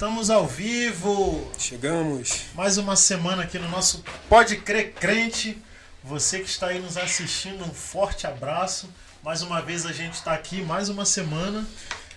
[0.00, 1.46] Estamos ao vivo.
[1.58, 2.44] Chegamos.
[2.54, 5.58] Mais uma semana aqui no nosso Pode Crer Crente.
[6.02, 8.88] Você que está aí nos assistindo, um forte abraço.
[9.22, 11.68] Mais uma vez a gente está aqui, mais uma semana.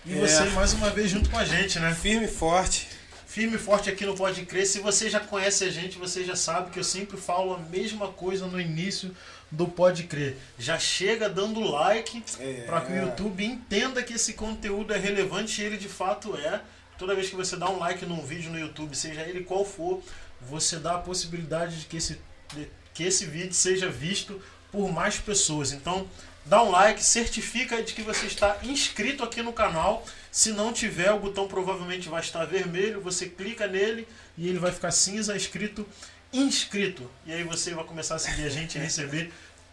[0.06, 0.16] E É.
[0.18, 1.94] você mais uma vez junto com a gente, né?
[1.94, 2.88] Firme e forte.
[3.28, 4.66] Firme e forte aqui no Pode Crer.
[4.66, 8.08] Se você já conhece a gente, você já sabe que eu sempre falo a mesma
[8.08, 9.14] coisa no início
[9.52, 10.38] do Pode Crer.
[10.58, 12.64] Já chega dando like É.
[12.66, 16.62] para que o YouTube entenda que esse conteúdo é relevante e ele de fato é.
[17.04, 20.02] Toda vez que você dá um like num vídeo no YouTube, seja ele qual for,
[20.40, 22.18] você dá a possibilidade de que esse,
[22.54, 24.42] de que esse vídeo seja visto
[24.72, 25.74] por mais pessoas.
[25.74, 26.08] Então,
[26.46, 30.06] dá um like, certifica de que você está inscrito aqui no canal.
[30.32, 33.02] Se não tiver, o botão provavelmente vai estar vermelho.
[33.02, 34.08] Você clica nele
[34.38, 35.86] e ele vai ficar cinza, escrito
[36.32, 37.12] inscrito.
[37.26, 39.30] E aí você vai começar a seguir a gente e receber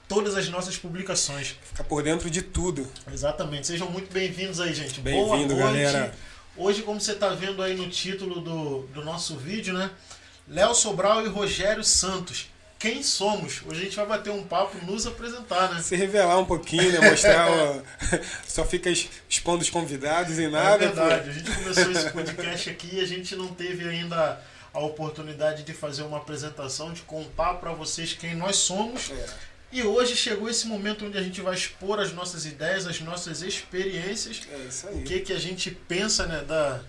[0.08, 1.54] todas as nossas publicações.
[1.62, 2.88] Ficar por dentro de tudo.
[3.12, 3.68] Exatamente.
[3.68, 5.00] Sejam muito bem-vindos aí, gente.
[5.00, 6.12] Bem-vindo, galera.
[6.56, 9.90] Hoje, como você está vendo aí no título do, do nosso vídeo, né?
[10.48, 12.50] Léo Sobral e Rogério Santos.
[12.78, 13.60] Quem somos?
[13.66, 15.82] Hoje a gente vai bater um papo, nos apresentar, né?
[15.82, 17.10] Se revelar um pouquinho, né?
[17.10, 17.46] Mostrar.
[18.48, 18.90] Só fica
[19.28, 20.86] expondo os convidados e nada.
[20.86, 21.24] é verdade.
[21.24, 21.30] pô.
[21.30, 24.40] A gente começou esse podcast aqui e a gente não teve ainda
[24.72, 29.10] a oportunidade de fazer uma apresentação, de contar para vocês quem nós somos.
[29.10, 29.26] É,
[29.72, 33.42] E hoje chegou esse momento onde a gente vai expor as nossas ideias, as nossas
[33.42, 35.02] experiências é isso o aí.
[35.02, 36.80] que, que a gente pensa né, da,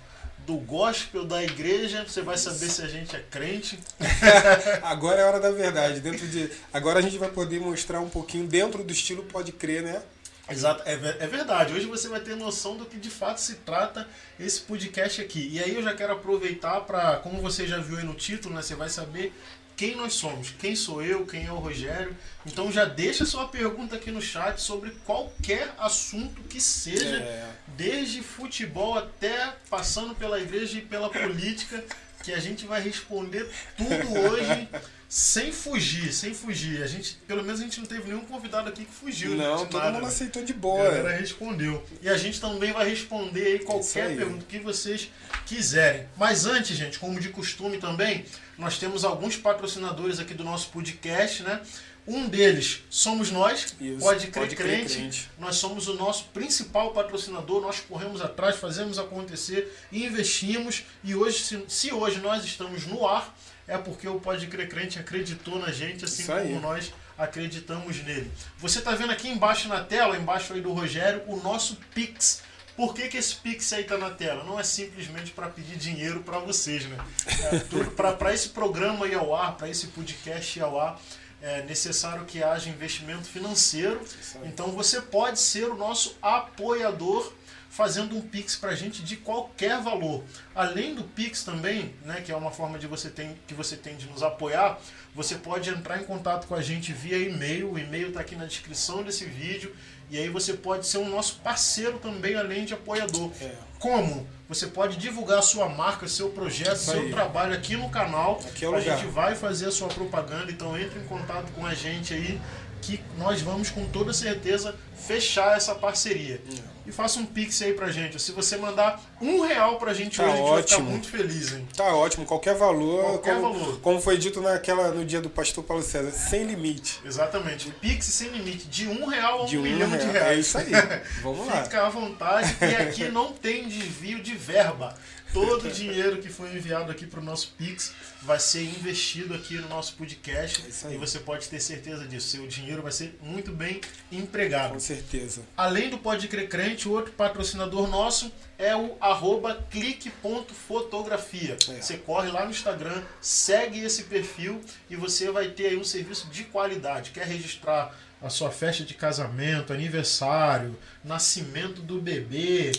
[0.48, 2.04] do gospel da igreja.
[2.08, 3.78] Você vai saber se a gente é crente.
[4.82, 6.00] Agora é a hora da verdade.
[6.00, 6.50] Dentro de...
[6.73, 10.02] Agora a gente vai poder mostrar um pouquinho dentro do estilo Pode Crer, né?
[10.50, 11.73] Exato, é, é verdade.
[11.73, 14.08] Hoje você vai ter noção do que de fato se trata
[14.40, 15.48] esse podcast aqui.
[15.50, 18.62] E aí eu já quero aproveitar para, como você já viu aí no título, né,
[18.62, 19.34] você vai saber
[19.82, 22.16] quem nós somos, quem sou eu, quem é o Rogério.
[22.46, 27.16] Então já deixa sua pergunta aqui no chat sobre qualquer assunto que seja.
[27.18, 27.50] É.
[27.76, 31.84] desde futebol até passando pela igreja e pela política,
[32.23, 34.70] que a gente vai responder tudo hoje
[35.10, 36.84] sem fugir, sem fugir.
[36.84, 39.66] A gente, pelo menos a gente não teve nenhum convidado aqui que fugiu, né, Não,
[39.66, 40.08] todo nada, mundo né?
[40.08, 40.84] aceitou de A boa.
[40.84, 41.84] galera respondeu.
[42.02, 44.16] E a gente também vai responder aí qualquer aí.
[44.16, 45.10] pergunta que vocês
[45.45, 46.08] quiserem.
[46.16, 48.23] Mas antes, gente, como de costume também,
[48.61, 51.61] nós temos alguns patrocinadores aqui do nosso podcast, né?
[52.08, 54.95] Um deles somos nós, Isso, Pode Crer Pode Crer Crente.
[54.98, 55.32] Crente.
[55.39, 60.83] Nós somos o nosso principal patrocinador, nós corremos atrás, fazemos acontecer e investimos.
[61.04, 63.36] E hoje, se, se hoje nós estamos no ar,
[63.67, 68.32] é porque o Pode Crer Crente acreditou na gente, assim como nós acreditamos nele.
[68.60, 72.43] Você está vendo aqui embaixo na tela, embaixo aí do Rogério, o nosso Pix.
[72.76, 74.43] Por que, que esse Pix aí tá na tela?
[74.43, 76.98] Não é simplesmente para pedir dinheiro para vocês, né?
[77.27, 80.99] É para esse programa ir ao ar, para esse podcast ir ao ar,
[81.42, 84.02] é necessário que haja investimento financeiro.
[84.43, 87.33] Então você pode ser o nosso apoiador
[87.71, 90.23] fazendo um Pix pra gente de qualquer valor.
[90.54, 93.95] Além do Pix também, né, que é uma forma de você tem, que você tem
[93.95, 94.77] de nos apoiar,
[95.15, 97.71] você pode entrar em contato com a gente via e-mail.
[97.71, 99.73] O e-mail está aqui na descrição desse vídeo.
[100.11, 103.32] E aí você pode ser o nosso parceiro também, além de apoiador.
[103.42, 103.52] É.
[103.80, 104.27] Como?
[104.49, 107.10] Você pode divulgar a sua marca, seu projeto, Isso seu aí.
[107.10, 108.38] trabalho aqui no canal.
[108.45, 108.98] Aqui é o a lugar.
[108.98, 112.39] gente vai fazer a sua propaganda, então entre em contato com a gente aí
[112.81, 116.42] que nós vamos com toda certeza fechar essa parceria.
[116.86, 118.19] E faça um pix aí pra gente.
[118.19, 120.89] Se você mandar um real pra gente Tá hoje, a gente vai ficar ótimo.
[120.89, 121.67] muito feliz, hein?
[121.77, 123.80] Tá ótimo, qualquer valor, Qualquer como, valor.
[123.81, 126.99] como foi dito naquela, no dia do pastor Paulo César, sem limite.
[127.05, 127.69] Exatamente.
[127.80, 130.12] Pix sem limite, de um real a um, De um milhão de real.
[130.12, 130.38] reais.
[130.38, 130.71] É isso aí.
[131.21, 131.63] Vamos lá.
[131.63, 134.95] Fica à vontade e aqui não tem desvio de verba.
[135.33, 139.56] Todo o dinheiro que foi enviado aqui para o nosso Pix vai ser investido aqui
[139.56, 142.27] no nosso podcast É e você pode ter certeza disso.
[142.27, 143.80] Seu dinheiro vai ser muito bem
[144.12, 144.74] empregado.
[144.74, 145.44] Com certeza.
[145.56, 151.57] Além do Pode Crer Crente, o outro patrocinador nosso é o arroba clique.fotografia.
[151.69, 151.81] É.
[151.81, 156.27] Você corre lá no Instagram, segue esse perfil e você vai ter aí um serviço
[156.27, 157.12] de qualidade.
[157.12, 162.71] Quer registrar a sua festa de casamento, aniversário, nascimento do bebê,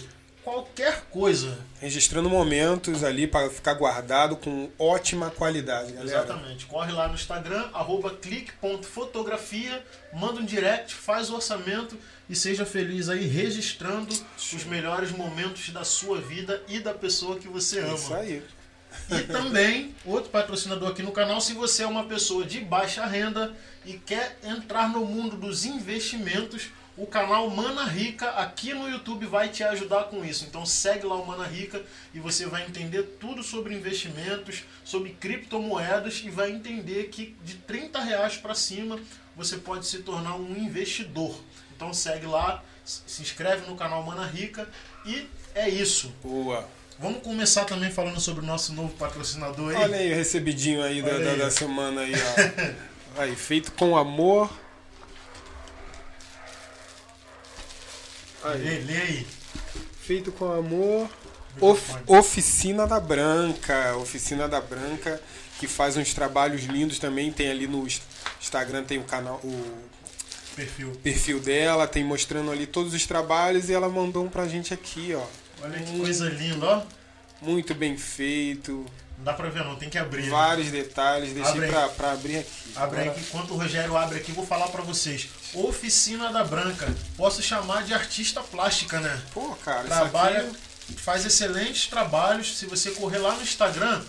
[0.44, 1.58] qualquer coisa.
[1.80, 6.19] Registrando momentos ali para ficar guardado com ótima qualidade, galera.
[6.19, 6.67] Exatamente.
[6.67, 11.96] Corre lá no Instagram, arroba clique.fotografia, manda um direct, faz o orçamento
[12.28, 17.49] e seja feliz aí registrando os melhores momentos da sua vida e da pessoa que
[17.49, 17.94] você ama.
[17.94, 18.43] Isso aí.
[19.11, 23.55] E também, outro patrocinador aqui no canal, se você é uma pessoa de baixa renda
[23.87, 29.49] e quer entrar no mundo dos investimentos, o canal Mana Rica aqui no YouTube vai
[29.49, 30.44] te ajudar com isso.
[30.44, 36.23] Então segue lá o Mana Rica e você vai entender tudo sobre investimentos, sobre criptomoedas
[36.25, 39.00] e vai entender que de 30 reais para cima
[39.35, 41.35] você pode se tornar um investidor.
[41.75, 44.69] Então segue lá, se inscreve no canal Mana Rica
[45.06, 46.12] e é isso.
[46.23, 46.69] Boa.
[46.99, 49.83] Vamos começar também falando sobre o nosso novo patrocinador aí.
[49.83, 51.39] Olha aí o recebidinho aí, da, Olha da, aí.
[51.39, 53.19] da semana aí, ó.
[53.23, 54.62] aí, feito com amor.
[58.44, 59.27] Aí, Lê, aí.
[60.00, 61.09] feito com amor.
[61.61, 61.93] Of-.
[62.06, 63.97] Oficina da Branca.
[63.99, 65.21] Oficina da Branca,
[65.61, 67.31] que faz uns trabalhos lindos também.
[67.33, 68.00] Tem ali no Ins-
[68.41, 69.65] Instagram, tem o canal, o
[70.56, 70.93] Perfil.
[71.03, 75.15] perfil dela, tem mostrando ali todos os trabalhos e ela mandou um pra gente aqui,
[75.15, 75.25] ó.
[75.62, 76.00] Olha que Hum.
[76.00, 76.83] coisa linda, ó.
[77.41, 78.85] Muito bem feito,
[79.22, 80.24] Não dá pra ver não, tem que abrir.
[80.24, 80.30] né?
[80.30, 81.32] vários detalhes.
[81.32, 82.50] Deixei Abre pra, pra abrir aqui.
[82.74, 85.28] Abre Agora- que enquanto o Rogério abre aqui, eu vou falar pra vocês.
[85.54, 86.92] Oficina da Branca.
[87.16, 89.22] Posso chamar de artista plástica, né?
[89.32, 90.48] Pô, cara, Trabalha, isso
[90.90, 91.00] aqui...
[91.00, 92.58] faz excelentes trabalhos.
[92.58, 94.02] Se você correr lá no Instagram,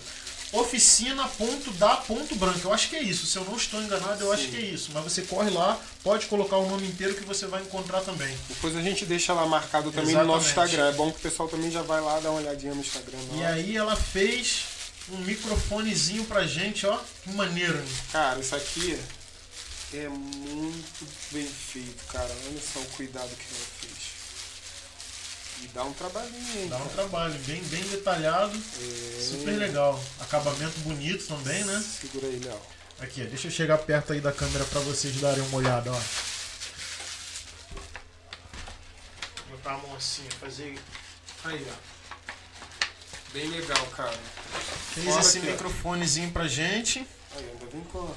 [0.52, 2.60] oficina.da.branca.
[2.64, 3.28] Eu acho que é isso.
[3.28, 4.50] Se eu não estou enganado, eu acho Sim.
[4.50, 4.90] que é isso.
[4.94, 8.36] Mas você corre lá, pode colocar o nome inteiro que você vai encontrar também.
[8.50, 10.74] Depois a gente deixa lá marcado também no nosso Exatamente.
[10.74, 10.90] Instagram.
[10.90, 13.20] É bom que o pessoal também já vai lá dar uma olhadinha no Instagram.
[13.36, 14.73] E aí ela fez
[15.10, 17.00] um microfonezinho pra gente, ó.
[17.24, 17.96] Que maneiro, né?
[18.12, 19.00] Cara, isso aqui
[19.94, 22.30] é muito bem feito, cara.
[22.48, 24.14] Olha só o cuidado que ela fez.
[25.62, 26.68] E dá um trabalhinho, hein?
[26.68, 26.92] Dá um cara.
[26.92, 28.58] trabalho bem, bem detalhado.
[28.58, 29.22] É.
[29.22, 30.04] Super legal.
[30.20, 31.84] Acabamento bonito também, né?
[32.02, 32.62] Segura aí, Léo.
[33.00, 36.02] Aqui, ó, deixa eu chegar perto aí da câmera pra vocês darem uma olhada, ó.
[39.50, 40.78] Botar a mão assim, fazer.
[41.44, 41.93] Aí, ó.
[43.34, 44.14] Bem legal, cara.
[44.94, 45.52] Fez Fora esse aqui, ó.
[45.52, 47.00] microfonezinho pra gente.
[47.36, 48.14] Aí, ainda vem com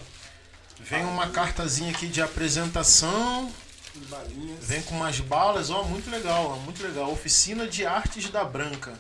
[0.79, 3.51] Vem uma cartazinha aqui de apresentação.
[3.95, 4.63] balinhas.
[4.63, 7.11] Vem com umas balas, ó, muito legal, ó, muito legal.
[7.11, 8.93] Oficina de Artes da Branca.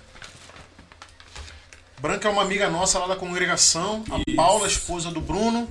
[2.00, 4.36] Branca é uma amiga nossa lá da congregação, a Isso.
[4.36, 5.68] Paula, esposa do Bruno.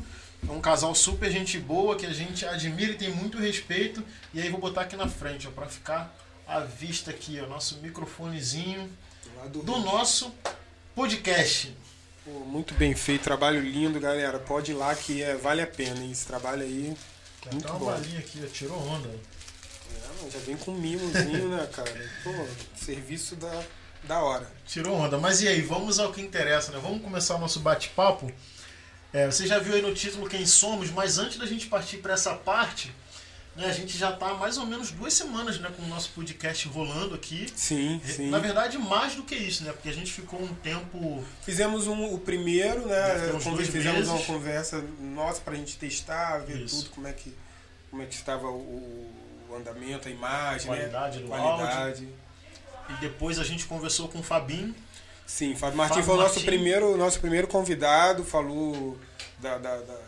[0.47, 4.03] É um casal super gente boa que a gente admira e tem muito respeito.
[4.31, 6.15] E aí vou botar aqui na frente, ó, para ficar
[6.47, 8.91] à vista aqui, ó, nosso microfonezinho
[9.49, 10.33] do, do nosso
[10.95, 11.75] podcast.
[12.23, 14.39] Pô, muito bem feito, trabalho lindo, galera.
[14.39, 16.11] Pode ir lá que é, vale a pena, hein?
[16.11, 16.95] Esse trabalho aí.
[17.41, 19.09] Tem Muito até uma balinha aqui, tirou onda.
[19.09, 22.11] É, já vem com mimozinho, né, cara?
[22.23, 22.31] Pô,
[22.75, 23.63] serviço da,
[24.03, 24.49] da hora.
[24.65, 25.17] Tirou onda.
[25.19, 26.79] Mas e aí, vamos ao que interessa, né?
[26.81, 28.31] Vamos começar o nosso bate-papo.
[29.13, 32.15] É, você já viu aí no título quem somos, mas antes da gente partir para
[32.15, 32.93] essa parte,
[33.63, 36.67] a gente já está há mais ou menos duas semanas né, com o nosso podcast
[36.67, 37.47] rolando aqui.
[37.55, 38.29] Sim, sim.
[38.29, 39.71] Na verdade, mais do que isso, né?
[39.71, 41.23] Porque a gente ficou um tempo.
[41.43, 43.29] Fizemos um, o primeiro, né?
[43.43, 44.09] Conver- Fizemos meses.
[44.09, 46.83] uma conversa nossa pra gente testar, ver Isso.
[46.83, 47.33] tudo, como é que,
[47.89, 49.09] como é que estava o,
[49.49, 51.23] o andamento, a imagem, Qualidade né?
[51.23, 52.09] do Qualidade.
[52.89, 54.75] E depois a gente conversou com o Fabinho.
[55.25, 58.95] Sim, Fábio Martins Fábio foi o nosso primeiro, nosso primeiro convidado, falou
[59.39, 60.04] da, da- da-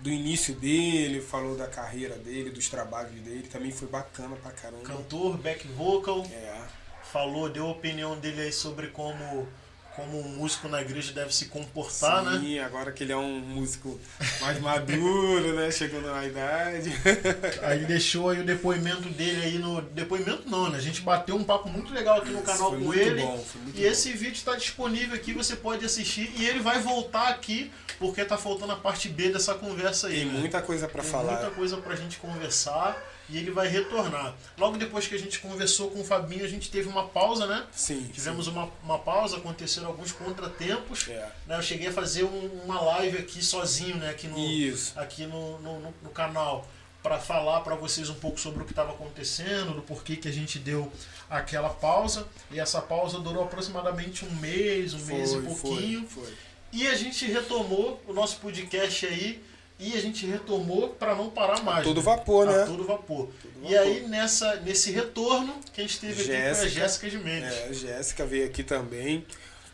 [0.00, 4.82] do início dele, falou da carreira dele, dos trabalhos dele, também foi bacana pra caramba.
[4.82, 6.24] Cantor, back vocal.
[6.32, 6.60] É,
[7.02, 9.48] Falou, deu a opinião dele aí sobre como,
[9.96, 12.38] como um músico na igreja deve se comportar, né?
[12.40, 13.98] sim, agora que ele é um músico
[14.40, 15.70] mais maduro, né?
[15.70, 16.92] Chegando na idade.
[17.62, 19.80] Aí deixou aí o depoimento dele aí no.
[19.82, 20.78] Depoimento não, né?
[20.78, 23.22] A gente bateu um papo muito legal aqui no canal com muito ele.
[23.22, 23.86] bom, e bom.
[23.86, 26.32] esse vídeo está disponível aqui, você pode assistir.
[26.36, 30.16] E ele vai voltar aqui, porque tá faltando a parte B dessa conversa aí.
[30.16, 30.38] Tem né?
[30.38, 31.32] muita coisa Tem falar.
[31.32, 32.96] muita coisa pra gente conversar.
[33.30, 34.34] E ele vai retornar.
[34.58, 37.64] Logo depois que a gente conversou com o Fabinho, a gente teve uma pausa, né?
[37.72, 38.10] Sim.
[38.12, 41.04] Tivemos uma, uma pausa, aconteceram alguns contratempos.
[41.04, 41.12] sim.
[41.12, 41.30] É.
[41.46, 41.56] Né?
[41.56, 44.10] Eu cheguei a fazer um- uma live aqui sozinho, né?
[44.10, 44.98] Aqui no, Isso.
[44.98, 46.66] aqui no, no, no- no canal
[47.02, 50.32] para falar para vocês um pouco sobre o que estava acontecendo, do porquê que a
[50.32, 50.92] gente deu
[51.30, 52.26] aquela pausa.
[52.50, 56.06] E essa pausa durou aproximadamente um mês, um mês e Foi, pouquinho.
[56.06, 56.34] foi, foi.
[56.72, 59.42] E a gente retomou o nosso podcast aí
[59.80, 61.82] e a gente retomou para não parar mais.
[61.84, 62.02] todo né?
[62.02, 62.64] vapor, A né?
[62.66, 63.28] todo vapor.
[63.42, 63.78] Todo E vapor.
[63.78, 66.68] aí nessa, nesse retorno que a gente teve aqui foi a Jéssica.
[66.68, 67.52] Jéssica de Mendes.
[67.54, 69.24] É, a Jéssica veio aqui também,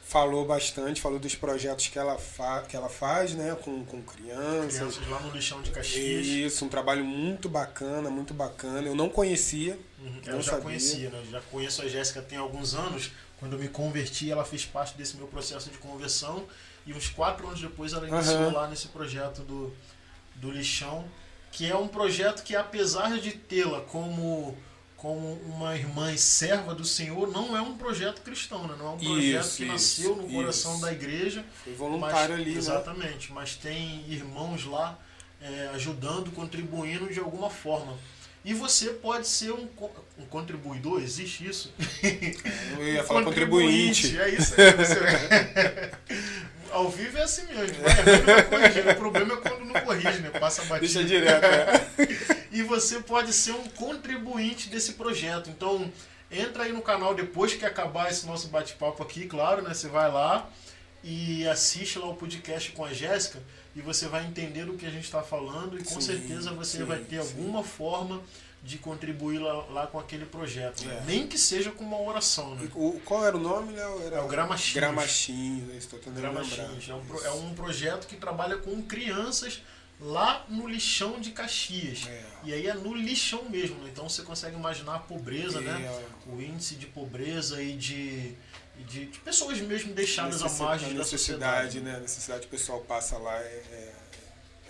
[0.05, 3.57] falou bastante, falou dos projetos que ela, fa que ela faz, né?
[3.61, 4.77] Com, com crianças.
[4.77, 6.25] Crianças lá no lixão de Caxias.
[6.27, 8.87] Isso, um trabalho muito bacana, muito bacana.
[8.87, 9.77] Eu não conhecia.
[9.99, 10.65] Uhum, Não Eu já sabia.
[10.65, 11.21] conhecia, né?
[11.27, 13.11] Eu já conheço a Jéssica tem alguns anos.
[13.41, 16.45] Quando eu me converti, ela fez parte desse meu processo de conversão.
[16.87, 18.53] E uns quatro anos depois, ela iniciou Aham.
[18.53, 19.75] lá nesse projeto do,
[20.37, 21.05] do lixão.
[21.53, 24.57] Que é um projeto que, apesar de tê-la como,
[24.97, 28.75] como uma irmã e serva do Senhor, não é um projeto cristão, né?
[28.79, 30.83] Não é um projeto Isso, que isso, nasceu no coração isso.
[30.83, 31.45] da igreja.
[31.65, 32.59] Foi voluntário mas, ali, né?
[32.59, 34.99] Exatamente, mas tem irmãos lá
[35.41, 37.97] é, ajudando, contribuindo de alguma forma.
[38.47, 39.69] E você pode ser um,
[40.17, 41.75] um contribuidor, existe isso?
[42.79, 44.17] Eu ia falar contribuinte.
[44.17, 44.71] É isso aí.
[44.77, 45.91] Você...
[46.71, 47.83] Ao vivo é assim mesmo.
[47.83, 48.91] Vai errando, vai corrigindo.
[48.91, 50.31] O problema é quando não corrige, né?
[50.31, 50.93] Passa batido.
[50.93, 51.45] Deixa direto.
[51.45, 52.37] é.
[52.53, 55.51] E você pode ser um contribuinte desse projeto.
[55.51, 55.93] Então,
[56.31, 59.73] Entra aí no canal depois que acabar esse nosso bate-papo aqui, claro, né?
[59.73, 60.49] Você vai lá
[61.03, 63.41] e assiste lá o podcast com a Jéssica
[63.77, 66.79] e você vai entender do que a gente está falando e com Sim, certeza você
[66.79, 67.29] sim, vai ter sim.
[67.29, 68.21] alguma forma
[68.67, 70.85] de contribuir lá, lá com aquele projeto.
[70.85, 70.99] né?
[71.01, 71.05] É.
[71.07, 72.69] Nem que seja com uma oração, né?
[72.75, 74.03] O, qual era o nome, Léo?
[74.03, 74.75] Era É o Gramachinhos.
[74.75, 75.77] Gramachinhos, né?
[75.77, 76.43] estou tentando lembrar.
[76.45, 76.89] Gramachinhos.
[76.89, 79.63] É um, pro- é um projeto que trabalha com crianças
[80.01, 82.07] lá no lixão de Caxias.
[82.09, 82.25] É.
[82.45, 83.91] E aí é no lixão mesmo, né?
[83.93, 85.83] então você consegue imaginar a pobreza, né?
[85.87, 88.35] É, O índice de pobreza e de,
[88.89, 91.81] de, de pessoas mesmo deixadas à margem da sociedade.
[91.81, 91.95] né?
[91.97, 93.93] A necessidade que o pessoal passa lá é,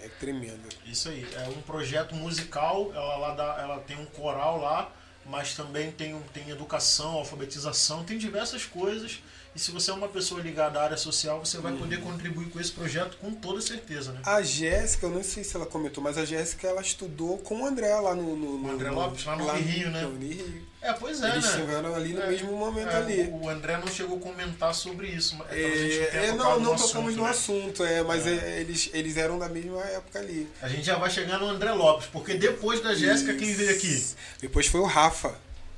[0.06, 0.68] é, tremenda.
[0.86, 4.92] Isso aí, é um projeto musical, ela, lá dá- ela tem um coral lá,
[5.24, 9.20] mas também tem, tem educação, alfabetização, tem diversas coisas.
[9.56, 11.78] E se você é uma pessoa ligada à área social, você vai Uhum.
[11.78, 14.20] poder contribuir com esse projeto com toda certeza, né?
[14.22, 17.66] A Jéssica, eu não sei se ela comentou, mas a Jéssica ela estudou com o
[17.66, 18.36] André lá no.
[18.36, 20.02] no, no O André Lopes, lá no Rio, né?
[20.02, 20.66] no Rio.
[20.82, 21.50] É, pois é, Eles né?
[21.50, 23.28] estiveram ali no É, mesmo momento É, ali.
[23.32, 27.16] O André não chegou a comentar sobre isso, mas É, é, não, no não tocamos
[27.16, 27.30] no né?
[27.30, 28.34] assunto, é, mas É.
[28.34, 30.46] é, eles, eles eram da mesma época ali.
[30.60, 34.04] A gente já vai chegar no André Lopes, porque depois da Jéssica, quem veio aqui?
[34.40, 35.34] Depois foi o Rafa.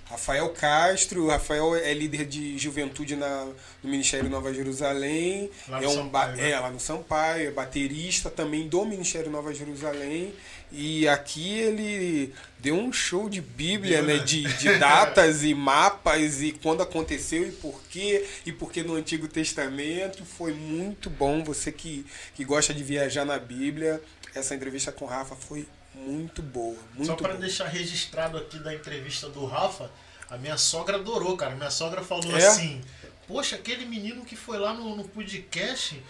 [0.09, 3.45] Rafael Castro, o Rafael é líder de juventude na,
[3.83, 5.51] no Ministério Nova Jerusalém.
[5.69, 6.51] Lá no é um Sampaio, né?
[6.51, 10.33] É, lá no Sampaio, é baterista também do Ministério Nova Jerusalém.
[10.73, 14.15] E aqui ele deu um show de Bíblia, né?
[14.15, 14.25] né?
[14.25, 18.95] De, de datas e mapas e quando aconteceu e por quê, e por que no
[18.95, 20.25] Antigo Testamento.
[20.25, 21.45] Foi muito bom.
[21.45, 24.01] Você que, que gosta de viajar na Bíblia,
[24.35, 26.77] essa entrevista com o Rafa foi muito boa.
[26.95, 29.91] Muito Só para deixar registrado aqui da entrevista do Rafa,
[30.31, 31.55] a minha sogra adorou, cara.
[31.55, 32.47] Minha sogra falou É?
[32.47, 32.83] assim:
[33.27, 36.03] Poxa, aquele menino que foi lá no, no podcast,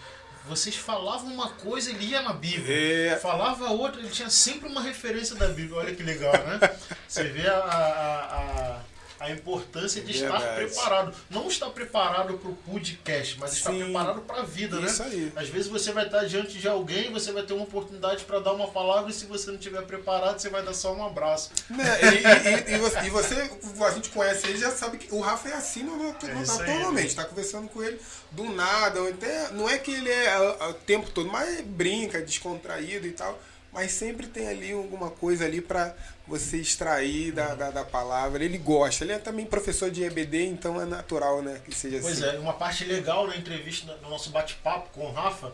[0.47, 3.13] vocês falavam uma coisa, ele ia na Bíblia.
[3.13, 3.17] É.
[3.17, 5.77] Falava outra, ele tinha sempre uma referência da Bíblia.
[5.79, 6.59] Olha que legal, né?
[7.07, 8.35] Você vê a, a,
[8.75, 8.79] a,
[9.19, 10.55] a importância de estar Verdade.
[10.55, 11.13] preparado.
[11.29, 13.83] Não estar preparado para o podcast, mas estar Sim.
[13.83, 15.09] preparado para a vida, Isso né?
[15.11, 15.33] aí.
[15.35, 18.53] Às vezes você vai estar diante de alguém, você vai ter uma oportunidade para dar
[18.53, 21.51] uma palavra e se você não estiver preparado, você vai dar só um abraço.
[21.69, 23.49] Né, E, e- e- você, e você-
[23.85, 26.61] a gente conhece ele, já sabe que o Rafa é assim no, no, É isso
[26.61, 27.15] aí, atualmente.
[27.15, 27.99] Tá conversando com ele
[28.31, 29.07] do nada.
[29.09, 33.39] até- não é que ele é ah, o tempo todo, mas brinca, descontraído e tal.
[33.71, 35.93] Mas sempre tem ali alguma coisa ali pra
[36.29, 38.43] você extrair da, da, da palavra.
[38.45, 39.03] Ele gosta.
[39.03, 41.59] Ele é também professor de EBD, então é natural, né?
[41.65, 42.37] Que seja Pois assim.
[42.37, 45.51] é, uma parte legal na entrevista, no nosso bate-papo com o Rafa,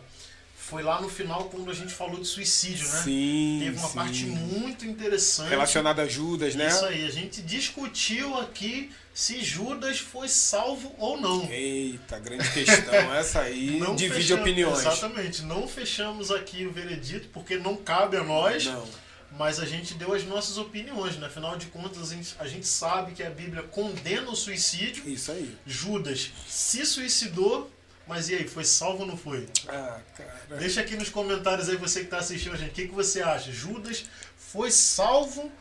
[0.55, 3.01] foi lá no final quando a gente falou de suicídio, né?
[3.03, 3.59] Sim.
[3.63, 3.95] Teve uma sim.
[3.95, 5.49] parte muito interessante.
[5.49, 6.67] Relacionada a Judas, né?
[6.67, 11.45] Isso aí, a gente discutiu aqui se Judas foi salvo ou não.
[11.49, 12.93] Eita, grande questão.
[13.15, 14.79] Essa aí Não divide fechamos- opiniões.
[14.79, 18.65] Exatamente, não fechamos aqui o veredito porque não cabe a nós.
[18.65, 19.04] Não.
[19.37, 21.27] Mas a gente deu as nossas opiniões, né?
[21.27, 25.07] Afinal de contas, a gente, a gente sabe que a Bíblia condena o suicídio.
[25.09, 25.57] Isso aí.
[25.65, 27.69] Judas se suicidou,
[28.07, 29.47] mas e aí, foi salvo ou não foi?
[29.67, 30.57] Ah, cara.
[30.57, 33.21] Deixa aqui nos comentários aí você que está assistindo a gente, o que, que você
[33.21, 33.51] acha?
[33.51, 34.05] Judas
[34.37, 35.51] foi salvo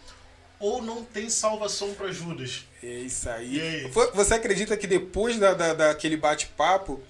[0.60, 2.64] ou não tem salvação para Judas?
[2.82, 3.56] É isso aí.
[3.56, 3.88] E aí?
[3.90, 7.02] Vo- Você acredita que depois da, da, daquele bate-papo,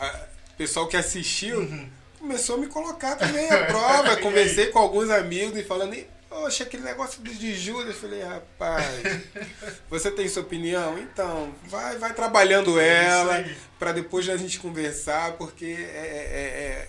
[0.00, 1.88] o pessoal que assistiu Uhum.
[2.22, 4.16] Começou a me colocar também à prova.
[4.22, 7.96] Conversei com alguns amigos e falando, "Ih, poxa, aquele negócio de- Judas.
[7.96, 8.86] Falei, rapaz,
[9.90, 10.96] você tem sua opinião?
[10.98, 13.56] Então, vai, vai trabalhando ela É aí.
[13.78, 16.88] para depois a gente conversar, porque é, é-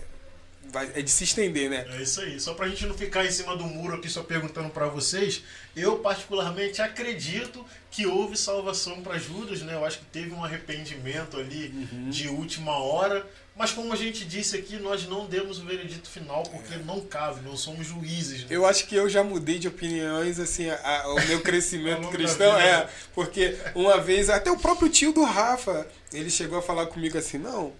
[0.70, 1.84] vai- é de se estender, né?
[1.90, 2.38] É isso aí.
[2.38, 5.42] Só pra gente não ficar em cima do muro aqui só perguntando para vocês,
[5.76, 9.74] eu particularmente acredito que houve salvação para Judas, né?
[9.74, 12.08] Eu acho que teve um arrependimento ali Uhum.
[12.10, 13.26] de última hora.
[13.56, 17.40] Mas como a gente disse aqui, nós não demos o veredito final porque não cabe,
[17.42, 18.40] não somos juízes.
[18.40, 18.46] Né?
[18.50, 22.58] Eu acho que eu já mudei de opiniões, assim, a- a- o meu crescimento cristão
[22.58, 27.16] é, porque uma vez, até o próprio tio do Rafa, ele chegou a falar comigo
[27.16, 27.72] assim, não,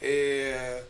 [0.00, 0.82] é,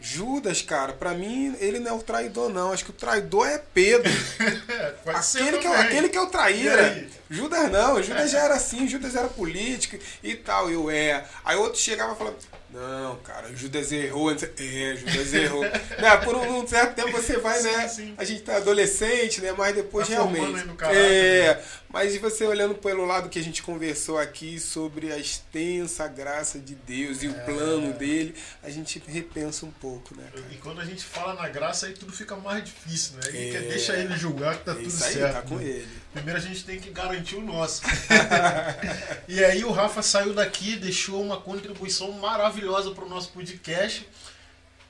[0.00, 3.58] Judas, cara, pra mim ele não é o traidor, não, acho que o traidor é
[3.58, 4.10] Pedro,
[4.68, 6.86] É, aquele que, é, aquele que é o traíra.
[6.92, 7.08] aí?
[7.30, 11.24] Judas não, Judas já era assim, Judas era político e tal, eu é.
[11.44, 12.36] Aí outro chegava e falava,
[12.76, 14.30] não, cara, Judas errou.
[14.30, 15.62] É, Judas errou.
[15.98, 17.88] né, por um, certo tempo você vai, Sim, né?
[17.88, 18.14] sim.
[18.18, 19.54] A gente tá adolescente, né?
[19.56, 20.60] Mas depois Tá formando realmente.
[20.60, 21.60] aí no caráter, é, né?
[21.88, 26.58] Mas e você olhando pelo lado que a gente conversou aqui sobre a extensa graça
[26.58, 27.38] de Deus e o É.
[27.44, 30.24] plano dele, a gente repensa um pouco, né?
[30.32, 30.44] cara?
[30.50, 33.22] E quando a gente fala na graça, aí tudo fica mais difícil, né?
[33.28, 33.50] É.
[33.52, 35.32] quer- deixa ele julgar que tá É tudo aí, certo.
[35.32, 35.64] tá com né?
[35.64, 35.88] ele.
[36.12, 37.82] Primeiro a gente tem que garantir o nosso.
[39.28, 44.06] e aí o Rafa saiu daqui, deixou uma contribuição maravilhosa para o nosso podcast.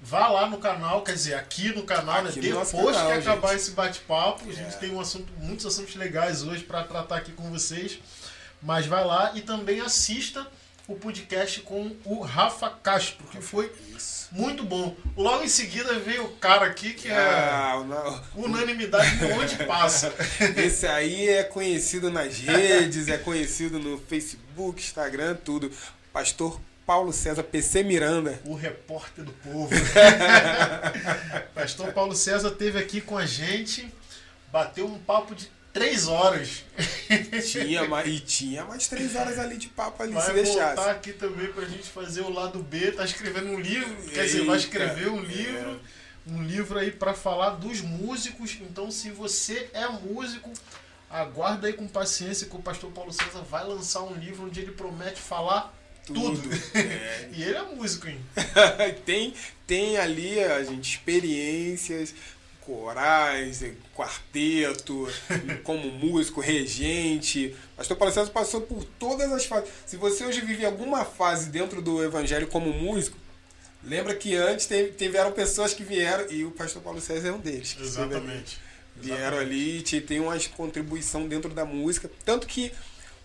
[0.09, 2.31] Vá lá no canal, quer dizer, aqui no canal, né?
[2.31, 3.57] Aqui no depois canal, que acabar gente.
[3.61, 4.79] esse bate-papo, a gente É.
[4.79, 7.99] tem um assunto, muitos assuntos legais hoje para tratar aqui com vocês.
[8.63, 10.47] Mas vai lá e também assista
[10.89, 14.29] o podcast com o Rafa Castro, que foi Isso.
[14.31, 14.97] muito bom.
[15.17, 18.23] Logo em seguida veio o cara aqui que é Ah, não.
[18.45, 20.15] unanimidade de onde passa.
[20.57, 25.71] Esse aí é conhecido nas redes, é conhecido no Facebook, Instagram, tudo.
[26.13, 28.41] Pastor Paulo César PC Miranda.
[28.45, 29.71] O repórter do povo.
[31.53, 33.93] Pastor Paulo César esteve aqui com a gente,
[34.53, 36.65] bateu um papo de três horas.
[37.51, 40.77] Tinha mais, e tinha mais três horas ali de papo ali, se Vai deixasse.
[40.77, 42.93] voltar aqui também pra gente fazer o lado B.
[42.93, 45.27] Tá escrevendo um livro, quer dizer, vai Eita, escrever um é.
[45.27, 45.81] livro.
[46.29, 48.57] Um livro aí pra falar dos músicos.
[48.61, 50.53] Então, se você é músico,
[51.11, 54.73] aguarda aí com paciência que o pastor Paulo César vai lançar um livro onde ele
[54.73, 55.73] promete falar
[56.07, 56.41] tudo.
[56.41, 56.57] Tudo.
[56.75, 57.29] É.
[57.33, 58.19] e ele é músico, hein?
[59.05, 59.35] tem,
[59.67, 62.15] tem ali, a gente, experiências
[62.67, 65.09] corais, quarteto,
[65.63, 67.55] como músico, regente.
[67.77, 69.71] Pastor Paulo César passou por todas as fases.
[69.87, 73.17] Se você hoje vive alguma fase dentro do evangelho como músico,
[73.85, 77.39] lembra que antes teve, tiveram pessoas que vieram, e o pastor Paulo César é um
[77.39, 77.77] deles.
[77.81, 78.59] Exatamente.
[78.97, 82.11] Vieram ali e tem uma contribuição dentro da música.
[82.25, 82.73] Tanto que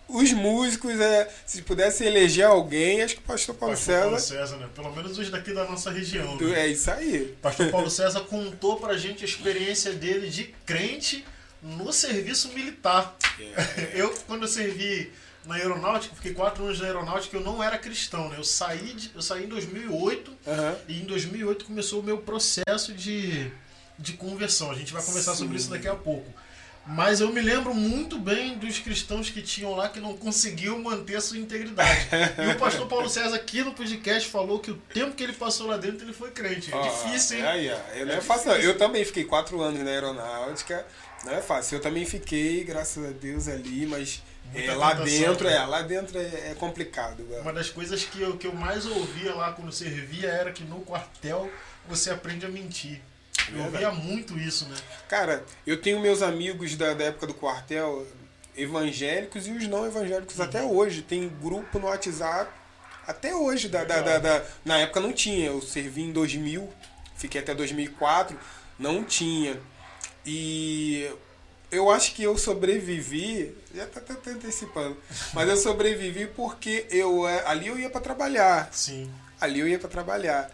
[0.08, 4.40] os músicos, é, se pudesse eleger alguém, acho que o pastor Paulo Pastor Paulo César.
[4.40, 4.68] César, né?
[4.74, 6.36] Pelo menos os daqui da nossa região.
[6.36, 6.60] né?
[6.60, 7.34] É isso aí.
[7.40, 11.24] Pastor Paulo César contou pra gente a experiência dele de crente
[11.62, 13.16] no serviço militar.
[13.94, 15.10] Eu, quando eu servi
[15.46, 18.36] na aeronáutica, fiquei quatro anos na aeronáutica, eu não era cristão, né?
[18.38, 20.76] Eu saí, de- eu saí em 2008 Aham.
[20.86, 23.50] e em 2008 começou o meu processo de,
[23.98, 24.70] de conversão.
[24.70, 25.62] A gente vai conversar sobre Sim.
[25.64, 26.30] isso daqui a pouco.
[26.84, 31.16] Mas eu me lembro muito bem dos cristãos que tinham lá que não conseguiam manter
[31.16, 32.08] a sua integridade.
[32.42, 35.68] E o pastor Paulo César aqui no podcast falou que o tempo que ele passou
[35.68, 36.72] lá dentro ele foi crente.
[36.72, 37.46] É Ó, difícil, hein?
[37.46, 37.94] Aí, ó.
[37.94, 38.50] Eu não é, É fácil.
[38.52, 40.84] Eu também fiquei quatro anos na aeronáutica.
[41.24, 41.76] Não é fácil.
[41.76, 44.20] Eu também fiquei, graças a Deus, ali, mas
[44.52, 45.54] é, lá dentro, né?
[45.54, 47.24] é, lá dentro é, é complicado.
[47.24, 47.42] velho.
[47.42, 50.80] Uma das coisas que eu, que eu mais ouvia lá quando servia era que no
[50.80, 51.48] quartel
[51.88, 53.00] você aprende a mentir.
[53.54, 54.76] Eu ouvia muito isso, né?
[55.08, 58.06] Cara, eu tenho meus amigos da, da época do quartel,
[58.56, 61.02] evangélicos e os não evangélicos até hoje.
[61.02, 62.50] Tem grupo no WhatsApp,
[63.06, 63.68] até hoje.
[63.68, 65.46] Da, da, da, da- na época não tinha.
[65.46, 66.68] Eu servi em 2000,
[67.16, 68.38] fiquei até 2004,
[68.78, 69.58] não tinha.
[70.24, 71.10] E
[71.70, 74.96] eu acho que eu sobrevivi, já tá, tá, tá antecipando,
[75.32, 79.10] mas eu sobrevivi porque eu é, ali eu ia para trabalhar Sim.
[79.40, 80.50] ali eu ia para trabalhar.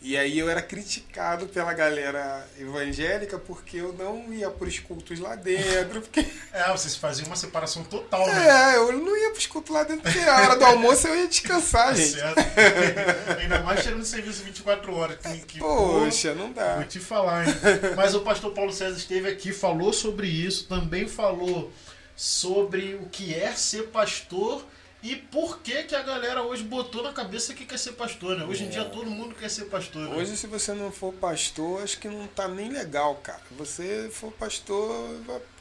[0.00, 5.34] E aí eu era criticado pela galera evangélica porque eu não ia pros cultos lá
[5.34, 6.00] dentro.
[6.00, 8.48] Porque, É, vocês faziam uma separação total, né?
[8.74, 11.26] é, eu não ia pros cultos lá dentro porque a hora do almoço eu ia
[11.26, 12.12] descansar, Tá gente.
[12.12, 12.38] certo.
[13.40, 15.16] Ainda mais tirando serviço 24 horas.
[15.18, 16.84] Que, que, Poxa, não Vou dá.
[16.84, 17.54] te falar, hein?
[17.96, 21.72] Mas o pastor Paulo César esteve aqui, falou sobre isso, também falou
[22.16, 24.64] sobre o que é ser pastor
[25.02, 28.44] e por que, que a galera hoje botou na cabeça que quer ser pastor, né?
[28.44, 28.70] Hoje em É.
[28.70, 30.08] dia todo mundo quer ser pastor.
[30.08, 30.16] Né?
[30.16, 33.40] Hoje, se você não for pastor, acho que não tá nem legal, cara.
[33.52, 35.08] Você for pastor,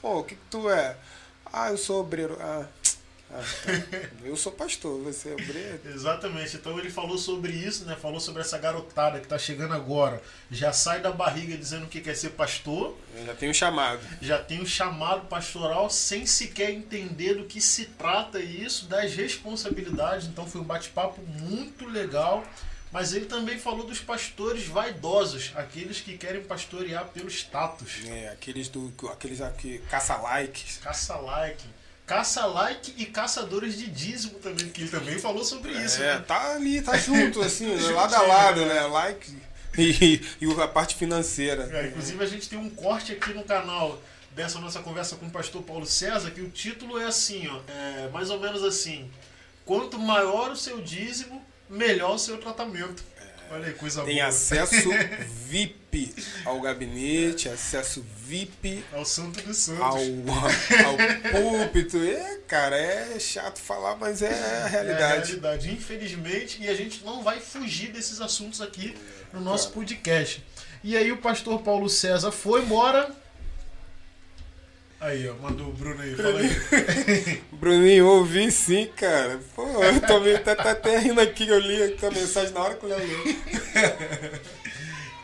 [0.02, 0.98] pô, o que, que tu é?
[1.46, 2.38] Ah, eu sou obreiro.
[2.42, 2.66] Ah,
[3.30, 4.08] ah, tá.
[4.24, 5.80] eu sou pastor, você é obreiro.
[5.94, 6.56] Exatamente.
[6.56, 7.96] Então ele falou sobre isso, né?
[7.96, 10.22] Falou sobre essa garotada que tá chegando agora.
[10.50, 14.00] Já sai da barriga dizendo que quer ser pastor, Eu já tenho chamado.
[14.22, 20.28] já tem o chamado pastoral sem sequer entender do que se trata isso, das responsabilidades.
[20.28, 22.46] Então foi um bate-papo muito legal.
[22.90, 28.06] Mas ele também falou dos pastores vaidosos, aqueles que querem pastorear pelo status.
[28.06, 28.94] É, aqueles do.
[29.12, 30.78] aqueles que caça likes.
[30.78, 31.66] Caça-like.
[32.08, 36.02] Caça-like e caçadores de dízimo também, que ele também falou sobre isso.
[36.02, 36.24] É, né?
[36.26, 38.74] tá ali, tá junto, assim, né, lado a lado, né?
[38.74, 38.82] né?
[38.88, 39.38] Like
[39.78, 41.70] e, e a parte financeira.
[41.72, 45.30] É, inclusive a gente tem um corte aqui no canal dessa nossa conversa com o
[45.30, 49.10] pastor Paulo César, que o título é assim, ó, é mais ou menos assim:
[49.66, 53.04] quanto maior o seu dízimo, melhor o seu tratamento.
[53.52, 54.28] Olha aí, coisa Tem boa.
[54.28, 54.90] acesso
[55.48, 56.14] VIP
[56.46, 59.82] ao gabinete, acesso VIP Ao Santo dos Santos.
[59.82, 61.98] ao, ao púlpito.
[61.98, 65.26] É, cara, é chato falar, mas é a É a realidade.
[65.28, 68.96] realidade, infelizmente, e a gente não vai fugir desses assuntos aqui
[69.34, 70.44] no nosso podcast.
[70.84, 73.10] E aí o pastor Paulo César foi embora.
[75.00, 77.42] Aí, ó, mandou o Bruno aí, fala aí.
[77.54, 79.40] Bruninho, ouvi sim, cara.
[79.56, 82.76] Pô, eu tô meio, tá, tá até rindo aqui eu li a mensagem na hora
[82.76, 83.38] que eu li.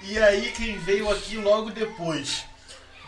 [0.06, 2.44] E aí quem veio aqui logo depois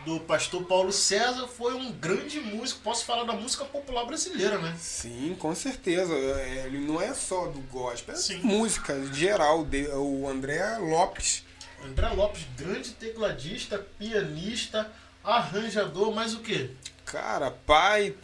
[0.06, 4.74] do pastor Paulo César foi um grande músico, posso falar da música popular brasileira, né?
[4.80, 6.14] Sim, com certeza.
[6.14, 8.40] É, Ele não é só do gospel, é Sim.
[8.44, 9.68] música geral.
[9.96, 11.44] O André Lopes.
[11.84, 14.90] André Lopes, grande tecladista, pianista,
[15.26, 16.70] arranjador, mas o quê?
[17.06, 18.16] Cara, pai,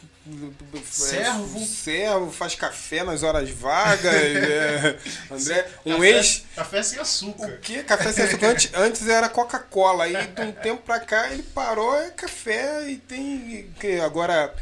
[0.85, 1.59] Servo.
[1.59, 4.05] É, servo, faz café nas horas vagas.
[4.13, 4.97] é.
[5.31, 6.45] André, um café, ex.
[6.55, 7.47] Café sem açúcar.
[7.47, 7.83] O que?
[7.83, 8.47] Café sem açúcar?
[8.49, 10.03] Antes, antes era Coca-Cola.
[10.03, 13.71] Aí de um tempo pra cá ele parou, é café e tem.
[13.79, 14.53] Que agora.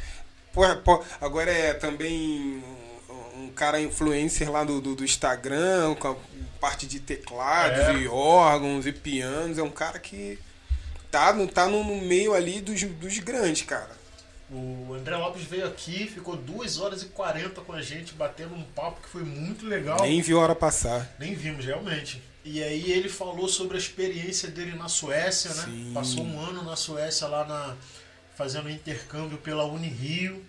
[0.53, 2.63] Pô, pô, agora é também
[3.09, 6.15] um, um cara influencer lá do, do, do Instagram, com a
[6.59, 7.93] parte de teclados É.
[7.95, 9.57] e órgãos e pianos.
[9.57, 10.39] É um cara que
[11.11, 13.97] tá, no- tá no, meio ali dos, dos grandes, cara.
[14.51, 18.63] O André Lopes veio aqui, ficou 2 horas e 40 com a gente, batendo um
[18.63, 19.99] papo que foi muito legal.
[20.01, 21.07] Nem viu a hora passar.
[21.19, 22.19] Nem vimos, realmente.
[22.43, 25.63] E aí ele falou sobre a experiência dele na Suécia, né?
[25.65, 25.91] Sim.
[25.93, 27.75] Passou um ano na Suécia lá na
[28.35, 30.43] fazendo intercâmbio pela Unirio.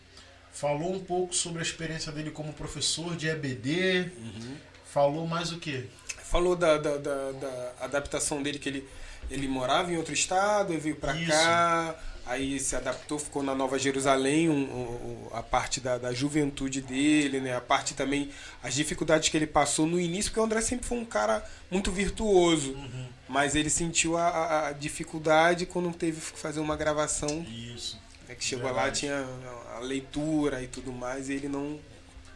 [0.53, 4.11] Falou um pouco sobre a experiência dele como professor de EBD.
[4.87, 5.85] Falou mais o quê?
[6.25, 8.89] Falou da, da, da- da adaptação dele, que ele,
[9.31, 11.31] ele morava em outro estado, ele veio pra Isso.
[11.31, 11.95] cá,
[12.27, 17.41] aí se adaptou, ficou na Nova Jerusalém, um- um- a parte da, da juventude dele,
[17.41, 17.57] né?
[17.57, 18.31] A parte também,
[18.63, 21.91] as dificuldades que ele passou no início, porque o André sempre foi um cara muito
[21.91, 23.07] virtuoso, Uhum.
[23.29, 27.99] mas ele sentiu a, a- dificuldade quando teve que fazer uma gravação, Isso.
[28.29, 29.01] né, que chegou lá, Verdade.
[29.01, 29.27] tinha
[29.77, 31.79] a leitura e tudo mais, e ele não...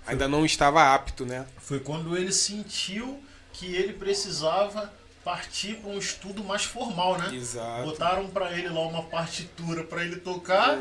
[0.07, 1.46] Ainda não estava apto, né?
[1.57, 3.22] Foi quando ele sentiu
[3.54, 4.92] que ele precisava
[5.24, 7.34] partir para um estudo mais formal, né?
[7.34, 7.84] Exato.
[7.84, 10.76] Botaram para ele lá uma partitura para ele tocar,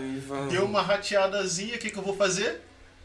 [0.49, 2.62] deu uma rateadazinha, o que, que eu vou fazer?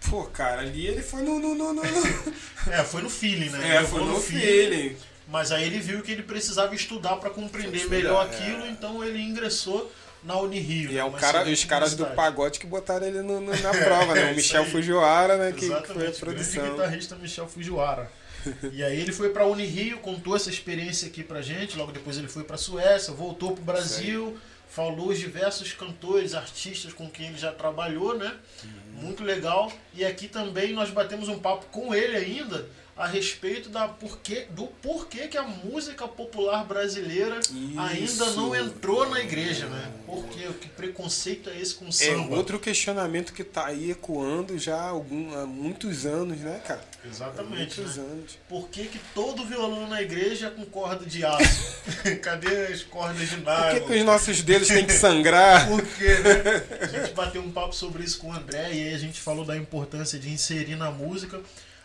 [0.09, 1.39] Pô, cara, ali ele foi no.
[1.39, 1.83] no, no, no-
[2.71, 3.75] É, foi no feeling, né?
[3.75, 4.97] É, Ele foi foi no feeling.
[5.27, 8.31] Mas aí ele viu que ele precisava estudar para compreender estudar, melhor é.
[8.31, 9.91] aquilo, então ele ingressou
[10.25, 10.91] na Unirio.
[10.91, 14.15] E é o cara, os caras do pagode que botaram ele no- no- na prova,
[14.15, 14.23] né?
[14.27, 14.65] O Isso Michel.
[14.67, 15.53] Fujiwara, né?
[15.53, 16.71] Que foi a produção.
[16.71, 18.11] guitarrista Michel Fujiwara.
[18.73, 22.29] e aí ele foi para Unirio, contou essa experiência aqui pra gente, logo depois ele
[22.29, 27.53] foi para Suécia, voltou pro Brasil, falou os diversos cantores, artistas com quem ele já
[27.53, 28.35] trabalhou, né?
[28.65, 29.03] Uhum.
[29.03, 29.73] Muito legal.
[29.95, 34.67] E aqui também nós batemos um papo com ele ainda a respeito da porquê, do
[34.67, 37.39] porquê que a música popular brasileira
[37.79, 38.65] ainda não Isso.
[38.65, 39.93] entrou na igreja, né?
[40.05, 42.35] Porque que preconceito é esse com É samba?
[42.35, 46.81] outro questionamento que tá aí ecoando já há, algum, há muitos anos, né, cara?
[47.09, 47.81] Exatamente.
[47.81, 48.21] Muitos né?
[48.49, 51.83] Por que, que todo violão na igreja é com corda de aço?
[52.23, 53.75] Cadê as cordas de Por nylon?
[53.75, 55.69] que, que os nossos dedos têm que sangrar?
[55.69, 56.79] Por quê, né?
[56.81, 59.45] A gente bateu um papo sobre isso com o André e aí a gente falou
[59.45, 61.41] da importância de inserir na música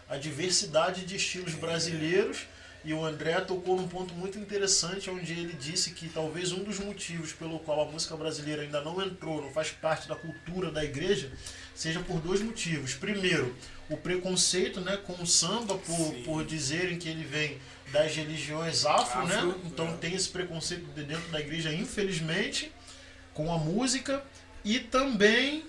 [0.09, 2.45] a diversidade de estilos brasileiros.
[2.85, 6.79] E o André tocou num ponto muito interessante, onde ele disse que talvez um dos
[6.79, 10.83] motivos pelo qual a música brasileira ainda não entrou, não faz parte da cultura da
[10.83, 11.31] igreja,
[11.73, 12.93] seja por dois motivos.
[12.93, 13.55] Primeiro,
[13.93, 16.23] o preconceito né, com o samba, por, Sim.
[16.25, 17.57] por dizerem que ele vem
[17.91, 19.35] das religiões afro, né?
[19.35, 19.93] Afro, Então é.
[19.97, 22.71] tem esse preconceito de dentro da igreja, infelizmente
[23.33, 24.23] com a música
[24.63, 25.65] e também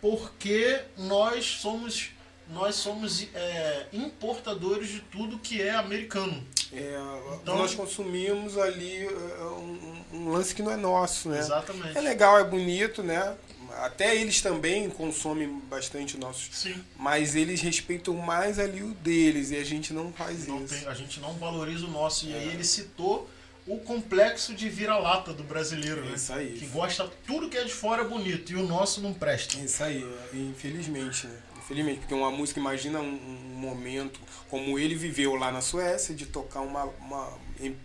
[0.00, 2.10] porque nós somos
[2.46, 6.46] nós somos é, importadores de tudo que é americano.
[6.70, 6.98] É,
[7.42, 9.08] Então- nós consumimos ali é,
[9.44, 11.38] um, um lance que não é nosso, né?
[11.38, 11.96] Exatamente.
[11.96, 13.34] É legal, é bonito, né?
[13.82, 16.48] Até eles também consomem bastante nossos.
[16.52, 16.74] Sim.
[16.96, 20.74] Mas eles respeitam mais ali o deles e a gente não faz Não isso.
[20.78, 22.26] tem- a gente não valoriza o nosso.
[22.26, 22.52] E aí É.
[22.52, 23.28] ele citou
[23.66, 26.14] o complexo de vira-lata do brasileiro, É né?
[26.16, 26.52] isso aí.
[26.52, 29.56] Que gosta tudo que é de fora é bonito e o nosso não presta.
[29.58, 31.38] É Isso aí, é, infelizmente, né?
[31.58, 36.26] Infelizmente, porque uma música, imagina um, um momento como ele viveu lá na Suécia, de
[36.26, 37.32] tocar uma, uma,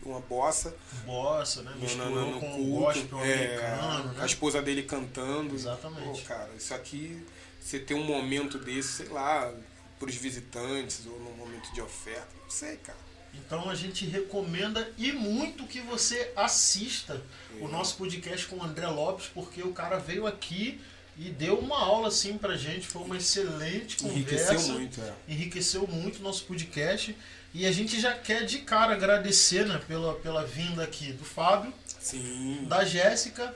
[0.03, 1.71] uma bossa Bossa, né?
[1.75, 4.21] no, Misturou no, no com o culto, gospel é, americano, né?
[4.21, 5.55] a esposa dele cantando.
[5.55, 6.21] Exatamente.
[6.21, 7.25] Pô, cara, isso aqui,
[7.59, 9.53] você ter um momento desse, sei lá,
[9.99, 13.09] pros visitantes ou num momento de oferta, não sei, cara.
[13.33, 17.21] Então a gente recomenda e muito que você assista
[17.59, 20.79] o nosso podcast com o André Lopes, porque o cara veio aqui
[21.17, 24.53] e deu uma aula assim pra gente, foi uma excelente conversa.
[24.53, 25.13] Enriqueceu muito, é.
[25.27, 27.15] Enriqueceu muito o nosso podcast.
[27.53, 31.73] E a gente já quer de cara agradecer né, pela, pela vinda aqui do Fábio,
[31.99, 32.65] Sim.
[32.67, 33.53] da Jéssica,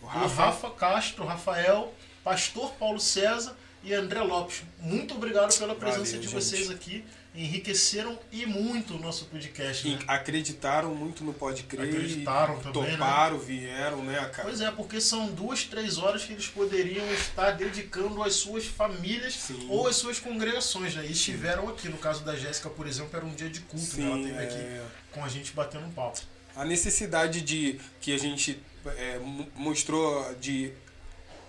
[0.00, 1.92] O do Rafa Castro, Rafael,
[2.24, 4.62] Pastor Paulo César e André Lopes.
[4.80, 6.34] Muito obrigado pela presença Valeu, de gente.
[6.34, 7.04] vocês aqui.
[7.36, 9.88] Enriqueceram e muito o nosso podcast.
[9.88, 9.98] Né?
[10.06, 11.88] acreditaram muito no Pode Crer.
[11.88, 12.90] Acreditaram também, né?
[12.92, 14.48] Toparam, vieram, né, cara?
[14.48, 19.34] Pois é, porque são duas, três horas que eles poderiam estar dedicando às suas famílias
[19.34, 19.66] Sim.
[19.68, 21.04] ou às suas congregações, né?
[21.06, 21.88] E estiveram aqui.
[21.88, 24.06] No caso da Jéssica, por exemplo, era um dia de culto, né?
[24.06, 24.84] Ela Sim, esteve aqui é.
[25.12, 26.20] com a gente batendo um papo.
[26.56, 28.58] a necessidade de que a gente
[28.96, 30.72] é, mo- mostrou de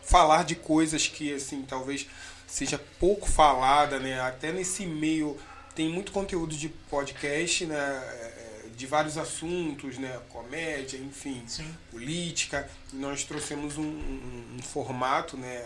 [0.04, 2.08] falar de coisas que assim talvez
[2.48, 5.38] seja pouco falada né até nesse meio
[5.78, 11.74] tem muito conteúdo de podcast né é, de vários assuntos né comédia enfim Sim.
[11.92, 15.64] política nós trouxemos um, um- um formato né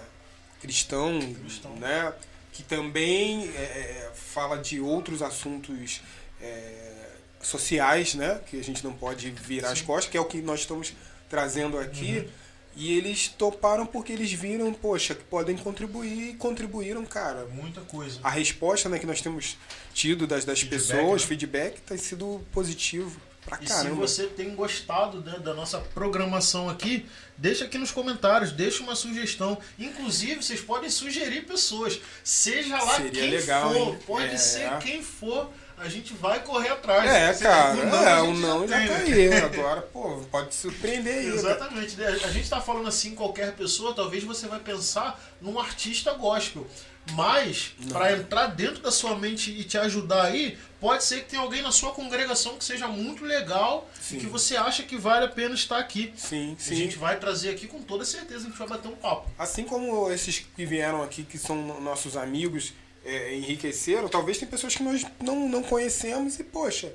[0.61, 1.75] cristão, Cristão.
[1.77, 2.13] né?
[2.53, 6.01] Que também é, é, fala de outros assuntos
[6.39, 7.07] é,
[7.41, 8.39] sociais, né?
[8.45, 9.85] Que a gente não pode virar as Sim.
[9.85, 10.93] costas, que é o que nós estamos
[11.27, 12.19] trazendo aqui.
[12.19, 12.29] Uhum.
[12.75, 17.45] E eles toparam porque eles viram, poxa, que podem contribuir e contribuíram, cara.
[17.51, 18.19] Muita coisa.
[18.23, 19.57] A resposta né, que nós temos
[19.93, 21.27] tido das, das Feedback, pessoas, né?
[21.27, 23.95] feedback, tem sido positivo pra E se caramba.
[23.95, 27.05] você tem gostado né, da nossa programação aqui,
[27.37, 29.57] deixa aqui nos comentários, deixa uma sugestão.
[29.77, 31.99] Inclusive, vocês podem sugerir pessoas.
[32.23, 33.99] Seja lá Seria quem legal, for, hein?
[34.05, 34.37] pode É.
[34.37, 35.51] ser quem for,
[35.81, 37.09] a gente vai correr atrás.
[37.09, 39.03] É, Se- cara, o não, é, a o não já tem, tá né?
[39.13, 39.33] aí.
[39.43, 41.25] Agora, pô, pode surpreender aí.
[41.27, 41.35] né?
[41.35, 41.95] Exatamente.
[41.97, 42.07] né?
[42.23, 46.65] A gente tá falando assim, qualquer pessoa, talvez você vai pensar num artista gospel.
[47.13, 51.41] Mas, para entrar dentro da sua mente e te ajudar aí, pode ser que tenha
[51.41, 54.17] alguém na sua congregação que seja muito legal Sim.
[54.17, 56.13] e que você acha que vale a pena estar aqui.
[56.15, 56.75] Sim, A sim.
[56.75, 59.27] gente vai trazer aqui com toda certeza, a gente vai bater um papo.
[59.37, 62.71] Assim como esses que vieram aqui, que são nossos amigos,
[63.03, 66.91] é, enriqueceram, talvez tem pessoas que nós não, não conhecemos e, poxa,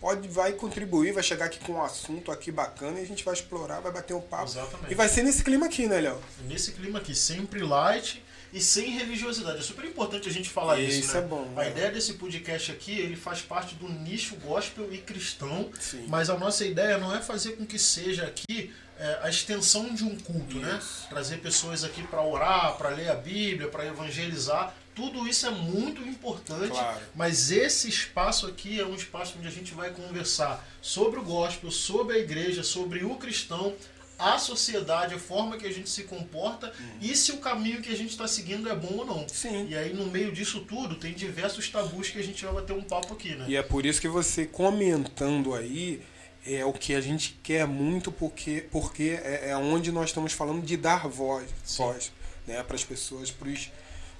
[0.00, 3.34] pode, vai contribuir, vai chegar aqui com um assunto aqui bacana e a gente vai
[3.34, 4.44] explorar, vai bater um papo.
[4.44, 4.90] Exatamente.
[4.90, 6.18] E vai ser nesse clima aqui, né, Léo?
[6.46, 9.58] Nesse clima aqui, sempre light e sem religiosidade.
[9.58, 11.20] É super importante a gente falar isso, Isso né?
[11.20, 11.70] é bom, A né?
[11.70, 16.06] ideia desse podcast aqui, ele faz parte do nicho gospel e cristão, Sim.
[16.08, 20.04] mas a nossa ideia não é fazer com que seja aqui é, a extensão de
[20.04, 20.78] um culto, né?
[20.78, 21.08] Isso.
[21.08, 24.74] Trazer pessoas aqui para orar, para ler a Bíblia, para evangelizar.
[25.00, 27.00] Tudo isso é muito importante, Claro.
[27.14, 31.70] mas esse espaço aqui é um espaço onde a gente vai conversar sobre o gospel,
[31.70, 33.74] sobre a igreja, sobre o cristão,
[34.18, 37.96] a sociedade, a forma que a gente se comporta e se o caminho que a
[37.96, 39.26] gente está seguindo é bom ou não.
[39.26, 39.68] Sim.
[39.70, 42.82] E aí, no meio disso tudo, tem diversos tabus que a gente vai bater um
[42.82, 43.46] papo aqui, né?
[43.48, 46.02] E é por isso que você comentando aí
[46.44, 50.62] é o que a gente quer muito, porque, porque é, é onde nós estamos falando
[50.62, 52.12] de dar voz, voz
[52.46, 53.48] né, para as pessoas, para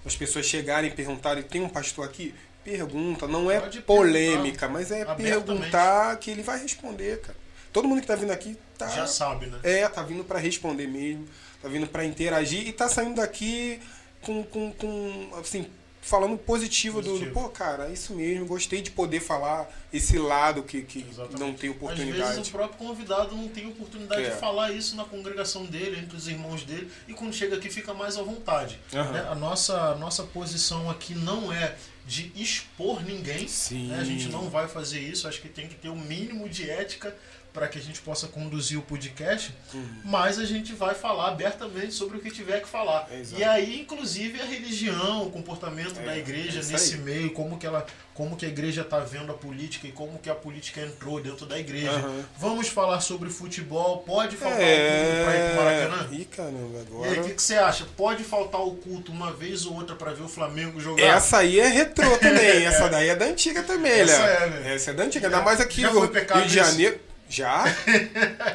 [0.05, 2.35] as pessoas chegarem e perguntarem: tem um pastor aqui?
[2.65, 7.39] Pergunta, não é Pode polêmica, mas é perguntar que ele vai responder, cara.
[7.73, 8.89] Todo mundo que tá vindo aqui tá.
[8.89, 9.59] Já sabe, né?
[9.63, 11.27] É, tá vindo para responder mesmo,
[11.63, 13.81] tá vindo para interagir e tá saindo daqui
[14.21, 15.67] com, com, com assim,
[16.03, 17.31] falando positivo, do, Positivo.
[17.31, 21.41] do, pô, cara, é isso mesmo, gostei de poder falar esse lado que, que Exatamente.
[21.41, 22.33] não tem Às oportunidade.
[22.37, 24.31] vezes o próprio convidado não tem oportunidade É.
[24.31, 27.93] de falar isso na congregação dele, entre os irmãos dele, e quando chega aqui fica
[27.93, 28.79] mais à vontade.
[28.95, 29.13] Aham.
[29.13, 29.27] né?
[29.31, 33.47] A, nossa, a nossa posição aqui não é de expor ninguém.
[33.71, 33.99] Né?
[34.01, 36.69] A gente não vai fazer isso, acho que tem que ter o um mínimo de
[36.69, 37.15] ética
[37.53, 39.87] para que a gente possa conduzir o podcast, Uhum.
[40.05, 43.09] mas a gente vai falar abertamente sobre o que tiver que falar.
[43.11, 47.59] É, e aí, inclusive, a religião, o comportamento É, da igreja é nesse meio, como
[47.59, 47.85] que ela,
[48.15, 51.47] como que a igreja está vendo a política e como que a política entrou dentro
[51.47, 51.91] da igreja.
[51.91, 52.25] Aham.
[52.39, 55.89] Vamos falar sobre futebol, pode faltar o culto para ir pro É.
[55.89, 56.09] Maracanã?
[56.13, 57.21] Ih, caramba, E aí, agora.
[57.21, 57.87] o que, que você acha?
[57.97, 61.03] Pode faltar o culto uma vez ou outra para ver o Flamengo jogar?
[61.03, 62.65] Essa aí é retrô também.
[62.67, 64.75] Essa daí é da antiga também, Essa é, né?
[64.75, 65.27] Essa é da antiga.
[65.27, 66.55] Ainda mais aqui no Rio de?
[66.55, 67.01] Janeiro.
[67.31, 67.65] Já.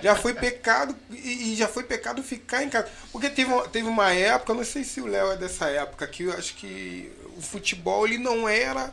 [0.04, 2.88] já foi pecado e e já foi pecado ficar em casa.
[3.12, 6.34] Porque teve, teve uma época, não sei se o Léo é dessa época, que eu
[6.34, 8.92] acho que o futebol ele não era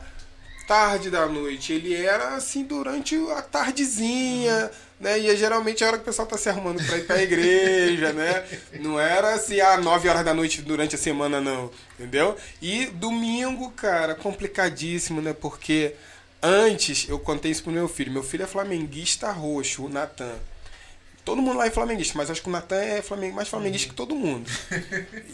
[0.65, 5.19] tarde da noite, ele era assim durante a tardezinha, né?
[5.19, 8.13] E é geralmente a hora que o pessoal tá se arrumando para ir pra igreja,
[8.13, 8.45] né?
[8.79, 11.69] Não era assim, ah, 9 horas da noite durante a semana, não.
[11.99, 12.37] Entendeu?
[12.61, 15.33] E domingo, cara, complicadíssimo, né?
[15.33, 15.95] Porque
[16.43, 18.11] antes eu contei isso pro meu filho.
[18.11, 20.35] Meu filho é flamenguista roxo, o Natan.
[21.25, 23.95] Todo mundo lá é flamenguista, mas acho que o Natan é flamengu- mais flamenguista que
[23.95, 24.49] todo mundo.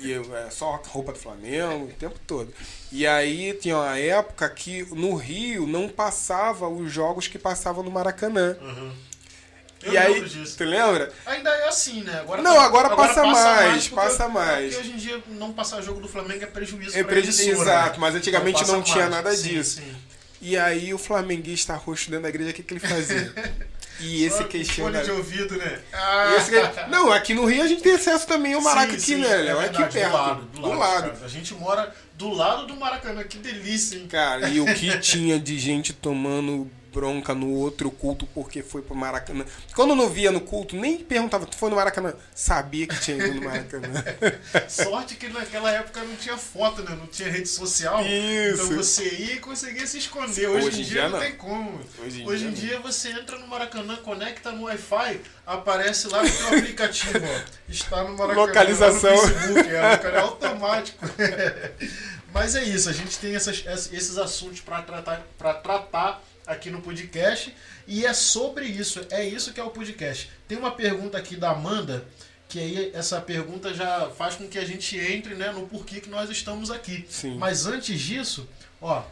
[0.02, 2.54] E eu, é só roupa do Flamengo o tempo todo.
[2.91, 7.89] E aí tinha uma época que no Rio não passava os jogos que passavam no
[7.89, 8.56] Maracanã.
[8.62, 8.91] Uhum.
[9.82, 10.58] Eu e aí, disso.
[10.58, 11.12] tu lembra?
[11.26, 12.19] Ainda é assim, né?
[12.19, 14.76] Agora Não, agora passa mais, porque- passa mais.
[14.76, 17.91] Porque hoje em dia não passar jogo do Flamengo é prejuízo É prejuízo, emissora, exato,
[17.93, 17.98] né?
[18.00, 19.24] mas antigamente Então não passa tinha mais.
[19.24, 19.78] nada Sim, disso.
[19.82, 19.95] sim.
[20.41, 23.34] E aí o flamenguista roxo dentro da igreja, o que, que ele fazia?
[24.02, 24.99] E esse questiona.
[24.99, 25.80] Fone de ouvido, né?
[25.93, 26.52] E esse
[26.89, 29.36] Não, aqui no Rio a gente tem acesso também ao Maraca Sim, aqui, sim, né,
[29.36, 29.60] Léo?
[29.60, 30.10] é aqui perto.
[30.10, 30.71] Do lado, do lado.
[30.71, 31.12] Do lado.
[31.12, 31.25] cara.
[31.25, 33.23] A gente mora do lado do Maracanã.
[33.23, 34.08] Que delícia, hein?
[34.08, 38.95] Cara, e o que tinha de gente tomando bronca no outro culto porque foi pro
[38.95, 39.45] Maracanã.
[39.75, 42.13] Quando não via no culto, nem perguntava, tu foi no Maracanã?
[42.34, 44.04] Sabia que tinha ido no Maracanã.
[44.67, 46.95] Sorte que naquela época não tinha foto, né?
[46.99, 48.04] Não tinha rede social.
[48.06, 48.63] Isso.
[48.63, 50.47] Então você ia e conseguia se esconder.
[50.49, 51.80] Hoje, Hoje em dia, dia, não tem como.
[52.04, 56.23] Hoje em Hoje dia, em dia você entra no Maracanã, conecta no Wi-Fi, aparece lá
[56.23, 57.41] no teu aplicativo, ó.
[57.69, 58.45] Está no Maracanã.
[58.47, 59.15] Localização.
[59.15, 61.06] no Facebook, é, é automático.
[62.34, 66.81] Mas é isso, a gente tem essas- esses assuntos para tratar, pra tratar aqui no
[66.81, 67.55] podcast
[67.88, 70.29] e é sobre isso, é isso que é o podcast.
[70.47, 72.03] Tem uma pergunta aqui da Amanda
[72.47, 76.09] que aí essa pergunta já faz com que a gente entre né, no porquê que
[76.09, 77.05] nós estamos aqui.
[77.07, 77.38] Sim.
[77.38, 78.49] Mas antes disso,
[78.81, 79.03] ó,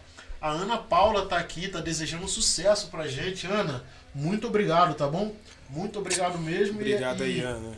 [0.41, 3.45] a Ana Paula tá aqui, tá desejando sucesso pra gente.
[3.45, 5.35] Ana, muito obrigado, tá bom?
[5.69, 6.81] Muito obrigado mesmo.
[6.81, 7.77] e- Obrigado e, aí, Ana.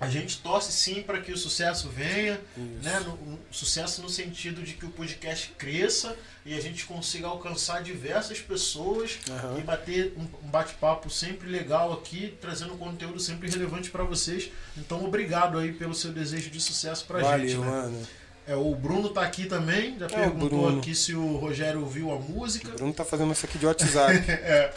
[0.00, 2.66] A gente torce sim para que o sucesso venha, Isso.
[2.82, 3.00] né?
[3.00, 7.82] No, no- sucesso no sentido de que o podcast cresça e a gente consiga alcançar
[7.82, 9.56] diversas pessoas Aham.
[9.58, 14.50] e bater um, um bate-papo sempre legal aqui, trazendo conteúdo sempre relevante para vocês.
[14.76, 17.58] Então, obrigado aí pelo seu desejo de sucesso pra Valeu, gente.
[17.60, 17.66] Né?
[17.66, 17.98] Ana.
[18.46, 22.18] É, o Bruno tá aqui também, já É, perguntou aqui se o Rogério ouviu a
[22.18, 22.68] música.
[22.68, 24.12] O Bruno tá fazendo isso aqui de WhatsApp.
[24.28, 24.74] É,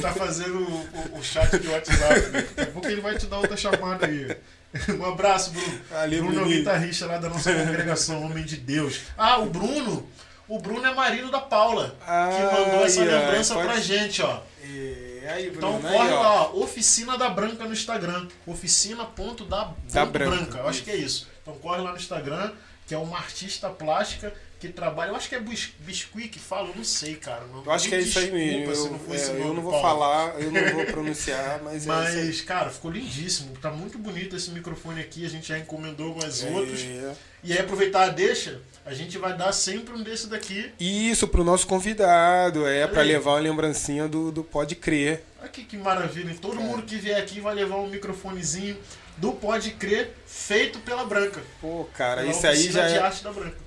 [0.00, 2.30] tá fazendo o, o- o chat de WhatsApp.
[2.30, 4.36] Daqui a pouco ele vai te dar outra chamada aí.
[4.98, 5.80] Um abraço, Bruno.
[5.90, 9.00] Valeu, Bruno é o guitarrista lá da nossa congregação, homem de Deus.
[9.16, 10.08] Ah, o Bruno.
[10.46, 14.22] O Bruno é marido da Paula, que Ah, mandou essa ó, lembrança pode- pra gente,
[14.22, 14.40] ó.
[14.62, 16.20] É, aí, Então Bruno, corre aí, ó.
[16.22, 18.28] lá, ó, Oficina da Branca no Instagram.
[18.46, 20.36] Oficina ponto da, ponto Da branca.
[20.36, 21.28] Branca, Eu acho que é isso.
[21.42, 22.52] Então corre lá no Instagram,
[22.86, 25.10] que é uma artista plástica que trabalha.
[25.10, 27.44] Eu acho que é bis- biscuit que fala, eu não sei, cara.
[27.46, 28.74] Não- Eu acho que é isso aí mesmo.
[28.74, 29.88] se Eu, é, esse eu nome, não vou Paula.
[29.88, 32.26] falar, eu não vou pronunciar, mas, é isso aí.
[32.26, 33.56] Mas, cara, ficou lindíssimo.
[33.62, 35.24] Tá muito bonito esse microfone aqui.
[35.24, 36.80] A gente já encomendou mais outros.
[36.82, 37.14] É.
[37.44, 40.72] E aí, aproveitar a deixa, a gente vai dar sempre um desse daqui.
[40.80, 43.08] Isso pro nosso convidado, é aí.
[43.08, 45.22] levar uma lembrancinha do, do Pode Crer.
[45.40, 46.34] Aqui que maravilha.
[46.40, 46.62] Todo É.
[46.64, 48.76] mundo que vier aqui vai levar um microfonezinho
[49.18, 51.40] do Pode Crer, feito pela Branca.
[51.60, 53.12] Pô, cara, Pela isso aí já é,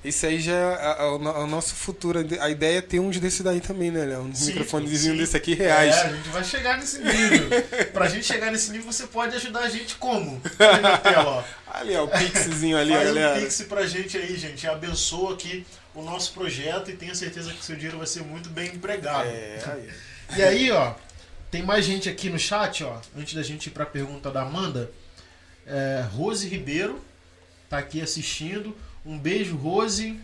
[0.06, 2.20] isso aí já é o no- o nosso futuro.
[2.40, 4.22] A ideia é ter uns desse daí também, né, Léo?
[4.22, 5.20] Um Sim, microfonezinho sim.
[5.20, 5.94] desse aqui reais.
[5.96, 7.50] É, a gente vai chegar nesse nível.
[7.92, 10.42] pra gente chegar nesse nível, você pode ajudar a gente como?
[10.58, 11.44] Aí na tela, ó.
[11.80, 13.38] Ali, ó, o pixzinho ali, Faz galera.
[13.40, 14.68] um pix pra gente aí, gente.
[14.68, 18.68] Abençoa aqui o nosso projeto e tenha certeza que seu dinheiro vai ser muito bem
[18.68, 19.26] empregado.
[19.28, 19.90] É, aí.
[20.38, 20.94] E aí, ó,
[21.50, 22.98] tem mais gente aqui no chat, ó.
[23.18, 24.90] Antes da gente ir pra pergunta da Amanda.
[25.72, 27.00] É, Rose Ribeiro
[27.70, 28.76] tá aqui assistindo.
[29.06, 30.20] Um beijo, Rose.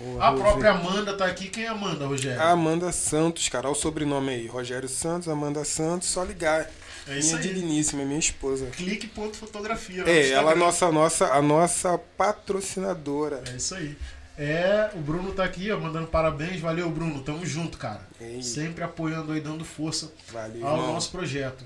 [0.00, 1.48] Ô, A própria Amanda tá aqui.
[1.48, 2.40] Quem é Amanda, Rogério?
[2.40, 4.46] A Amanda Santos, cara, olha o sobrenome aí.
[4.46, 6.68] Rogério Santos, Amanda Santos, só ligar.
[7.08, 7.54] é isso minha aí.
[7.54, 8.66] digníssima, minha esposa.
[8.66, 10.04] Clique ponto fotografia.
[10.06, 13.42] É, ela é nossa, nossa, a nossa patrocinadora.
[13.52, 13.96] É isso aí.
[14.36, 16.60] É, o Bruno tá aqui, ó, mandando parabéns.
[16.60, 17.20] Valeu, Bruno.
[17.22, 18.00] Tamo junto, cara.
[18.20, 20.92] Ei, Sempre apoiando aí, dando força valeu, ao irmão.
[20.94, 21.64] nosso projeto.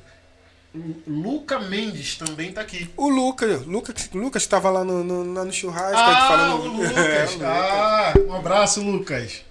[1.07, 2.89] Luca Mendes também tá aqui.
[2.97, 6.63] O Lucas, Lucas, Lucas estava lá no, no, no churrasco, Ah, falando.
[6.63, 6.97] o Lucas.
[6.97, 7.43] É, o Lucas.
[7.43, 9.43] Ah, um abraço, Lucas.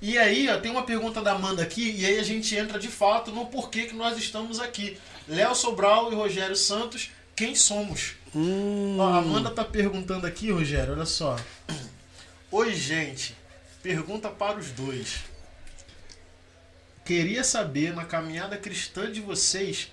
[0.00, 2.88] E aí, ó, tem uma pergunta da Amanda aqui, e aí a gente entra de
[2.88, 4.98] fato no porquê que nós estamos aqui.
[5.28, 8.14] Léo Sobral e Rogério Santos, quem somos?
[8.34, 11.36] Hum, Ó, a Amanda tá perguntando aqui, Rogério, olha só.
[12.50, 13.36] Oi, gente.
[13.82, 15.18] Pergunta para os dois.
[17.04, 19.92] Queria saber, na caminhada cristã de vocês,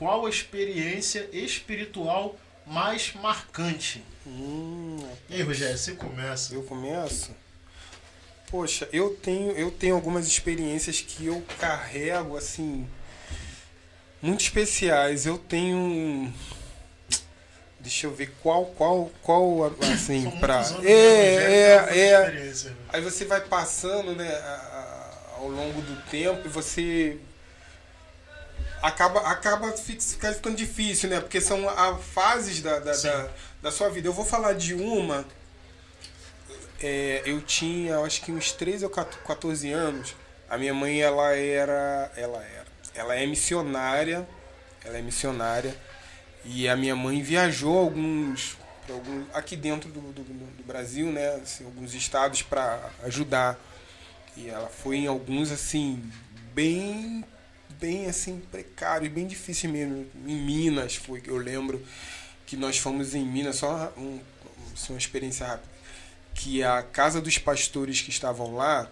[0.00, 2.34] qual a experiência espiritual
[2.66, 4.02] mais marcante?
[4.26, 4.96] hum,
[5.28, 6.54] E aí, Rogério, você começa.
[6.54, 7.30] eu começo.
[8.50, 12.88] Poxa, eu tenho, eu tenho algumas experiências que eu carrego assim
[14.20, 15.26] muito especiais.
[15.26, 16.32] Eu tenho
[17.78, 22.30] Deixa eu ver qual qual qual assim muitos anos É, é, é.
[22.30, 22.76] né?
[22.90, 27.18] Aí você vai passando, né, a- a- ao longo do tempo e você
[28.82, 31.20] acaba acaba fi- fica- ficando difícil, né?
[31.20, 33.28] Porque são a, fases da, da, da,
[33.62, 34.08] da sua vida.
[34.08, 35.24] Eu vou falar de uma.
[36.82, 40.14] é, eu tinha, acho que uns 13 ou 14 anos.
[40.48, 44.26] A minha mãe, ela era, ela era, ela é missionária,
[44.84, 45.74] ela é missionária.
[46.44, 48.56] E a minha mãe viajou alguns,
[49.32, 51.34] aqui dentro do, do, do Brasil, né?
[51.34, 53.58] assim, alguns estados para ajudar.
[54.36, 56.02] E ela foi em alguns assim
[56.54, 57.24] bem,
[57.80, 60.06] bem assim precários, bem difícil mesmo.
[60.26, 61.84] Em Minas foi, eu lembro
[62.46, 64.20] que nós fomos em Minas só um,
[64.74, 65.68] assim, uma experiência rápida,
[66.34, 68.88] que a casa dos pastores que estavam lá,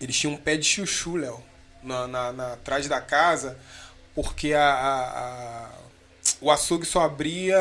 [0.00, 1.42] eles tinham um pé de chuchu, Léo,
[1.82, 3.58] na, na, na- atrás da casa,
[4.14, 5.08] porque a, a-
[5.68, 5.78] a-
[6.40, 7.58] o açougue só abria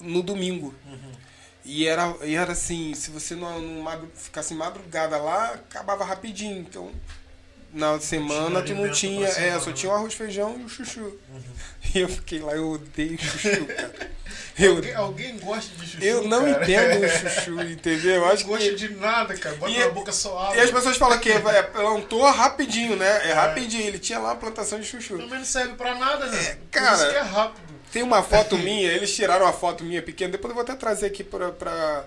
[0.00, 0.74] no domingo.
[1.64, 6.58] E era, e era assim, se você não, não ficasse madrugada lá, acabava rapidinho.
[6.58, 6.92] Então,
[7.76, 9.26] na semana tu não tinha.
[9.28, 11.12] É, só tinha o arroz, feijão e o chuchu.
[11.94, 14.10] E eu fiquei lá, eu odeio chuchu, cara.
[14.58, 16.04] Eu, Alguém, alguém gosta de chuchu?
[16.04, 16.64] eu não cara?
[16.64, 18.14] entendo o chuchu, entendeu?
[18.16, 18.74] Eu Não acho gosta que.
[18.74, 19.54] de nada, cara.
[19.54, 20.56] Bota E- na boca só água.
[20.56, 23.30] E as pessoas falam que é, plantou rapidinho, né?
[23.30, 23.84] É rapidinho.
[23.86, 25.16] Ele tinha lá uma plantação de chuchu.
[25.16, 26.42] Também não serve pra nada, né?
[26.44, 26.96] É, Por cara.
[26.96, 27.74] isso que é rápido.
[27.92, 31.06] Tem uma foto minha, eles tiraram uma foto minha pequena, depois eu vou até trazer
[31.06, 32.04] aqui pra, pra,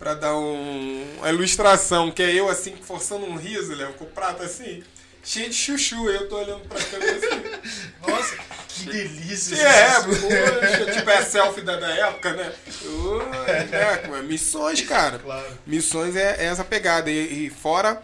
[0.00, 4.08] pra dar um, uma ilustração, que é eu assim, forçando um riso, Léo, com o
[4.08, 4.82] prato assim,
[5.22, 7.70] cheio de chuchu, eu tô olhando pra câmera assim.
[8.08, 8.36] Nossa,
[8.66, 9.56] que delícia.
[9.56, 12.50] É, poxa, tipo, é a selfie da, da época, né?
[12.82, 15.18] Ui, é, missões, cara.
[15.18, 15.58] Claro.
[15.66, 17.10] Missões é, é essa pegada.
[17.10, 18.02] E, e fora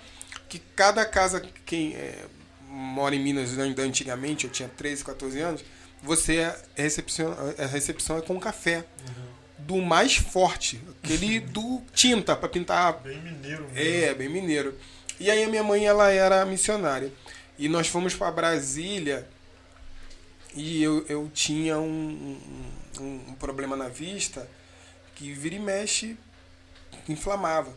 [0.51, 2.27] que cada casa, quem é,
[2.69, 5.65] mora em Minas antigamente, eu tinha 13, 14 anos,
[6.03, 8.85] você a recepção, a recepção é com café.
[9.01, 9.26] Uhum.
[9.67, 12.95] Do mais forte, aquele do tinta para pintar.
[13.01, 13.79] Bem mineiro mesmo.
[13.79, 14.79] É, bem mineiro.
[15.19, 17.12] E aí a minha mãe ela era missionária.
[17.59, 19.27] E nós fomos para Brasília
[20.55, 22.39] e eu, eu tinha um,
[23.01, 24.49] um, um problema na vista
[25.14, 26.17] que vira e mexe
[27.09, 27.73] inflamava.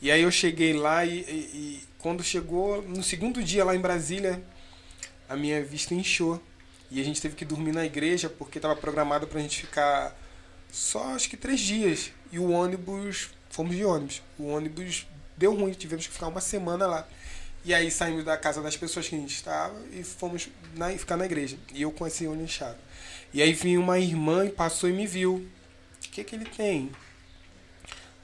[0.00, 3.80] E aí eu cheguei lá e, e, e, quando chegou no segundo dia lá em
[3.80, 4.42] Brasília,
[5.28, 6.42] a minha vista inchou.
[6.90, 10.16] E a gente teve que dormir na igreja porque estava programado para a gente ficar
[10.72, 12.12] só acho que três dias.
[12.32, 14.22] E o ônibus, fomos de ônibus.
[14.38, 15.06] O ônibus
[15.36, 17.08] deu ruim, tivemos que ficar uma semana lá.
[17.64, 21.16] E aí saímos da casa das pessoas que a gente estava e fomos na, ficar
[21.16, 21.58] na igreja.
[21.74, 22.78] E eu com esse olho inchado.
[23.32, 25.34] E aí vinha uma irmã e passou e me viu.
[25.34, 26.90] O que que ele tem?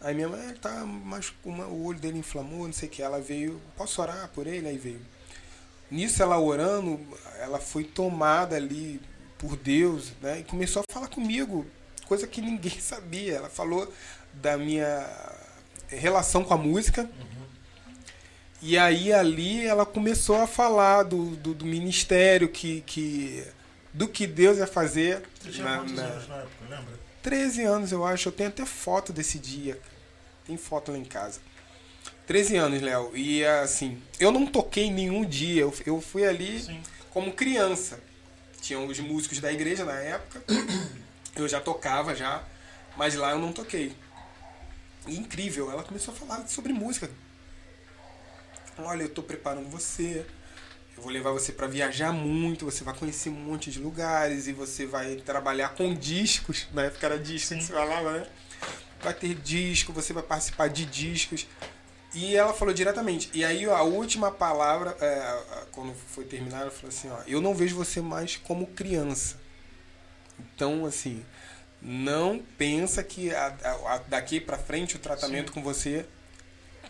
[0.01, 3.03] Aí minha mãe, tá, mas uma, o olho dele inflamou, não sei o que.
[3.03, 4.68] Ela veio, posso orar por ele?
[4.68, 5.01] Aí veio.
[5.90, 6.99] Nisso ela orando,
[7.38, 9.01] ela foi tomada ali
[9.38, 10.40] por Deus, né?
[10.40, 11.66] E começou a falar comigo,
[12.07, 13.34] coisa que ninguém sabia.
[13.34, 13.92] Ela falou
[14.32, 15.07] da minha
[15.88, 17.02] relação com a música.
[17.02, 17.46] Uhum.
[18.62, 23.44] E aí ali ela começou a falar do, do, do, ministério, que, que,
[23.92, 25.22] do que Deus ia fazer.
[25.40, 26.02] Você tinha na, quantos na...
[26.02, 27.07] anos na época, lembra?
[27.22, 28.28] 13 anos, eu acho.
[28.28, 29.78] Eu tenho até foto desse dia.
[30.46, 31.40] Tem foto lá em casa.
[32.26, 33.16] 13 anos, Léo.
[33.16, 35.62] E assim, eu não toquei nenhum dia.
[35.62, 36.80] Eu, eu fui ali Sim.
[37.11, 38.00] como criança.
[38.61, 40.42] Tinham os músicos da igreja na época.
[41.37, 42.43] Eu já tocava já,
[42.97, 43.95] mas lá eu não toquei.
[45.07, 47.11] E incrível, ela começou a falar sobre música.
[48.78, 50.26] Olha, eu estou preparando você.
[50.97, 54.53] Eu vou levar você para viajar muito, você vai conhecer um monte de lugares e
[54.53, 56.66] você vai trabalhar com discos.
[56.72, 58.26] Na época era disco que se falava, né?
[59.03, 61.47] Vai ter disco, você vai participar de discos.
[62.14, 63.30] E ela falou diretamente.
[63.34, 67.55] E aí a última palavra, é, quando foi terminada, ela falou assim: ó, eu não
[67.55, 69.37] vejo você mais como criança.
[70.39, 71.24] Então, assim,
[71.80, 75.55] não pensa que a, a, daqui para frente o tratamento Sim.
[75.55, 76.07] com você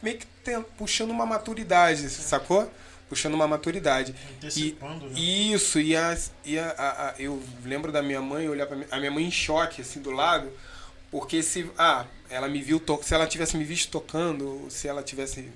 [0.02, 2.22] meio que tem, puxando uma maturidade, Sim.
[2.22, 2.70] sacou?
[3.08, 4.14] Puxando uma maturidade.
[4.36, 5.20] Antecipando, e, né?
[5.20, 9.10] Isso, e, a, e a, a, eu lembro da minha mãe, olhar para a minha
[9.10, 10.52] mãe em choque, assim, do lado,
[11.10, 11.70] porque se.
[11.78, 15.48] Ah, ela me viu, to, se ela tivesse me visto tocando, se ela tivesse.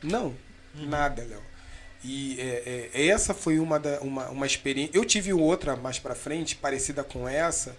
[0.00, 0.26] Não,
[0.74, 0.86] uhum.
[0.86, 1.42] nada, Léo.
[2.02, 4.96] E é, é, essa foi uma, da, uma, uma experiência.
[4.96, 7.76] Eu tive outra mais para frente, parecida com essa,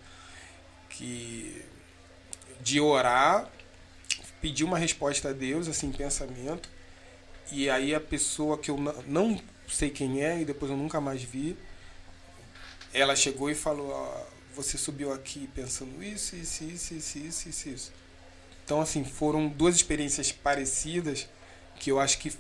[0.90, 1.64] que
[2.62, 3.50] de orar,
[4.40, 6.70] pedir uma resposta a Deus, assim, pensamento,
[7.52, 11.24] e aí a pessoa que eu não sei quem é e depois eu nunca mais
[11.24, 11.58] vi,
[12.94, 14.24] ela chegou e falou: ó,
[14.56, 17.92] você subiu aqui pensando isso, isso, isso, isso, isso, isso.
[18.64, 21.28] Então, assim, foram duas experiências parecidas
[21.80, 22.32] que eu acho que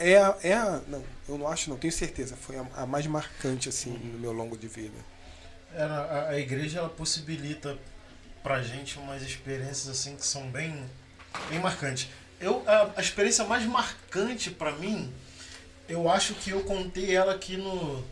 [0.00, 3.06] é a, é a, não, eu não acho, não, tenho certeza, foi a, a mais
[3.06, 4.98] marcante assim no meu longo de vida.
[5.74, 7.78] Era, a, a igreja ela possibilita
[8.42, 10.84] pra gente umas experiências assim que são bem,
[11.48, 12.08] bem marcantes.
[12.38, 15.12] Eu, a, a experiência mais marcante para mim,
[15.88, 18.04] eu acho que eu contei ela aqui no,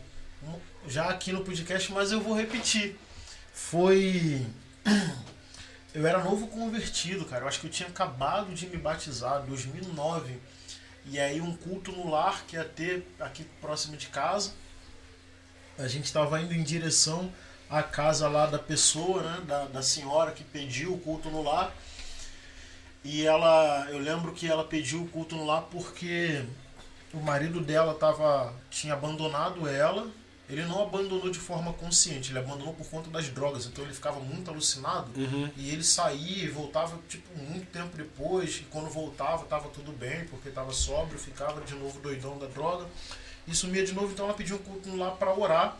[0.87, 2.97] já aqui no podcast, mas eu vou repetir.
[3.53, 4.45] Foi
[5.93, 7.43] eu era novo convertido, cara.
[7.43, 10.39] Eu acho que eu tinha acabado de me batizar, 2009
[11.05, 14.53] e aí um culto no lar que ia ter aqui próximo de casa.
[15.77, 17.31] A gente estava indo em direção
[17.69, 21.73] à casa lá da pessoa, né, da, da senhora que pediu o culto no lar.
[23.03, 26.45] E ela, eu lembro que ela pediu o culto no lar porque
[27.13, 30.11] o marido dela tava, tinha abandonado ela
[30.51, 34.19] ele não abandonou de forma consciente, ele abandonou por conta das drogas, então ele ficava
[34.19, 35.49] muito alucinado uhum.
[35.55, 40.25] e ele saía e voltava tipo muito tempo depois, e quando voltava estava tudo bem,
[40.25, 42.85] porque estava sóbrio, ficava de novo doidão da droga
[43.47, 45.77] e sumia de novo, então ela pediu um culto lá para orar.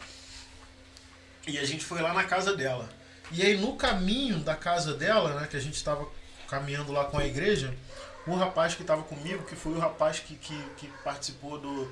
[1.46, 2.90] E a gente foi lá na casa dela.
[3.32, 6.08] E aí no caminho da casa dela, né, que a gente estava
[6.48, 7.76] caminhando lá com a igreja,
[8.26, 11.92] o rapaz que estava comigo, que foi o rapaz que, que, que participou do,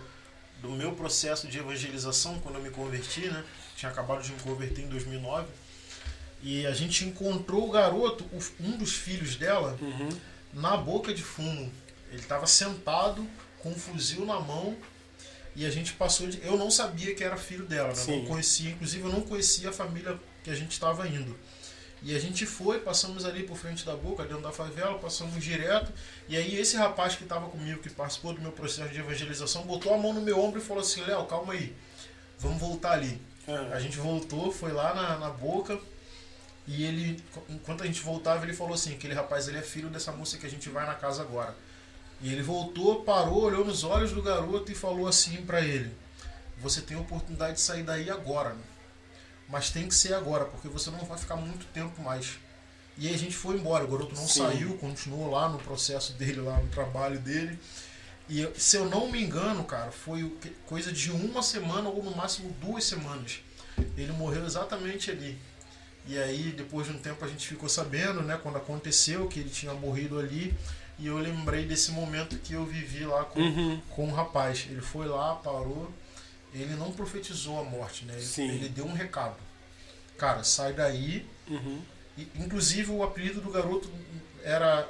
[0.61, 3.43] do meu processo de evangelização quando eu me converti, né?
[3.75, 5.47] Tinha acabado de me converter em 2009.
[6.41, 8.25] E a gente encontrou o garoto,
[8.59, 10.09] um dos filhos dela, uhum.
[10.53, 11.71] na boca de fumo.
[12.11, 13.27] Ele estava sentado
[13.59, 14.75] com um fuzil na mão
[15.55, 16.41] e a gente passou de.
[16.45, 18.03] Eu não sabia que era filho dela, né?
[18.07, 21.37] não conhecia, inclusive eu não conhecia a família que a gente estava indo.
[22.01, 25.91] E a gente foi, passamos ali por frente da boca, dentro da favela, passamos direto.
[26.27, 29.93] E aí esse rapaz que estava comigo, que participou do meu processo de evangelização, botou
[29.93, 31.75] a mão no meu ombro e falou assim, Léo, calma aí,
[32.37, 33.21] vamos voltar ali.
[33.47, 33.71] Ah.
[33.73, 35.79] A gente voltou, foi lá na, na boca.
[36.67, 40.11] E ele, enquanto a gente voltava, ele falou assim: aquele rapaz ele é filho dessa
[40.11, 41.55] moça que a gente vai na casa agora.
[42.21, 45.91] E ele voltou, parou, olhou nos olhos do garoto e falou assim pra ele:
[46.59, 48.63] Você tem a oportunidade de sair daí agora, né?
[49.49, 52.37] Mas tem que ser agora, porque você não vai ficar muito tempo mais.
[52.97, 54.39] E aí a gente foi embora, o garoto não Sim.
[54.43, 57.57] saiu, continuou lá no processo dele, lá no trabalho dele.
[58.29, 60.31] E se eu não me engano, cara, foi
[60.67, 63.39] coisa de uma semana ou no máximo duas semanas.
[63.97, 65.37] Ele morreu exatamente ali.
[66.05, 69.49] E aí, depois de um tempo, a gente ficou sabendo, né, quando aconteceu que ele
[69.49, 70.53] tinha morrido ali.
[70.99, 73.81] E eu lembrei desse momento que eu vivi lá com, Uhum.
[73.89, 74.67] com o rapaz.
[74.69, 75.89] Ele foi lá, parou.
[76.53, 78.15] Ele não profetizou a morte, né?
[78.37, 79.35] Ele, ele deu um recado.
[80.17, 81.25] Cara, sai daí.
[81.47, 81.81] Uhum.
[82.17, 83.89] E, inclusive, o apelido do garoto
[84.43, 84.83] era.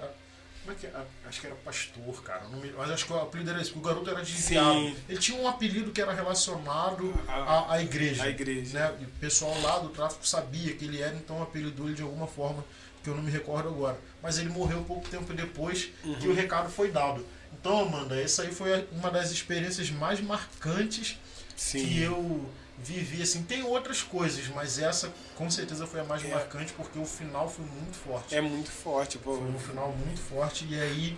[0.64, 1.06] Como é que é?
[1.28, 2.44] Acho que era pastor, cara.
[2.50, 3.72] Não me- mas acho que o apelido era esse.
[3.74, 4.96] O garoto era desviado.
[5.08, 8.24] Ele tinha um apelido que era relacionado A- à, à igreja.
[8.24, 8.80] a igreja.
[8.92, 8.98] Né?
[9.02, 12.28] E o pessoal lá do tráfico sabia que ele era, então apelidou ele de alguma
[12.28, 12.64] forma
[13.04, 13.98] que eu não me recordo agora.
[14.22, 16.32] Mas ele morreu pouco tempo depois que Uhum.
[16.32, 17.26] o recado foi dado.
[17.54, 21.18] Então, Amanda, essa aí foi uma das experiências mais marcantes
[21.60, 21.86] Sim.
[21.86, 23.22] que eu vivi.
[23.22, 26.30] Assim, tem outras coisas, mas essa com certeza foi a mais É.
[26.30, 28.34] marcante porque o final foi muito forte.
[28.34, 29.36] É muito forte, pô.
[29.36, 31.18] Foi um final muito forte e aí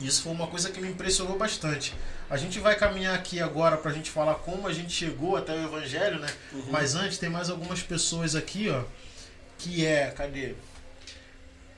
[0.00, 1.94] isso foi uma coisa que me impressionou bastante.
[2.28, 5.64] A gente vai caminhar aqui agora pra gente falar como a gente chegou até o
[5.64, 6.28] evangelho, né?
[6.52, 6.64] Uhum.
[6.70, 8.82] Mas antes tem mais algumas pessoas aqui, ó,
[9.58, 10.54] que é, cadê?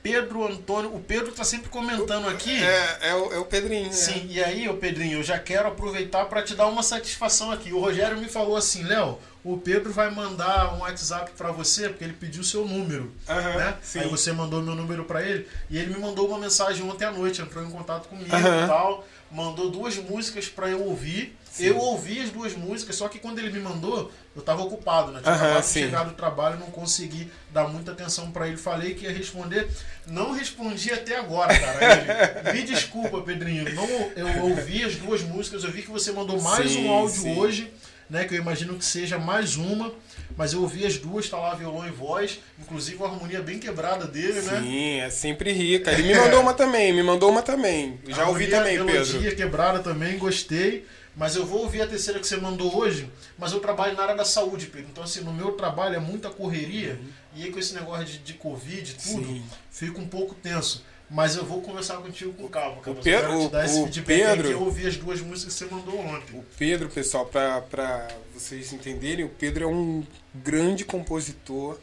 [0.01, 2.63] Pedro Antônio, o Pedro tá sempre comentando aqui.
[2.63, 3.91] É, é, o, é o Pedrinho, né?
[3.91, 7.73] Sim, e aí, ô Pedrinho, eu já quero aproveitar para te dar uma satisfação aqui.
[7.73, 12.03] O Rogério me falou assim, Léo, o Pedro vai mandar um WhatsApp para você, porque
[12.03, 13.77] ele pediu seu número, Aham, né?
[13.81, 13.99] sim.
[13.99, 17.11] Aí você mandou meu número para ele, e ele me mandou uma mensagem ontem à
[17.11, 21.36] noite, entrou em contato comigo e tal, mandou duas músicas para eu ouvir.
[21.57, 21.65] Sim.
[21.65, 25.19] Eu ouvi as duas músicas, só que quando ele me mandou, eu tava ocupado, né?
[25.21, 25.79] Tinha Aham, acabado de sim.
[25.81, 28.57] chegar do trabalho, não consegui dar muita atenção para ele.
[28.57, 29.67] Falei que ia responder,
[30.05, 32.43] não respondi até agora, cara.
[32.43, 33.73] Ele, me desculpa, Pedrinho.
[33.73, 37.21] Não, eu ouvi as duas músicas, eu vi que você mandou mais Sim, um áudio
[37.23, 37.37] sim.
[37.37, 37.73] hoje,
[38.09, 38.25] né?
[38.25, 39.91] Que eu imagino que seja mais uma.
[40.35, 44.05] Mas eu ouvi as duas, tá lá violão e voz, inclusive a harmonia bem quebrada
[44.05, 44.61] dele, né?
[44.61, 45.91] Sim, é sempre rica.
[45.91, 47.99] Ele me mandou uma também, me mandou uma também.
[48.07, 49.35] Já ouvi também, melodia Pedro.
[49.35, 50.85] quebrada também, gostei.
[51.17, 54.15] Mas eu vou ouvir a terceira que você mandou hoje, mas eu trabalho na área
[54.15, 54.87] da saúde, Pedro.
[54.91, 56.99] Então, assim, no meu trabalho é muita correria,
[57.35, 59.43] e aí com esse negócio de, de Covid e tudo, Sim.
[59.71, 60.85] fica um pouco tenso.
[61.09, 62.95] Mas eu vou conversar contigo com calma, cara.
[62.95, 64.97] O Eu Pedro- quero te dar esse o feedback aí, Pedro- que eu ouvi as
[64.97, 66.37] duas músicas que você mandou ontem.
[66.37, 70.05] O Pedro, pessoal, pra vocês entenderem, o Pedro é um
[70.35, 71.79] grande compositor.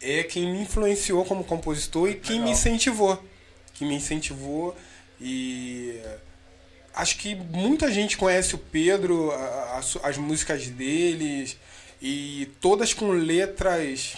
[0.00, 2.46] É quem me influenciou como compositor e quem Legal.
[2.46, 3.22] me incentivou.
[3.74, 4.76] Que me incentivou
[5.20, 6.00] e
[6.94, 11.56] acho que muita gente conhece o Pedro, a- a su- as músicas deles
[12.00, 14.14] e todas com letras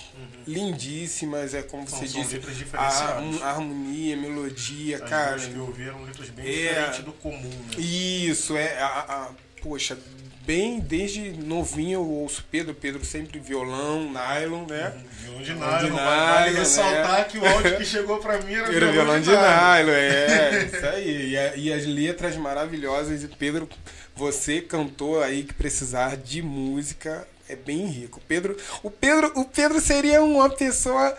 [0.46, 5.38] lindíssimas, é como São, você disse, letras a, a harmonia, melodia, As cara.
[5.38, 7.76] que eu eram letras bem é- diferentes do comum, né?
[7.78, 8.78] Isso, é.
[8.80, 9.30] A, a-
[9.62, 9.98] poxa,
[10.46, 14.92] bem desde novinho eu ouço Pedro, Pedro sempre violão, nylon, né?
[15.20, 17.24] Violão de Violão de nylon, vale nylon, ressaltar né?
[17.24, 19.42] que o áudio que chegou pra mim era, Era violão de nylon.
[19.42, 21.30] nylon, é, isso aí.
[21.30, 23.22] E, a- e as letras maravilhosas.
[23.22, 23.68] E Pedro,
[24.14, 28.20] você cantou aí que precisar de música, é bem rico.
[28.28, 31.16] Pedro, o Pedro, o Pedro seria uma pessoa.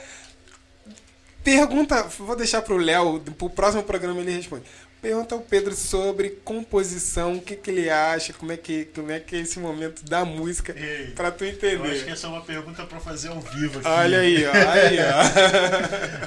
[1.43, 4.63] Pergunta, vou deixar pro Léo, pro próximo programa ele responde.
[5.05, 9.19] Pergunta ao Pedro sobre composição, o que, que ele acha, como é que, como é
[9.19, 10.75] que é esse momento da música,
[11.15, 12.03] pra tu Eu acho entender.
[12.05, 13.87] que essa é uma pergunta pra fazer ao vivo aqui.
[13.87, 14.97] Olha aí, ó, aí,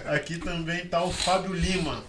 [0.06, 0.14] ó.
[0.14, 2.04] Aqui também tá o Fábio Lima.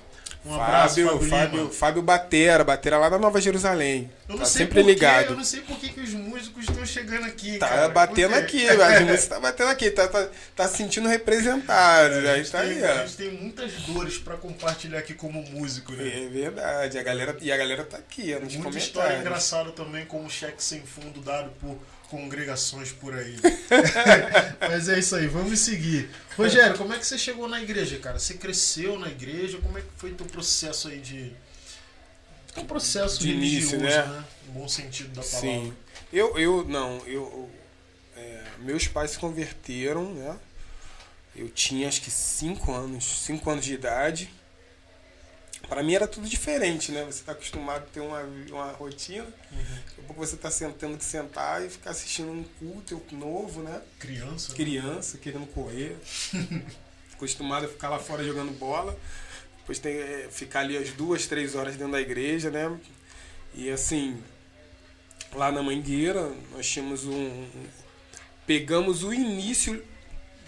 [0.50, 4.10] Um abraço, Fábio, Fábio, Fábio, Batera, Batera lá da Nova Jerusalém.
[4.28, 5.26] Eu não Tá sei sempre por quê, ligado.
[5.32, 7.58] Eu não sei por que, que os músicos estão chegando aqui.
[7.58, 7.90] Tá cara.
[7.90, 12.16] batendo aqui, as músicas tá batendo aqui, tá, tá, tá se sentindo representado.
[12.28, 15.42] A aí gente, tá tem, aí, a gente tem muitas dores pra compartilhar aqui como
[15.52, 16.26] músico, né?
[16.26, 18.84] É verdade, a galera, e a galera tá aqui, nos Muita comentários.
[18.84, 21.78] história engraçada também, como cheque sem fundo dado por
[22.10, 23.36] congregações por aí.
[24.60, 26.10] Mas é isso aí, vamos seguir.
[26.36, 28.20] Rogério, como é que você chegou na igreja, cara?
[28.20, 29.60] Você cresceu na igreja?
[29.60, 31.32] Como é que foi teu processo aí de.
[32.54, 34.26] Teu processo De início, religioso, né?
[34.48, 35.40] No bom sentido da palavra.
[35.40, 35.74] Sim.
[36.12, 37.50] Eu, eu não, eu.
[38.18, 40.38] é, meus pais se converteram, né?
[41.36, 44.32] Eu tinha acho que 5 anos, 5 anos de idade.
[45.70, 47.06] Para mim era tudo diferente, né?
[47.06, 49.24] Você tá acostumado a ter uma, uma rotina.
[49.24, 49.60] Uhum.
[49.86, 53.80] Daqui a pouco você tá sentando de sentar e ficar assistindo um culto novo, né?
[54.00, 54.50] Criança.
[54.50, 54.56] né?
[54.56, 55.96] criança querendo correr,
[57.14, 58.98] acostumado a ficar lá fora jogando bola,
[59.60, 62.76] depois tem é, ficar ali as duas, três horas dentro da igreja, né?
[63.54, 64.22] E assim,
[65.34, 67.68] lá na Mangueira nós tínhamos um, um
[68.48, 69.86] pegamos o início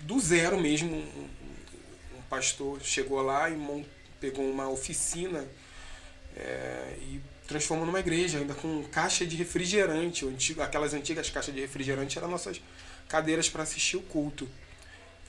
[0.02, 0.96] do zero mesmo.
[0.96, 1.30] Um,
[2.18, 3.86] um pastor chegou lá e mon-
[4.22, 5.46] pegou uma oficina
[6.36, 10.26] é, e transformou numa igreja, ainda com caixa de refrigerante.
[10.26, 12.62] Antigo, aquelas antigas caixas de refrigerante eram nossas
[13.10, 14.48] cadeiras para assistir o culto.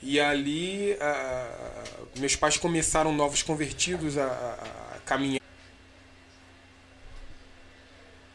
[0.01, 1.83] E ali ah,
[2.19, 5.41] meus pais começaram novos convertidos a, a- a caminhar.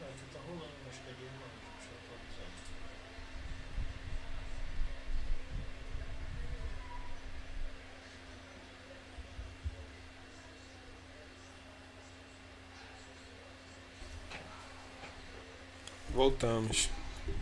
[0.00, 1.46] Aqui tá rolando, mas peguei uma.
[1.78, 2.50] Deixa eu atualizar.
[16.28, 16.90] Voltamos.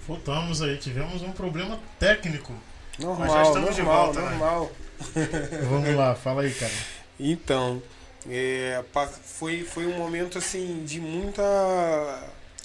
[0.07, 2.53] Voltamos aí, tivemos um problema técnico.
[3.01, 4.31] Normal, Mas já estamos de normal, volta, né?
[4.31, 4.73] normal.
[5.69, 6.73] Vamos lá, fala aí, cara.
[7.19, 7.83] Então,
[8.29, 8.83] é,
[9.25, 11.43] foi, foi um momento assim de muita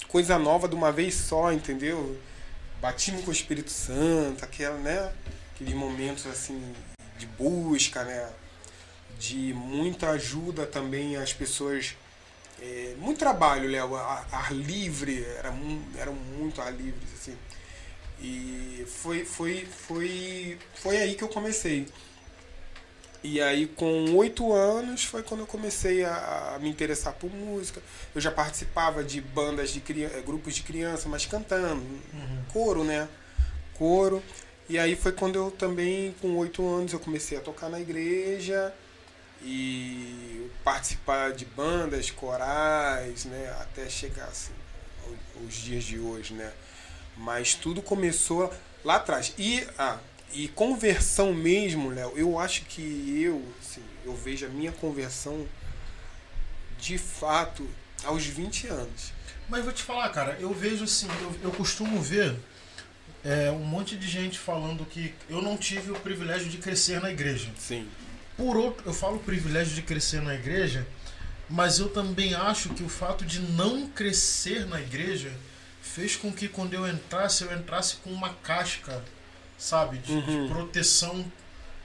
[0.06, 2.16] coisa nova de uma vez só, entendeu?
[2.80, 5.12] Batimos com o Espírito Santo, aquela, né?
[5.54, 6.72] Aqueles momentos assim
[7.18, 8.30] de busca, né?
[9.18, 11.96] De muita ajuda também às pessoas.
[12.62, 15.52] É, muito trabalho, Léo, ar, ar livre, era,
[15.98, 17.36] eram muito ar livres, assim.
[18.20, 21.88] E foi, foi, foi, foi aí que eu comecei.
[23.24, 27.82] E aí, com oito anos, foi quando eu comecei a, a me interessar por música.
[28.14, 31.84] Eu já participava de bandas de criança, grupos de criança, mas cantando,
[32.52, 33.08] coro, né?
[33.74, 34.22] Coro.
[34.68, 38.72] E aí foi quando eu também, com oito anos, eu comecei a tocar na igreja
[39.44, 43.54] e participar de bandas, corais, né?
[43.60, 44.52] Até chegar assim,
[45.40, 46.52] aos dias de hoje, né?
[47.16, 48.52] Mas tudo começou
[48.84, 49.34] lá atrás.
[49.36, 49.98] E, ah,
[50.32, 55.46] e conversão mesmo, Léo, eu acho que eu, assim, eu vejo a minha conversão
[56.78, 57.68] de fato
[58.04, 59.12] aos 20 anos.
[59.48, 62.34] Mas vou te falar, cara, eu vejo assim, eu, eu costumo ver
[63.24, 67.10] é, um monte de gente falando que eu não tive o privilégio de crescer na
[67.10, 67.50] igreja.
[67.58, 67.88] Sim.
[68.36, 70.86] Por outro, eu falo privilégio de crescer na igreja,
[71.48, 75.32] mas eu também acho que o fato de não crescer na igreja
[75.82, 79.02] fez com que quando eu entrasse, eu entrasse com uma casca,
[79.58, 80.48] sabe, de, de Uhum.
[80.48, 81.24] proteção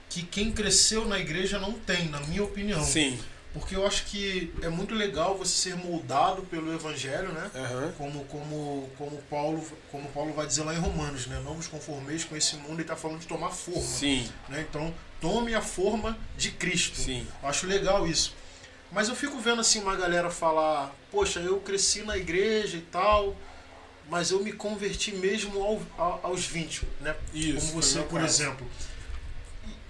[0.08, 2.82] que quem cresceu na igreja não tem, na minha opinião.
[2.82, 3.18] Sim.
[3.52, 7.50] Porque eu acho que é muito legal você ser moldado pelo evangelho, né?
[7.54, 7.92] Aham.
[7.98, 11.40] Como, como, como, Paulo, como Paulo vai dizer lá em Romanos, né?
[11.44, 13.80] Não vos conformeis com esse mundo e está falando de tomar forma.
[13.82, 14.28] Sim.
[14.48, 14.64] Né?
[14.68, 16.96] Então, tome a forma de Cristo.
[16.98, 17.26] Sim.
[17.42, 18.34] Eu Acho legal isso.
[18.90, 23.36] Mas eu fico vendo assim uma galera falar, poxa, eu cresci na igreja e tal,
[24.08, 25.62] mas eu me converti mesmo
[25.98, 27.14] ao- aos 20, né?
[27.34, 28.42] Isso, Como você, por caso.
[28.42, 28.66] exemplo.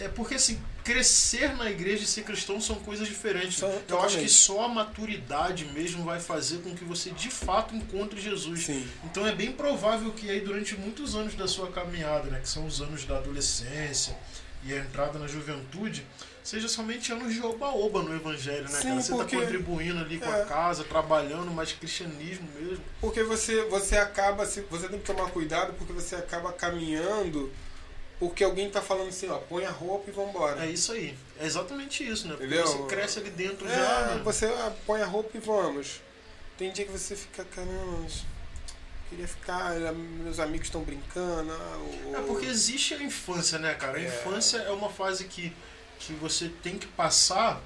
[0.00, 3.58] É porque assim, crescer na igreja e ser cristão são coisas diferentes.
[3.58, 7.74] São- eu acho que só a maturidade mesmo vai fazer com que você de fato
[7.76, 8.64] encontre Jesus.
[8.64, 8.88] Sim.
[9.04, 12.66] Então é bem provável que aí durante muitos anos da sua caminhada, né, que são
[12.66, 14.16] os anos da adolescência
[14.64, 16.06] e a entrada na juventude,
[16.42, 19.02] seja somente anos de oba-oba no evangelho, né, Sim, cara?
[19.02, 20.42] Você porque- tá contribuindo ali com é.
[20.42, 22.84] a casa, trabalhando, mas cristianismo mesmo.
[23.00, 27.50] Porque você, você acaba, você tem que tomar cuidado porque você acaba caminhando
[28.18, 30.64] porque alguém tá falando assim, ó, põe a roupa e vambora.
[30.64, 31.16] É isso aí.
[31.38, 32.34] É exatamente isso, né?
[32.34, 32.66] Porque Entendeu?
[32.66, 34.22] você cresce ali dentro É, já, né?
[34.24, 36.00] você ah, põe a roupa e vamos.
[36.56, 38.24] Tem dia que você fica, caramba, mas
[39.08, 41.50] queria ficar, meus amigos estão brincando.
[41.52, 43.98] ah, ou- É porque existe a infância, né, cara?
[43.98, 44.06] A É.
[44.06, 45.52] infância é uma fase que,
[45.98, 47.60] que você tem que passar,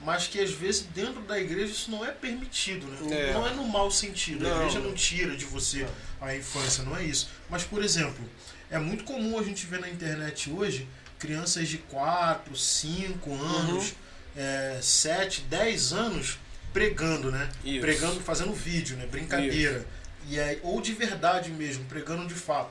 [0.00, 3.28] mas que às vezes dentro da igreja isso não é permitido, né?
[3.30, 3.32] É.
[3.34, 4.46] Não é no mau sentido.
[4.46, 4.56] A Não.
[4.62, 5.86] igreja não tira de você
[6.20, 7.28] a infância, não é isso.
[7.48, 8.24] Mas, por exemplo,
[8.70, 10.88] é muito comum a gente ver na internet hoje
[11.18, 13.92] crianças de 4, 5 anos,
[14.34, 16.38] é, 7, 10 anos
[16.72, 17.50] pregando, né?
[17.64, 17.80] Isso.
[17.80, 19.04] Pregando, fazendo vídeo, né?
[19.06, 19.86] Brincadeira.
[20.28, 22.70] E aí, ou de verdade mesmo, pregando de fato.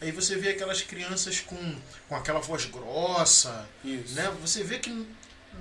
[0.00, 1.76] Aí você vê aquelas crianças com,
[2.08, 4.14] com aquela voz grossa, Isso.
[4.14, 4.32] né?
[4.40, 5.06] Você vê que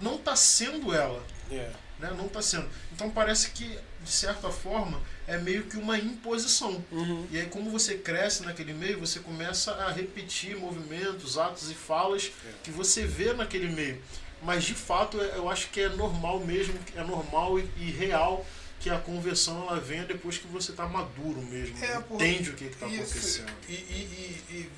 [0.01, 1.21] não está sendo ela,
[1.51, 1.69] É.
[1.99, 2.13] né?
[2.17, 2.69] Não está sendo.
[2.93, 6.83] Então parece que, de certa forma, é meio que uma imposição.
[6.91, 7.27] Uhum.
[7.31, 12.31] E aí, como você cresce naquele meio, você começa a repetir movimentos, atos e falas
[12.45, 12.49] É.
[12.63, 14.01] que você vê naquele meio.
[14.41, 18.45] Mas, de fato, é- eu acho que é normal mesmo, é normal e, e real
[18.83, 21.73] que a conversão ela venha depois que você está maduro mesmo.
[21.81, 23.49] É, entende o que está acontecendo.
[23.69, 24.69] E, e- e- e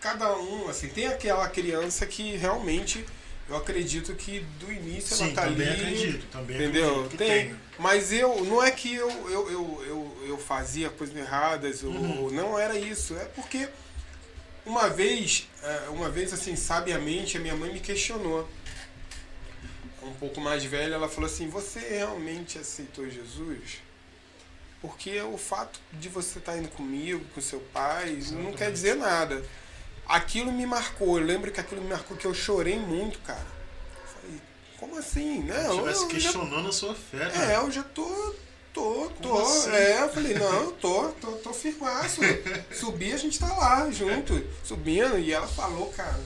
[0.00, 3.04] cada um, assim, tem aquela criança que realmente
[3.46, 5.80] eu acredito que do início Sim, ela tá também ali.
[5.82, 6.26] acredito.
[6.32, 6.90] Também Entendeu?
[7.04, 7.54] acredito Tem.
[7.78, 12.30] Mas eu, não é que eu, eu, eu, eu, eu fazia coisas erradas, ou, Uhum.
[12.30, 13.14] não era isso.
[13.18, 13.68] É porque
[14.64, 18.48] uma vez, é, uma vez assim, sabiamente, a minha mãe me questionou.
[20.06, 23.80] Um pouco mais velha, ela falou assim: Você realmente aceitou Jesus?
[24.80, 28.72] Porque o fato de você estar indo comigo, com seu pai, não quer Exatamente.
[28.72, 29.44] dizer nada.
[30.06, 31.18] aquilo me marcou.
[31.18, 33.44] Eu lembro que aquilo me marcou que eu chorei muito, cara.
[34.14, 34.40] Falei,
[34.78, 35.42] como assim?
[35.42, 37.54] Não, Se estivesse eu já- questionando a sua fé, né?
[37.54, 38.34] é, eu já tô.
[38.72, 39.30] Tô, tô.
[39.30, 39.70] Como assim?
[39.70, 42.20] É, eu falei, não, eu tô, tô, tô firmaço.
[42.70, 45.18] Subir, a gente tá lá, junto, subindo.
[45.18, 46.20] E ela falou, cara.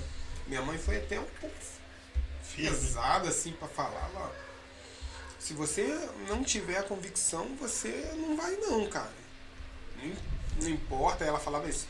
[0.49, 1.55] Minha mãe foi até um pouco.
[2.61, 4.29] Pesada, assim, pra falar, ó.
[5.39, 5.83] Se você
[6.29, 9.11] não tiver a convicção, você não vai não, cara.
[9.97, 10.13] Não,
[10.63, 11.87] não importa, ela falava isso.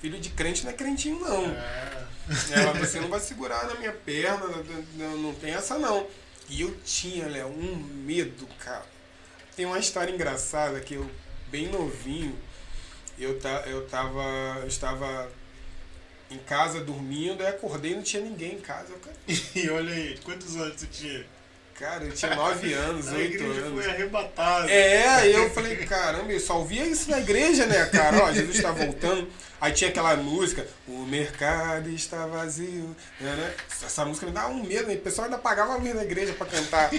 [0.00, 1.44] Filho de crente não é crentinho, não.
[1.46, 2.06] É.
[2.52, 6.06] Ela, você não vai segurar na minha perna, não, não- não tem essa não.
[6.48, 8.84] E eu tinha, Léo, um medo, cara.
[9.54, 11.10] Tem uma história engraçada que eu,
[11.48, 12.38] bem novinho,
[13.18, 14.22] eu, ta, eu tava.
[14.60, 15.30] Eu estava
[16.30, 18.92] em casa dormindo, aí acordei e não tinha ninguém em casa.
[18.94, 19.16] Cara,
[19.54, 21.26] E olha aí, quantos anos você tinha?
[21.78, 23.84] Cara, eu tinha nove anos, A oito igreja anos.
[23.84, 24.70] foi arrebatada.
[24.70, 28.24] É, aí eu falei, caramba, eu só ouvia isso na igreja, né, cara?
[28.24, 29.28] Ó, Jesus está voltando.
[29.58, 32.94] Aí tinha aquela música, o mercado está vazio.
[33.18, 33.54] né, né?
[33.84, 34.94] Essa música me dava um medo, né?
[34.94, 36.90] o pessoal ainda pagava a luz na igreja pra cantar.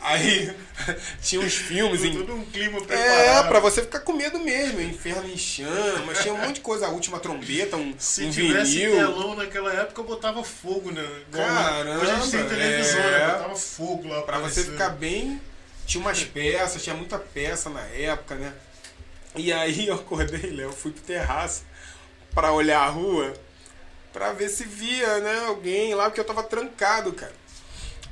[0.00, 0.54] Aí
[1.20, 2.12] tinha uns filmes em.
[2.16, 3.48] Todo um clima É, preparado.
[3.48, 6.90] pra você ficar com medo mesmo, Inferno em Chamas, tinha um monte de coisa, a
[6.90, 8.92] última trombeta, um, Se um tivesse vinil.
[8.96, 11.04] telão naquela época, eu botava fogo, né?
[11.32, 13.10] Caramba, Hoje a gente tem televisão, é.
[13.10, 13.32] né?
[13.32, 15.40] Botava fogo lá Pra você ficar bem.
[15.86, 18.52] Tinha umas peças, tinha muita peça na época, né?
[19.36, 21.64] E aí eu acordei, Léo, fui pro terraço
[22.34, 23.34] pra olhar a rua,
[24.12, 27.32] pra ver se via, né, alguém lá, porque eu tava trancado, cara.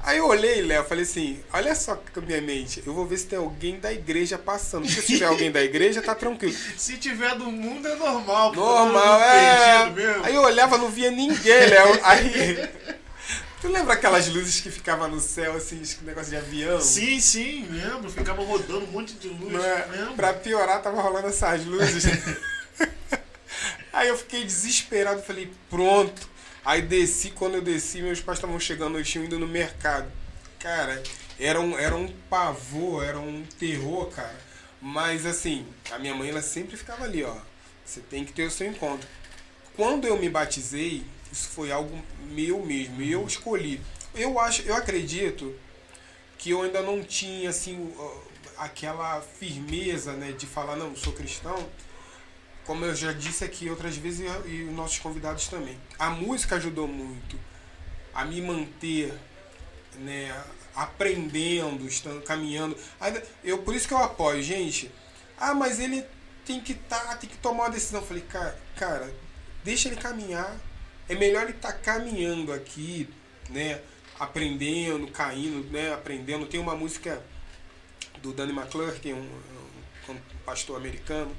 [0.01, 3.17] Aí eu olhei, Léo, falei assim, olha só com a minha mente, eu vou ver
[3.17, 4.87] se tem alguém da igreja passando.
[4.87, 6.55] Porque se tiver alguém da igreja, tá tranquilo.
[6.79, 8.53] Se tiver do mundo é normal.
[8.53, 9.93] pô, Normal, é.
[10.23, 11.99] Aí eu olhava, não via ninguém, Léo.
[12.05, 12.69] Aí.
[13.61, 16.81] Tu lembra aquelas luzes que ficavam no céu, assim, negócio de avião?
[16.81, 18.09] Sim, sim, lembro.
[18.09, 19.53] Ficava rodando um monte de luz.
[19.65, 20.13] É?
[20.15, 22.05] Pra piorar, tava rolando essas luzes.
[23.93, 26.29] Aí eu fiquei desesperado, falei, pronto.
[26.65, 30.07] Aí desci, quando eu desci, meus pais estavam chegando, eles tinham ido no mercado.
[30.61, 31.03] Cara,
[31.39, 34.39] era um, era um pavor, era um terror, cara.
[34.81, 37.37] Mas assim, a minha mãe ela sempre ficava ali, ó.
[37.85, 39.09] Você tem que ter o seu encontro.
[39.75, 43.81] Quando eu me batizei, isso foi algo meu mesmo, eu escolhi.
[44.15, 45.55] Eu acho, eu acredito
[46.39, 47.93] que eu ainda não tinha assim
[48.57, 51.69] aquela firmeza, né, de falar não, sou cristão.
[52.65, 55.79] Como eu já disse aqui outras vezes e, os nossos convidados também.
[55.99, 57.39] A música ajudou muito
[58.13, 59.15] a me manter,
[59.97, 60.35] né,
[60.75, 62.77] aprendendo, estando caminhando.
[63.43, 64.91] Eu por isso que eu apoio, gente.
[65.39, 66.05] Ah, mas ele
[66.45, 68.01] tem que tá, tem que tomar uma decisão.
[68.01, 69.15] Eu falei, cara, cara,
[69.65, 70.57] deixa ele caminhar.
[71.09, 73.09] É melhor ele estar caminhando aqui,
[73.51, 73.81] né,
[74.19, 76.47] aprendendo, caindo, né, aprendendo.
[76.47, 77.23] Tem uma música
[78.23, 79.19] do Danny McClure, que é um,
[80.09, 81.35] um- um pastor americano,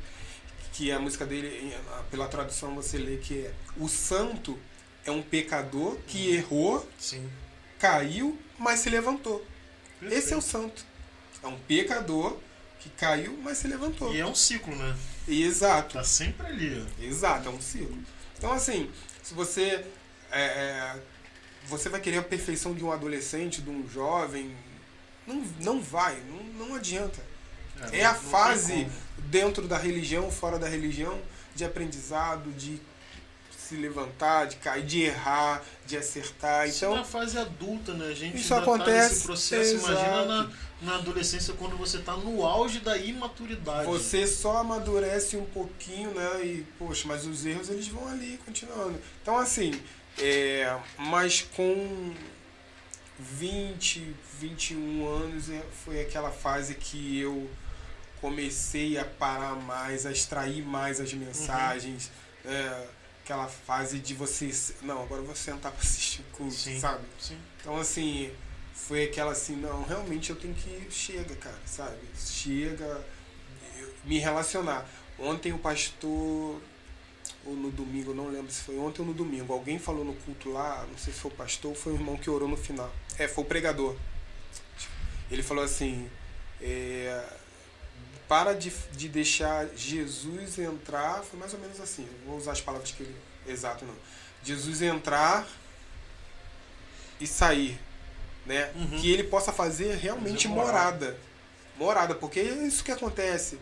[0.74, 1.76] que a música dele,
[2.09, 4.57] pela tradução você lê que é o santo
[5.05, 7.30] é um pecador que errou, Sim.
[7.80, 9.45] caiu, mas se levantou.
[10.01, 10.41] Esse é o Perfeito.
[10.43, 10.86] santo.
[11.43, 12.38] É um pecador
[12.80, 14.13] que caiu, mas se levantou.
[14.13, 14.95] E é um ciclo, né?
[15.28, 15.93] Exato.
[15.95, 16.86] Tá sempre ali.
[17.01, 17.97] Exato, é um ciclo.
[18.38, 18.89] Então, assim,
[19.30, 19.86] se você.
[20.32, 20.96] é, é,
[21.68, 24.56] você vai querer a perfeição de um adolescente, de um jovem.
[25.28, 27.22] Não, não vai, não, não adianta.
[27.92, 31.22] É a não tem fase dentro da religião, fora da religião,
[31.56, 32.82] de aprendizado, de
[33.56, 36.68] se levantar, de cair, de errar, de acertar.
[36.68, 38.08] Isso Então, na fase adulta, né?
[38.08, 39.76] A gente Isso ainda tá acontece, nesse processo.
[39.76, 40.56] Imagina na, exato.
[40.82, 43.86] Na adolescência, quando você tá no auge da imaturidade.
[43.86, 46.46] Você só amadurece um pouquinho, né?
[46.46, 49.00] E, poxa, mas os erros eles vão ali continuando.
[49.22, 49.80] Então, assim,
[50.18, 52.14] é, mas com
[53.20, 57.50] 20, 21 anos é, foi aquela fase que eu
[58.22, 62.12] comecei a parar mais, a extrair mais as mensagens.
[62.46, 62.88] é,
[63.24, 64.50] aquela fase de você.
[64.82, 66.80] Não, agora eu vou sentar pra assistir o culto, Sim.
[66.80, 67.04] sabe?
[67.20, 67.38] Sim.
[67.62, 68.32] Então, assim,
[68.88, 70.88] foi aquela assim, não, realmente eu tenho que.
[70.90, 71.98] Chega, cara, sabe?
[72.16, 73.06] Chega,
[74.04, 74.88] me relacionar.
[75.18, 76.62] Ontem o pastor,
[77.46, 80.52] ou no domingo, não lembro se foi ontem ou no domingo, alguém falou no culto
[80.52, 82.92] lá, não sei se foi o pastor foi o irmão que orou no final.
[83.18, 83.96] É, foi o pregador.
[85.30, 86.10] Ele falou assim:
[86.62, 87.24] é,
[88.28, 91.24] para de, de deixar Jesus entrar.
[91.24, 93.16] Foi mais ou menos assim, vou usar as palavras que ele.
[93.48, 93.96] Exato, não.
[94.44, 95.48] Jesus entrar
[97.20, 97.80] e sair,
[98.50, 98.72] né?
[98.76, 99.00] Uhum.
[99.00, 101.18] Que ele possa fazer realmente Fazer morada.
[101.78, 102.16] morada.
[102.16, 103.60] Porque é isso que acontece.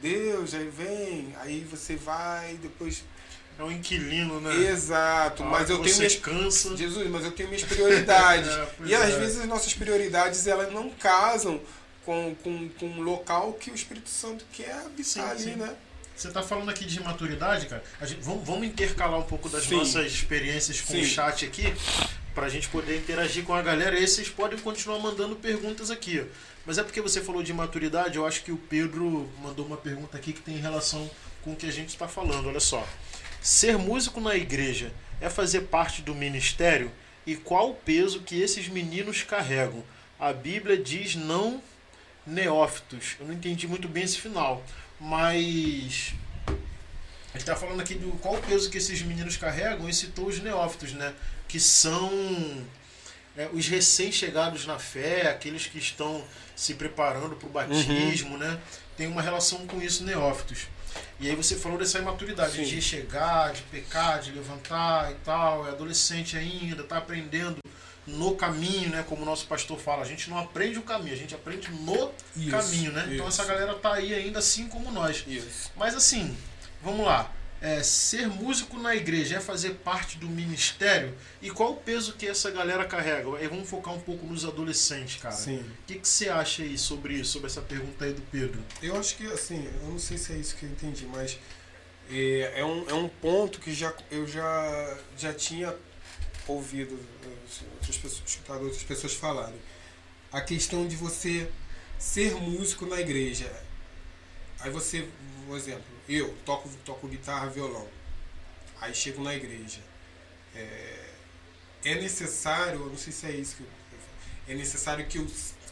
[0.00, 3.04] Deus, aí vem, aí você vai, depois.
[3.58, 4.52] É um inquilino, né?
[4.68, 6.16] Exato, A hora mas eu tenho minhas.
[6.16, 6.76] cansa.
[6.76, 8.50] Jesus, mas eu tenho minhas prioridades.
[8.84, 9.18] É, e às é.
[9.18, 11.60] vezes as nossas prioridades elas não casam
[12.04, 15.56] com, com, com o local que o Espírito Santo quer habitar ali, sim.
[15.56, 15.76] né?
[16.16, 17.82] Você tá falando aqui de maturidade, cara.
[18.02, 19.76] Gente, vamos, vamos, intercalar um pouco das Sim.
[19.76, 21.02] nossas experiências com Sim.
[21.02, 21.74] o chat aqui,
[22.34, 23.98] pra gente poder interagir com a galera.
[23.98, 26.24] E vocês podem continuar mandando perguntas aqui.
[26.66, 30.16] Mas é porque você falou de maturidade, eu acho que o Pedro mandou uma pergunta
[30.16, 31.10] aqui que tem relação
[31.42, 32.48] com o que a gente está falando.
[32.48, 32.86] Olha só.
[33.40, 36.90] Ser músico na igreja é fazer parte do ministério?
[37.26, 39.84] E qual o peso que esses meninos carregam?
[40.18, 41.62] A Bíblia diz não
[42.26, 43.16] neófitos.
[43.20, 44.64] Eu não entendi muito bem esse final,
[44.98, 46.14] mas
[46.46, 50.26] a gente está falando aqui do qual o peso que esses meninos carregam e citou
[50.26, 51.12] os neófitos, né?
[51.48, 52.10] Que são
[53.36, 56.24] é, os recém-chegados na fé, aqueles que estão
[56.54, 58.58] se preparando para o batismo, né?
[58.96, 60.68] Tem uma relação com isso, neófitos.
[61.18, 62.64] E aí você falou dessa imaturidade, Sim.
[62.64, 67.58] de chegar, de pecar, de levantar e tal, é adolescente ainda, está aprendendo
[68.06, 69.04] no caminho, né?
[69.08, 72.12] Como o nosso pastor fala, a gente não aprende o caminho, a gente aprende no
[72.36, 73.02] Isso, caminho, né?
[73.06, 73.40] Então isso.
[73.40, 75.24] essa galera tá aí ainda assim como nós.
[75.26, 75.70] Isso.
[75.76, 76.36] Mas assim,
[76.82, 77.32] vamos lá.
[77.60, 81.16] É, ser músico na igreja é fazer parte do ministério?
[81.40, 83.34] E qual o peso que essa galera carrega?
[83.36, 85.34] Aí vamos focar um pouco nos adolescentes, cara.
[85.34, 85.60] Sim.
[85.60, 88.62] O que, que você acha aí sobre isso, sobre essa pergunta aí do Pedro?
[88.82, 91.38] Eu acho que, assim, eu não sei se é isso que eu entendi, mas
[92.10, 95.74] é, é, um, é um ponto que já, eu já, já tinha
[96.46, 99.58] ouvido eh, outras pessoas, escutado outras pessoas falarem.
[100.30, 101.48] A questão de você
[101.98, 103.50] ser músico na igreja.
[104.60, 105.08] Aí você,
[105.48, 107.86] um exemplo, eu toco, toco guitarra, violão.
[108.80, 109.80] Aí chego na igreja.
[110.54, 111.04] É,
[111.84, 113.68] é necessário, eu não sei se é isso que eu,
[114.48, 115.26] é necessário que eu,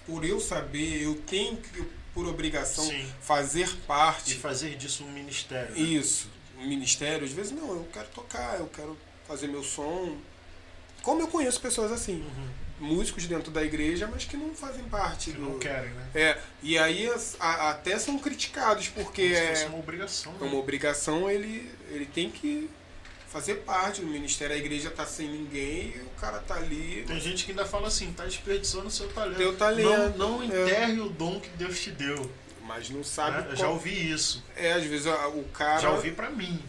[0.06, 1.82] por eu saber, eu tenho que,
[2.14, 3.10] por obrigação, Sim.
[3.20, 5.72] fazer parte fazer disso um ministério.
[5.74, 5.78] né?
[5.80, 6.28] isso,
[6.58, 10.18] o ministério, às vezes não, eu quero tocar, eu quero fazer meu som.
[11.02, 12.48] Como eu conheço pessoas assim, Uhum.
[12.82, 15.42] Músicos dentro da igreja, mas que não fazem parte Que do.
[15.42, 16.06] não querem, né?
[16.14, 17.08] É, e aí
[17.40, 20.34] a- até são criticados, porque é uma obrigação.
[20.40, 20.50] é Né?
[20.50, 22.68] uma obrigação, ele, ele tem que
[23.28, 24.54] fazer parte do ministério.
[24.54, 27.04] A igreja tá sem ninguém e o cara tá ali.
[27.06, 29.38] Tem gente que ainda fala assim, tá desperdiçando seu talento.
[29.38, 30.46] Teu talento, Não, não é.
[30.46, 32.30] enterre o dom que Deus te deu.
[32.64, 33.38] Mas não sabe né?
[33.38, 34.44] Eu qual- já ouvi isso.
[34.56, 35.80] É, às vezes o cara.
[35.80, 36.62] Já ouvi pra mim.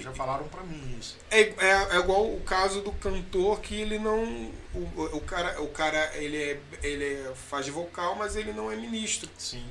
[0.00, 1.16] Já falaram pra mim isso.
[1.30, 4.50] É, é, é igual o caso do cantor que ele não.
[4.74, 8.76] O, o cara, o cara ele, é, ele é- faz vocal, mas ele não é
[8.76, 9.28] ministro.
[9.38, 9.64] Sim.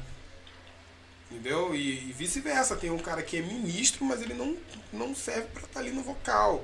[1.30, 1.76] Entendeu?
[1.76, 2.76] E, e vice-versa.
[2.76, 4.56] Tem um cara que é ministro, mas ele não,
[4.94, 6.64] não serve pra estar ali no vocal.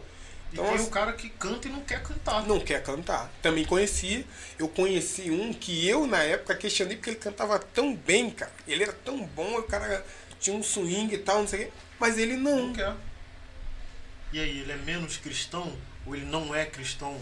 [0.52, 2.48] E Então, tem assim, o cara que canta e não quer cantar.
[2.48, 3.32] não quer cantar.
[3.42, 4.26] Também conheci,
[4.58, 8.52] eu conheci um que eu na época questionei porque ele cantava tão bem, cara.
[8.68, 10.06] Ele era tão bom, o cara
[10.40, 11.72] tinha um swing e tal, não sei o quê.
[12.00, 12.68] Mas ele não.
[12.68, 12.94] Não quer.
[14.34, 15.72] E aí, ele é menos cristão?
[16.06, 17.18] Ou ele não é cristão?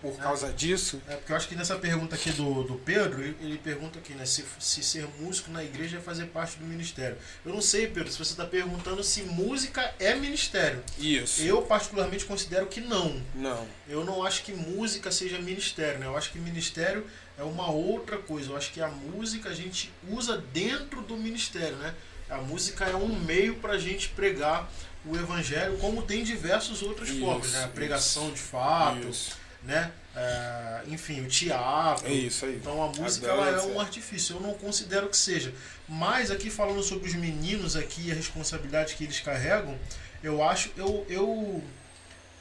[0.00, 3.34] Por causa disso, É, porque eu acho que nessa pergunta aqui do, do Pedro, ele,
[3.40, 4.26] ele pergunta aqui, né?
[4.26, 7.16] Se, se ser músico na igreja é fazer parte do ministério.
[7.42, 10.82] Eu não sei, Pedro, se você está perguntando se música é ministério.
[10.98, 11.40] isso.
[11.42, 13.22] Eu, particularmente, considero que não.
[13.34, 13.66] Não.
[13.88, 16.04] Eu não acho que música seja ministério, né?
[16.06, 17.06] Eu acho que ministério
[17.38, 18.50] é uma outra coisa.
[18.50, 21.94] Eu acho que a música a gente usa dentro do ministério, né?
[22.28, 24.70] A música é um meio para a gente pregar
[25.06, 27.58] o evangelho, como tem diversas outras Isso, formas, né?
[27.58, 27.72] A isso.
[27.72, 29.36] pregação de fato, Isso.
[29.62, 29.92] né?
[30.16, 32.06] É, enfim, o teatro.
[32.06, 32.54] É isso aí.
[32.56, 33.66] Então a música A ela é dança.
[33.66, 34.36] um artifício.
[34.36, 35.52] Eu não considero que seja.
[35.88, 39.76] Mas aqui falando sobre os meninos aqui, a responsabilidade que eles carregam,
[40.22, 41.62] eu acho, eu, eu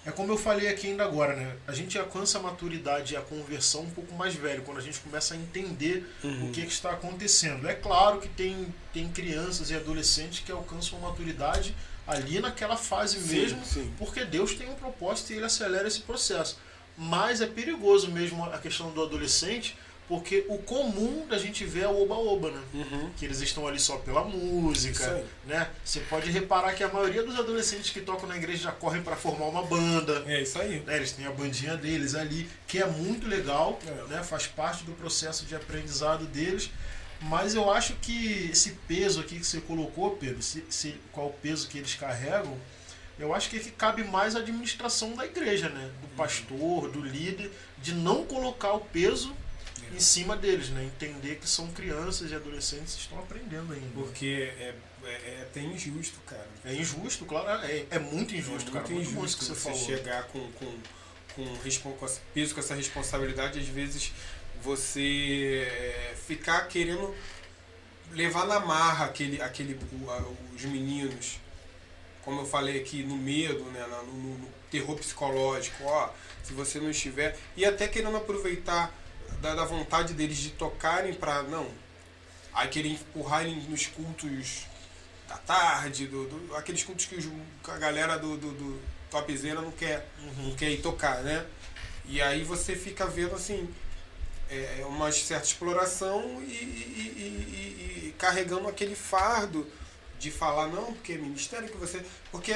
[0.06, 1.56] é como eu falei aqui ainda agora, né?
[1.66, 5.00] A gente alcança a maturidade e a conversão um pouco mais velho, quando a gente
[5.00, 6.50] começa a entender Uhum.
[6.50, 7.68] o que, que está acontecendo.
[7.68, 11.74] É claro que tem, tem crianças e adolescentes que alcançam a maturidade
[12.08, 13.94] ali naquela fase Sim, mesmo, sim.
[13.98, 16.58] porque Deus tem um propósito e ele acelera esse processo.
[16.98, 19.76] Mas é perigoso mesmo a questão do adolescente,
[20.08, 22.62] porque o comum da gente ver é o oba-oba, né?
[22.74, 23.10] Uhum.
[23.18, 25.70] Que eles estão ali só pela música, né?
[25.84, 29.16] Você pode reparar que a maioria dos adolescentes que tocam na igreja já correm para
[29.16, 30.82] formar uma banda, É isso aí.
[30.82, 30.98] né?
[30.98, 34.14] Eles têm a bandinha deles ali, que é muito legal, É.
[34.14, 34.24] né?
[34.24, 36.70] Faz parte do processo de aprendizado deles.
[37.30, 41.34] Mas eu acho que esse peso aqui que você colocou, Pedro, se, se- qual o
[41.34, 42.58] peso que eles carregam,
[43.18, 45.90] eu acho que, é que cabe mais à administração da igreja, né?
[46.02, 49.34] Do pastor, do líder, de não colocar o peso
[49.96, 50.84] em cima deles, né?
[50.84, 53.88] Entender que são crianças e adolescentes que estão aprendendo ainda.
[53.94, 56.48] Porque é, é, é até injusto, cara.
[56.66, 58.88] É injusto, claro, é, é muito injusto, é cara.
[58.88, 59.86] muito Muito bom isso injusto que você você, falou.
[59.86, 60.74] chegar com, com,
[61.36, 64.12] com, com peso, com essa responsabilidade, às vezes
[64.64, 67.14] você é, ficar querendo
[68.12, 69.78] levar na marra aquele, aquele,
[70.56, 71.40] os meninos.
[72.24, 76.10] Como eu falei aqui, no medo, né, no, no- no terror psicológico, ó,
[76.44, 77.38] se você não estiver.
[77.58, 78.92] E até querendo aproveitar
[79.42, 81.70] da, da vontade deles de tocarem para não.
[82.54, 84.66] Aí querer empurrar eles nos cultos
[85.28, 87.26] da tarde, do, do- aqueles cultos que, os-
[87.64, 90.50] que a galera do, do, do topzera não quer, Uhum.
[90.50, 91.46] não quer ir tocar, né?
[92.06, 93.68] E aí você fica vendo assim
[94.54, 99.68] é, é uma certa exploração e, e- e- e- carregando aquele fardo
[100.20, 102.04] de falar não, porque é ministério que você.
[102.32, 102.52] Porque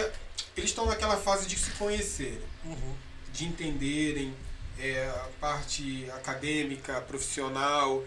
[0.55, 2.93] eles estão naquela fase de se conhecerem Uhum.
[3.33, 4.33] de entenderem
[4.79, 8.03] é, a parte acadêmica, profissional,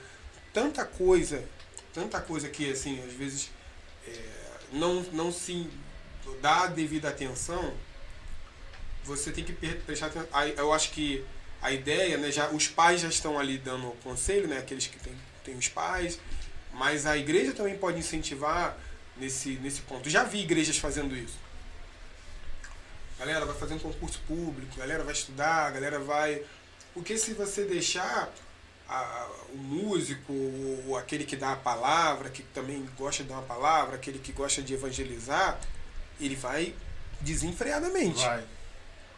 [0.53, 1.45] tanta coisa,
[1.93, 3.51] tanta coisa que assim às vezes
[4.07, 4.23] é,
[4.73, 5.69] não, não se
[6.41, 7.75] dá a devida atenção,
[9.05, 10.29] você tem que prestar atenção.
[10.57, 11.25] Eu acho que
[11.63, 15.15] a ideia, né, já, os pais já estão ali dando conselho, né, aqueles que têm,
[15.45, 16.19] têm os pais,
[16.73, 18.77] mas a igreja também pode incentivar
[19.17, 20.09] nesse, nesse ponto.
[20.09, 21.39] Já vi igrejas fazendo isso.
[23.19, 26.43] Galera vai fazer um concurso público, galera vai estudar, galera vai.
[26.95, 28.33] Porque se você deixar
[28.89, 30.33] a- o músico,
[30.87, 34.33] ou aquele que dá a palavra, que também gosta de dar uma palavra, aquele que
[34.33, 35.61] gosta de evangelizar,
[36.19, 36.75] ele vai
[37.21, 38.25] desenfreadamente.
[38.25, 38.45] Vai.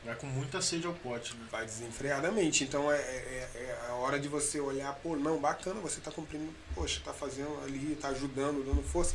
[0.04, 1.46] Vai com muita sede ao pote, né?
[1.50, 2.64] Vai desenfreadamente.
[2.64, 6.52] Então é, é, é a hora de você olhar, pô, não, bacana, você está cumprindo,
[6.74, 9.14] poxa, está fazendo ali, está ajudando, dando força.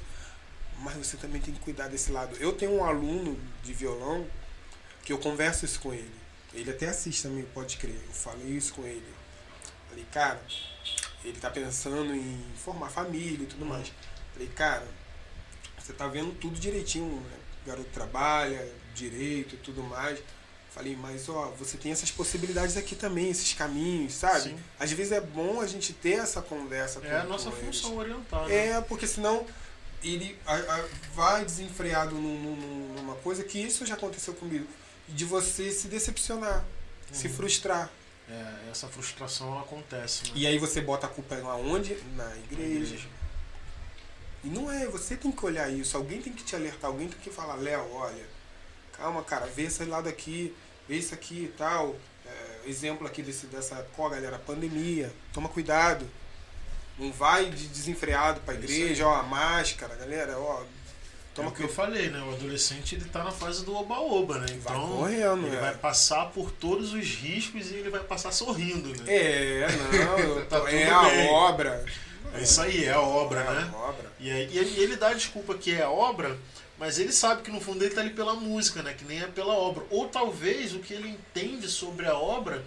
[0.80, 2.38] Mas você também tem que cuidar desse lado.
[2.38, 4.26] Eu tenho um aluno de violão
[5.04, 6.16] que eu converso isso com ele.
[6.54, 8.00] Ele até assiste também, pode crer.
[8.08, 9.06] Eu falo isso com ele.
[9.90, 10.42] Falei, cara,
[11.24, 13.70] ele tá pensando em formar família e tudo Uhum.
[13.70, 13.92] mais.
[14.34, 14.88] Falei, cara,
[15.78, 17.38] você tá vendo tudo direitinho, né?
[17.64, 20.20] O garoto trabalha, direito e tudo mais.
[20.78, 24.42] Falei, mas ó, você tem essas possibilidades aqui também, esses caminhos, sabe?
[24.52, 24.60] Sim.
[24.80, 27.80] Às vezes é bom a gente ter essa conversa É a com- nossa com eles.
[27.82, 28.68] função orientar, né?
[28.68, 29.44] É, porque senão
[30.04, 34.68] ele a- a- vai desenfreado num- num- numa coisa que isso já aconteceu comigo.
[35.10, 36.64] De você se decepcionar,
[37.12, 37.34] se Uhum.
[37.34, 37.90] frustrar.
[38.30, 40.32] É, essa frustração ela acontece, né?
[40.36, 41.96] E aí você bota a culpa aonde?
[42.16, 43.08] Na Na igreja.
[44.44, 47.18] E não é, você tem que olhar isso, alguém tem que te alertar, alguém tem
[47.20, 48.26] que falar, Léo, olha,
[48.94, 50.54] calma, cara, vê esse lado aqui,
[50.88, 51.96] vê isso aqui e tal.
[52.26, 56.06] É, exemplo aqui desse, dessa, qual galera, pandemia, toma cuidado.
[56.98, 60.62] Não vai de desenfreado pra É igreja, ó, a máscara, galera, ó.
[60.64, 60.66] É
[61.40, 62.20] Toma o que eu falei, né?
[62.20, 64.48] O adolescente ele tá na fase do oba-oba, né?
[64.48, 65.60] Vai Então correndo, ele é.
[65.60, 69.04] vai passar por todos os riscos e ele vai passar sorrindo, né?
[69.06, 71.30] É, não, Tá tô- é tudo a bem.
[71.30, 71.86] obra.
[72.34, 73.72] É isso aí, é a obra, É né?
[73.72, 74.12] a obra.
[74.20, 76.36] E aí ele, e ele dá a desculpa que é a obra,
[76.80, 78.94] mas ele sabe que no fundo ele tá ali pela música, né?
[78.94, 79.84] Que nem é pela obra.
[79.90, 82.64] Ou talvez o que ele entende sobre a obra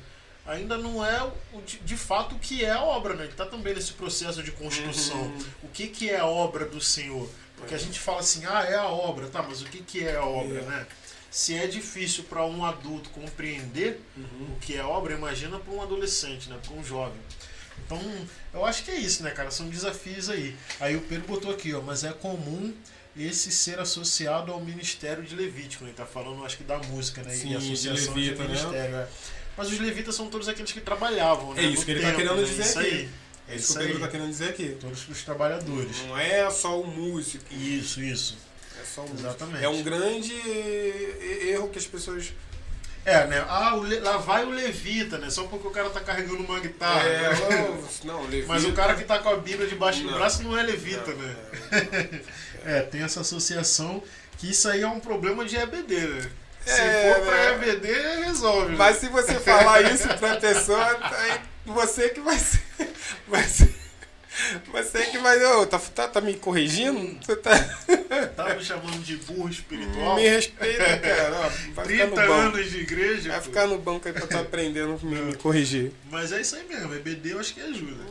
[0.46, 3.24] ainda não é o de, de fato o que é a obra, né?
[3.24, 5.20] Ele tá também nesse processo de construção.
[5.22, 5.44] Uhum.
[5.62, 7.28] O que, que é a obra do Senhor?
[7.56, 10.16] Porque a gente fala assim, ah, é a obra, tá, mas o que, que é
[10.16, 10.62] a obra, É.
[10.62, 10.86] né?
[11.30, 14.54] Se é difícil para um adulto compreender Uhum.
[14.54, 16.58] o que é obra, imagina para um adolescente, né?
[16.60, 17.20] Para um jovem.
[17.86, 18.00] Então,
[18.52, 19.50] eu acho que é isso, né, cara?
[19.50, 20.56] São desafios aí.
[20.80, 22.74] Aí o Pedro botou aqui, ó, mas é comum
[23.16, 25.90] esse ser associado ao ministério de Levítico, né?
[25.90, 27.34] Ele tá falando, acho que da música, né?
[27.34, 28.48] Sim, e associação de levita, né?
[28.48, 29.08] ministério, é.
[29.56, 31.64] Mas os levitas são todos aqueles que trabalhavam, né?
[31.64, 32.46] É isso no que ele tá templo, querendo né?
[32.46, 32.88] dizer isso aqui.
[32.88, 33.08] Aí.
[33.48, 34.02] É isso isso que o Pedro aí.
[34.02, 34.76] tá querendo dizer aqui.
[34.80, 35.96] Todos os trabalhadores.
[36.06, 37.44] Não é só o músico.
[37.52, 38.38] Isso, isso.
[38.80, 39.28] É só o músico.
[39.28, 39.64] Exatamente.
[39.64, 40.32] É um grande
[41.48, 42.32] erro que as pessoas.
[43.04, 43.44] É, né?
[43.48, 45.30] Ah, o le- lá vai o levita, né?
[45.30, 47.02] Só porque o cara tá carregando uma guitarra.
[47.02, 47.62] é, né?
[47.70, 48.46] ô, não, levita.
[48.48, 50.18] Mas o cara que tá com a Bíblia debaixo do Não.
[50.18, 51.36] braço não é levita, Não, né?
[51.72, 52.20] é.
[52.64, 54.02] É, tem essa associação
[54.38, 56.30] que isso aí é um problema de EBD, né?
[56.64, 57.68] Se É, for pra né?
[57.68, 57.88] EBD,
[58.24, 58.70] resolve.
[58.72, 58.76] né?
[58.78, 62.60] Mas se você falar isso pra pessoa, aí você que vai ser.
[63.28, 63.74] Vai ser.
[64.72, 65.42] Você que vai.
[65.44, 67.18] Ô, tá, tá, tá me corrigindo?
[67.20, 67.50] Você tá.
[68.36, 70.16] Tá me chamando de burro espiritual.
[70.16, 71.36] Me respeita, cara.
[71.36, 72.32] Ó, vai ficar no 30 banco.
[72.32, 73.30] anos de igreja.
[73.30, 73.44] Vai pô.
[73.44, 75.92] ficar no banco aí pra estar aprendendo a me, me corrigir.
[76.10, 78.04] Mas é isso aí mesmo, EBD eu acho que ajuda.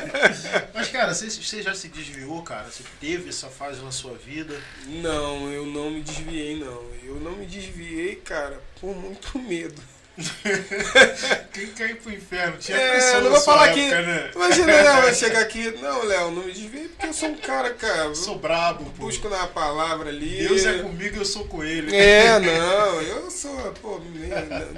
[0.74, 2.70] Mas, cara, você, você já se desviou, cara?
[2.70, 4.58] Você teve essa fase na sua vida?
[4.86, 6.82] Não, eu não me desviei, não.
[7.04, 9.80] Eu não me desviei, cara, por muito medo.
[11.52, 12.56] Quem ir pro inferno?
[12.58, 14.30] Tinha É, não vou falar época, que- né?
[14.34, 15.70] Imagina, Léo, vai chegar aqui.
[15.80, 18.04] Não, Léo, não me desviei porque eu sou um cara, cara.
[18.04, 19.04] Eu sou brabo, pô.
[19.04, 20.46] Busco na palavra ali.
[20.46, 21.94] Deus é comigo eu sou com ele.
[21.94, 24.00] É, não, eu sou, pô,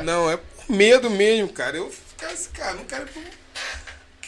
[0.03, 1.77] não, é por medo mesmo, cara.
[1.77, 3.23] Eu ficar assim, cara, não quero ir pro,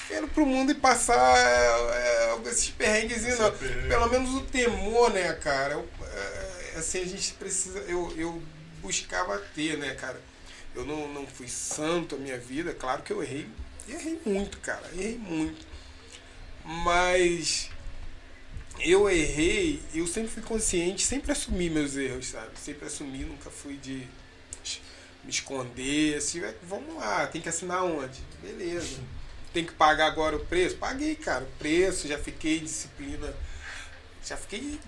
[0.08, 3.50] quero pro mundo e passar é, é, esses perrenguezinhos, não.
[3.52, 3.88] Perrengue.
[3.88, 5.74] Pelo menos o temor, né, cara?
[5.74, 7.78] Eu, é, assim, a gente precisa.
[7.88, 8.42] Eu, eu
[8.82, 10.20] buscava ter, né, cara?
[10.74, 13.48] Eu não, não fui santo a minha vida, claro que eu errei.
[13.88, 15.66] Errei muito, cara, errei muito.
[16.64, 17.70] Mas
[18.80, 22.58] eu errei, eu sempre fui consciente, sempre assumi meus erros, sabe?
[22.58, 24.06] Sempre assumi, nunca fui de
[25.22, 28.20] me esconder, assim, "É, vamos lá, tem que assinar onde?
[28.42, 29.00] Beleza.
[29.52, 30.76] Tem que pagar agora o preço?
[30.76, 33.32] Paguei, cara, o preço, já fiquei disciplina,
[34.24, 34.78] já fiquei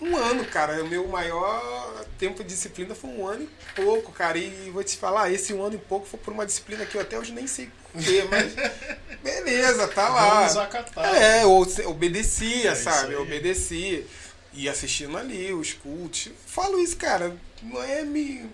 [0.00, 0.84] Um ano, cara.
[0.84, 1.75] O meu maior
[2.18, 4.38] tempo de disciplina foi um ano e pouco, cara.
[4.38, 7.00] E vou te falar, esse um ano e pouco foi por uma disciplina que eu
[7.00, 8.54] até hoje nem sei porquê, mas
[9.22, 10.40] beleza, tá lá.
[10.40, 11.14] Vamos acatar.
[11.14, 13.14] É, ou obedecia, É sabe?
[13.14, 13.16] aí.
[13.16, 14.06] Obedecia.
[14.52, 16.30] E assistindo ali os cultos.
[16.46, 17.36] Falo isso, cara.
[17.62, 18.48] Não é me.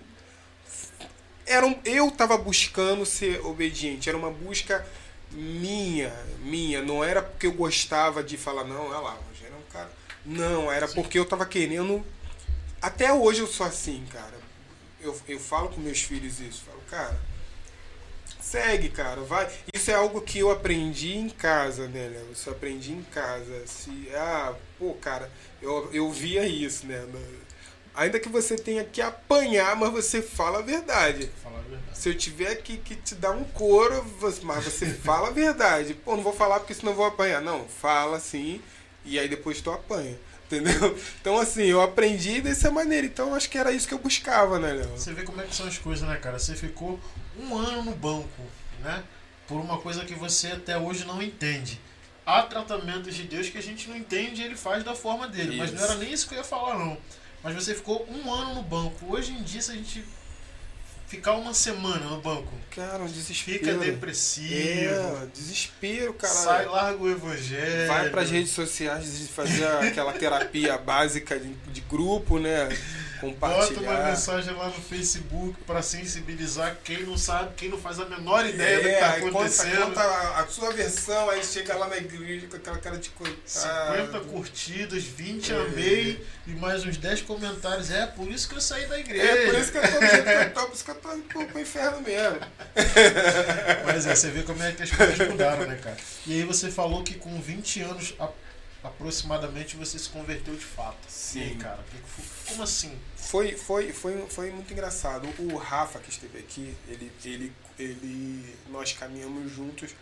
[1.47, 4.09] Era um, eu tava buscando ser obediente.
[4.09, 4.85] Era uma busca
[5.31, 6.83] minha, minha.
[6.83, 9.91] Não era porque eu gostava de falar, não, olha lá, o Rogério é um cara.
[10.25, 12.05] Não, era porque eu tava querendo.
[12.83, 14.43] Até hoje eu sou assim, cara.
[15.01, 16.65] Eu, eu falo com meus filhos isso.
[16.67, 17.17] Falo, cara,
[18.41, 19.49] segue, cara, vai.
[19.73, 22.33] Isso é algo que eu aprendi em casa, né, Léo?
[22.33, 23.67] Isso eu aprendi em casa.
[23.67, 25.31] Se, ah, pô, cara,
[25.63, 27.07] eu, eu via isso, né?
[27.95, 31.31] Ainda que você tenha que apanhar, mas você fala a verdade.
[31.43, 31.99] Falar a verdade.
[31.99, 34.05] Se eu tiver que, que te dar um couro,
[34.43, 35.95] mas você fala a verdade.
[35.95, 37.41] Pô, não vou falar porque senão eu vou apanhar.
[37.41, 38.61] Não, fala sim,
[39.05, 40.19] e aí depois tu apanha.
[40.53, 40.99] Entendeu?
[41.21, 43.07] Então, assim, eu aprendi dessa maneira.
[43.07, 44.89] Então, acho que era isso que eu buscava, né, Léo?
[44.91, 46.39] Você vê como é que são as coisas, né, cara?
[46.39, 47.01] Você ficou
[47.39, 48.43] um ano no banco,
[48.83, 49.03] né?
[49.47, 51.81] Por uma coisa que você até hoje não entende.
[52.27, 55.57] Há tratamentos de Deus que a gente não entende e ele faz da forma dele.
[55.57, 55.91] Mas não Isso.
[55.91, 56.97] era nem isso que eu ia falar, não.
[57.43, 59.13] Mas você ficou um ano no banco.
[59.13, 60.05] Hoje em dia, se a gente
[61.13, 63.59] ficar uma semana no banco, Cara, um desespero.
[63.59, 66.33] fica depressivo, É, desespero, cara.
[66.33, 67.87] sai, larga o evangelho.
[67.87, 72.69] Vai pras redes sociais fazer aquela terapia básica de, de grupo, né?
[73.31, 73.35] Bota
[73.67, 73.81] Compartilhar.
[73.81, 78.45] uma mensagem lá no Facebook pra sensibilizar quem não sabe, quem não faz a menor
[78.45, 79.83] ideia do que É, tá conta, acontecendo.
[79.87, 83.39] conta a, a sua versão, aí chega lá na igreja com aquela cara de coitado.
[83.47, 85.57] 50 curtidas, 20 É.
[85.57, 87.91] amei e mais uns 10 comentários.
[87.93, 89.23] É por isso que eu saí da igreja.
[89.25, 91.61] É por isso que eu tô eu tô, por isso que eu tô pro, pro
[91.61, 92.41] inferno mesmo.
[93.87, 95.97] Mas é, você vê como é que as coisas mudaram, né, cara?
[96.27, 98.15] E aí você falou que com 20 anos
[98.83, 100.97] aproximadamente você se converteu de fato.
[101.09, 101.41] Sim.
[101.43, 101.79] Aí, cara,
[102.49, 102.99] como assim?
[103.33, 105.27] Foi, foi, foi, foi muito engraçado.
[105.39, 109.95] O Rafa que esteve aqui, ele, ele, ele, nós caminhamos juntos.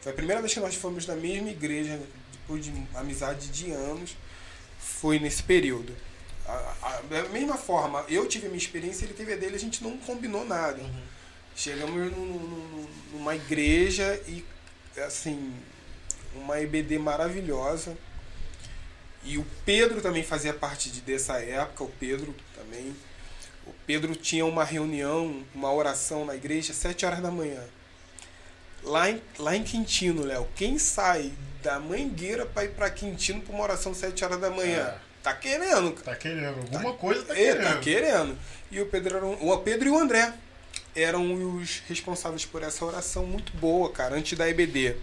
[0.00, 4.16] Foi a primeira vez que nós fomos na mesma igreja, depois de amizade de anos,
[4.78, 5.92] foi nesse período.
[7.10, 9.98] Da mesma forma, eu tive a minha experiência, ele teve a dele, a gente não
[9.98, 10.80] combinou nada.
[11.56, 14.44] Chegamos num- num- numa igreja e,
[15.04, 15.52] assim,
[16.36, 17.98] uma EBD maravilhosa.
[19.24, 22.32] E o Pedro também fazia parte de, dessa época, o Pedro
[22.66, 22.94] também.
[23.66, 27.62] O Pedro tinha uma reunião, uma oração na igreja, às 7 horas da manhã.
[28.82, 30.46] Lá em, lá em Quintino, Léo.
[30.54, 34.50] Quem sai da Mangueira para ir para Quintino para uma oração às 7 horas da
[34.50, 34.94] manhã?
[35.02, 35.06] É.
[35.22, 36.04] Tá querendo, cara.
[36.04, 37.62] Tá querendo, alguma coisa tá É, querendo.
[37.64, 38.38] tá querendo.
[38.70, 40.32] E o Pedro era um- o Pedro e o André
[40.94, 44.94] eram os responsáveis por essa oração muito boa, cara, antes da EBD.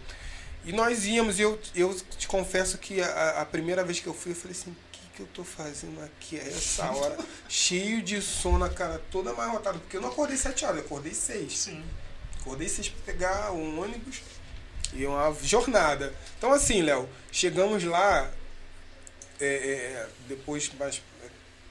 [0.64, 4.14] E nós íamos, e eu, eu te confesso que a, a primeira vez que eu
[4.14, 4.74] fui, eu falei assim,
[5.16, 7.18] que, eu tô fazendo aqui a essa hora?
[7.48, 9.80] Cheio de sono, cara, toda amarrotada.
[9.80, 11.58] Porque eu não acordei sete horas, eu acordei seis.
[11.58, 11.84] Sim.
[12.40, 14.22] Acordei seis pra pegar um ônibus
[14.94, 16.14] e uma jornada.
[16.38, 18.30] Então assim, Léo, chegamos lá,
[19.40, 21.02] é, é, depois mas,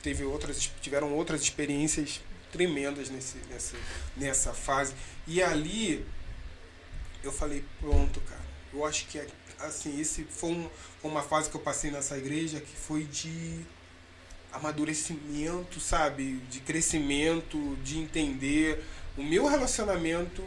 [0.03, 2.21] teve outras, tiveram outras experiências
[2.51, 3.77] tremendas nesse, nessa,
[4.17, 4.95] nessa fase.
[5.27, 6.05] E ali
[7.23, 8.43] eu falei, pronto, cara.
[8.73, 9.23] Eu acho que
[9.59, 10.71] assim, esse foi, um-
[11.03, 13.61] uma fase que eu passei nessa igreja que foi de
[14.53, 16.37] amadurecimento, sabe?
[16.51, 18.85] De crescimento, de entender
[19.17, 20.45] o meu relacionamento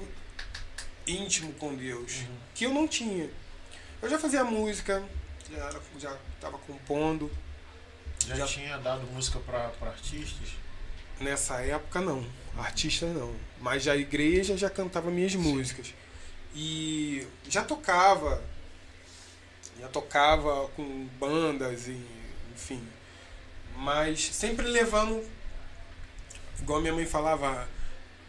[1.08, 2.38] íntimo com Deus, Uhum.
[2.54, 3.30] que eu não tinha.
[4.02, 5.04] Eu já fazia música,
[5.52, 7.32] já, já tava compondo.
[8.28, 10.50] Já, Já- tinha dado música pra artistas?
[11.20, 12.26] Nessa época, não.
[12.58, 13.36] Artista, não.
[13.62, 15.38] Mas já a igreja já cantava minhas Sim.
[15.40, 15.94] músicas.
[16.56, 18.44] E já tocava.
[19.80, 22.02] Já tocava com bandas, e,
[22.54, 22.82] enfim.
[23.78, 25.24] Mas sempre levando,
[26.62, 27.68] igual minha mãe falava,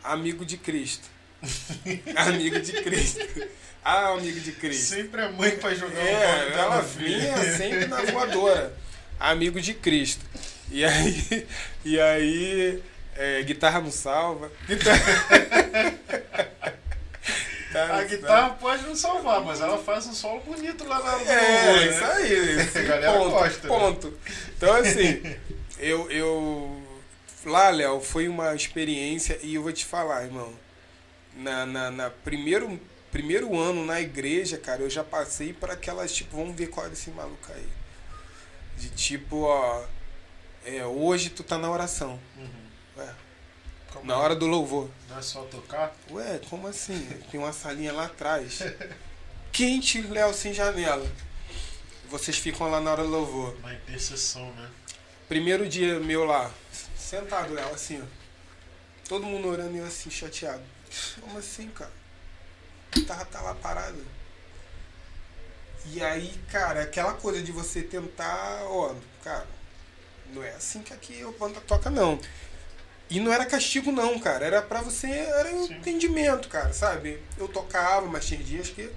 [0.02, 1.08] amigo de Cristo.
[2.16, 3.20] amigo de Cristo.
[3.84, 4.94] Ah, amigo de Cristo.
[4.94, 8.76] Sempre a mãe pra jogar É, nome ela vinha sempre na voadora.
[9.18, 10.24] Amigo de Cristo.
[10.70, 11.46] E aí,
[11.84, 12.82] e aí
[13.14, 14.50] é, guitarra não salva.
[14.66, 15.26] Guitarra...
[17.84, 21.76] A guitarra pode não salvar, mas ela faz um solo bonito lá na do É,
[21.76, 21.86] né?
[21.88, 22.32] isso aí.
[22.60, 23.68] esse galera ponto, gosta, né?
[23.68, 24.18] ponto.
[24.56, 25.36] Então, assim,
[25.78, 26.82] eu, eu.
[27.44, 30.52] Lá, Léo, foi uma experiência e eu vou te falar, irmão.
[31.34, 32.80] Na, na, na primeiro,
[33.12, 36.88] primeiro ano na igreja, cara, eu já passei por aquelas, tipo, vamos ver qual é
[36.88, 37.68] desse maluco aí.
[38.76, 39.84] De tipo, ó.
[40.64, 42.18] É, hoje tu tá na oração.
[42.36, 42.65] Uhum.
[43.96, 44.90] Como na hora do louvor.
[45.08, 45.94] Não é só tocar?
[46.10, 47.06] Ué, como assim?
[47.30, 48.60] Tem uma salinha lá atrás.
[49.50, 51.10] Quente, Léo, sem janela.
[52.08, 53.58] Vocês ficam lá na hora do louvor.
[53.60, 54.70] Na intercessão, né?
[55.28, 56.52] Primeiro dia meu lá,
[56.96, 58.04] sentado lá, assim, ó.
[59.08, 60.62] Todo mundo orando e eu assim, chateado.
[61.20, 61.90] Como assim, cara?
[63.06, 64.04] Tava tá lá parado.
[65.86, 69.46] E aí, cara, aquela coisa de você tentar, ó, cara,
[70.32, 72.20] não é assim que aqui o banda toca, não.
[73.08, 74.44] E não era castigo, não, cara.
[74.44, 77.20] Era pra você, era um entendimento, cara, sabe?
[77.38, 78.90] Eu tocava, mas tinha dias que.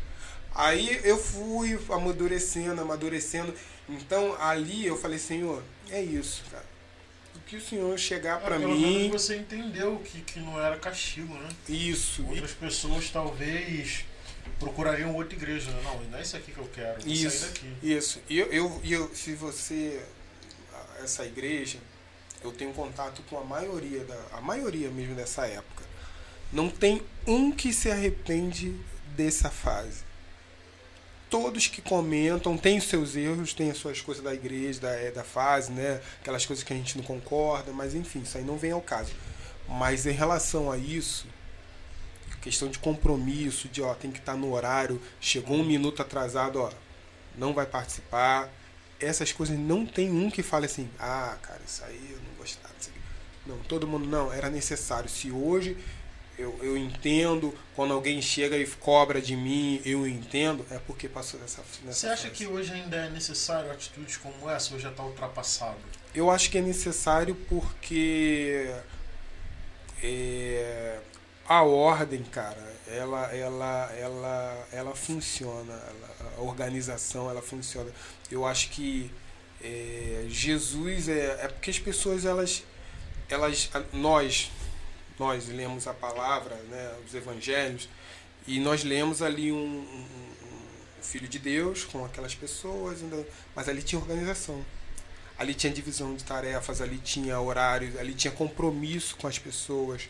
[0.54, 3.54] Aí eu fui amadurecendo, amadurecendo.
[3.88, 6.66] Então ali eu falei, Senhor, é isso, cara.
[7.36, 9.10] O que o Senhor chegar ah, para mim.
[9.12, 11.50] você entendeu que, que não era castigo, né?
[11.68, 12.26] Isso.
[12.26, 14.06] Outras pessoas talvez
[14.60, 15.82] procurariam outra igreja, né?
[15.84, 17.02] Não, não é isso aqui que eu quero.
[17.02, 17.46] Vou isso.
[17.46, 17.74] Sair daqui.
[17.84, 18.22] Isso.
[18.28, 20.02] E eu, eu, eu, se você.
[21.02, 21.80] Essa igreja
[22.44, 25.84] eu tenho contato com a maioria, da, a maioria mesmo dessa época.
[26.52, 28.76] Não tem um que se arrepende
[29.16, 30.04] dessa fase.
[31.30, 35.12] Todos que comentam têm os seus erros, têm as suas coisas da igreja, da, é,
[35.12, 36.02] da fase, né?
[36.22, 39.14] Aquelas coisas que a gente não concorda, mas enfim, isso aí não vem ao caso.
[39.68, 41.28] Mas em relação a isso,
[42.42, 46.72] questão de compromisso, de ó, tem que estar no horário, chegou um minuto atrasado, ó,
[47.38, 48.50] não vai participar.
[49.00, 52.29] Essas coisas não tem um que fale assim, ah, cara, isso aí eu não.
[53.46, 55.10] Não, todo mundo não, era necessário.
[55.10, 55.78] Se hoje
[56.40, 61.40] eu, eu entendo, quando alguém chega e cobra de mim, eu entendo, é porque passou
[61.40, 62.34] nessa, nessa Você acha fase.
[62.36, 65.78] que hoje ainda é necessário atitudes como essa ou já está ultrapassado?
[66.16, 68.74] Eu acho que é necessário porque
[70.02, 71.00] é,
[71.46, 77.92] a ordem, cara, ela, ela, ela, ela funciona, ela, a organização ela funciona.
[78.32, 79.12] Eu acho que
[79.62, 82.64] é, Jesus é, é porque as pessoas elas
[83.30, 84.52] elas nós
[85.18, 87.88] nós lemos a palavra né os evangelhos
[88.48, 90.06] e nós lemos ali um, um,
[91.00, 93.00] um filho de Deus com aquelas pessoas
[93.56, 94.64] mas ali tinha organização
[95.38, 100.10] ali tinha divisão de tarefas ali tinha horário ali tinha compromisso com as pessoas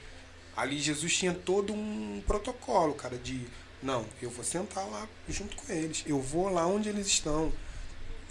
[0.55, 3.45] ali Jesus tinha todo um protocolo cara de
[3.81, 7.51] não eu vou sentar lá junto com eles eu vou lá onde eles estão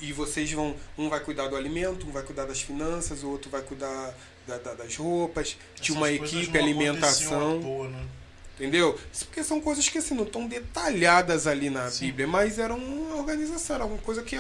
[0.01, 0.77] e vocês vão.
[0.97, 4.15] Um vai cuidar do alimento, um vai cuidar das finanças, o outro vai cuidar
[4.49, 5.57] da, da, das roupas.
[5.75, 7.61] Essas tinha uma equipe, alimentação.
[7.61, 8.07] Toa, né?
[8.55, 8.99] Entendeu?
[9.13, 12.07] Isso porque são coisas que assim, não estão detalhadas ali na Sim.
[12.07, 14.37] Bíblia, mas eram uma organização, era alguma coisa que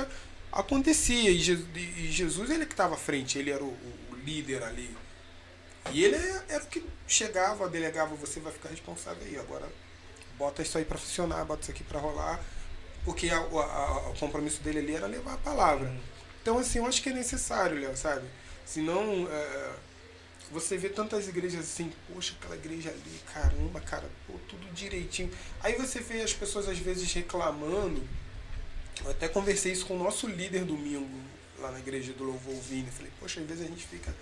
[0.50, 1.30] acontecia.
[1.30, 4.90] E Jesus, ele que estava à frente, ele era o, o, líder ali.
[5.92, 6.16] E ele
[6.48, 9.38] era o que chegava, delegava, você vai ficar responsável aí.
[9.38, 9.68] Agora,
[10.36, 12.42] bota isso aí para funcionar, bota isso aqui para rolar
[13.08, 15.88] porque a, a, o compromisso dele ali era levar a palavra.
[15.88, 16.00] Uhum.
[16.42, 18.26] Então, assim, eu acho que é necessário, Léo, sabe?
[18.66, 19.70] Senão, é,
[20.50, 25.30] você vê tantas igrejas assim, poxa, aquela igreja ali, caramba, cara, pô, tudo direitinho.
[25.60, 28.02] Aí você vê as pessoas às vezes reclamando.
[29.04, 31.08] Eu até conversei isso com o nosso líder domingo,
[31.58, 32.90] lá na igreja do Louvor Vini.
[32.90, 34.14] Falei, poxa, às vezes a gente fica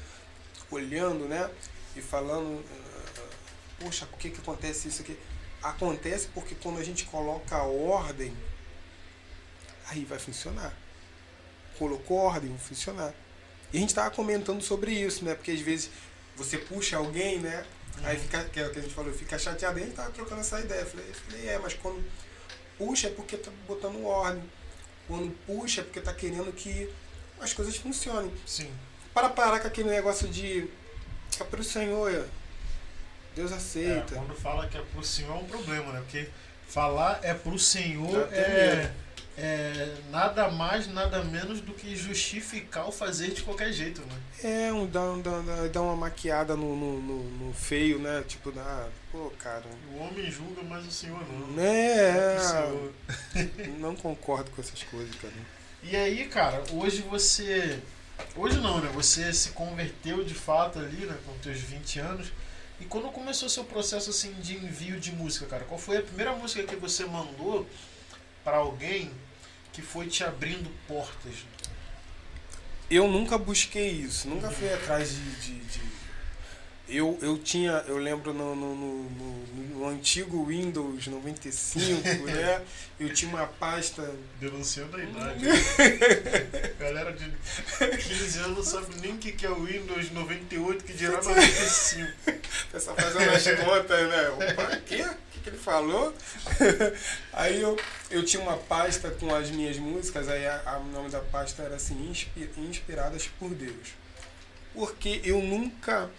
[0.71, 1.51] olhando, né?
[1.95, 3.29] E falando, uh,
[3.79, 5.17] poxa, por que, que acontece isso aqui?
[5.63, 8.35] Acontece porque quando a gente coloca ordem
[9.89, 10.75] aí vai funcionar.
[11.79, 13.15] Colocou ordem, vai funcionar.
[13.73, 15.35] E a gente estava comentando sobre isso, né?
[15.35, 15.91] Porque às vezes
[16.37, 17.65] você puxa alguém, né?
[17.99, 18.07] Uhum.
[18.07, 19.79] Aí fica, que é o que a gente falou, fica chateado.
[19.79, 20.81] E a gente tava trocando essa ideia.
[20.81, 22.05] Eu falei, eu falei, é, mas quando
[22.79, 24.43] puxa é porque tá botando ordem.
[25.09, 26.93] Quando puxa é porque tá querendo que
[27.41, 28.33] as coisas funcionem.
[28.47, 28.71] Sim.
[29.15, 30.69] Para parar com aquele negócio de
[31.41, 32.27] é pro Senhor,
[33.35, 34.15] Deus aceita.
[34.15, 36.01] É, quando fala que é pro Senhor é um problema, né?
[36.01, 36.29] Porque
[36.67, 38.93] falar é pro Senhor é
[39.39, 44.17] é nada mais, nada menos do que justificar o fazer de qualquer jeito, né?
[44.43, 48.25] É, um, dá, dá, dá uma maquiada no, no, no, no feio, né?
[48.27, 49.65] Tipo, dá, pô, cara.
[49.93, 51.63] O homem julga, mas o senhor não.
[51.63, 52.39] É,
[53.37, 55.35] é não concordo com essas coisas, cara.
[55.83, 57.79] E aí, cara, hoje você.
[58.35, 58.91] Hoje não, né?
[58.95, 61.15] Você se converteu de fato ali, né?
[61.27, 62.33] Com teus 20 anos.
[62.81, 65.65] E quando começou o seu processo assim de envio de música, cara?
[65.65, 67.67] Qual foi a primeira música que você mandou
[68.43, 69.11] para alguém
[69.77, 71.35] que foi te abrindo portas?
[72.91, 75.31] Eu nunca busquei isso, nunca fui atrás de.
[75.37, 75.87] de, de...
[76.89, 79.11] Eu, eu tinha, eu lembro no, no, no,
[79.75, 82.63] no, antigo Windows 95, né?
[82.99, 84.15] Eu tinha uma pasta.
[84.41, 85.45] Denunciando a idade.
[86.81, 87.29] Galera de
[87.99, 92.13] 15 anos não sabe nem o que é o Windows 98, que dirá 95.
[92.73, 94.29] Pessoal fazendo as contas, né?
[94.31, 95.05] Opa, quê?
[95.47, 96.13] Que ele falou.
[97.33, 97.79] aí eu,
[98.11, 100.45] eu tinha uma pasta com as minhas músicas, aí
[100.81, 102.13] o nome da pasta era assim,
[102.59, 103.95] Inspiradas por Deus.
[104.75, 106.11] Porque eu nunca.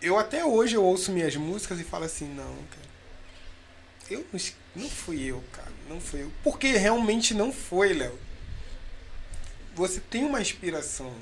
[0.00, 2.92] Eu até hoje eu ouço minhas músicas e falo assim, não, cara.
[4.10, 4.40] Eu não,
[4.76, 5.72] não fui eu, cara.
[5.88, 6.32] Não fui eu.
[6.42, 8.18] Porque realmente não foi, Léo.
[9.74, 11.14] Você tem uma inspiração.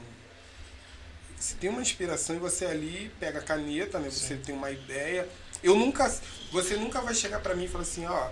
[1.39, 4.11] se tem uma inspiração e você ali pega a caneta, né?
[4.11, 4.43] Você Sim.
[4.43, 5.29] tem uma ideia.
[5.62, 6.09] Eu nunca.
[6.53, 8.31] Você nunca vai chegar para mim e falar assim, ó.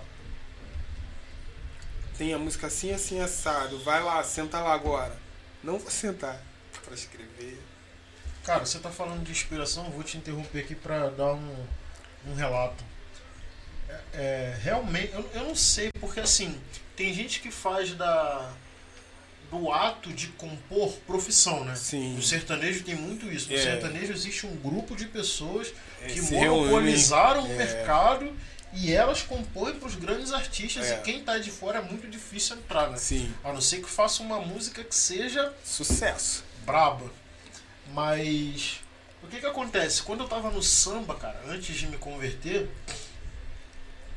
[2.17, 3.79] Tem a música assim, assim, assado.
[3.79, 5.15] Vai lá, senta lá agora.
[5.63, 6.41] Não vou sentar
[6.83, 7.61] para escrever.
[8.43, 11.65] Cara, você tá falando de inspiração, vou te interromper aqui para dar um,
[12.27, 12.83] um relato.
[13.87, 16.59] É, é, realmente, eu, eu não sei, porque assim,
[16.95, 18.51] tem gente que faz da
[19.51, 21.75] do ato de compor profissão, né?
[21.75, 22.17] Sim.
[22.17, 23.49] O sertanejo tem muito isso.
[23.49, 23.61] No é.
[23.61, 25.73] sertanejo existe um grupo de pessoas
[26.03, 27.55] é, que monopolizaram o é.
[27.55, 28.35] mercado
[28.73, 30.97] e elas compõem para os grandes artistas é.
[30.97, 32.97] e quem está de fora é muito difícil entrar, né?
[32.97, 33.33] Sim.
[33.43, 37.11] A não ser que faça uma música que seja sucesso, braba.
[37.93, 38.81] Mas
[39.23, 40.03] o que que acontece?
[40.03, 42.69] Quando eu estava no samba, cara, antes de me converter,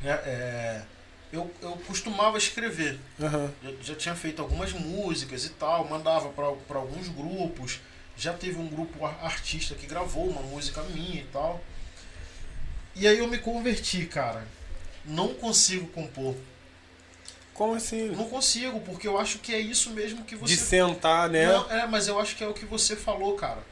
[0.03, 0.83] né, é,
[1.33, 3.01] eu, eu costumava escrever.
[3.19, 3.51] Uhum.
[3.63, 7.81] Já, já, tinha feito algumas músicas e tal, mandava para alguns grupos.
[8.17, 11.63] Já teve um grupo artista que gravou uma música minha e tal.
[12.95, 14.47] E aí eu me converti, cara.
[15.05, 16.35] Não consigo compor.
[17.55, 18.09] Como assim?
[18.09, 20.55] Não consigo, porque eu acho que é isso mesmo que você.
[20.55, 21.47] De sentar, né?
[21.47, 23.63] Não, é, mas eu acho que é o que você falou, cara.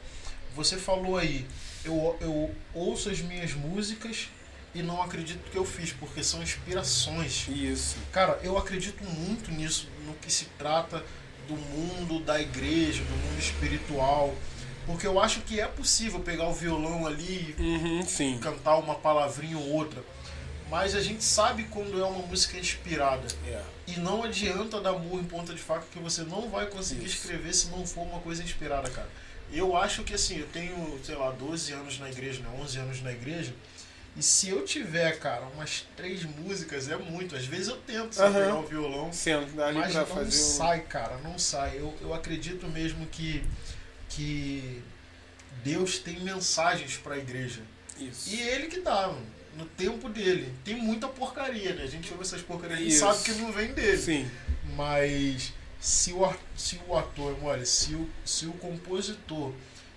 [0.55, 1.47] Você falou aí,
[1.83, 4.29] eu, eu ouço as minhas músicas
[4.73, 7.47] e não acredito que eu fiz, porque são inspirações.
[7.49, 7.97] Isso.
[8.11, 11.03] Cara, eu acredito muito nisso, no que se trata
[11.47, 14.33] do mundo da igreja, do mundo espiritual.
[14.91, 19.57] Porque eu acho que é possível pegar o violão ali uhum, e cantar uma palavrinha
[19.57, 20.01] ou outra.
[20.69, 23.27] Mas a gente sabe quando é uma música inspirada.
[23.45, 23.67] Yeah.
[23.87, 27.17] E não adianta dar murro em ponta de faca que você não vai conseguir Isso.
[27.17, 29.09] escrever se não for uma coisa inspirada, cara.
[29.51, 32.49] Eu acho que assim, eu tenho, sei lá, 12 anos na igreja, né?
[32.61, 33.53] 11 anos na igreja.
[34.15, 37.35] E se eu tiver, cara, umas três músicas, é muito.
[37.35, 38.33] Às vezes eu tento uhum.
[38.33, 39.13] pegar o violão.
[39.13, 40.85] Sendo, dá mas não fazer sai, um...
[40.85, 41.77] cara, não sai.
[41.77, 43.43] Eu, eu acredito mesmo que,
[44.11, 44.81] que
[45.63, 47.61] Deus tem mensagens para a igreja.
[47.99, 48.29] Isso.
[48.29, 49.25] E ele que dá, mano,
[49.55, 50.53] no tempo dele.
[50.63, 51.83] Tem muita porcaria, né?
[51.83, 53.97] A gente ouve essas porcarias e sabe que não vem dele.
[53.97, 54.31] Sim.
[54.75, 59.53] Mas se o, se o ator, olha, se o, se o compositor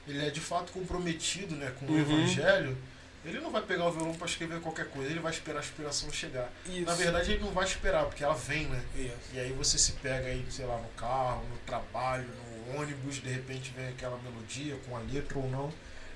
[0.06, 1.94] ele é de fato comprometido né, com uhum.
[1.94, 2.76] o evangelho
[3.24, 6.12] ele não vai pegar o violão para escrever qualquer coisa, ele vai esperar a inspiração
[6.12, 6.52] chegar.
[6.66, 6.82] Isso.
[6.82, 8.82] Na verdade, ele não vai esperar, porque ela vem, né?
[8.94, 9.14] Isso.
[9.32, 12.43] E aí você se pega aí, sei lá, no carro, no trabalho, no
[12.76, 15.72] ônibus, de repente vem aquela melodia, com a letra ou não,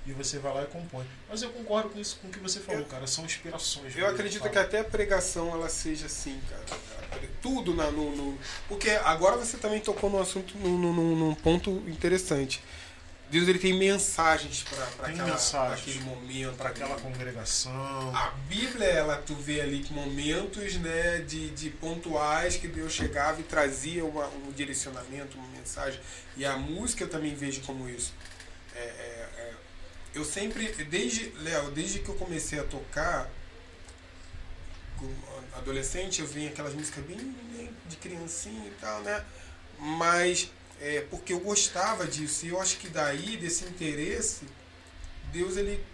[0.06, 1.06] e você vai lá e compõe.
[1.28, 3.96] Mas eu concordo com isso, com o que você falou, eu, cara, são inspirações.
[3.96, 6.80] Eu acredito que até a pregação ela seja assim, cara.
[7.42, 8.38] Tudo na, no, no,
[8.68, 12.62] Porque agora você também tocou num assunto, num, num, num ponto interessante
[13.30, 18.16] Deus ele tem mensagens para aquele momento, para aquela congregação.
[18.16, 23.44] A Bíblia, ela tu vê ali momentos, né, de, de pontuais que Deus chegava e
[23.44, 26.00] trazia uma, um direcionamento, uma mensagem.
[26.36, 28.14] E a música eu também vejo como isso.
[28.74, 29.54] É, é, é,
[30.14, 33.30] eu sempre, desde Léo, desde que eu comecei a tocar,
[35.54, 37.18] adolescente, eu vinha aquelas músicas bem,
[37.52, 39.24] bem de criancinha e tal, né?
[39.78, 40.50] Mas
[40.80, 42.46] é, porque eu gostava disso.
[42.46, 44.46] E eu acho que daí, desse interesse,
[45.32, 45.84] Deus ele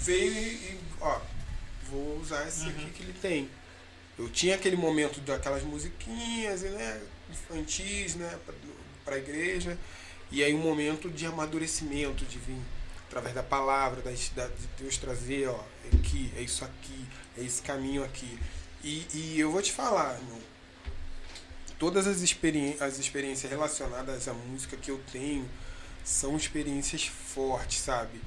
[0.00, 1.20] veio e, ó,
[1.90, 2.70] vou usar esse uhum.
[2.70, 3.50] aqui que ele tem.
[4.18, 7.00] Eu tinha aquele momento daquelas musiquinhas, né,
[7.30, 8.38] infantis, né,
[9.04, 9.78] para a igreja,
[10.30, 12.60] e aí um momento de amadurecimento, de vir
[13.06, 17.06] através da palavra, da, de Deus trazer, ó, é aqui, é isso aqui,
[17.38, 18.38] é esse caminho aqui.
[18.82, 20.40] E, e eu vou te falar, irmão,
[21.78, 25.48] todas as, experi as experiências relacionadas à música que eu tenho
[26.04, 28.20] são experiências fortes, sabe?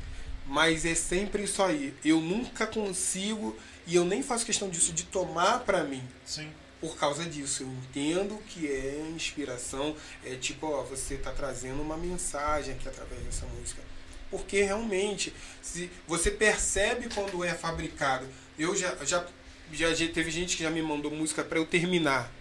[0.46, 1.94] Mas é sempre isso aí.
[2.04, 3.56] Eu nunca consigo
[3.86, 6.04] e eu nem faço questão disso de tomar para mim.
[6.26, 6.52] Sim.
[6.80, 9.96] Por causa disso, eu entendo que é inspiração,
[10.26, 13.84] é tipo, ó, você tá trazendo uma mensagem aqui através dessa música.
[14.32, 18.26] Porque realmente, se você percebe quando é fabricado.
[18.58, 19.26] Eu já já
[19.72, 22.32] já teve gente que já me mandou música para eu terminar.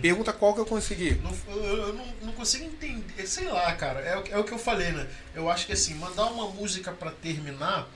[0.00, 1.14] Pergunta qual que eu consegui.
[1.22, 3.26] Não, eu, eu não, não, consigo entender.
[3.26, 4.00] Sei lá, cara.
[4.00, 5.06] É, é o que eu falei, né?
[5.34, 7.88] Eu acho que assim, mandar uma música para terminar,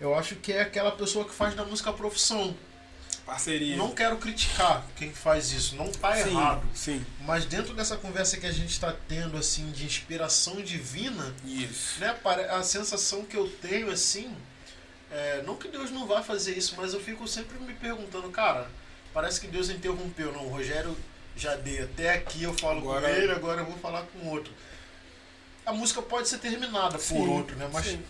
[0.00, 2.56] eu acho que é aquela pessoa que faz da música profissão.
[3.24, 3.76] Parceria.
[3.76, 6.62] Não quero criticar quem faz isso, não tá sim, errado.
[6.72, 7.04] Sim.
[7.22, 11.98] Mas dentro dessa conversa que a gente está tendo, assim, de inspiração divina, isso.
[11.98, 12.16] né?
[12.50, 14.32] A sensação que eu tenho, assim,
[15.10, 18.70] é, não que Deus não vá fazer isso, mas eu fico sempre me perguntando, cara,
[19.12, 20.32] parece que Deus interrompeu.
[20.32, 20.96] Não, o Rogério
[21.36, 23.02] já dei até aqui, eu falo agora...
[23.02, 24.52] com ele, agora eu vou falar com outro.
[25.64, 27.68] A música pode ser terminada sim, por outro, né?
[27.72, 28.02] Mas sim.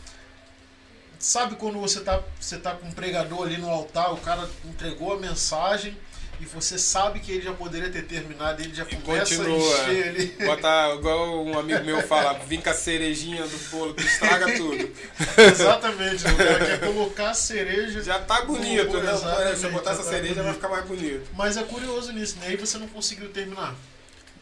[1.19, 5.13] sabe quando você tá, você tá com um pregador ali no altar, o cara entregou
[5.13, 5.97] a mensagem
[6.41, 9.57] e você sabe que ele já poderia ter terminado, ele já E começa continua.
[9.57, 10.27] a encher ali.
[10.45, 14.93] Botar, igual um amigo meu fala, vim com a cerejinha do bolo que estraga tudo.
[15.51, 16.33] Exatamente, né?
[16.33, 18.03] o cara quer colocar a cereja.
[18.03, 19.55] Já tá bonito, Pô, né?
[19.57, 20.55] Se eu botar essa tá cereja vai bonito.
[20.57, 21.27] ficar mais bonito.
[21.35, 22.49] Mas é curioso nisso, né?
[22.49, 23.75] Aí você não conseguiu terminar.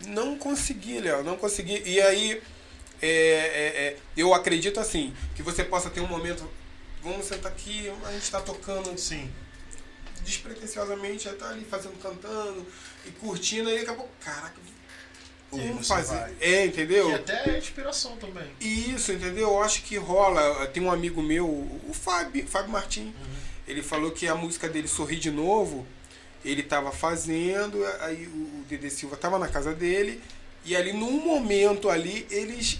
[0.06, 1.82] Não consegui, Léo, não consegui.
[1.86, 2.42] E aí,
[3.00, 6.48] é, é, é, eu acredito assim, que você possa ter um momento.
[7.02, 9.30] Vamos sentar aqui, a gente tá tocando Sim.
[10.24, 12.66] Despretensiosamente, já tá ali fazendo, cantando
[13.06, 14.54] e curtindo, aí acabou, caraca,
[15.52, 16.16] E vamos fazer.
[16.16, 16.34] vai.
[16.40, 17.10] É, entendeu?
[17.10, 18.50] E até é inspiração também.
[18.60, 19.50] Isso, entendeu?
[19.50, 20.66] Eu acho que rola.
[20.68, 23.12] Tem um amigo meu, o Fábio, Fábio Martins.
[23.66, 25.86] Ele falou que a música dele Sorri de Novo,
[26.44, 30.22] ele tava fazendo, aí o o Dede Silva tava na casa dele,
[30.64, 32.78] e ali num momento ali, eles,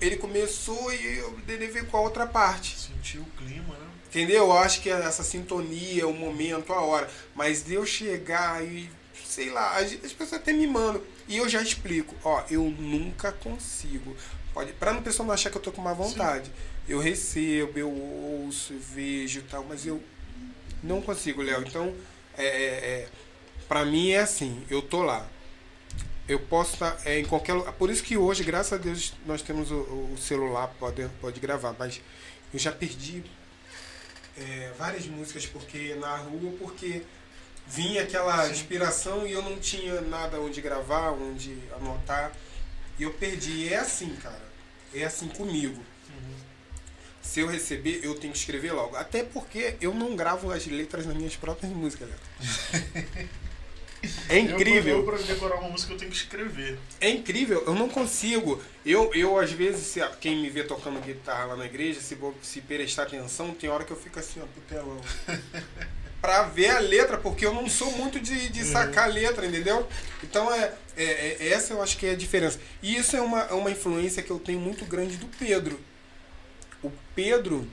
[0.00, 2.78] ele começou e o Dede veio com a outra parte.
[2.78, 3.83] Sentiu o clima, né?
[4.14, 4.44] Entendeu?
[4.44, 7.10] Eu acho que essa sintonia, o momento, a hora.
[7.34, 8.88] Mas de eu chegar e,
[9.26, 11.02] sei lá, as, as pessoas até me mandam.
[11.26, 14.16] E eu já explico, ó, eu nunca consigo.
[14.52, 16.48] Pode, pra não pessoa não achar que eu tô com má vontade.
[16.88, 20.00] Eu recebo, eu ouço, vejo e tal, mas eu
[20.80, 21.64] não consigo, Léo.
[21.66, 21.92] Então,
[22.38, 23.08] é, é, é,
[23.66, 25.28] pra mim é assim, eu tô lá.
[26.28, 27.72] Eu posso estar é, em qualquer lugar.
[27.72, 31.74] Por isso que hoje, graças a Deus, nós temos o, o celular, pode, pode gravar.
[31.76, 32.00] Mas
[32.52, 33.24] eu já perdi
[34.36, 37.02] é, várias músicas porque na rua, porque
[37.66, 38.52] vinha aquela Sim.
[38.52, 42.32] inspiração e eu não tinha nada onde gravar, onde anotar.
[42.98, 43.50] E eu perdi.
[43.50, 44.42] E é assim, cara.
[44.94, 45.80] É assim comigo.
[46.08, 46.34] Uhum.
[47.20, 48.96] Se eu receber, eu tenho que escrever logo.
[48.96, 53.28] Até porque eu não gravo as letras nas minhas próprias músicas, né?
[54.28, 54.96] É incrível.
[54.96, 56.78] Eu, eu, pra decorar uma música, eu tenho que escrever.
[57.00, 58.60] É incrível, eu não consigo.
[58.84, 62.16] Eu, eu às vezes, se, a- quem me vê tocando guitarra lá na igreja, se,
[62.42, 65.00] se prestar atenção, tem hora que eu fico assim, ó, pro telão.
[66.20, 69.86] pra ver a letra, porque eu não sou muito de, de sacar letra, entendeu?
[70.22, 72.58] Então, é, é, é- essa eu acho que é a diferença.
[72.82, 75.78] E isso é uma, é uma influência que eu tenho muito grande do Pedro.
[76.82, 77.66] O Pedro,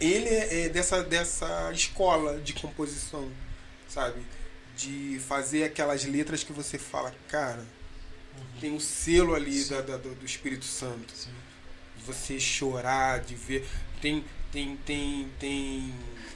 [0.00, 3.28] ele é, é dessa, dessa escola de composição,
[3.88, 4.20] sabe?
[4.76, 7.64] De fazer aquelas letras que você fala, cara,
[8.60, 11.12] tem um selo ali da, da- do, Espírito Santo.
[11.14, 11.30] Sim.
[11.96, 13.66] De você chorar, de ver.
[14.00, 15.94] Tem, tem, tem, tem,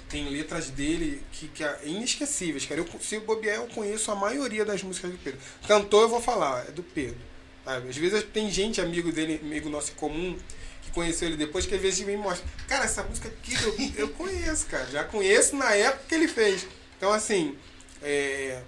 [0.08, 2.80] tem letras dele que, que é inesquecíveis, cara.
[2.80, 5.40] Eu, se bobear, eu conheço a maioria das músicas do Pedro.
[5.66, 7.18] Cantor, eu vou falar, é do Pedro.
[7.64, 7.88] sabe?
[7.88, 10.38] Às vezes tem gente, amigo dele, amigo nosso comum,
[10.82, 12.46] que conheceu ele depois, que às vezes me mostra.
[12.68, 13.54] Cara, essa música aqui
[13.96, 14.86] eu, eu conheço, cara.
[14.90, 16.66] Já conheço na época que ele fez.
[16.96, 17.56] Então, assim,
[18.02, 18.62] é,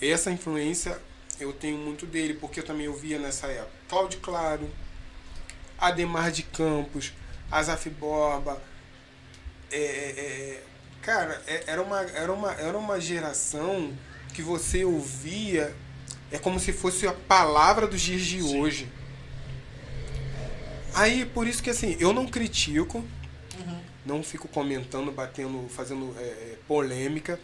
[0.00, 0.98] essa influência
[1.38, 3.70] eu tenho muito dele, porque eu também ouvia nessa época.
[3.88, 4.68] Cláudio Claro,
[5.78, 7.12] Ademar de Campos,
[7.50, 8.62] Azaf Borba.
[9.72, 10.62] É, é, é,
[11.02, 13.96] cara, é- era, uma, era, uma, era uma geração
[14.34, 15.74] que você ouvia,
[16.30, 18.60] é como se fosse a palavra dos dias de Sim.
[18.60, 18.88] hoje.
[20.94, 22.98] Aí, por isso que assim, eu não critico,
[23.58, 23.80] Uhum.
[24.04, 27.38] não fico comentando, batendo, fazendo é, polêmica.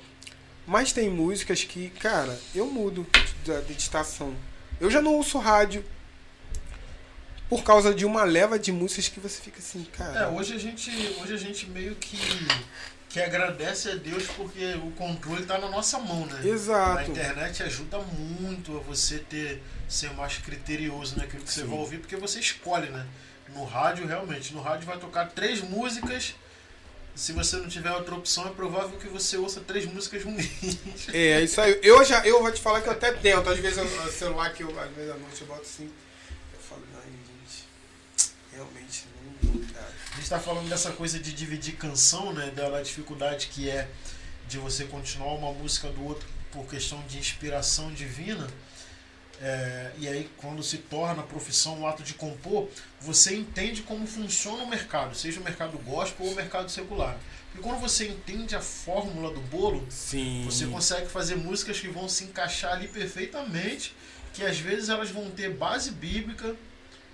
[0.67, 3.07] Mas tem músicas que, cara, eu mudo
[3.45, 4.35] de, de estação.
[4.81, 5.85] Eu já não ouço rádio
[7.49, 10.21] por causa de uma leva de músicas que você fica assim, cara.
[10.21, 10.91] É, hoje a gente,
[11.23, 12.19] hoje a gente meio que,
[13.09, 16.41] que agradece a Deus porque o controle tá na nossa mão, né?
[16.43, 17.11] A Exato.
[17.11, 21.69] internet ajuda muito a você ter ser mais criterioso naquilo que você Sim.
[21.69, 23.07] vai ouvir, porque você escolhe, né?
[23.55, 26.35] No rádio, realmente, no rádio vai tocar três músicas.
[27.17, 30.79] Se você não tiver outra opção, é provável que você ouça três músicas ruins.
[31.15, 31.81] É, isso aí.
[31.83, 33.49] Eu já, eu vou te falar que eu até tento.
[33.49, 35.91] Às vezes o celular que eu, às vezes à noite eu boto assim.
[36.53, 37.65] Eu falo, ai, gente,
[38.53, 39.07] realmente
[39.43, 39.89] não, não dá.
[40.13, 42.51] A gente tá falando dessa coisa de dividir canção, né?
[42.51, 43.89] Da dificuldade que é
[44.47, 48.47] de você continuar uma música do outro por questão de inspiração divina.
[49.41, 52.69] É, e aí, quando se torna profissão o ato de compor,
[53.01, 57.19] você entende como funciona o mercado, seja o mercado gospel ou o mercado secular.
[57.55, 60.45] E quando você entende a fórmula do bolo, Sim.
[60.45, 63.95] você consegue fazer músicas que vão se encaixar ali perfeitamente,
[64.33, 66.55] que às vezes elas vão ter base bíblica,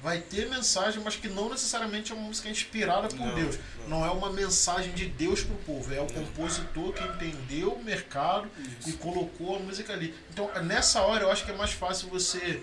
[0.03, 3.57] vai ter mensagem, mas que não necessariamente é uma música inspirada por Não, Deus.
[3.87, 4.01] não.
[4.01, 8.51] Não é uma mensagem de Deus pro povo, é o compositor que entendeu o mercado
[8.85, 8.99] e Isso.
[8.99, 10.15] colocou a música ali.
[10.31, 12.61] Então, nessa hora eu acho que é mais fácil você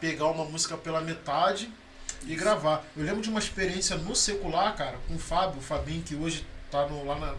[0.00, 1.70] pegar uma música pela metade
[2.24, 2.42] e Isso.
[2.42, 2.84] gravar.
[2.96, 6.46] Eu lembro de uma experiência no secular, cara, com o Fábio, o Fabinho que hoje
[6.70, 7.34] tá no, lá, na-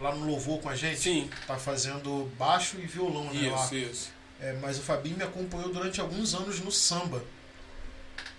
[0.00, 1.30] lá no louvor com a gente Sim.
[1.46, 3.50] tá fazendo baixo e violão, né?
[3.50, 3.62] lá.
[3.64, 4.10] Isso, isso.
[4.40, 7.22] É, mas o Fabinho me acompanhou durante alguns anos no samba.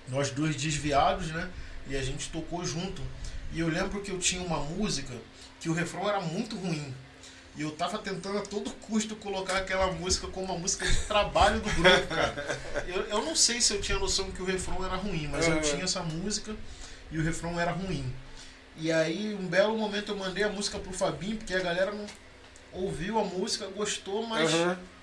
[0.08, 1.50] Nós dois desviados, né?
[1.88, 3.02] E a gente tocou junto.
[3.54, 5.14] E eu lembro que eu tinha uma música
[5.60, 6.94] que o refrão era muito ruim.
[7.56, 11.60] E eu tava tentando a todo custo colocar aquela música como uma música de trabalho
[11.60, 12.58] do grupo, cara.
[12.88, 15.56] Eu, eu não sei se eu tinha noção que o refrão era ruim, mas eu
[15.56, 15.62] Uhum.
[15.62, 16.56] tinha essa música
[17.12, 18.06] e o refrão era ruim.
[18.78, 22.06] E aí, um belo momento, eu mandei a música pro Fabinho, porque a galera não
[22.72, 24.52] ouviu a música, gostou, mas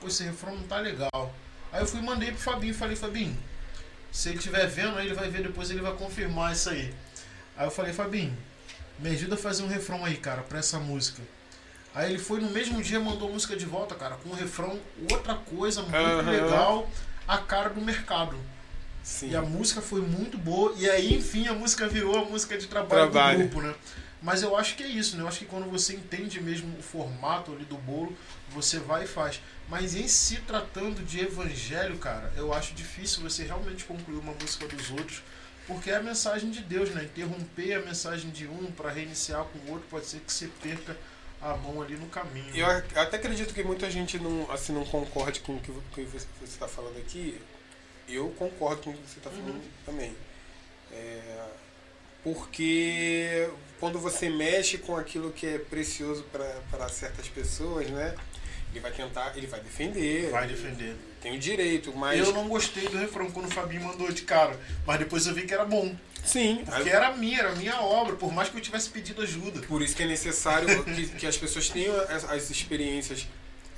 [0.01, 1.35] pô, esse refrão não tá legal.
[1.73, 3.37] Aí eu fui e mandei pro Fabinho, falei, Fabinho,
[4.15, 6.95] se ele estiver vendo, aí ele vai ver depois, ele vai confirmar isso aí.
[7.57, 8.33] Aí eu falei, Fabinho,
[8.97, 11.21] me ajuda a fazer um refrão aí, cara, pra essa música.
[11.93, 14.79] Aí ele foi no mesmo dia mandou a música de volta, cara, com um refrão,
[15.11, 16.31] outra coisa muito Aham.
[16.31, 16.89] legal,
[17.27, 18.37] a cara do mercado.
[19.03, 19.31] Sim.
[19.31, 20.73] E a música foi muito boa.
[20.77, 23.39] E aí, enfim, a música virou a música de trabalho, Trabalho.
[23.39, 23.75] do grupo, né?
[24.23, 25.25] Mas eu acho que é isso, né?
[25.25, 28.17] Eu acho que quando você entende mesmo o formato ali do bolo,
[28.55, 29.41] você vai e faz.
[29.69, 34.67] Mas em se tratando de evangelho, cara, eu acho difícil você realmente concluir uma música
[34.69, 35.23] dos outros,
[35.67, 37.05] porque é a mensagem de Deus, né?
[37.05, 40.97] Interromper a mensagem de um para reiniciar com o outro, pode ser que você perca
[41.41, 42.55] a mão ali no caminho.
[42.57, 45.71] Eu até acredito que muita gente não, assim, não concorde com o que
[46.03, 47.41] você está falando aqui.
[48.09, 49.63] Eu concordo com o que você está falando Uhum.
[49.87, 50.15] também.
[50.93, 51.47] É,
[52.23, 53.49] porque
[53.81, 56.25] quando você mexe com aquilo que é precioso
[56.71, 58.15] para certas pessoas, né?
[58.75, 60.31] Ele vai tentar, ele vai defender.
[60.31, 60.97] Vai defender.
[61.23, 62.19] Tem o direito, mas.
[62.19, 65.43] Eu não gostei do refrão quando o Fabinho mandou de cara, mas depois eu vi
[65.43, 65.95] que era bom.
[66.25, 69.61] Sim, Porque era minha, era minha obra, por mais que eu tivesse pedido ajuda.
[69.67, 73.29] Por isso que é necessário que, que as pessoas tenham as, as experiências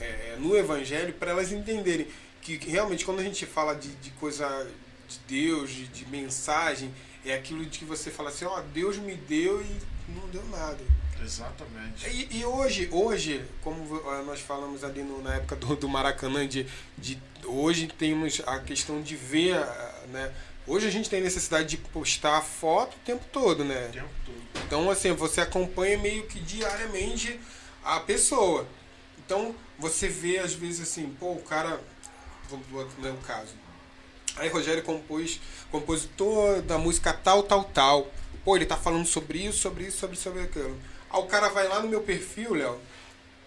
[0.01, 2.07] é, no Evangelho para elas entenderem
[2.41, 4.67] que que realmente quando a gente fala de, de coisa
[5.09, 6.95] de Deus, de, de mensagem,
[7.25, 9.77] é aquilo de que você fala assim, ó, Deus me deu e
[10.09, 10.79] não deu nada.
[11.23, 12.09] Exatamente.
[12.09, 16.47] E, e hoje, hoje, como eh, nós falamos ali no- na época do, do Maracanã,
[16.47, 16.67] de,
[16.97, 20.33] de hoje temos a questão de ver, ah, né?
[20.67, 23.87] Hoje a gente tem necessidade de postar foto o tempo todo, né?
[23.89, 24.65] O tempo todo.
[24.67, 27.39] Então, assim, você acompanha meio que diariamente
[27.85, 28.67] a pessoa.
[29.25, 31.81] Então, você vê, às vezes, assim, pô, o cara.
[32.49, 33.55] Vou vou dar um caso.
[34.37, 35.41] Aí, Rogério compôs,
[35.71, 38.11] compositor da música tal, tal, tal.
[38.45, 40.77] Pô, ele tá falando sobre isso, sobre isso, sobre isso, sobre aquilo.
[41.11, 42.81] Aí o cara vai lá no meu perfil, Léo,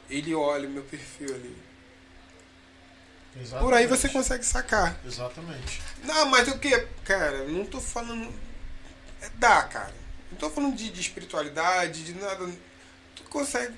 [0.09, 1.55] ele olha o meu perfil ali.
[3.35, 3.63] Exatamente.
[3.63, 4.99] Por aí você consegue sacar.
[5.05, 5.81] Exatamente.
[6.03, 6.77] Não, mas o que?
[7.03, 8.33] Cara, não tô falando.
[9.21, 9.93] É, dá, cara.
[10.31, 12.49] Não tô falando de, de espiritualidade, de nada.
[13.15, 13.75] Tu consegue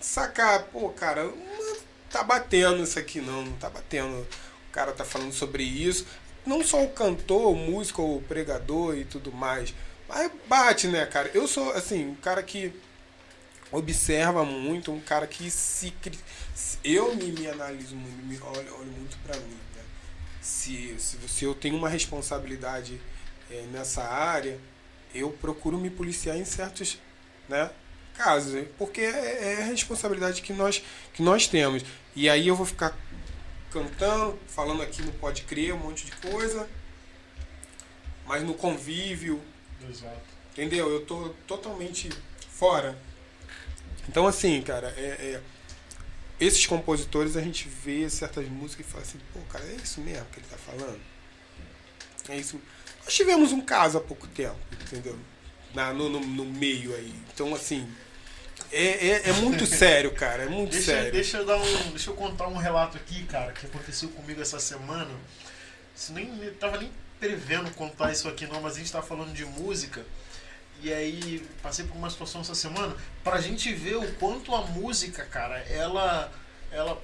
[0.00, 1.76] sacar, pô, cara, não
[2.10, 4.26] tá batendo isso aqui não, não tá batendo.
[4.68, 6.06] O cara tá falando sobre isso.
[6.44, 9.74] Não só o cantor, o músico, o pregador e tudo mais.
[10.08, 11.30] Mas bate, né, cara?
[11.32, 12.72] Eu sou, assim, um cara que
[13.74, 15.92] observa muito, um cara que se.
[16.82, 19.82] Eu me, me analiso muito, me olho, olho muito pra mim, né?
[20.40, 23.00] se, se, se eu tenho uma responsabilidade
[23.50, 24.58] eh, nessa área,
[25.14, 26.98] eu procuro me policiar em certos
[27.48, 27.70] né,
[28.14, 30.82] casos, porque é, é a responsabilidade que nós,
[31.12, 31.84] que nós temos.
[32.14, 32.96] E aí eu vou ficar
[33.70, 36.68] cantando, falando aqui no Pode Crer, um monte de coisa,
[38.26, 39.40] mas no convívio,
[39.88, 40.20] Exato.
[40.52, 40.88] entendeu?
[40.90, 42.08] Eu tô totalmente
[42.50, 42.96] fora.
[44.08, 45.40] Então, assim, cara, é, é-
[46.40, 50.26] esses compositores a gente vê certas músicas e fala assim, pô, cara, é isso mesmo
[50.26, 51.00] que ele tá falando?
[52.28, 52.60] É isso.
[53.04, 55.18] Nós tivemos um caso há pouco tempo, entendeu?
[55.74, 57.12] Na, no, no, no meio aí.
[57.32, 57.88] Então, assim,
[58.72, 61.12] é, é, é muito sério, cara, é muito Deixa, sério.
[61.12, 61.90] deixa eu dar um.
[61.90, 65.10] Deixa eu contar um relato aqui, cara, que aconteceu comigo essa semana.
[65.94, 66.90] Isso nem tava nem
[67.20, 70.04] prevendo contar isso aqui não, mas a gente tá falando de música.
[70.84, 72.94] E aí passei por uma situação essa semana
[73.24, 76.30] pra gente ver o quanto a música, cara, ela
[76.70, 77.00] ela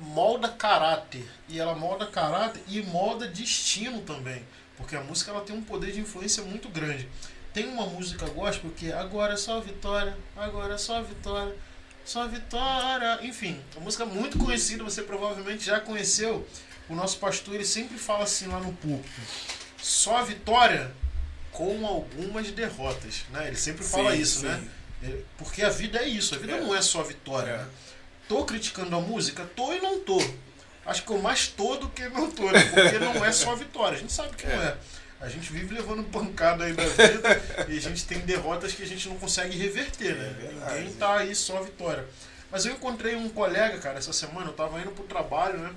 [0.00, 4.42] molda caráter e ela molda caráter e molda destino também,
[4.78, 7.06] porque a música ela tem um poder de influência muito grande.
[7.52, 11.54] Tem uma música gospel que é agora é só vitória, agora é só vitória,
[12.02, 13.18] só vitória.
[13.20, 16.48] Enfim, uma música muito conhecida, você provavelmente já conheceu.
[16.88, 19.20] O nosso pastor ele sempre fala assim lá no púlpito:
[19.76, 20.90] só vitória
[21.56, 23.46] com algumas derrotas, né?
[23.46, 24.46] Ele sempre fala Sim, isso, sim.
[24.46, 24.62] né?
[25.02, 26.60] É, Porque a vida é isso, a vida É.
[26.60, 27.50] não é só vitória.
[27.52, 27.56] É.
[27.56, 27.66] né?
[28.28, 29.48] Tô criticando a música?
[29.56, 30.18] Tô e não tô.
[30.84, 32.62] Acho que eu mais tô do que não tô, né?
[32.62, 33.96] Porque não é só vitória.
[33.96, 34.76] A gente sabe que não é.
[35.18, 38.86] A gente vive levando pancada aí da vida e a gente tem derrotas que a
[38.86, 40.28] gente não consegue reverter, né?
[40.38, 40.74] É verdade.
[40.74, 42.04] Ninguém tá aí só vitória.
[42.50, 45.72] Mas eu encontrei um colega, cara, essa semana, eu tava indo pro trabalho, né?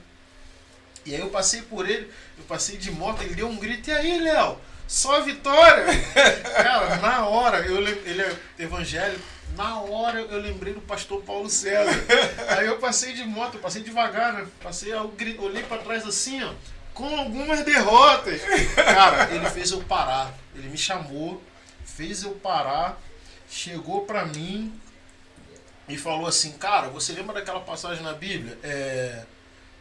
[1.05, 3.93] E aí eu passei por ele, eu passei de moto, ele deu um grito, e
[3.93, 4.59] aí, Léo?
[4.89, 5.85] Só vitória!
[6.57, 9.23] cara, na hora, eu ele é evangélico,
[9.55, 11.93] na hora eu lembrei do pastor Paulo César.
[12.57, 14.47] Aí eu passei de moto, eu passei devagar, né?
[14.63, 16.51] Passei, eu olhei pra trás assim, ó,
[16.91, 18.41] com algumas derrotas.
[18.73, 20.33] Cara, ele fez eu parar.
[20.55, 21.39] Ele me chamou,
[21.85, 22.99] fez eu parar,
[23.47, 24.73] chegou pra mim,
[25.87, 29.23] e falou assim, cara, você lembra daquela passagem na Bíblia é,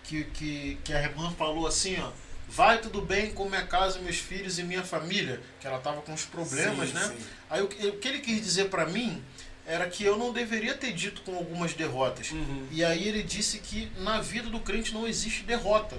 [0.05, 2.11] que, que, que a irmã falou assim, ó,
[2.49, 6.13] vai tudo bem com minha casa, meus filhos e minha família, que ela tava com
[6.15, 7.15] os problemas, Sim, né?
[7.19, 7.27] sim.
[7.51, 9.23] Aí o, que- ele quis dizer pra mim
[9.67, 12.31] era que eu não deveria ter dito com algumas derrotas.
[12.33, 12.67] Uhum.
[12.71, 15.97] E aí ele disse que na vida do crente não existe derrota.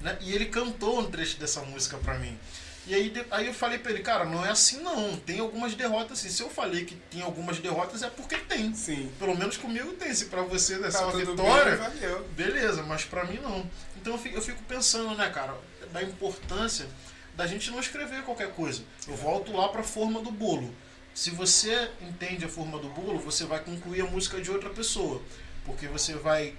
[0.00, 0.16] Né?
[0.20, 2.38] E ele cantou um trecho dessa música pra mim.
[2.86, 5.16] E aí, aí eu falei pra ele, cara, não é assim não.
[5.16, 6.28] Tem algumas derrotas assim.
[6.28, 8.72] Se eu falei que tem algumas derrotas é porque tem.
[8.74, 9.10] Sim.
[9.18, 10.14] Pelo menos comigo tem.
[10.14, 12.24] Se pra você é Tá só vitória, bem, valeu.
[12.36, 13.68] beleza, mas pra mim não.
[14.06, 15.58] Então eu fico, eu fico pensando, né, cara,
[15.92, 16.86] da importância
[17.34, 18.84] da gente não escrever qualquer coisa.
[19.08, 20.72] Eu volto lá pra forma do bolo.
[21.12, 25.20] Se você entende a forma do bolo, você vai concluir a música de outra pessoa.
[25.64, 26.54] Porque você vai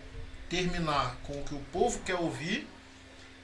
[0.50, 2.68] terminar com o que o povo quer ouvir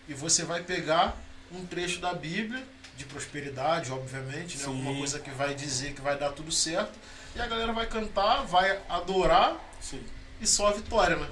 [0.06, 1.16] e você vai pegar
[1.50, 2.62] um trecho da Bíblia,
[2.98, 4.66] de prosperidade, obviamente, né?
[4.66, 4.70] Sim.
[4.70, 7.00] alguma coisa que vai dizer que vai dar tudo certo,
[7.38, 10.04] e a galera vai cantar, vai adorar Sim.
[10.42, 11.30] e só a vitória, né?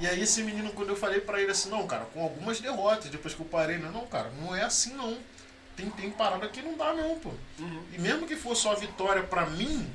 [0.00, 3.10] E aí esse menino, quando eu falei pra ele assim, não, cara, com algumas derrotas,
[3.10, 3.78] depois que eu parei?
[3.78, 5.18] Não, cara, não é assim não.
[5.76, 7.30] Tem, tem parada que não dá não, pô.
[7.58, 7.82] Uhum.
[7.92, 9.88] E mesmo que for só a vitória pra mim,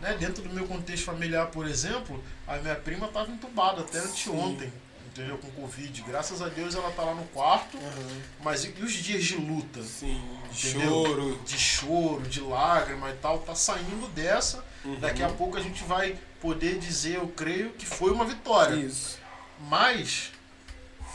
[0.00, 0.14] né?
[0.18, 4.70] Dentro do meu contexto familiar, por exemplo, a minha prima tava entubada até anteontem,
[5.06, 5.38] entendeu?
[5.38, 6.02] Com Covid.
[6.02, 8.20] Graças a Deus ela tá lá no quarto, Uhum.
[8.42, 9.82] mas e, e os dias de luta?
[9.82, 10.20] Sim.
[10.50, 10.90] Entendeu?
[10.90, 11.40] Choro.
[11.46, 14.62] de choro, de lágrima e tal, tá saindo dessa.
[14.84, 14.98] Uhum.
[15.00, 18.74] Daqui a pouco a gente vai poder dizer, eu creio, que foi uma vitória.
[18.74, 19.21] Isso.
[19.68, 20.30] Mas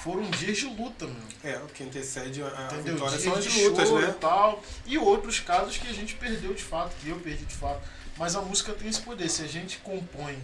[0.04, 1.16] foram dias de luta, meu.
[1.44, 2.94] É, o que antecede a Entendeu?
[2.96, 4.10] vitória são as de lutas, né?
[4.10, 7.56] E, tal, e outros casos que a gente perdeu de fato, que eu perdi de
[7.56, 7.82] fato.
[8.18, 9.30] Mas a música tem esse poder.
[9.30, 10.38] Se a gente compõe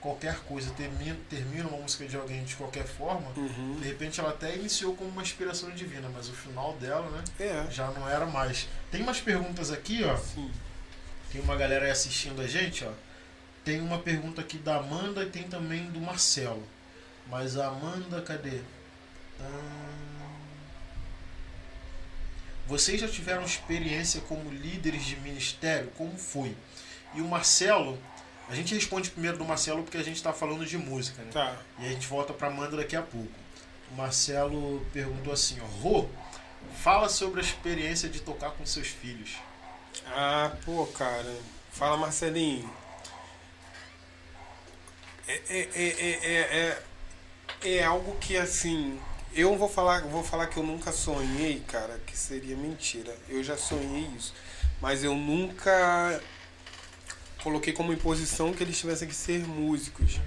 [0.00, 3.78] qualquer coisa, termina, termina uma música de alguém de qualquer forma, Uhum.
[3.80, 7.66] de repente ela até iniciou como uma inspiração divina, mas o final dela, né, É.
[7.70, 8.68] já não era mais.
[8.90, 10.16] Tem umas perguntas aqui, ó.
[10.16, 10.50] Sim.
[11.32, 12.90] Tem uma galera aí assistindo a gente, ó.
[13.64, 16.62] Tem uma pergunta aqui da Amanda e tem também do Marcelo.
[17.28, 18.60] Mas a Amanda, cadê?
[19.40, 20.26] Ah,
[22.66, 25.90] Vocês já tiveram experiência como líderes de ministério?
[25.96, 26.56] Como foi?
[27.14, 27.98] E o Marcelo,
[28.48, 31.30] a gente responde primeiro do Marcelo porque a gente está falando de música, né?
[31.32, 31.56] Tá.
[31.78, 33.32] E a gente volta pra Amanda daqui a pouco.
[33.90, 36.08] O Marcelo perguntou assim, ó, Rô,
[36.82, 39.36] fala sobre a experiência de tocar com seus filhos.
[40.08, 41.36] Ah, pô, cara.
[41.70, 42.68] Fala, Marcelinho.
[45.28, 46.82] É, é, é, é, é,
[47.62, 48.98] é, algo que, assim...
[49.34, 53.14] Eu vou falar, vou falar que eu nunca sonhei, cara, que seria mentira.
[53.28, 54.32] Eu já sonhei isso.
[54.80, 56.22] Mas eu nunca
[57.42, 60.18] coloquei como imposição que eles tivessem que ser músicos.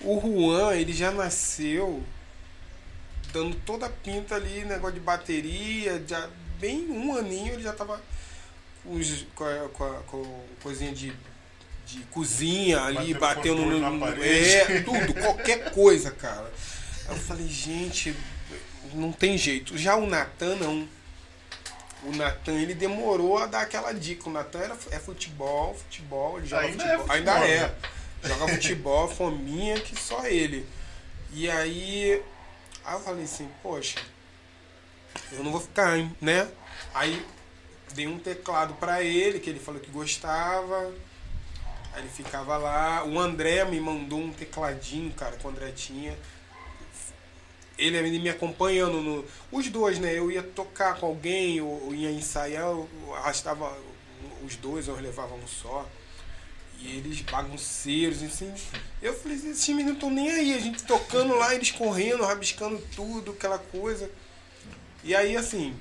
[0.00, 2.02] O Juan, ele já nasceu
[3.34, 8.00] dando toda a pinta ali, negócio de bateria, já bem um aninho ele já tava
[8.82, 11.12] com, os- com, a, com, a- com coisinha de,
[11.92, 14.24] de cozinha ali, Batendo batendo no, no-.
[14.24, 16.50] É, tudo, qualquer coisa, cara.
[17.08, 18.16] Aí eu falei, gente,
[18.94, 19.76] não tem jeito.
[19.76, 20.88] Já o Natan não.
[22.04, 24.28] O Natan, ele demorou a dar aquela dica.
[24.28, 27.06] O Natan era, é futebol, futebol, ele joga Ainda é futebol.
[27.06, 27.60] futebol, Ainda é.
[27.60, 27.74] né?
[28.24, 30.66] Joga futebol, fominha que só ele.
[31.32, 32.22] E aí,
[32.84, 33.98] aí eu falei assim, poxa,
[35.32, 36.48] eu não vou ficar, hein, né?
[36.94, 37.24] Aí
[37.94, 40.92] dei um teclado pra ele, que ele falou que gostava.
[41.92, 43.04] Aí ele ficava lá.
[43.04, 46.16] O André me mandou um tecladinho, cara, que o André tinha.
[47.78, 49.24] Ele, me acompanhando no.
[49.50, 50.16] Os dois, né?
[50.16, 53.76] Eu ia tocar com alguém, ou, ia ensaiar, eu arrastava
[54.44, 55.88] os dois, ou levava um só.
[56.78, 58.52] E eles bagunceiros, assim.
[59.00, 60.54] Eu falei, esses meninos não estão nem aí.
[60.54, 64.10] A gente tocando lá, eles correndo, rabiscando tudo, aquela coisa.
[65.04, 65.76] E aí, assim,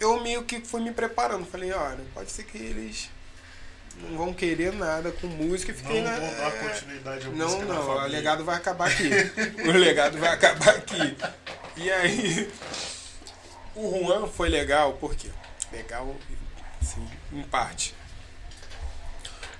[0.00, 1.44] eu meio que fui me preparando.
[1.44, 3.10] Falei, olha, pode ser que eles
[4.00, 5.72] não vão querer nada com música.
[5.72, 6.18] E fiquei não na.
[6.18, 9.08] vou dar é, continuidade à não, não, o legado vai acabar aqui.
[9.68, 11.16] o legado vai acabar aqui.
[11.76, 12.50] E aí,
[13.74, 15.30] o Juan foi legal, por quê?
[15.72, 16.14] Legal,
[16.80, 17.94] sim, em parte.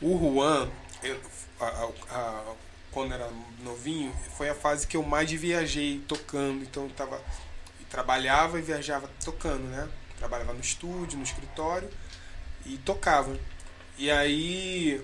[0.01, 0.69] O Juan,
[1.03, 1.21] eu-
[1.61, 2.55] a- a- a-
[2.93, 3.29] quando era
[3.61, 6.63] novinho, foi a fase que eu mais viajei tocando.
[6.63, 7.21] Então eu tava,
[7.91, 9.89] trabalhava e viajava tocando, né?
[10.19, 11.91] Trabalhava no estúdio, no escritório
[12.65, 13.37] e tocava.
[13.97, 15.01] E aí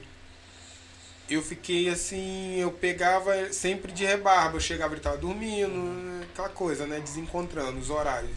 [1.28, 6.86] eu fiquei assim, eu pegava sempre de rebarba, eu chegava ele tava dormindo, aquela coisa,
[6.86, 8.36] né, desencontrando os horários.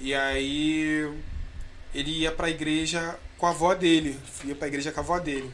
[0.00, 1.08] E aí
[1.94, 5.52] ele ia pra igreja com a avó dele, ia pra igreja com a avó dele.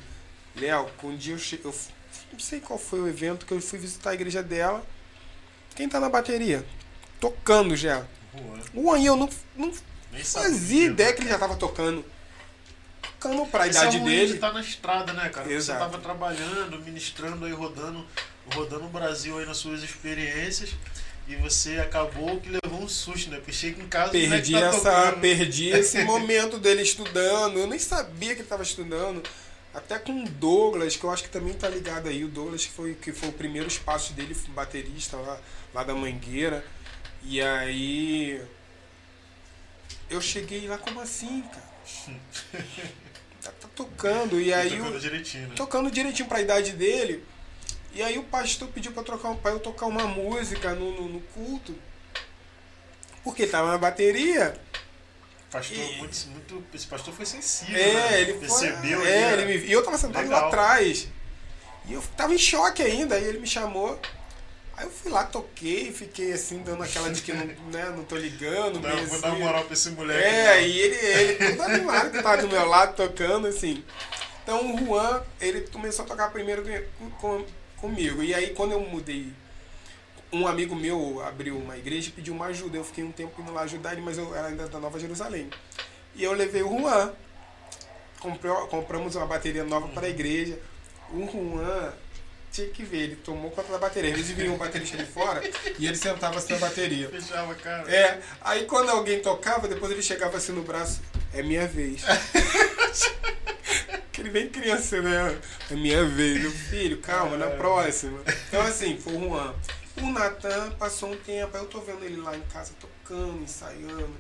[0.56, 1.60] Léo, um dia eu, che...
[1.62, 1.74] eu
[2.32, 4.84] não sei qual foi o evento que eu fui visitar a igreja dela.
[5.76, 6.64] Quem tá na bateria?
[7.20, 8.06] Tocando já.
[8.34, 9.72] Juan, O Juan, eu não, não
[10.10, 12.04] nem fazia ideia que ele já tava tocando.
[13.20, 14.32] Tocando pra idade é o ruim dele.
[14.32, 15.52] de tá na estrada, né, cara?
[15.52, 15.78] Exato.
[15.78, 18.04] Você tava trabalhando, ministrando aí, rodando,
[18.54, 20.70] rodando o Brasil aí nas suas experiências.
[21.28, 23.36] E você acabou que levou um susto, né?
[23.36, 25.20] Porque chega em casa e Perdi, tá essa, tocando.
[25.20, 27.56] perdi esse momento dele estudando.
[27.58, 29.22] Eu nem sabia que ele estava estudando.
[29.72, 32.24] Até com o Douglas, que eu acho que também tá ligado aí.
[32.24, 35.38] O Douglas que foi, que foi o primeiro espaço dele, baterista lá,
[35.72, 36.64] lá da Mangueira.
[37.22, 38.42] E aí.
[40.08, 41.70] Eu cheguei lá, como assim, cara?
[43.74, 44.40] Tocando.
[44.40, 44.70] E aí.
[44.70, 45.54] tocando o- direitinho, né?
[45.56, 47.24] tocando direitinho pra idade dele.
[47.92, 51.20] E aí o pastor pediu pra, trocar, pra eu tocar uma música no, no, no
[51.20, 51.74] culto.
[53.24, 54.54] Porque ele tava na bateria.
[55.50, 58.14] Pastor, E- muito, muito, esse pastor foi sensível, né?
[58.14, 58.40] É, ele foi.
[58.40, 59.60] Percebeu É, ali, ele né?
[59.60, 60.48] me, e eu tava sentado lá Legal.
[60.48, 61.08] atrás.
[61.86, 63.16] E eu tava em choque ainda.
[63.16, 63.98] Aí ele me chamou.
[64.80, 68.16] Aí eu fui lá, toquei, fiquei assim, dando aquela de que não, né, não tô
[68.16, 68.80] ligando.
[68.80, 69.20] Não, meio vou assim.
[69.20, 70.24] dar moral pra esse moleque.
[70.24, 70.66] É, né?
[70.66, 73.84] e ele, ele todo animado que tava do meu lado tocando, assim.
[74.42, 76.64] Então o Juan, ele começou a tocar primeiro
[76.98, 77.44] com- com-
[77.76, 78.22] comigo.
[78.22, 79.30] E aí quando eu mudei,
[80.32, 82.78] um amigo meu abriu uma igreja e pediu uma ajuda.
[82.78, 85.50] Eu fiquei um tempo indo lá ajudar ele, mas eu era ainda da Nova Jerusalém.
[86.14, 87.12] E eu levei o Juan.
[88.18, 90.58] Comprou, compramos uma bateria nova para a igreja.
[91.12, 91.92] O Juan
[92.50, 94.10] tinha que ver, ele tomou conta da bateria.
[94.10, 95.42] Eles viam o baterista de fora
[95.78, 97.08] e ele sentava assim na bateria.
[97.08, 97.90] Fechava a cara.
[97.90, 101.00] É, aí quando alguém tocava, depois ele chegava assim no braço,
[101.32, 102.02] é minha vez.
[103.88, 105.38] Aquele bem criança, né?
[105.70, 108.20] É minha vez, meu filho, calma, na próxima.
[108.48, 109.54] Então assim, foi o Juan.
[110.02, 114.16] O Natan passou um tempo, aí eu tô vendo ele lá em casa tocando, ensaiando.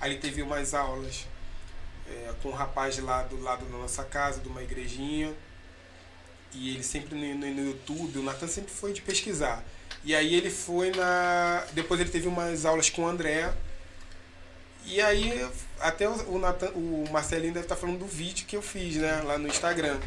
[0.00, 1.26] Aí ele teve umas aulas
[2.08, 5.34] é, com um rapaz lá do lado da nossa casa, de uma igrejinha.
[6.52, 9.62] E ele sempre no, no, YouTube, o Natan sempre foi de pesquisar.
[10.04, 11.64] E aí ele foi na.
[11.72, 13.52] Depois ele teve umas aulas com o André.
[14.86, 15.46] E aí
[15.80, 19.20] até o, Nathan, o Marcelinho deve estar falando do vídeo que eu fiz, né?
[19.22, 19.98] Lá no Instagram.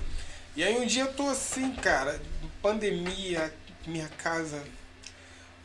[0.55, 2.19] E aí um dia eu tô assim, cara,
[2.61, 3.53] pandemia,
[3.85, 4.63] minha casa,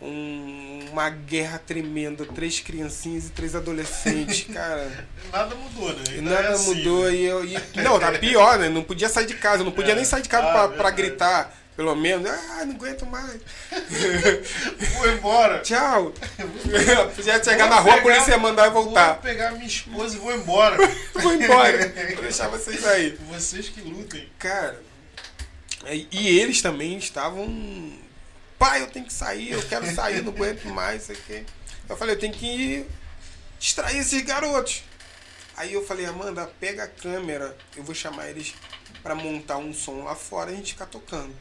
[0.05, 5.07] um- uma guerra tremenda, três criancinhas e três adolescentes, cara.
[5.33, 6.05] Nada mudou, né?
[6.11, 7.15] E Ainda nada é assim, mudou né?
[7.17, 7.45] e eu.
[7.45, 8.69] E, não, tá pior, né?
[8.69, 9.97] Não podia sair de casa, não podia É.
[9.97, 12.31] nem sair de casa Ah, pra, gritar, pelo menos.
[12.31, 13.41] Ah, não aguento mais.
[14.99, 15.59] Vou embora.
[15.61, 16.13] Tchau.
[17.17, 19.15] podia chegar Vou na rua, a pegar- polícia ia mandar eu voltar.
[19.15, 20.77] Vou pegar minha esposa e vou embora.
[21.15, 21.93] Vou embora.
[22.15, 23.19] Vou deixar vocês aí.
[23.29, 24.29] Vocês que lutem.
[24.39, 24.81] Cara,
[25.91, 28.04] e e eles também estavam.
[28.65, 31.45] Pai, eu tenho que sair, eu quero sair, não aguento mais, isso aqui.
[31.87, 32.87] Eu falei, eu tenho que
[33.59, 34.83] distrair esses garotos.
[35.55, 38.55] Aí eu falei, Amanda, pega a câmera, eu vou chamar eles
[39.03, 41.35] pra montar um som lá fora e a gente ficar tocando.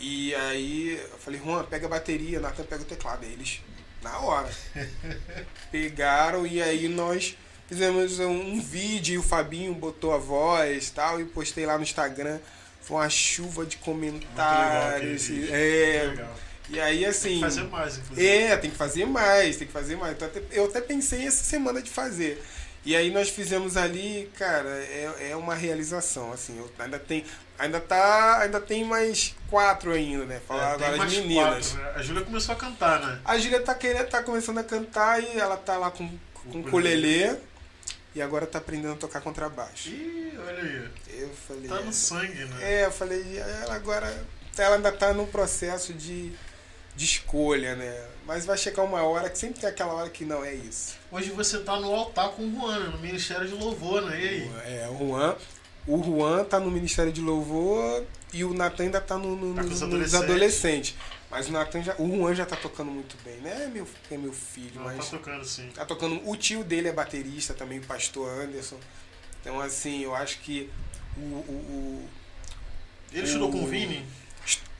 [0.00, 3.24] E aí eu falei, Juan, pega a bateria, Nathan pega o teclado.
[3.24, 3.60] Aí eles,
[4.02, 4.50] na hora.
[5.70, 7.36] Pegaram e aí nós
[7.68, 11.76] fizemos um, um vídeo e o Fabinho botou a voz e tal, e postei lá
[11.76, 12.40] no Instagram.
[12.84, 15.26] Foi uma chuva de comentários.
[15.26, 15.48] vídeo.
[15.54, 16.34] É, Legal.
[16.68, 17.28] e aí assim.
[17.28, 18.28] Tem que fazer mais, inclusive.
[18.28, 20.12] É, tem que fazer mais, tem que fazer mais.
[20.14, 22.42] Então, eu até pensei essa semana de fazer.
[22.86, 26.58] E aí nós fizemos ali, cara, é, é uma realização, assim.
[26.58, 27.24] Eu ainda tem,
[27.58, 30.38] ainda tá, ainda tem mais quatro ainda, né?
[30.46, 31.70] Falar É, agora as meninas.
[31.72, 31.92] quatro, né?
[31.96, 33.18] A Júlia começou a cantar, né?
[33.24, 36.60] A Júlia tá querendo, tá começando a cantar e ela tá lá com, com o
[36.60, 37.24] ukulele.
[37.24, 37.38] ukulele
[38.14, 39.88] e agora tá aprendendo a tocar contrabaixo.
[39.88, 40.88] Ih, olha aí.
[41.20, 42.56] Eu falei, Tá é, no sangue, né?
[42.60, 44.24] é, eu falei, ela agora
[44.56, 46.32] ela ainda tá num processo de,
[46.94, 48.06] de escolha, né?
[48.26, 50.94] Mas vai chegar uma hora que sempre tem aquela hora que não é isso.
[51.10, 52.88] Hoje você tá no altar com o Juan, né?
[52.90, 54.18] no Ministério de Louvor, né?
[54.20, 54.50] E aí?
[54.64, 55.36] É, o Juan,
[55.86, 59.62] o Juan tá no Ministério de Louvor e o Natan ainda tá no, no- Tá
[59.62, 59.82] nos, os nos
[60.14, 60.24] adolescentes.
[60.24, 60.94] adolescentes.
[61.34, 63.64] Mas o Natan já, o Juan já tá tocando muito bem, né?
[63.64, 65.68] É meu, é meu filho, Não, mas tá tocando sim.
[65.74, 66.20] tá tocando.
[66.28, 68.78] O tio dele é baterista também, o pastor Anderson.
[69.40, 70.70] Então assim, eu acho que
[71.16, 72.08] o, o- o-
[73.12, 74.06] Ele estudou O- com o Vini?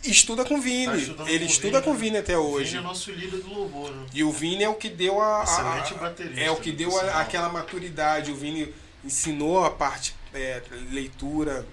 [0.05, 1.15] estuda com o Vini.
[1.15, 1.99] Tá Ele com estuda Vini, com o né?
[2.01, 2.67] Vini até O hoje.
[2.71, 4.07] Vini é nosso líder do louvor, né?
[4.15, 5.43] E o Vini é o que deu a.
[5.43, 8.31] Excelente a- baterista, É o que deu por a- aquela maturidade.
[8.31, 8.73] O Vini
[9.05, 10.63] ensinou a parte é,
[10.93, 11.67] leitura.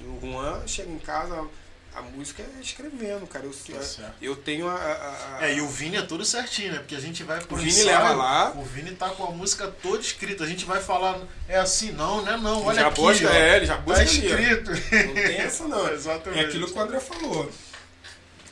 [0.00, 1.46] O Juan chega em casa,
[1.94, 3.44] a música é escrevendo, cara.
[3.44, 4.14] Eu, Tá certo.
[4.22, 4.74] eu tenho a.
[4.74, 6.78] a- a- É, e o Vini é tudo certinho, né?
[6.78, 8.52] Porque a gente vai pro O Vini ensaio, leva lá.
[8.56, 10.44] O Vini tá com a música toda escrita.
[10.44, 12.64] A gente vai falar, é assim, não, não é não.
[12.64, 13.32] Olha já aqui, busca, ó.
[13.32, 14.04] é, ele já Tá busca ó.
[14.04, 14.70] escrito.
[14.70, 15.88] Não tem essa não.
[15.92, 16.42] Exatamente.
[16.42, 17.50] É aquilo que o André falou.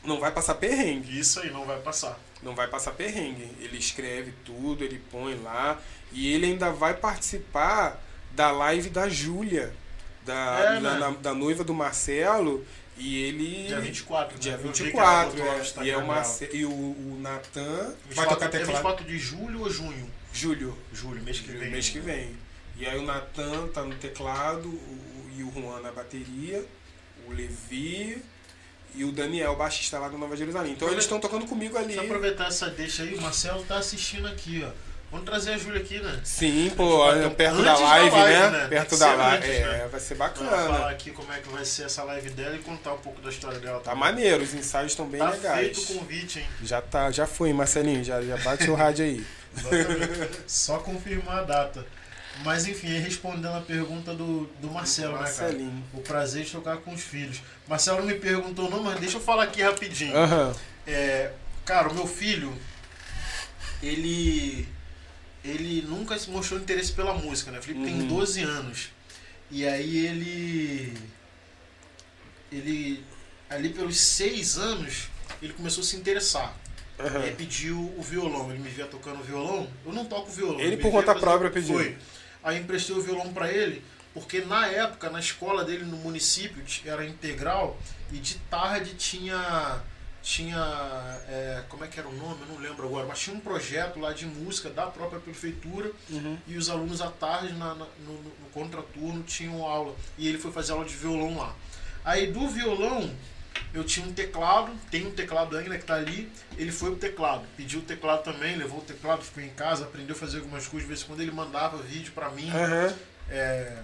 [0.05, 1.19] Não vai passar perrengue.
[1.19, 2.19] Isso aí não vai passar.
[2.43, 3.51] Não vai passar perrengue.
[3.61, 5.79] Ele escreve tudo, ele põe lá.
[6.12, 8.03] E ele ainda vai participar
[8.33, 9.73] da live da Júlia,
[10.25, 10.99] da, É, da, né?
[10.99, 12.65] na- da noiva do Marcelo.
[13.01, 13.66] E ele.
[13.66, 14.40] Dia 24, né?
[14.40, 15.86] Dia Eu vi que 24, ela botou no é.
[15.86, 16.05] E, é.
[16.05, 16.48] Marce...
[16.52, 18.72] e o, o Natan 24, vai tocar é teclado.
[18.72, 20.10] 24 de julho ou junho?
[20.32, 20.78] Julho.
[20.93, 21.70] Julho, mês que vem.
[21.70, 22.36] Mês que vem.
[22.77, 26.64] E aí o Natan tá no teclado, o, e o Juan na bateria,
[27.27, 28.22] o Levi
[28.94, 30.72] e o Daniel, baixista lá do Nova Jerusalém.
[30.72, 31.89] Então eles estão tocando comigo ali.
[31.89, 34.90] Deixa eu aproveitar essa deixa aí, o Marcelo tá assistindo aqui, ó.
[35.11, 36.20] Vamos trazer a Júlia aqui, né?
[36.23, 38.51] Sim, pô, Então, perto da da live, live, né?
[38.51, 38.69] né?
[38.69, 39.37] Perto da live.
[39.47, 39.89] antes, É, né?
[39.91, 40.91] vai ser Vamos falar bacana.
[40.91, 43.59] aqui como é que vai ser essa live dela e contar um pouco da história
[43.59, 43.81] dela.
[43.81, 43.99] Tá também.
[44.01, 45.59] maneiro, os ensaios estão bem Tá legais.
[45.77, 46.47] feito o convite, hein?
[46.62, 49.27] Já tá, já foi, Marcelinho, já, já bate o rádio aí.
[50.47, 51.85] Só confirmar a data.
[52.45, 55.43] Mas enfim, respondendo a pergunta do, do Marcelo, né, cara?
[55.43, 55.85] Marcelinho.
[55.93, 57.43] O prazer de tocar com os filhos.
[57.66, 60.16] Marcelo me perguntou não, mas deixa eu falar aqui rapidinho.
[60.16, 60.55] Aham.
[60.87, 61.32] É,
[61.65, 62.57] cara, o meu filho,
[63.82, 64.69] ele
[65.45, 67.59] ele nunca se mostrou interesse pela música, né?
[67.59, 68.09] O Felipe tem Uhum.
[68.09, 68.89] 12 anos.
[69.51, 70.95] E aí ele
[72.53, 73.05] ele
[73.49, 75.09] ali pelos 6 anos,
[75.43, 76.55] ele começou a se interessar.
[76.99, 77.23] aham.
[77.23, 79.69] Ele pediu o violão, ele me via tocando violão.
[79.87, 80.61] Eu não toco violão.
[80.61, 81.75] Ele por conta própria pediu.
[81.75, 81.97] Foi.
[82.43, 83.83] Aí emprestei o violão pra ele,
[84.15, 87.79] porque na época, na escola dele no município, era integral,
[88.12, 89.83] e de tarde tinha.
[90.22, 90.59] Tinha.
[91.28, 92.42] é, como é que era o nome?
[92.42, 96.36] Eu não lembro agora, mas tinha um projeto lá de música da própria prefeitura Uhum.
[96.47, 99.94] e os alunos à tarde, na, na- no, no- no contraturno, tinham aula.
[100.18, 101.55] E ele foi fazer aula de violão lá.
[102.05, 103.10] Aí do violão,
[103.72, 106.30] eu tinha um teclado, tem um teclado ainda que tá ali.
[106.59, 110.14] Ele foi pro teclado, pediu o teclado também, levou o teclado, ficou em casa, aprendeu
[110.14, 110.82] a fazer algumas coisas.
[110.86, 112.94] De vez em quando ele mandava vídeo pra mim, Aham.
[113.30, 113.78] é,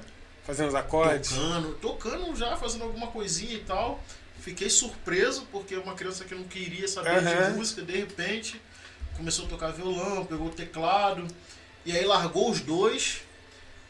[0.44, 1.30] Fazendo os acordes.
[1.30, 4.02] tocando, tocando já, fazendo alguma coisinha e tal.
[4.47, 7.51] Fiquei surpreso, porque uma criança que não queria saber Aham.
[7.51, 8.62] de música, de repente,
[9.16, 11.27] começou a tocar violão, pegou o teclado,
[11.85, 13.23] e aí largou os dois.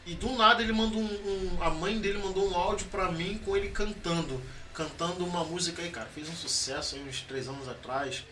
[0.03, 3.39] E do nada ele mandou um, um- A mãe dele mandou um áudio pra mim
[3.45, 4.41] com ele cantando.
[4.73, 6.09] Cantando uma música aí, cara.
[6.15, 8.23] Fez um sucesso aí uns três anos atrás.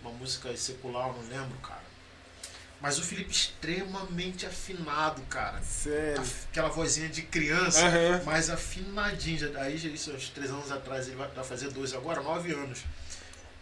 [0.00, 1.83] Uma música secular, não lembro, cara.
[2.84, 5.58] Mas o Felipe extremamente afinado, cara.
[5.62, 6.22] Sério.
[6.50, 7.80] Aquela vozinha de criança.
[7.86, 8.22] Aham.
[8.26, 9.38] Mais afinadinho.
[9.38, 12.80] Já, aí, já, isso, uns três anos atrás, ele vai, fazer dois agora, nove anos.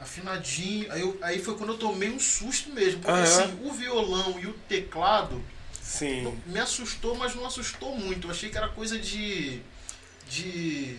[0.00, 0.90] Afinadinho.
[0.90, 2.98] Aí, eu- aí foi quando eu tomei um susto mesmo.
[3.00, 3.22] Porque Aham.
[3.22, 5.40] assim, o violão e o teclado
[5.80, 6.36] Sim.
[6.44, 8.26] me assustou, mas não assustou muito.
[8.26, 9.60] Eu achei que era coisa de.
[10.28, 10.96] de.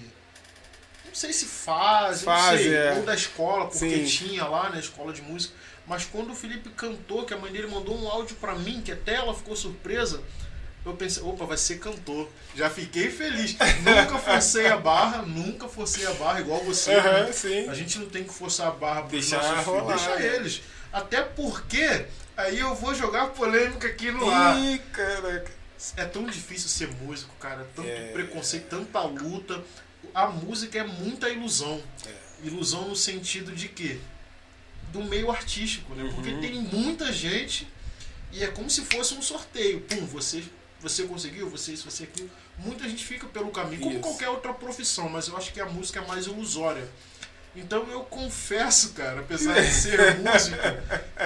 [1.05, 2.93] Não sei se fase, Fase, não sei, é.
[2.93, 4.05] ou da escola, porque Sim.
[4.05, 5.53] tinha lá na escola de música.
[5.85, 8.91] Mas quando o Felipe cantou, que a mãe dele mandou um áudio pra mim, que
[8.91, 10.21] até ela ficou surpresa,
[10.85, 12.29] eu pensei, opa, vai ser cantor.
[12.55, 13.55] Já fiquei feliz.
[13.83, 16.93] nunca forcei a barra, nunca forcei a barra, igual você.
[17.33, 17.69] Sim.
[17.69, 20.61] A gente não tem que forçar a barra pros Deixar nossos filhos, deixa eles.
[20.91, 22.05] Até porque,
[22.37, 24.57] aí eu vou jogar polêmica aqui no ar.
[24.59, 25.51] Ih, caraca.
[25.97, 27.67] É tão difícil ser músico, cara.
[27.75, 28.11] Tanto É.
[28.13, 29.61] preconceito, tanta luta.
[30.13, 31.81] A música é muita ilusão.
[32.05, 32.47] É.
[32.47, 33.99] Ilusão no sentido de quê?
[34.93, 36.09] Do meio artístico, né?
[36.15, 36.39] Porque Uhum.
[36.41, 37.67] tem muita gente
[38.31, 39.81] e é como se fosse um sorteio.
[39.81, 40.43] Pum, você,
[40.79, 42.29] você conseguiu, você isso, você aquilo.
[42.59, 44.01] Muita gente fica pelo caminho, como Isso.
[44.01, 46.87] qualquer outra profissão, mas eu acho que a música é mais ilusória.
[47.55, 50.57] Então eu confesso, cara, apesar de ser músico,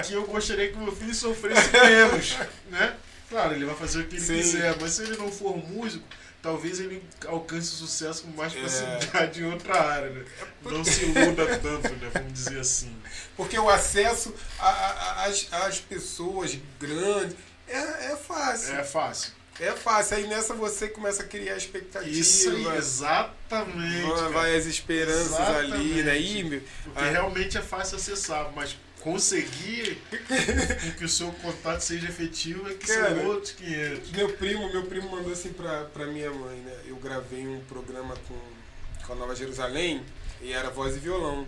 [0.06, 2.36] que eu gostaria que meu filho sofresse menos,
[2.70, 2.96] né?
[3.30, 4.36] Claro, ele vai fazer o que ele Sim.
[4.36, 6.04] quiser, mas se ele não for músico,
[6.42, 8.60] talvez ele alcance o sucesso com mais É.
[8.60, 10.24] facilidade em outra área, né?
[10.62, 12.10] Não se iluda tanto, né?
[12.12, 12.94] Vamos dizer assim.
[13.36, 17.36] Porque o acesso às, às pessoas grandes
[17.66, 18.74] é, é fácil.
[18.74, 19.32] É fácil.
[19.60, 19.72] É.
[19.72, 20.16] fácil.
[20.16, 22.08] Aí nessa você começa a criar expectativa.
[22.10, 24.32] Isso exatamente.
[24.32, 26.16] vai, as esperanças ali, né?
[26.16, 26.38] Exatamente.
[26.38, 30.02] Ih, meu, Porque realmente é fácil acessar, mas conseguir
[30.98, 34.10] que o seu contato seja efetivo é que Cara, são outros 500.
[34.12, 36.76] Meu primo, meu primo mandou assim pra, pra minha mãe, né?
[36.86, 40.04] Eu gravei um programa com, com a Nova Jerusalém
[40.40, 41.46] e era voz e violão.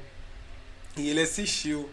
[0.96, 1.88] E ele assistiu.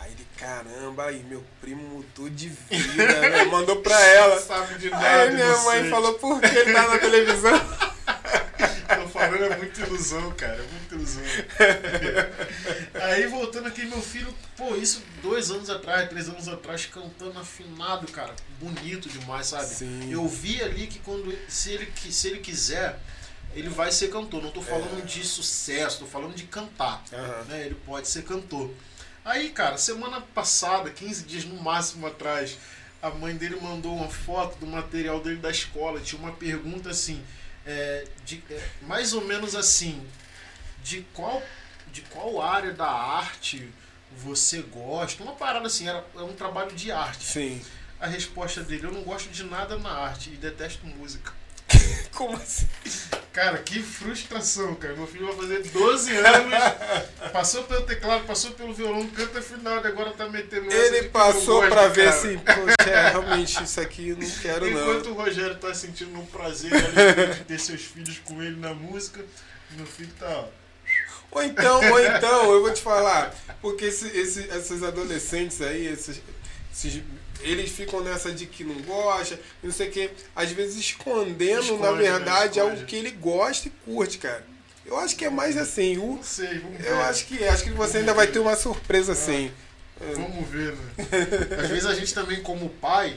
[0.00, 3.44] Aí ele, caramba, aí meu primo mudou de vida, né?
[3.44, 4.40] Mandou pra ela.
[4.40, 5.22] Sabe de nada.
[5.22, 7.52] Aí minha mãe falou, por que ele tá na televisão?
[9.02, 10.54] Tô falando, é muita ilusão, cara.
[10.62, 11.22] É muita ilusão.
[13.02, 18.06] Aí voltando aqui, meu filho, pô, isso dois anos atrás, três anos atrás, cantando afinado,
[18.12, 18.34] cara.
[18.60, 19.66] Bonito demais, sabe?
[19.66, 20.12] Sim.
[20.12, 21.36] Eu vi ali que quando.
[21.48, 22.98] Se ele, se ele quiser,
[23.54, 24.42] ele vai ser cantor.
[24.42, 25.06] Não tô falando É.
[25.06, 27.02] de sucesso, tô falando de cantar.
[27.12, 27.44] Aham.
[27.48, 27.66] né?
[27.66, 28.70] Ele pode ser cantor.
[29.24, 32.58] Aí, cara, semana passada, 15 dias no máximo atrás,
[33.00, 36.00] a mãe dele mandou uma foto do material dele da escola.
[36.00, 37.22] Tinha uma pergunta assim,
[37.66, 40.06] é, de- é, mais ou menos assim,
[40.82, 41.42] de qual,
[41.92, 43.70] de qual área da arte
[44.16, 45.22] você gosta?
[45.22, 47.24] Uma parada assim, era, é um trabalho de arte.
[47.24, 47.64] Sim.
[48.00, 51.32] A resposta dele, eu não gosto de nada na arte e detesto música.
[52.12, 52.66] Como assim?
[53.32, 54.94] Cara, que frustração, cara.
[54.94, 56.52] Meu filho vai fazer 12 anos,
[57.32, 61.88] passou pelo teclado, passou pelo violão, canta final e agora tá metendo Ele passou gosta,
[61.88, 62.16] ver cara.
[62.16, 65.12] assim, poxa, é, realmente isso aqui eu não quero Enquanto não.
[65.12, 69.24] o Rogério tá sentindo um prazer ali de ter seus filhos com ele na música,
[69.70, 70.44] meu filho tá, ó.
[71.30, 76.20] Ou então, ou então, eu vou te falar, porque esse, esse, esses adolescentes aí, esses,
[76.70, 77.02] esses-
[77.42, 81.82] eles ficam nessa de que não gosta, não sei o que, às vezes escondendo, Esconde,
[81.82, 81.98] na né?
[82.02, 82.60] verdade, Esconde.
[82.60, 84.44] algo que ele gosta e curte, cara.
[84.84, 86.88] Eu acho que é mais assim, o, Não sei, vamos ver.
[86.88, 89.52] eu acho que é, acho que você ainda vai ter uma surpresa assim.
[90.14, 90.92] Vamos ver, né?
[91.62, 93.16] Às vezes a gente também, como pai,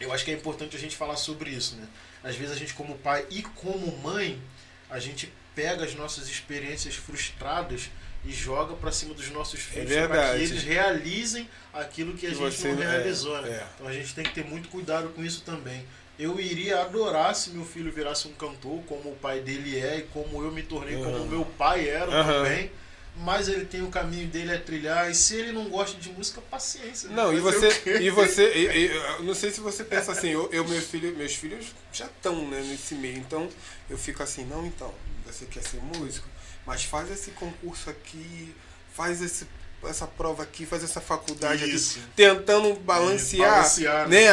[0.00, 1.86] eu acho que é importante a gente falar sobre isso, né?
[2.24, 4.40] Às vezes a gente, como pai e como mãe,
[4.88, 7.90] a gente pega as nossas experiências frustradas
[8.24, 10.38] e joga pra cima dos nossos filhos para verdade.
[10.38, 13.48] que eles realizem aquilo que a Que gente você- não é, realizou, né?
[13.50, 13.66] é.
[13.74, 15.84] Então a gente tem que ter muito cuidado com isso também.
[16.18, 20.02] Eu iria adorar se meu filho virasse um cantor, como o pai dele é e
[20.02, 21.22] como eu me tornei, como Aham.
[21.22, 22.44] o meu pai era Aham.
[22.44, 22.70] também.
[23.16, 26.40] Mas ele tem o caminho dele a trilhar e se ele não gosta de música,
[26.42, 27.08] paciência.
[27.10, 27.68] Não, e você,
[28.00, 28.86] e você, e-
[29.18, 32.46] eu não sei se você pensa assim, eu, eu meus filhos, meus filhos já estão
[32.48, 33.48] né, nesse meio, então
[33.90, 34.94] eu fico assim, não, então,
[35.26, 36.26] você quer ser músico,
[36.70, 38.54] mas faz esse concurso aqui,
[38.94, 39.44] faz esse,
[39.82, 41.98] essa prova aqui, faz essa faculdade Isso.
[41.98, 44.26] aqui, tentando balancear, Balancear, né?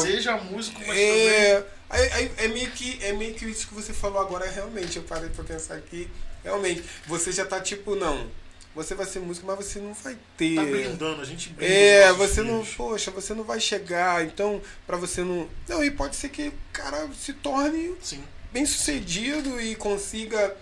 [0.00, 1.28] Seja músico, mas também.
[1.28, 4.96] É, aí- aí é, meio que, é meio que isso que você falou agora, realmente,
[4.96, 6.08] eu parei pra pensar aqui,
[6.44, 8.30] realmente, você já tá tipo, não,
[8.76, 10.54] você vai ser músico, mas você não vai ter...
[10.54, 12.76] Tá blindando, a gente blinda É, você não, filhos.
[12.76, 15.48] poxa, você não vai chegar, então, pra você não.
[15.68, 18.22] Não, e pode ser que o cara se torne Sim.
[18.52, 20.56] bem sucedido e consiga,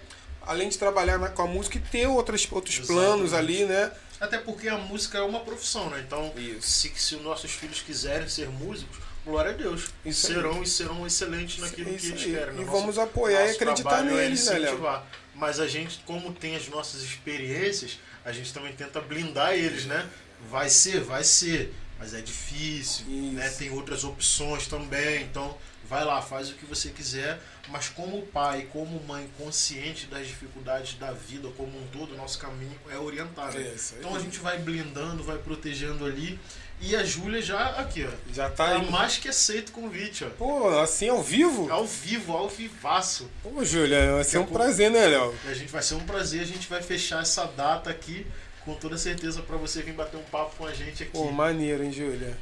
[0.51, 3.07] além de trabalhar na- com a música, e ter outras, outros Exatamente.
[3.07, 3.93] planos ali, né?
[4.21, 6.03] Até porque a música é uma profissão, né?
[6.07, 9.85] Então, se, se os nossos filhos quiserem ser músicos, glória a Deus.
[10.05, 10.35] Isso aí.
[10.35, 12.33] serão e serão excelentes naquilo Isso que eles aí.
[12.33, 12.55] querem.
[12.55, 12.63] né?
[12.63, 15.03] E Nosso- vamos apoiar e acreditar é neles, né, Léo?
[15.35, 20.07] Mas a gente, como tem as nossas experiências, a gente também tenta blindar eles, né?
[20.51, 23.33] Vai ser, vai ser, mas é difícil, Isso.
[23.35, 23.49] né?
[23.51, 25.57] Tem outras opções também, então
[25.91, 30.95] vai lá, faz o que você quiser, mas como pai, como mãe consciente das dificuldades
[30.95, 33.59] da vida como um todo, nosso caminho é orientado.
[33.59, 34.01] É isso aí.
[34.01, 36.39] Então a gente vai blindando, vai protegendo ali.
[36.83, 38.33] E a Júlia já aqui, ó.
[38.33, 38.91] Já tá Tá aí.
[38.91, 40.31] mais que aceito o convite, ó.
[40.31, 41.71] Pô, assim ao vivo?
[41.71, 43.29] Ao vivo, ao vivaço.
[43.43, 45.35] Pô, Júlia, vai ser um prazer, né, Léo?
[45.47, 48.27] A gente vai ser um prazer, a gente vai fechar essa data aqui
[48.65, 51.13] com toda certeza pra você vir bater um papo com a gente aqui.
[51.13, 52.39] Pô, maneiro, hein, Júlia?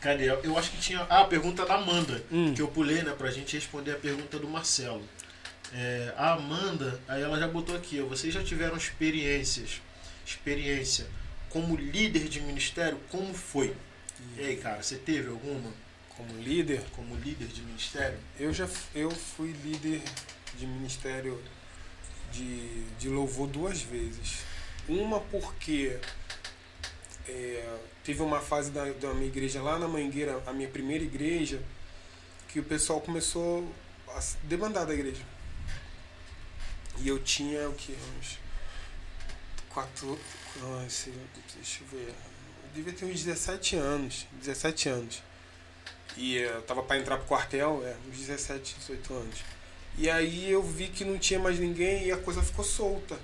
[0.00, 0.30] Cadê?
[0.30, 1.00] Eu acho que tinha.
[1.10, 2.54] Ah, a pergunta da Amanda, Hum.
[2.54, 5.06] que eu pulei, né, pra gente responder a pergunta do Marcelo.
[5.72, 9.80] É, a Amanda, aí ela já botou aqui, ó, vocês já tiveram experiências,
[10.26, 11.06] experiência
[11.48, 12.98] como líder de ministério?
[13.10, 13.76] Como foi?
[14.36, 15.72] E aí, cara, você teve alguma
[16.16, 18.18] Como líder, como líder de ministério?
[18.38, 20.02] Eu já eu fui líder
[20.58, 21.40] de ministério
[22.32, 24.40] de, de louvor duas vezes.
[24.88, 25.98] Uma porque
[27.28, 27.64] é,
[28.04, 31.62] teve uma fase da, da minha igreja lá na Mangueira, a minha primeira igreja,
[32.48, 33.66] que o pessoal começou
[34.08, 35.22] a demandar da igreja.
[36.98, 37.96] E eu tinha o que?
[38.18, 38.38] Uns
[39.68, 40.18] quatro.
[40.80, 41.14] Ai, sei
[41.54, 42.08] deixa eu ver.
[42.08, 44.26] Eu devia ter uns 17 anos.
[44.32, 45.22] 17 anos.
[46.16, 49.44] E eh, eu tava pra entrar pro quartel, é, uns 17, 18 anos.
[49.96, 53.18] E aí eu vi que não tinha mais ninguém e a coisa ficou solta.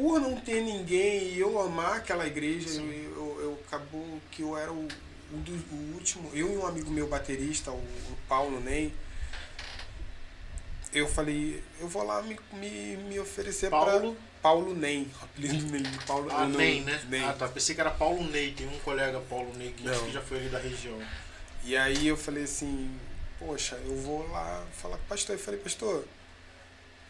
[0.00, 4.56] Por não ter ninguém e eu amar aquela igreja, eu, eu, eu- acabou que eu
[4.56, 4.84] era o,
[5.32, 6.30] o do- o último.
[6.32, 8.92] Eu e um amigo meu baterista, o, o Paulo Ney,
[10.92, 14.14] eu falei, eu vou lá me, me, me oferecer Paulo?
[14.14, 14.30] pra.
[14.42, 17.00] Paulo Ney, apelido Ney, Paulo Ah, Ney, né?
[17.08, 17.22] Ney.
[17.24, 17.46] Ah, tá.
[17.46, 18.52] Pensei que era Paulo Ney.
[18.52, 20.98] Tem um colega Paulo Ney que que já foi ali da região.
[21.62, 22.90] E aí eu falei assim,
[23.38, 25.36] poxa, eu vou lá falar com o pastor.
[25.36, 26.04] Eu falei, pastor,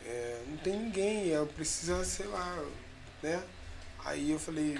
[0.05, 2.65] é, não tem ninguém, eu preciso, sei lá,
[3.23, 3.43] né?
[4.05, 4.79] Aí eu falei,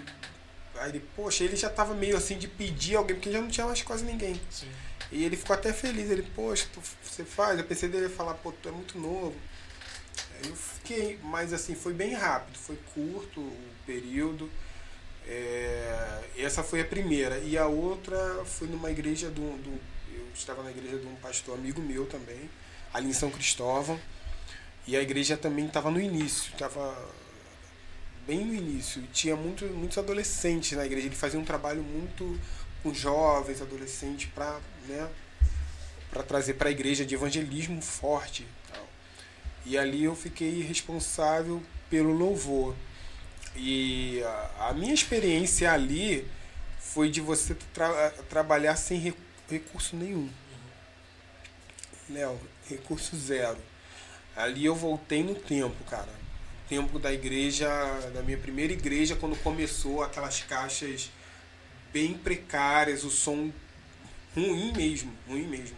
[0.77, 3.67] aí ele, poxa, ele já tava meio assim de pedir alguém, porque já não tinha
[3.67, 4.41] mais quase ninguém.
[4.51, 4.69] Sim.
[5.13, 7.59] E ele ficou até feliz, ele, poxa, tu- você faz?
[7.59, 9.35] Eu pensei dele falar, pô, tu é muito novo.
[10.43, 14.51] Aí eu fiquei, mas assim, foi bem rápido, foi curto o período.
[15.27, 17.39] É, essa foi a primeira.
[17.39, 19.81] E a outra foi numa igreja do, do.
[20.15, 22.49] Eu estava na igreja de um pastor amigo meu também,
[22.93, 24.01] ali em São Cristóvão.
[24.91, 27.09] E a igreja também estava no início, estava
[28.27, 29.01] bem no início.
[29.13, 31.07] Tinha muito, muitos adolescentes na igreja.
[31.07, 32.37] Ele fazia um trabalho muito
[32.83, 34.59] com jovens, adolescentes, para
[34.89, 35.09] né,
[36.27, 38.43] trazer para a igreja de evangelismo forte.
[38.43, 38.89] e tal.
[39.65, 42.75] E ali eu fiquei responsável pelo louvor.
[43.55, 44.21] E
[44.59, 46.27] a, minha experiência ali
[46.81, 49.15] foi de você tra- trabalhar sem re-
[49.49, 50.29] recurso nenhum.
[52.09, 53.70] Léo, recurso zero.
[54.43, 56.09] Ali eu voltei no tempo, cara.
[56.69, 57.69] Tempo da igreja,
[58.15, 61.11] da minha primeira igreja, quando começou aquelas caixas
[61.93, 63.53] bem precárias, o som
[64.35, 65.77] ruim mesmo, ruim mesmo.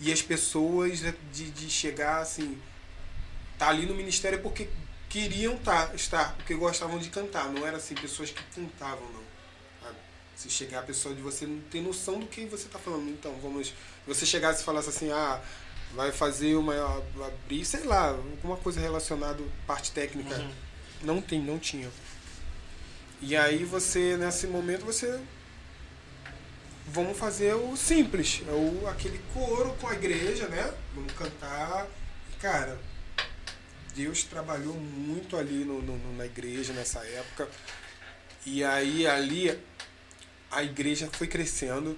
[0.00, 1.00] E as pessoas
[1.32, 2.60] de, de chegar assim,
[3.58, 4.68] tá ali no ministério porque
[5.08, 7.48] queriam tá, estar, porque gostavam de cantar.
[7.52, 9.22] Não era assim, pessoas que cantavam, não.
[10.34, 13.08] Se chegar a pessoa de você não ter noção do que você está falando.
[13.10, 13.72] Então, vamos.
[14.06, 15.40] Você chegasse e falasse assim, ah,
[15.94, 16.74] vai fazer uma.
[17.26, 20.36] abrir, sei lá, alguma coisa relacionada à parte técnica.
[20.36, 20.50] Uhum.
[21.02, 21.90] Não tem, não tinha.
[23.20, 25.20] E aí você, nesse momento, você.
[26.88, 28.42] Vamos fazer o simples.
[28.46, 30.72] É o, aquele coro com a igreja, né?
[30.94, 31.86] Vamos cantar.
[32.40, 32.78] Cara,
[33.94, 37.48] Deus trabalhou muito ali no, no, na igreja nessa época.
[38.44, 39.56] E aí ali
[40.50, 41.96] a igreja foi crescendo.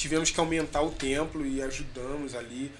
[0.00, 2.72] Tivemos que aumentar o templo e ajudamos ali.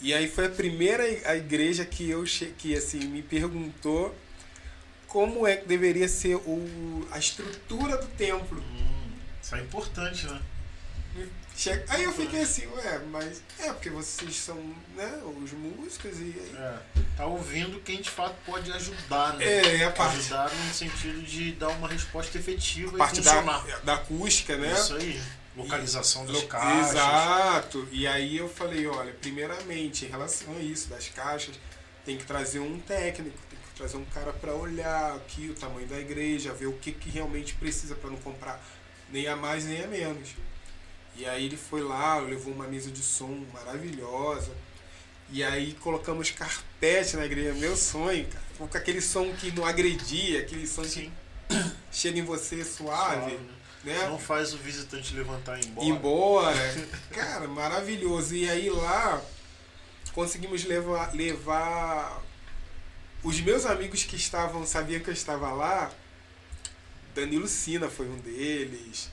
[0.00, 2.24] E aí foi a primeira a igreja que eu
[2.56, 4.16] que assim me perguntou
[5.06, 8.58] como é que deveria ser o, a estrutura do templo.
[8.58, 9.12] Hum,
[9.42, 10.40] isso é importante, né?
[11.54, 11.84] Chega...
[11.90, 14.56] Aí eu fiquei assim, ué, mas é porque vocês são
[14.96, 16.34] né, os músicos e.
[16.56, 16.78] É,
[17.18, 19.44] tá ouvindo quem de fato pode ajudar, né?
[19.44, 20.16] É, a parte.
[20.20, 23.42] Ajudar no sentido de dar uma resposta efetiva a parte da,
[23.84, 24.72] da acústica, né?
[24.72, 25.20] Isso aí.
[25.56, 26.90] Localização e, dos caixas.
[26.90, 27.88] Exato.
[27.90, 31.58] E aí eu falei, olha, primeiramente, em relação a isso, das caixas,
[32.04, 35.88] tem que trazer um técnico, tem que trazer um cara para olhar aqui o tamanho
[35.88, 38.62] da igreja, ver o que, que realmente precisa para não comprar
[39.10, 40.28] nem a mais nem a menos.
[41.16, 44.52] E aí ele foi lá, levou uma mesa de som maravilhosa.
[45.30, 48.44] E aí colocamos carpete na igreja, meu sonho, cara.
[48.58, 51.10] Com aquele som que não agredia, aquele som Sim.
[51.48, 51.56] que
[51.90, 53.16] chega em você suave.
[53.16, 53.55] suave né?
[53.86, 54.08] Né?
[54.08, 55.86] Não faz o visitante levantar e ir embora.
[55.86, 56.88] Embora.
[57.10, 58.34] cara, maravilhoso.
[58.34, 59.22] E aí lá
[60.12, 62.22] conseguimos levar, levar
[63.22, 65.90] os meus amigos que estavam, sabiam que eu estava lá.
[67.14, 69.10] Danilo Sina foi um deles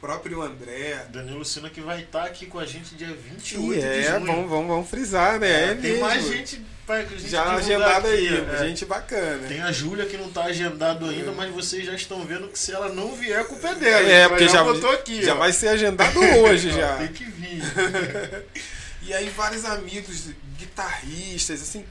[0.00, 1.06] próprio André.
[1.10, 4.02] Danilo Sina que vai estar tá aqui com a gente dia 28 e é, de
[4.02, 4.26] junho.
[4.26, 5.48] Vamos, vamos, vamos frisar, né?
[5.48, 8.58] É, é tem mais gente, pra, gente já agendada aí, é.
[8.68, 9.46] gente bacana.
[9.48, 12.72] Tem a Júlia que não está agendado ainda, mas vocês já estão vendo que se
[12.72, 14.08] ela não vier, a culpa é dela.
[14.08, 15.38] É, porque já, botou aqui, já ó.
[15.38, 16.96] vai ser agendado hoje já.
[16.96, 17.62] Tem que vir.
[19.02, 21.84] e aí vários amigos, guitarristas, assim,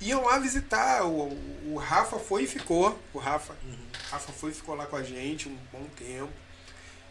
[0.00, 1.04] iam lá visitar.
[1.06, 1.36] O,
[1.66, 3.00] o Rafa foi e ficou.
[3.14, 3.76] O Rafa, uhum.
[4.10, 6.30] Rafa foi e ficou lá com a gente um bom tempo.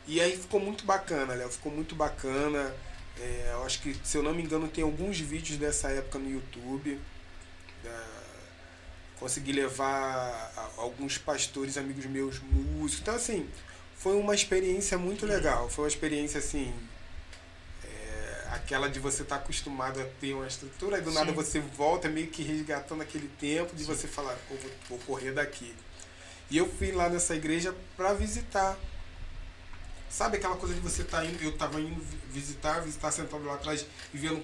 [0.07, 1.49] E aí ficou muito bacana, Léo.
[1.49, 2.73] Ficou muito bacana.
[3.19, 6.29] É, eu acho que, se eu não me engano, tem alguns vídeos dessa época no
[6.29, 6.99] YouTube.
[7.85, 8.03] É,
[9.19, 13.01] consegui levar alguns pastores, amigos meus, músicos.
[13.01, 13.47] Então, assim,
[13.97, 15.69] foi uma experiência muito legal.
[15.69, 16.73] Foi uma experiência, assim,
[17.83, 21.15] é, aquela de você estar tá acostumado a ter uma estrutura, e do Sim.
[21.15, 23.93] nada você volta meio que resgatando aquele tempo de Sim.
[23.93, 25.75] você falar, vou, vou correr daqui.
[26.49, 28.77] E eu fui lá nessa igreja para visitar
[30.09, 33.85] Sabe aquela coisa de você tá indo, eu tava indo visitar, visitar sentado lá atrás
[34.13, 34.43] e vendo o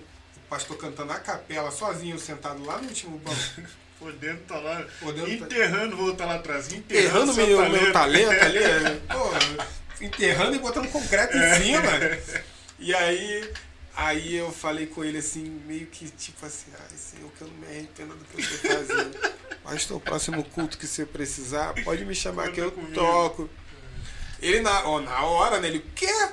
[0.50, 3.40] pastor cantando a capela sozinho, sentado lá no último banco.
[3.98, 5.96] Podendo tá lá, Podendo tá- enterrando, tá...
[5.96, 7.84] vou estar lá atrás, enterrando, enterrando meu, talento.
[7.84, 11.90] meu talento ali, é, pô, enterrando e botando concreto em cima.
[12.78, 13.50] E aí,
[13.96, 17.56] aí eu falei com ele assim, meio que tipo assim, ai Senhor, que eu não
[17.56, 19.36] me arrependo do que eu estou fazendo.
[19.64, 23.50] Mas o próximo culto que você precisar, pode me chamar que eu toco.
[24.46, 25.68] Ele na, ó, na hora, né?
[25.68, 26.30] Ele, o quê?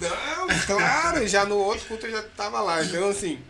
[0.00, 2.82] Não, claro, já no outro culto eu já tava lá.
[2.82, 3.40] Então, assim,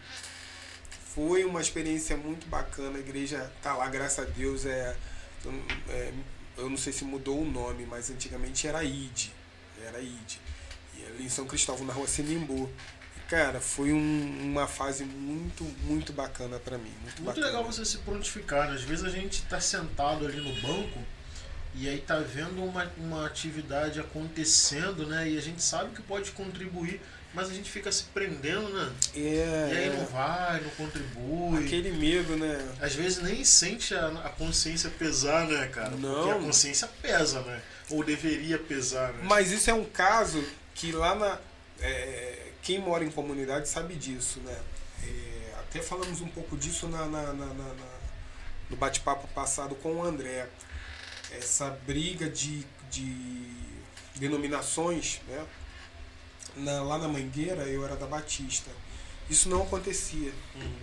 [1.15, 2.99] foi uma experiência muito bacana.
[2.99, 4.67] A igreja tá lá, graças a Deus.
[4.67, 4.95] É,
[5.89, 6.13] é
[6.59, 9.29] eu não sei se mudou o nome, mas antigamente era ID.
[9.83, 10.33] Era ID.
[10.99, 12.71] E ali em São Cristóvão, na rua Sinimbu.
[13.31, 16.93] Cara, foi um, uma fase muito, muito bacana para mim.
[17.03, 18.71] Muito, muito legal você se prontificar.
[18.71, 20.99] Às vezes a gente tá sentado ali no banco
[21.75, 25.31] e aí tá vendo uma, uma atividade acontecendo, né?
[25.31, 27.01] E a gente sabe que pode contribuir,
[27.33, 28.93] mas a gente fica se prendendo, né?
[29.15, 31.65] É, e aí não vai, não contribui.
[31.65, 32.75] Aquele medo, né?
[32.81, 35.91] Às vezes nem sente a, a consciência pesar, né, cara?
[35.91, 36.15] Não.
[36.15, 37.63] Porque a consciência pesa, né?
[37.89, 39.21] Ou deveria pesar, né?
[39.23, 40.45] Mas isso é um caso
[40.75, 41.39] que lá na.
[41.81, 44.57] É, quem mora em comunidade sabe disso, né?
[45.05, 47.75] É, até falamos um pouco disso na, na, na, na
[48.69, 50.49] no bate-papo passado com o André
[51.39, 53.55] essa briga de, de
[54.17, 55.45] denominações, né?
[56.57, 58.71] Na, lá na Mangueira eu era da Batista.
[59.31, 60.33] Isso não acontecia.
[60.55, 60.75] Uhum.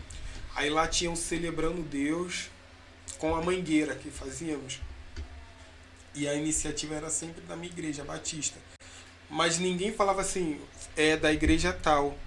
[0.56, 2.50] Aí lá tinham celebrando Deus
[3.18, 4.80] com a Mangueira que fazíamos.
[6.16, 8.58] E a iniciativa era sempre da minha igreja, Batista.
[9.30, 10.60] Mas ninguém falava assim,
[10.98, 12.18] é da igreja tal.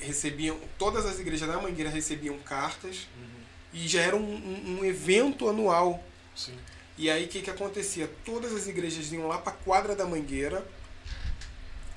[0.00, 3.06] recebiam, todas as igrejas da Mangueira recebiam cartas
[3.72, 6.02] e já era um, um- um evento anual.
[6.36, 6.58] Sim.
[7.02, 8.08] E aí o que, que acontecia?
[8.24, 10.64] Todas as igrejas iam lá para a quadra da Mangueira,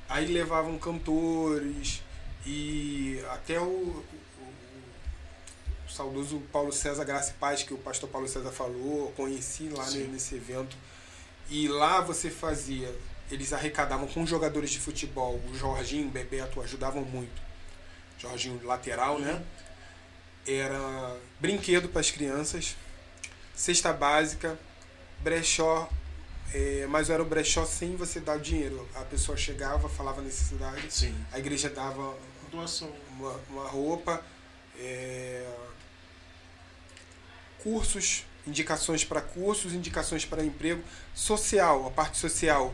[0.09, 2.01] aí levavam cantores
[2.43, 4.03] e até o, o-
[4.39, 9.69] o- saudoso Paulo César Graça e Paz, que o pastor Paulo César falou, eu conheci
[9.69, 9.99] lá Sim.
[9.99, 10.75] ne- nesse evento.
[11.51, 12.91] E lá você fazia,
[13.29, 17.39] eles arrecadavam com jogadores de futebol, o Jorginho, o Bebeto ajudavam muito.
[18.17, 19.43] Jorginho lateral, né?
[20.47, 22.75] Era brinquedo para as crianças,
[23.55, 24.57] cesta básica,
[25.25, 25.89] brechó,
[26.53, 28.87] é, mas era o brechó sem você dar o dinheiro.
[28.93, 31.15] A pessoa chegava, falava necessidade, Sim.
[31.31, 32.15] a igreja dava
[32.51, 32.91] Doação.
[33.17, 34.23] uma, uma roupa,
[34.79, 35.43] é,
[37.63, 40.83] cursos, indicações para cursos, indicações para emprego,
[41.13, 42.73] social, a parte social.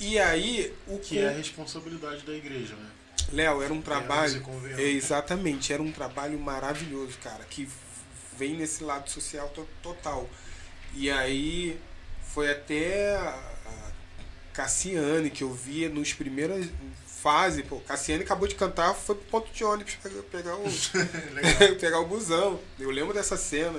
[0.00, 2.90] E aí, o Que é a responsabilidade da igreja, né?
[3.32, 4.42] Léo, era um trabalho.
[4.76, 7.68] É, exatamente, era um trabalho maravilhoso, cara, que
[8.36, 10.28] vem nesse lado social to- total.
[10.96, 11.78] E aí
[12.22, 13.18] foi até
[14.52, 16.66] Cassiane que eu via nos primeiras
[17.06, 17.64] fases.
[17.66, 20.64] Pô, Cassiane acabou de cantar, foi pro ponto de ônibus pegar, pegar o,
[21.78, 22.58] pegar o busão.
[22.80, 23.78] Eu lembro dessa cena.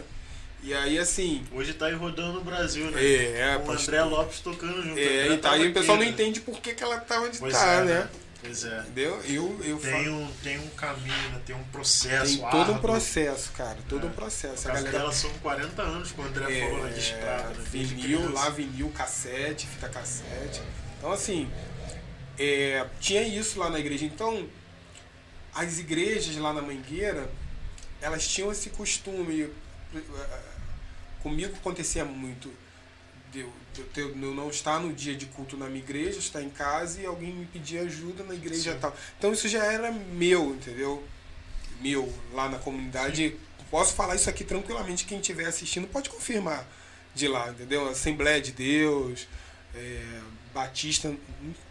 [0.62, 1.44] E aí, assim.
[1.52, 3.04] Hoje tá aí rodando o Brasil, né?
[3.04, 3.74] É, Com o.
[3.74, 5.00] André Lopes tocando junto.
[5.00, 6.12] É, e tá, aí o pessoal não né?
[6.12, 8.10] entende por que, que ela tá onde Pois tá, é, né?
[8.48, 8.80] Pois é.
[8.80, 9.22] Entendeu?
[9.26, 10.22] Eu, eu Tem falo.
[10.24, 11.42] um, tem um caminho, né?
[11.46, 12.40] tem um processo.
[12.40, 13.78] Tem todo um processo, cara.
[13.90, 14.10] Todo É.
[14.10, 14.66] um processo.
[14.66, 17.50] No A galera dela são 40 anos que o André falou na estrada.
[17.54, 17.64] Né?
[17.70, 20.62] Vinil, lá vinil, cassete, fita cassete.
[20.98, 21.50] Então, assim,
[22.40, 24.06] é, tinha isso lá na igreja.
[24.06, 24.48] Então,
[25.54, 27.30] as igrejas lá na Mangueira,
[28.02, 29.50] elas tinham esse costume.
[29.96, 30.00] eh,
[31.22, 32.54] Comigo acontecia muito
[33.32, 33.46] de
[33.96, 37.34] eu, não estar no dia de culto na minha igreja, estar em casa e alguém
[37.34, 38.80] me pedir ajuda na igreja e Sim.
[38.80, 38.96] tal.
[39.18, 41.04] Então, isso já era meu, entendeu?
[41.82, 43.36] Meu, lá na comunidade.
[43.70, 46.66] Posso falar isso aqui tranquilamente, quem estiver assistindo pode confirmar
[47.14, 47.90] de lá, entendeu?
[47.90, 49.28] Assembleia de Deus,
[49.76, 50.22] é,
[50.54, 51.14] Batista.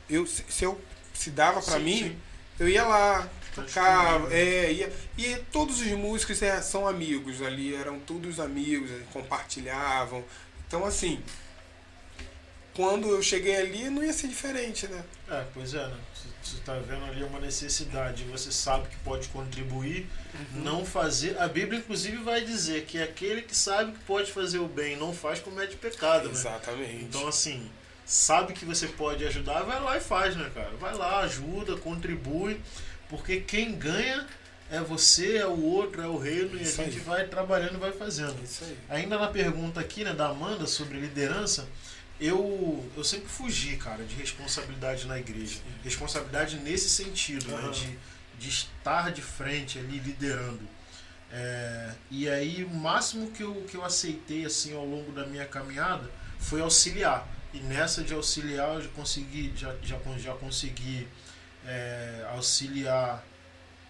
[0.08, 0.78] Eu, se se eu
[1.14, 2.18] se dava pra Sim, mim, sim.
[2.58, 7.74] eu ia lá, Tá tocava, é, ia, e todos os músicos é, são amigos ali,
[7.74, 10.22] eram todos amigos, compartilhavam.
[10.66, 11.22] Então assim,
[12.76, 15.02] quando eu cheguei ali não ia ser diferente, né?
[15.30, 15.96] É, pois é, né?
[16.14, 20.62] Você- Você tá vendo ali uma necessidade, você sabe que pode contribuir, Uhum.
[20.62, 21.36] não fazer.
[21.40, 24.96] A Bíblia, inclusive, vai dizer que aquele que sabe que pode fazer o bem e
[24.96, 26.30] não faz, comete pecado, né?
[26.34, 27.02] Exatamente.
[27.04, 27.68] Então, assim,
[28.04, 30.70] sabe que você pode ajudar, vai lá e faz, né, cara?
[30.78, 32.60] Vai lá, ajuda, contribui,
[33.08, 34.24] porque quem ganha
[34.70, 37.02] é você, é o outro, é o reino, e Isso a gente aí.
[37.02, 38.36] vai trabalhando e vai fazendo.
[38.44, 38.76] Isso aí.
[38.88, 41.66] Ainda na pergunta aqui, né, da Amanda sobre liderança,
[42.20, 45.60] eu, eu sempre fugi, cara, de responsabilidade na igreja.
[45.84, 47.70] Responsabilidade nesse sentido, né, Aham.
[47.70, 47.98] de,
[48.38, 50.66] de estar de frente ali liderando.
[51.30, 55.44] É, e aí o máximo que eu, que eu aceitei assim ao longo da minha
[55.44, 57.28] caminhada foi auxiliar.
[57.52, 61.06] E nessa de auxiliar eu já consegui, já, já, já consegui
[61.66, 63.24] é, auxiliar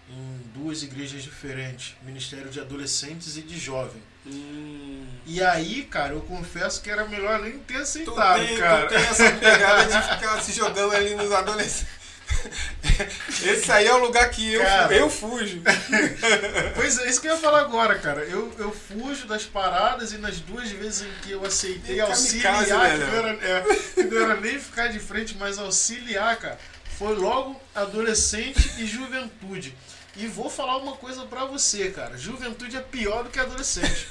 [0.09, 4.01] em duas igrejas diferentes, Ministério de Adolescentes e de Jovem.
[4.27, 5.05] Hum.
[5.25, 8.85] E aí, cara, eu confesso que era melhor nem ter Tu aceitado, tem, cara.
[8.87, 11.97] tu tem essa pegada de ficar se jogando ali nos adolescentes.
[13.43, 14.93] Esse aí é o lugar que eu, Cara.
[14.93, 15.61] eu fujo.
[16.75, 18.21] Pois é, isso que eu ia falar agora, cara.
[18.23, 22.71] Eu, eu fujo das paradas e nas duas vezes em que eu aceitei auxiliar, que,
[22.71, 23.61] né, não era, é,
[23.95, 26.59] que não era nem ficar de frente, mas auxiliar, cara,
[26.97, 29.75] foi logo adolescente e juventude.
[30.15, 32.17] E vou falar uma coisa pra você, cara.
[32.17, 34.07] Juventude é pior do que adolescente.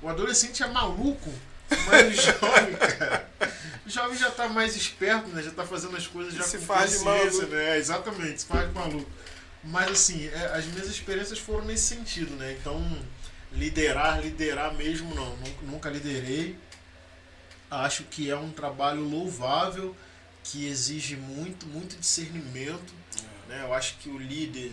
[0.00, 1.32] O adolescente é maluco,
[1.86, 3.28] mas o jovem, cara.
[3.84, 5.42] O jovem já tá mais esperto, né?
[5.42, 7.78] Já tá fazendo as coisas já Se com faz consciência, né?
[7.78, 9.10] Exatamente, se faz de maluco.
[9.64, 12.56] Mas assim, é, as minhas experiências foram nesse sentido, né?
[12.60, 12.80] Então,
[13.52, 16.58] liderar, liderar mesmo não, nunca, nunca liderei.
[17.70, 19.94] Acho que é um trabalho louvável,
[20.44, 22.94] que exige muito, muito discernimento.
[23.48, 23.62] Né?
[23.62, 24.72] Eu acho que o líder,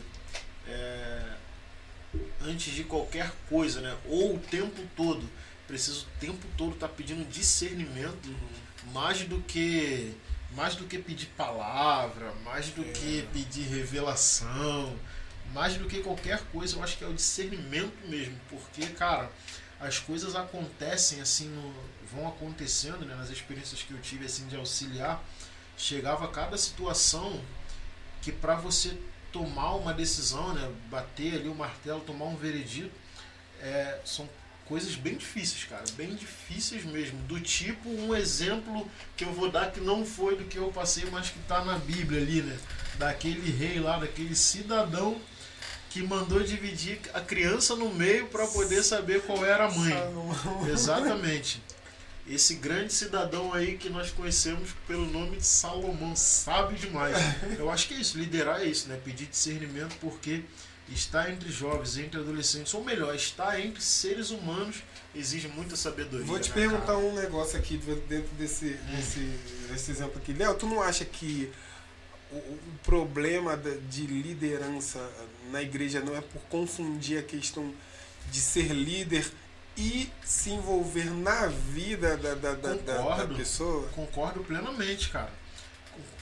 [0.67, 1.34] é,
[2.41, 3.95] antes de qualquer coisa, né?
[4.07, 5.27] ou o tempo todo,
[5.67, 8.33] precisa o tempo todo estar pedindo discernimento,
[8.93, 10.13] mais do que
[10.51, 12.91] mais do que pedir palavra, mais do É.
[12.91, 14.95] que pedir revelação,
[15.53, 19.29] mais do que qualquer coisa, eu acho que é o discernimento mesmo, porque, cara,
[19.79, 21.73] as coisas acontecem assim, no-
[22.09, 25.21] vão acontecendo, né, nas experiências que eu tive assim de auxiliar,
[25.77, 27.41] chegava cada situação
[28.21, 28.97] que para você
[29.35, 32.89] tomar uma decisão, né, bater ali o martelo, tomar um veredito,
[33.61, 34.29] é, são
[34.63, 37.19] coisas bem difíceis, cara, bem difíceis mesmo.
[37.23, 41.03] Do tipo um exemplo que eu vou dar que não foi do que eu passei,
[41.11, 42.57] mas que tá na Bíblia ali, né?
[42.97, 45.19] Daquele rei lá, daquele cidadão
[45.89, 49.93] que mandou dividir a criança no meio para poder saber qual era a mãe.
[50.71, 51.61] Exatamente.
[52.27, 57.15] Esse grande cidadão aí que nós conhecemos pelo nome de Salomão, sabe demais.
[57.57, 58.99] Eu acho que é isso, liderar é isso, né?
[59.03, 60.43] Pedir discernimento porque
[60.89, 64.83] estar entre jovens, entre adolescentes, ou melhor, estar entre seres humanos
[65.15, 66.25] exige muita sabedoria.
[66.25, 66.97] Vou te né, perguntar cara?
[66.97, 68.95] um negócio aqui dentro desse, Hum.
[68.95, 69.19] desse,
[69.69, 70.33] desse exemplo aqui.
[70.33, 71.51] Léo, tu não acha que
[72.31, 73.55] o, o problema
[73.89, 74.99] de liderança
[75.51, 77.73] na igreja não é por confundir a questão
[78.31, 79.31] de ser líder
[79.77, 83.35] e se envolver na vida da, da, da, da- da Concordo.
[83.35, 83.87] pessoa?
[83.89, 85.31] Concordo plenamente, cara.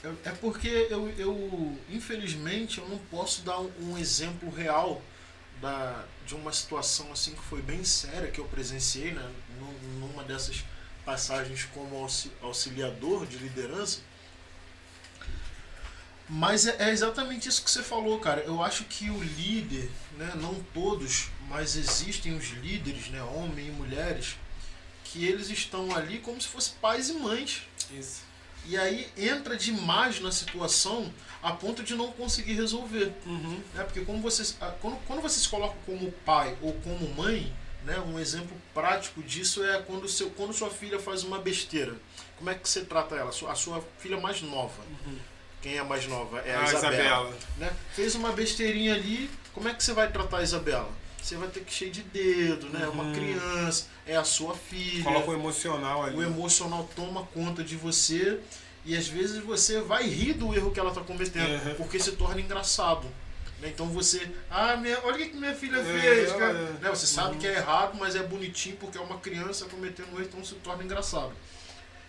[0.02, 5.00] É é porque eu, eu, infelizmente, eu não posso dar um, um exemplo real
[5.60, 10.22] da, de uma situação assim que foi bem séria que eu presenciei, né, num- numa
[10.24, 10.64] dessas
[11.04, 14.00] passagens como auxi- auxiliador de liderança.
[16.28, 18.40] Mas é, é exatamente isso que você falou, cara.
[18.42, 23.70] Eu acho que o líder, né, não todos, mas existem os líderes, né, homens e
[23.70, 24.36] mulheres,
[25.04, 27.62] que eles estão ali como se fossem pais e mães.
[27.92, 28.22] Isso.
[28.66, 33.12] E aí entra demais na situação a ponto de não conseguir resolver.
[33.24, 33.60] Uhum.
[33.72, 33.84] Né?
[33.84, 37.54] Porque como você, ah, quando, quando você se coloca como pai ou como mãe,
[37.84, 38.00] né?
[38.00, 41.94] um exemplo prático disso é quando, seu, quando sua filha faz uma besteira.
[42.36, 43.30] Como é que você trata ela?
[43.30, 44.82] Sua- A sua filha mais nova.
[45.62, 46.40] Quem é a mais nova?
[46.40, 46.94] É a, A Isabela.
[46.94, 47.38] Isabela.
[47.58, 47.72] Né?
[47.94, 51.03] Fez uma besteirinha ali, como é que você vai tratar a Isabela?
[51.24, 52.86] Você vai ter que cheio de dedo, né?
[52.86, 53.12] Uma Uhum.
[53.14, 56.16] criança, é a sua filha Coloca o emocional ali.
[56.18, 58.38] o emocional toma conta de você
[58.84, 61.74] e às vezes você vai rir do erro que ela está cometendo, Uhum.
[61.76, 63.06] porque se torna engraçado.
[63.60, 63.70] né?
[63.72, 66.28] Então você, ah, minha, olha o que minha filha É, fez.
[66.28, 66.58] ela cara.
[66.58, 66.72] é.
[66.82, 66.90] Né?
[66.90, 67.38] Você sabe Uhum.
[67.38, 70.56] que é errado, mas é bonitinho porque é uma criança cometendo um erro, então se
[70.56, 71.32] torna engraçado.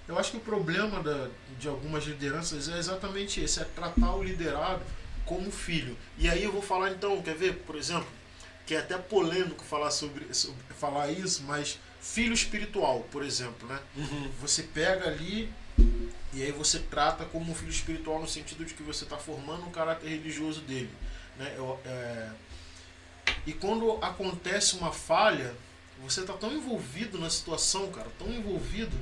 [0.10, 4.22] Eu acho que o problema da, de algumas lideranças é exatamente esse, é tratar o
[4.24, 4.82] liderado
[5.26, 5.96] como filho.
[6.18, 8.08] E aí eu vou falar então, quer ver, por exemplo,
[8.66, 13.80] que é até polêmico falar sobre, sobre falar isso, mas filho espiritual, por exemplo, né?
[13.96, 14.32] Uhum.
[14.42, 15.52] Você pega ali
[16.34, 19.66] e aí você trata como um filho espiritual no sentido de que você está formando
[19.68, 20.90] o caráter religioso dele.
[21.38, 21.54] Né?
[21.58, 22.30] Eu- é,
[23.48, 25.56] E quando acontece uma falha,
[26.02, 28.96] você está tão envolvido na situação, cara, tão envolvido,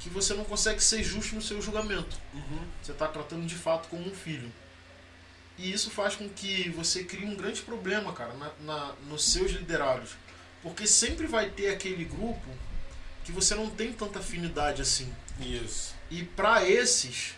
[0.00, 2.16] que você não consegue ser justo no seu julgamento.
[2.32, 2.62] Uhum.
[2.82, 4.50] Você está tratando de fato como um filho.
[5.60, 9.50] E isso faz com que você crie um grande problema, cara, na, na- nos seus
[9.52, 10.12] liderados.
[10.62, 12.48] Porque sempre vai ter aquele grupo
[13.24, 15.12] que você não tem tanta afinidade assim.
[15.38, 15.94] Isso.
[16.10, 17.34] E para esses,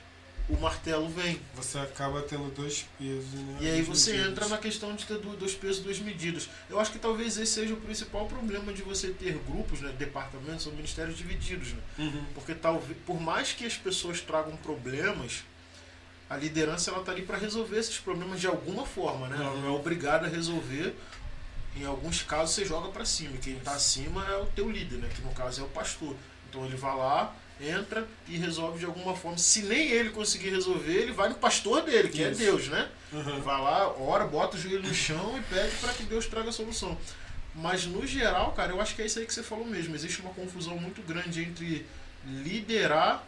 [0.48, 1.40] o martelo vem.
[1.54, 3.58] Você acaba tendo dois pesos, né?
[3.60, 4.30] E aí você medidas.
[4.32, 6.48] entra na questão de ter dois pesos, duas medidas.
[6.70, 10.66] Eu acho que talvez esse seja o principal problema de você ter grupos, né, departamentos
[10.66, 11.72] ou ministérios divididos.
[11.72, 11.80] Né?
[11.98, 12.24] Uhum.
[12.34, 15.44] Porque talvez, por mais que as pessoas tragam problemas,
[16.32, 19.36] a liderança ela tá ali para resolver esses problemas de alguma forma, né?
[19.38, 20.94] Ela não é obrigada a resolver.
[21.76, 23.34] Em alguns casos você joga para cima.
[23.34, 25.10] E quem tá acima é o teu líder, né?
[25.14, 26.16] Que no caso é o pastor.
[26.48, 29.36] Então ele vai lá, entra e resolve de alguma forma.
[29.36, 32.40] Se nem ele conseguir resolver, ele vai no pastor dele, que é Isso.
[32.40, 32.88] Deus, né?
[33.12, 33.42] Uhum.
[33.42, 36.52] Vai lá, ora, bota o joelho no chão e pede para que Deus traga a
[36.52, 36.96] solução.
[37.54, 39.94] Mas no geral, cara, eu acho que é isso aí que você falou mesmo.
[39.94, 41.86] Existe uma confusão muito grande entre
[42.24, 43.22] liderar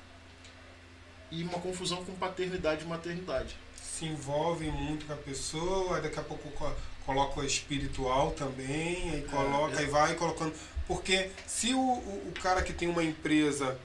[1.34, 3.56] e uma confusão com paternidade e maternidade.
[3.82, 6.74] Se envolve muito com a pessoa, daqui a pouco co-
[7.06, 9.78] coloca o espiritual também, aí coloca, é.
[9.80, 10.54] aí vai colocando.
[10.86, 13.78] Porque se o, o, o cara que tem uma empresa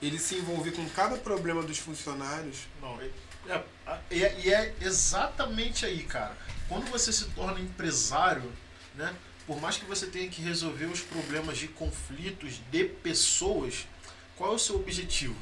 [0.00, 3.10] ele se envolver com cada problema dos funcionários, Não, é,
[4.10, 6.36] é, é- e é exatamente aí, cara.
[6.68, 8.50] Quando você se torna empresário,
[8.94, 9.14] né?
[9.46, 13.86] Por mais que você tenha que resolver os problemas de conflitos de pessoas,
[14.36, 15.36] qual é o seu objetivo?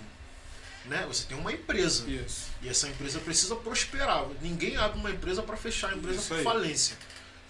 [0.87, 1.05] Né?
[1.07, 2.09] Você tem uma empresa.
[2.11, 2.49] isso.
[2.63, 4.27] E essa empresa precisa prosperar.
[4.41, 6.97] Ninguém abre uma empresa para fechar a empresa por falência.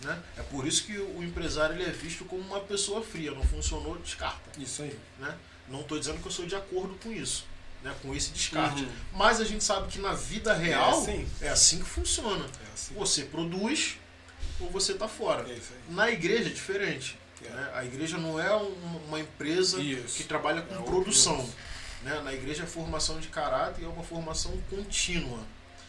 [0.02, 0.18] Né?
[0.36, 3.30] É por isso que o empresário ele é visto como uma pessoa fria.
[3.32, 4.50] Não funcionou, descarta.
[4.58, 4.98] Isso aí.
[5.18, 5.34] Né?
[5.68, 7.44] Não estou dizendo que eu sou de acordo com isso,
[7.84, 7.94] né?
[8.02, 8.82] com esse descarte.
[8.82, 8.90] Uhum.
[9.12, 11.28] Mas a gente sabe que na vida real assim.
[11.40, 12.44] é assim que funciona.
[12.44, 12.94] É assim.
[12.94, 13.96] Você produz
[14.58, 15.48] ou você está fora.
[15.48, 15.58] É.
[15.88, 17.16] Na igreja é diferente.
[17.44, 17.48] É.
[17.48, 17.70] né?
[17.74, 20.16] A igreja não é um- uma empresa Isso.
[20.16, 21.48] que trabalha com É produção.
[22.02, 22.20] Né?
[22.22, 25.38] Na igreja é formação de caráter é uma formação contínua.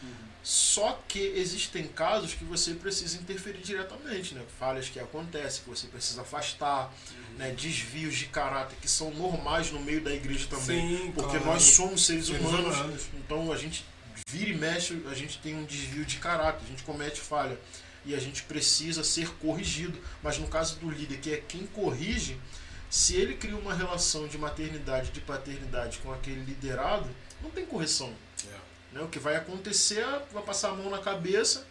[0.02, 0.08] Uhum.
[0.42, 4.42] Só que existem casos que você precisa interferir diretamente, né?
[4.58, 7.38] Falhas que acontecem, que você precisa afastar, Uhum.
[7.38, 7.50] né?
[7.52, 10.98] desvios de caráter que são normais no meio da igreja também.
[10.98, 11.46] Sim, porque claro.
[11.46, 13.02] nós somos seres, Seres humanos, humanos.
[13.14, 13.84] então a gente
[14.28, 17.58] vira e mexe, a gente tem um desvio de caráter, a gente comete falha
[18.04, 19.96] e a gente precisa ser corrigido.
[20.22, 22.36] Mas no caso do líder, que é quem corrige,
[22.92, 27.08] se ele cria uma relação de maternidade, de paternidade com aquele liderado,
[27.40, 28.12] não tem correção.
[28.46, 28.94] É.
[28.96, 29.00] Né?
[29.00, 31.66] O que vai acontecer é vai passar a mão na cabeça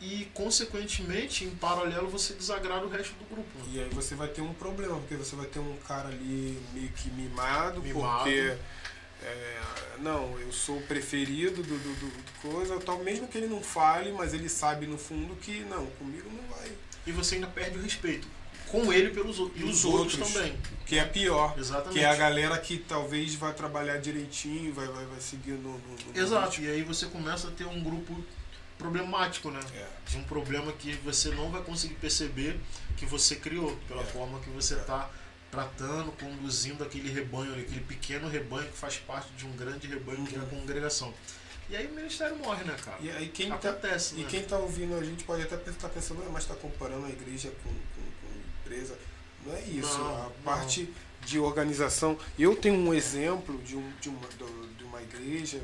[0.00, 3.48] e, consequentemente, em paralelo, você desagrada o resto do grupo.
[3.60, 3.64] né?
[3.74, 6.88] E aí você vai ter um problema, porque você vai ter um cara ali meio
[6.88, 8.24] que mimado, Mimado.
[8.24, 8.56] porque.
[9.22, 9.60] é,
[9.98, 12.12] não, eu sou o preferido do, do, do-
[12.42, 16.28] coisa, tal, mesmo que ele não fale, mas ele sabe no fundo que não, comigo
[16.28, 16.72] não vai.
[17.06, 18.26] E você ainda perde o respeito
[18.70, 19.60] com ele pelos outros.
[19.60, 20.56] E os, outros, também.
[20.86, 21.54] Que é pior.
[21.58, 21.92] Exatamente.
[21.98, 25.78] Que é a galera que talvez vai trabalhar direitinho, vai, vai, vai seguir no, no,
[25.78, 26.60] no Exato.
[26.60, 28.24] E aí você começa a ter um grupo
[28.78, 29.60] problemático, né?
[29.74, 29.86] É.
[30.10, 32.58] De um problema que você não vai conseguir perceber
[32.96, 34.06] que você criou, pela É.
[34.06, 34.78] forma que você É.
[34.78, 35.10] está
[35.50, 40.34] tratando, conduzindo aquele rebanho, aquele pequeno rebanho que faz parte de um grande rebanho que
[40.36, 40.48] é a Uhum.
[40.48, 41.12] congregação.
[41.68, 42.96] E aí o ministério morre, né, cara?
[43.00, 44.26] E aí quem tá, Acontece, E né?
[44.30, 47.52] quem está ouvindo a gente pode até estar pensando, "Ah, mas está comparando a igreja
[47.62, 47.99] com, com
[48.70, 48.98] empresa.
[49.44, 49.98] Não é isso.
[49.98, 50.30] Não, a não.
[50.44, 50.88] parte
[51.26, 52.16] de organização.
[52.38, 54.28] Eu tenho um exemplo de, um, de, uma,
[54.78, 55.60] de uma igreja.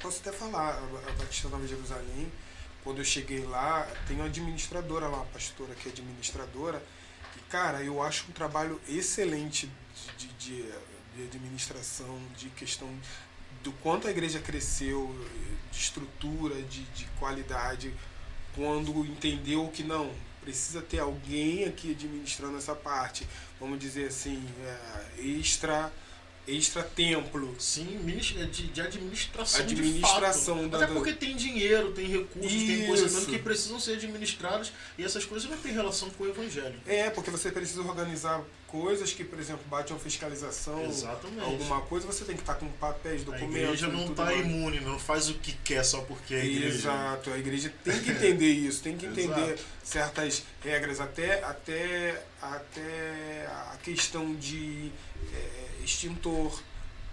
[0.00, 2.30] Posso até falar, a Batista Nova Jerusalém.
[2.84, 6.82] Quando eu cheguei lá, tem uma administradora lá, uma pastora que é administradora.
[7.36, 9.68] E, cara, eu acho um trabalho excelente
[10.16, 12.88] de, de, de- de administração, de questão
[13.64, 15.12] do quanto a igreja cresceu,
[15.72, 17.92] de estrutura, de, de qualidade,
[18.54, 20.12] quando entendeu que não,
[20.46, 23.26] precisa ter alguém aqui administrando essa parte,
[23.60, 25.92] vamos dizer assim, é, extra,
[26.46, 27.56] extra templo.
[27.58, 27.98] Sim,
[28.38, 29.60] é de, de administração.
[29.62, 30.84] Administração de da- fato.
[30.84, 33.26] Até da- porque tem dinheiro, tem recursos, tem coisas Isso.
[33.26, 36.78] que precisam ser administradas e essas coisas não têm relação com o evangelho.
[36.86, 41.40] É, porque você precisa organizar coisas que, por exemplo, bate uma fiscalização, Exatamente.
[41.40, 43.54] alguma coisa, você tem que estar com papéis, A documentos.
[43.56, 46.74] igreja e não está imune, não faz o que quer só porque é igreja.
[46.90, 53.46] Exato, a igreja tem que entender isso, tem que entender certas regras, até, até, até
[53.72, 54.90] a questão de
[55.32, 56.60] é, extintor,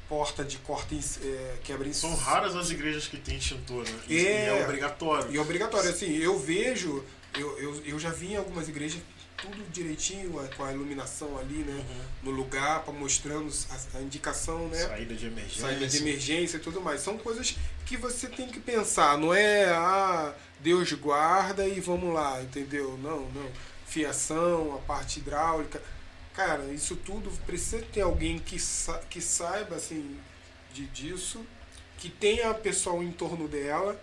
[0.09, 3.99] porta de corta, é, quebra em São raras as igrejas que têm extintor, né?
[4.07, 4.45] E É.
[4.59, 5.31] é obrigatório.
[5.31, 7.03] E é obrigatório, assim, eu vejo,
[7.37, 8.99] eu, eu, eu já vi em algumas igrejas
[9.43, 12.05] tudo direitinho, com a iluminação ali, né, Uhum.
[12.23, 15.61] no lugar, pra mostrando a, a indicação, né, Saída de emergência.
[15.61, 17.01] saída de emergência e tudo mais.
[17.01, 17.55] São coisas
[17.85, 22.97] que você tem que pensar, não é ah, Deus guarda e vamos lá, entendeu?
[23.03, 23.51] Não, não.
[23.85, 25.81] Fiação, a parte hidráulica.
[26.33, 30.17] Cara, isso tudo precisa ter alguém que, sa que saiba assim
[30.73, 31.45] de, disso,
[31.97, 34.01] que tenha pessoal em torno dela,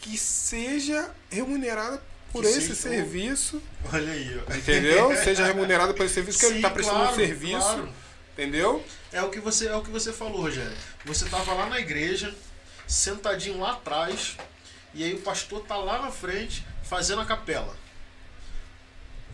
[0.00, 2.00] que seja remunerada
[2.32, 3.62] por Que esse seja o- serviço,
[3.92, 4.54] Olha aí, ó.
[4.54, 5.16] entendeu?
[5.22, 7.92] seja remunerada por esse serviço que ele Sim, está prestando claro, um serviço, claro.
[8.32, 8.84] entendeu?
[9.12, 10.76] É o que você é o que você falou, Rogério.
[11.04, 12.34] Você tava lá na igreja,
[12.86, 14.36] sentadinho lá atrás,
[14.94, 17.76] e aí o pastor tá lá na frente fazendo a capela.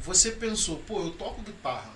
[0.03, 1.91] Você pensou, pô, eu toco guitarra,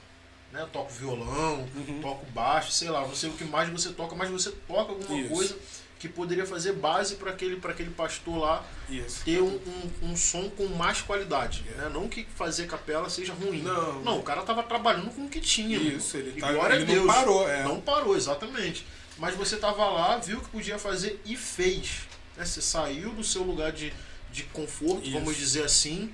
[0.53, 0.63] né?
[0.63, 2.01] Eu toco violão, Uhum.
[2.03, 5.21] toco baixo, sei lá, não sei o que mais você toca, mas você toca alguma
[5.21, 5.29] Isso.
[5.31, 5.57] coisa
[6.01, 9.23] que poderia fazer base para aquele, pra aquele pastor lá Isso.
[9.25, 9.55] ter um,
[10.03, 11.63] um, um som com mais qualidade.
[11.77, 11.91] Né?
[11.93, 13.61] Não que fazer capela seja ruim.
[13.63, 14.19] Não.
[14.19, 15.77] o cara tava trabalhando com o que tinha.
[15.79, 17.07] Isso, ele E tá- glória ele a não Deus.
[17.07, 17.63] parou, é.
[17.63, 18.85] Não parou, exatamente.
[19.19, 22.01] Mas você tava lá, viu que podia fazer e fez.
[22.35, 22.45] né?
[22.47, 23.93] Você saiu do seu lugar de,
[24.33, 25.13] de conforto, Isso.
[25.13, 26.11] vamos dizer assim.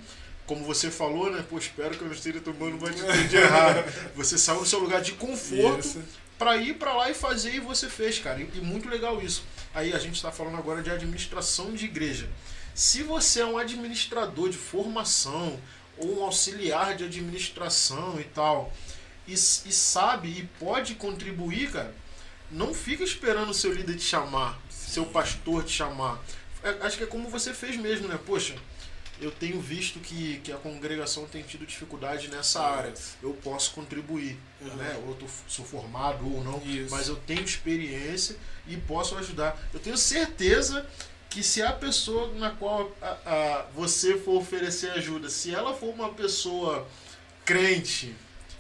[0.47, 1.45] Como você falou, né?
[1.49, 3.85] Pô, espero que eu não esteja tomando uma atitude errada.
[4.17, 6.03] Você saiu do seu lugar de conforto
[6.39, 8.41] pra ir pra lá e fazer e você fez, cara.
[8.41, 9.43] E, e muito legal isso.
[9.77, 12.27] Aí a gente tá falando agora de administração de igreja.
[12.75, 15.61] Se você é um administrador de formação
[15.99, 18.73] ou um auxiliar de administração e tal,
[19.29, 21.95] e, e sabe e pode contribuir, cara,
[22.51, 26.25] não fica esperando o seu líder te chamar, seu pastor te chamar.
[26.63, 28.19] É, acho que é como você fez mesmo, né?
[28.25, 28.55] Poxa,
[29.21, 32.93] eu tenho visto que, que a congregação tem tido dificuldade nessa área.
[33.23, 34.75] Eu posso contribuir, Uhum.
[34.77, 35.01] né?
[35.05, 36.91] Ou eu tô- sou formado ou não, Isso.
[36.95, 38.37] mas eu tenho experiência
[38.67, 39.59] e posso ajudar.
[39.73, 40.87] Eu tenho certeza
[41.31, 45.89] que se a pessoa na qual a- a- você for oferecer ajuda, se ela for
[45.95, 46.87] uma pessoa
[47.45, 48.15] crente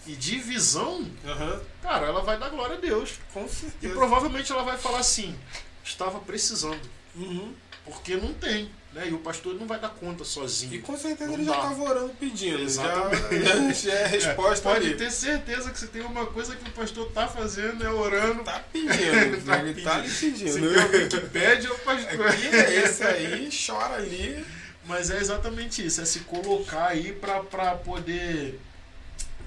[0.06, 3.14] e de visão, Aham, cara, ela vai dar glória a Deus.
[3.32, 3.94] com E certeza.
[3.94, 5.36] provavelmente ela vai falar assim:
[5.84, 6.80] estava precisando,
[7.14, 7.52] Uhum.
[7.84, 9.08] porque não tem, né?
[9.08, 10.80] E o pastor não vai dar conta E sozinho.
[10.82, 11.56] com certeza Não ele já dá.
[11.58, 12.56] estava orando pedindo.
[12.58, 13.78] Já, Exatamente.
[13.86, 14.96] já é a resposta Pode ali.
[14.96, 18.42] ter certeza que se tem uma coisa que o pastor tá fazendo é orando.
[18.42, 19.36] Tá pedindo.
[19.46, 20.72] Tá ele tá lhe Se pedindo.
[20.72, 22.26] tem alguém que pede, é o pastor.
[22.26, 24.44] Aqui é esse aí, chora ali.
[24.86, 27.40] Mas é exatamente isso, é se colocar aí para
[27.74, 28.60] poder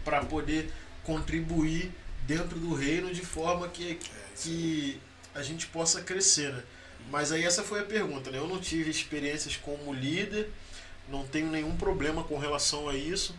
[0.03, 0.69] para poder
[1.03, 1.91] contribuir
[2.27, 3.97] dentro do reino de forma que,
[4.35, 4.99] que
[5.33, 6.61] a gente possa crescer, né?
[7.09, 8.37] Mas aí essa foi a pergunta, né?
[8.37, 10.49] Eu não tive experiências como líder,
[11.07, 13.35] não tenho nenhum problema com relação a isso,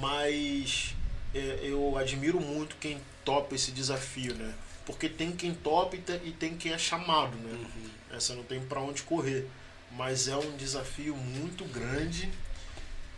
[0.00, 0.94] mas
[1.34, 4.54] é, eu admiro muito quem topa esse desafio, né?
[4.86, 7.66] Porque tem quem topa e tem, quem é chamado, né?
[8.10, 9.46] Essa não tem para onde correr.
[9.92, 12.30] mas é um desafio muito grande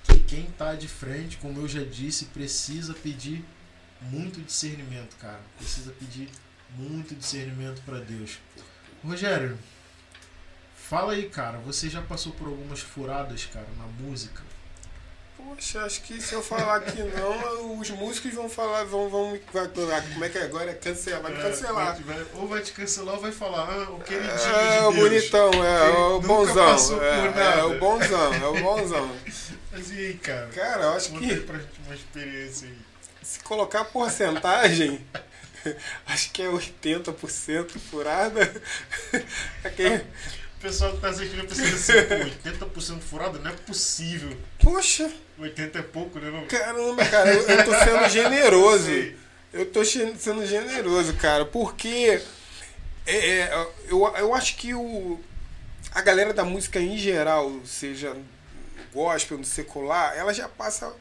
[0.04, 3.44] que quem tá de frente, como eu já disse, precisa pedir
[4.02, 5.40] muito discernimento, cara.
[5.56, 6.28] Precisa pedir
[6.76, 8.38] muito discernimento para Deus.
[9.02, 9.58] Rogério,
[10.94, 14.42] fala aí, cara, você já passou por algumas furadas, cara, na música?
[15.36, 19.68] Poxa, acho que se eu falar que não, os músicos vão falar, vão, vão vai,
[19.68, 20.70] como é que é agora?
[20.70, 21.96] É cancelar, vai me cancelar.
[21.98, 24.92] É, vai, ou vai te cancelar ou vai falar, ah, o queridinho É, de o
[24.92, 24.94] Deus.
[24.94, 27.02] bonitão, é, Ele o bonzão.
[27.02, 27.40] É, nada.
[27.42, 29.16] é, o bonzão, é o bonzão.
[29.72, 30.46] Mas e aí, cara?
[30.48, 32.78] Cara, eu acho Conta que pra gente uma experiência aí.
[33.22, 35.04] se colocar porcentagem,
[36.06, 38.62] acho que é 80% furada.
[39.64, 40.06] Aquele,
[40.64, 44.34] pessoal que tá assistindo pensa assim, pô, 80% furado não é possível.
[44.58, 46.30] poxa, 80 é pouco, né?
[46.30, 46.46] Não?
[46.46, 48.90] caramba, cara, eu, eu tô sendo generoso.
[49.52, 52.20] Eu tô sendo generoso, cara, porque
[53.06, 55.20] é, é, eu, eu acho que o,
[55.92, 58.16] a galera da música em geral, seja
[58.92, 60.92] gospel, no secular, ela já passa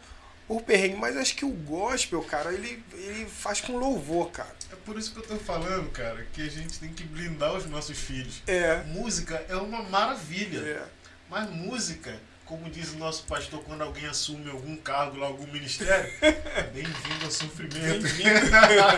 [0.46, 4.54] por perrengue, mas acho que o gospel, cara, ele, ele faz com louvor, cara.
[4.84, 7.66] É por isso que eu tô falando, cara, que a gente tem que blindar os
[7.68, 8.44] nossos filhos.
[8.46, 8.84] É.
[8.88, 10.60] Música é uma maravilha.
[10.60, 10.84] é.
[11.30, 16.12] Mas música, como diz o nosso pastor quando alguém assume algum cargo lá, algum ministério,
[16.74, 18.02] bem-vindo ao sofrimento.
[18.04, 18.40] Bem-vindo.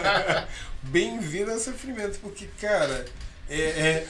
[0.81, 3.05] Bem-vindo ao sofrimento, porque, cara,
[3.47, 4.07] é, é-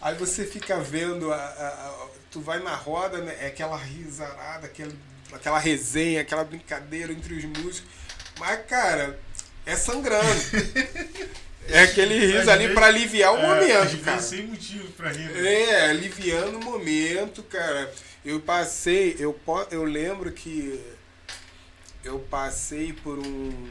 [0.00, 4.66] aí você fica vendo, a, a- a- tu vai na roda, né, é aquela risarada,
[4.66, 4.92] aquela,
[5.32, 7.84] aquela resenha, aquela brincadeira entre os músicos,
[8.38, 9.18] mas, cara,
[9.66, 10.26] é sangrando.
[11.68, 14.22] É aquele riso ali pra aliviar o É, momento, cara.
[14.22, 15.28] sem motivo pra rir.
[15.30, 15.62] né?
[15.62, 17.92] É, aliviando o momento, cara.
[18.24, 19.38] Eu passei, eu,
[19.70, 20.80] eu lembro que
[22.04, 23.68] eu passei por um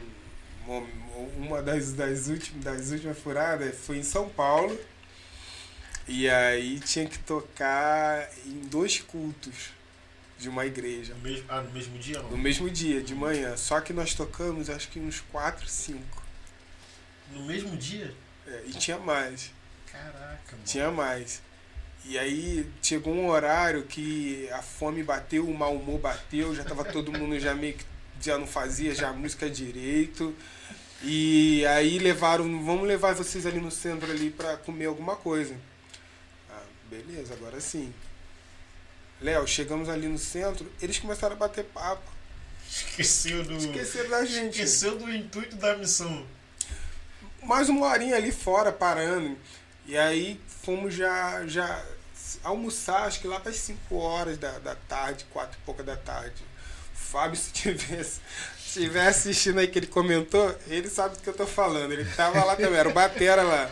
[1.38, 4.78] uma das, das, últimas, das últimas furadas foi em São Paulo.
[6.08, 9.70] E aí tinha que tocar em dois cultos
[10.38, 11.14] de uma igreja.
[11.14, 12.38] No mesmo, ah, no mesmo dia No não?
[12.38, 13.56] mesmo dia, de manhã.
[13.56, 16.22] Só que nós tocamos acho que uns quatro, cinco.
[17.32, 18.14] No mesmo dia?
[18.46, 19.50] É, e tinha mais.
[19.90, 20.64] Caraca, mano.
[20.64, 21.42] Tinha mais.
[22.04, 26.84] E aí chegou um horário que a fome bateu, o mau humor bateu, já tava
[26.84, 27.84] todo mundo já meio que
[28.20, 30.34] já não fazia já a música direito.
[31.02, 35.56] E aí levaram, vamos levar vocês ali no centro ali pra comer alguma coisa.
[36.48, 37.92] Ah, beleza, agora sim.
[39.20, 42.02] Léo, chegamos ali no centro, eles começaram a bater papo.
[42.68, 43.56] Esqueceu do.
[43.56, 44.54] Esqueceram da gente.
[44.62, 46.26] Esqueceu do intuito da missão.
[47.42, 49.36] mais uma horinha ali fora parando.
[49.86, 51.82] E aí fomos já, já
[52.42, 55.96] almoçar, acho que lá para as 5 horas da, da tarde, 4 e pouca da
[55.96, 56.42] tarde.
[56.94, 58.20] O Fábio, se tivesse,
[58.58, 61.92] se estiver assistindo aí que ele comentou, ele sabe do que eu tô falando.
[61.92, 63.70] Ele tava lá também, era o Batera lá.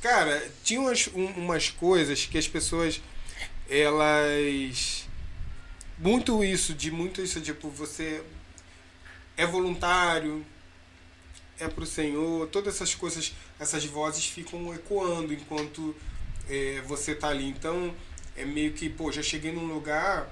[0.00, 3.00] Cara, tinha umas, um- umas coisas que as pessoas,
[3.68, 5.06] elas.
[5.98, 8.22] Muito isso, de muito isso, tipo, você
[9.36, 10.44] é voluntário,
[11.58, 15.94] é pro Senhor, todas essas coisas, essas vozes ficam ecoando enquanto
[16.48, 17.46] é, você tá ali.
[17.46, 17.94] Então,
[18.36, 20.30] é meio que, pô, já cheguei num lugar,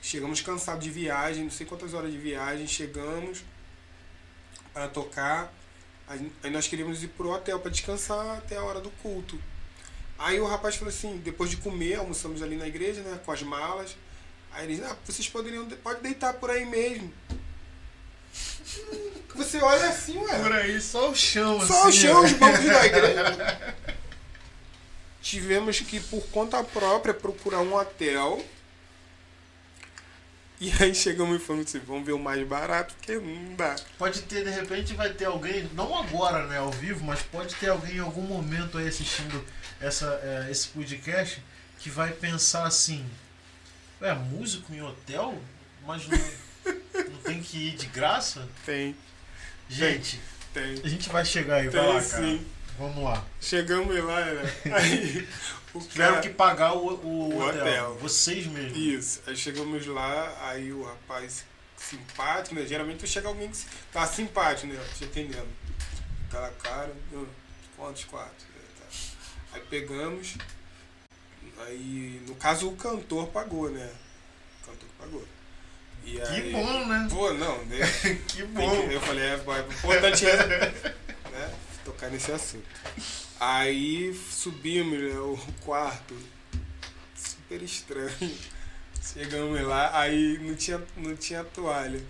[0.00, 3.44] chegamos cansados de viagem, não sei quantas horas de viagem, chegamos
[4.72, 5.52] para tocar,
[6.06, 9.40] aí nós queríamos ir pro hotel para descansar até a hora do culto.
[10.24, 13.42] Aí o rapaz falou assim, depois de comer, almoçamos ali na igreja, né, com as
[13.42, 13.94] malas.
[14.52, 17.12] Aí ele disse, ah, vocês poderiam, pode deitar por aí mesmo.
[19.36, 20.42] Você olha assim, ué.
[20.42, 21.98] Por aí, só o chão, Só o assim.
[21.98, 22.24] chão, ó.
[22.24, 23.74] os bancos da igreja.
[25.20, 28.42] Tivemos que, por conta própria, procurar um hotel.
[30.58, 33.76] E aí chegamos e falamos assim, vamos ver o mais barato, porque não dá.
[33.98, 37.68] Pode ter, de repente, vai ter alguém, não agora, né, ao vivo, mas pode ter
[37.68, 39.44] alguém em algum momento aí assistindo
[39.84, 41.42] essa, é, esse podcast
[41.78, 43.04] que vai pensar assim:
[44.00, 45.40] é músico em hotel?
[45.86, 46.18] Mas não,
[47.10, 48.48] não tem que ir de graça?
[48.64, 48.96] Tem,
[49.68, 50.20] Gente,
[50.52, 50.80] tem.
[50.84, 52.22] a gente vai chegar aí, vai Tem lá, cara.
[52.22, 52.46] sim.
[52.78, 53.24] Vamos lá.
[53.40, 54.52] Chegamos lá, né?
[54.74, 55.28] Aí
[55.72, 56.22] o Tiveram cara...
[56.22, 57.60] que pagar o, o, O hotel.
[57.60, 57.98] hotel.
[58.00, 58.76] Vocês mesmo.
[58.76, 61.44] Isso, aí chegamos lá, aí o rapaz
[61.76, 62.66] simpático, né?
[62.66, 64.80] Geralmente chega alguém que tá simpático, né?
[64.98, 65.46] Te atendendo.
[66.28, 67.24] Aquela cara, "Ah,
[67.76, 68.46] quantos quatro?
[69.54, 70.34] Aí pegamos,
[71.66, 73.90] aí no caso o cantor pagou, né?
[74.62, 75.24] O cantor pagou.
[76.04, 77.08] E Que aí, bom, né?
[77.10, 77.78] Pô, não, né?
[78.28, 78.88] Que bom.
[78.88, 79.36] que- eu falei, é, é
[79.78, 80.36] importante é,
[81.30, 81.54] né,
[81.84, 82.66] tocar nesse assunto.
[83.40, 86.14] Aí subimos né, o quarto,
[87.16, 88.38] super estranho.
[89.02, 92.02] Chegamos lá, aí não tinha, não tinha toalha.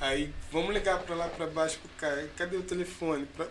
[0.00, 2.28] Aí vamos ligar pra lá pra baixo pro cara.
[2.36, 3.26] Cadê o telefone?
[3.36, 3.46] Pra...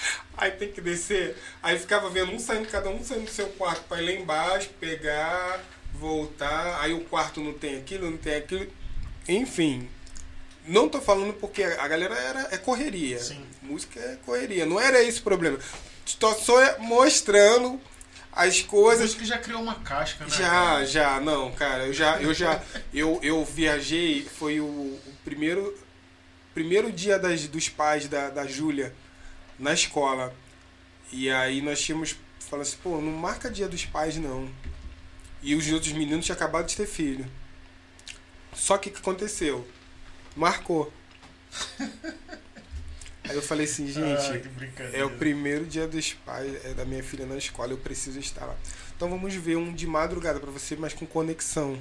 [0.36, 1.36] Aí tem que descer.
[1.62, 4.70] Aí ficava vendo um saindo, cada um saindo do seu quarto pra ir lá embaixo,
[4.80, 5.60] pegar,
[5.94, 6.80] voltar.
[6.80, 8.66] Aí o quarto não tem aquilo, não tem aquilo.
[9.28, 9.88] Enfim.
[10.66, 13.18] Não tô falando porque a galera era, é correria.
[13.18, 13.44] Sim.
[13.62, 14.66] Música é correria.
[14.66, 15.58] Não era esse o problema.
[16.18, 17.80] Tô só mostrando
[18.32, 19.10] as coisas.
[19.10, 20.30] Acho que já criou uma casca, né?
[20.30, 22.62] Já, já, não, cara, eu já, eu já,
[22.92, 25.76] eu, eu viajei, foi o, o primeiro,
[26.52, 28.92] primeiro dia das, dos pais da, da Júlia
[29.58, 30.34] na escola.
[31.12, 34.50] E aí nós tínhamos, falando assim, pô, não marca dia dos pais não.
[35.42, 37.26] E os outros meninos tinham acabado de ter filho.
[38.52, 39.66] Só que o que aconteceu?
[40.34, 40.92] Marcou.
[43.28, 47.02] Aí eu falei assim, gente, Ah, é o primeiro dia dos pais é da minha
[47.02, 48.56] filha na escola, eu preciso estar lá.
[48.96, 51.76] Então vamos ver um de madrugada pra você, mas com conexão.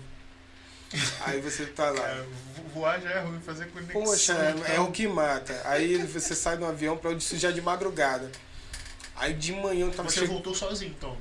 [1.22, 2.08] Aí você tá lá.
[2.08, 2.16] É,
[2.56, 4.02] vo- voar já é ruim, fazer conexão.
[4.04, 4.86] Poxa, é, é então.
[4.86, 5.60] o que mata.
[5.66, 8.32] Aí você sai do avião pra onde já de madrugada.
[9.18, 11.16] Aí de manhã eu tava Você voltou sozinho, então?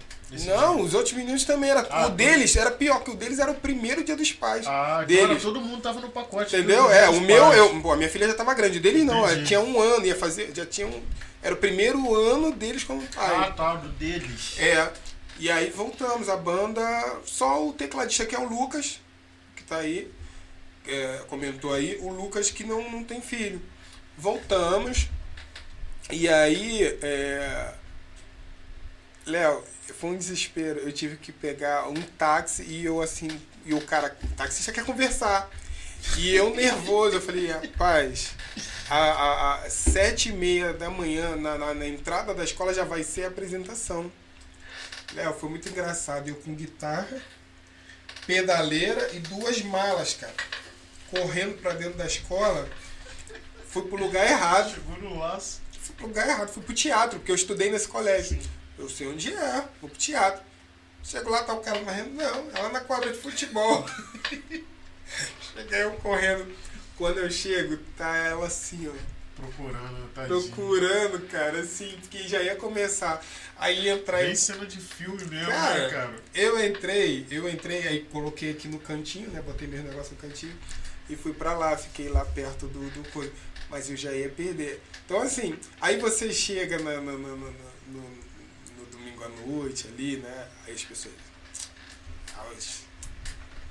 [0.47, 0.85] Não, dia?
[0.85, 1.87] os outros meninos também era.
[1.89, 4.67] Ah, o deles era pior, que o deles era o primeiro dia dos pais.
[4.67, 5.31] Ah, então deles.
[5.31, 6.57] era- todo mundo tava no pacote.
[6.57, 6.91] Entendeu?
[6.91, 7.57] É, o meu, pais.
[7.59, 9.35] eu, pô, a minha filha já tava grande, o dele não, Entendi.
[9.39, 11.01] ela tinha um ano, ia fazer, já tinha um,
[11.41, 13.37] era o primeiro ano deles como pai.
[13.37, 14.57] Ah, tá, do deles.
[14.59, 14.91] É,
[15.39, 16.83] e aí voltamos, a banda,
[17.25, 18.99] só o tecladista que é o Lucas,
[19.65, 20.13] que tá aí,
[20.87, 23.61] é, comentou aí, o Lucas que não, não tem filho.
[24.17, 25.09] Voltamos,
[26.11, 27.75] e aí, é,
[29.27, 29.65] Léo,
[29.99, 33.29] foi um desespero, eu tive que pegar um táxi e eu assim,
[33.65, 35.51] e o cara, o taxista quer conversar.
[36.19, 38.35] E eu nervoso, eu falei, rapaz,
[38.91, 43.25] a sete e meia da manhã, na, na, na entrada da escola, já vai ser
[43.25, 44.13] a apresentação.
[45.15, 46.29] Léo, foi muito engraçado.
[46.29, 47.23] Eu com guitarra,
[48.27, 50.35] pedaleira e duas malas, cara.
[51.11, 52.69] Correndo pra dentro da escola.
[53.69, 54.75] Fui pro lugar errado.
[54.75, 55.61] Chegou no laço.
[55.81, 56.49] Fui pro lugar errado.
[56.49, 58.39] Fui pro teatro, porque eu estudei nesse colégio.
[58.79, 60.43] Eu sei onde é, vou pro teatro.
[61.03, 62.15] Chego lá, tá o cara correndo.
[62.15, 63.87] Não, ela na quadra de futebol.
[65.55, 66.51] Cheguei eu correndo.
[66.97, 69.14] Quando eu chego, tá ela assim, ó.
[69.37, 70.43] Procurando, tadinho.
[70.43, 73.21] Procurando, cara, assim, que já ia começar.
[73.59, 76.15] Aí entrar Bem cena de filme mesmo, Cara, né, cara?
[76.35, 79.43] Eu entrei, eu entrei, aí coloquei aqui no cantinho, né?
[79.43, 80.57] Botei meus negócios no cantinho
[81.11, 83.33] e fui pra lá, fiquei lá perto do, do coisa.
[83.71, 84.81] Mas eu já ia perder.
[85.05, 87.53] Então assim, aí você chega na- na- na-
[87.89, 88.01] no,
[88.79, 90.47] no domingo à noite ali, né?
[90.67, 91.15] Aí as pessoas.
[92.37, 92.81] Aos,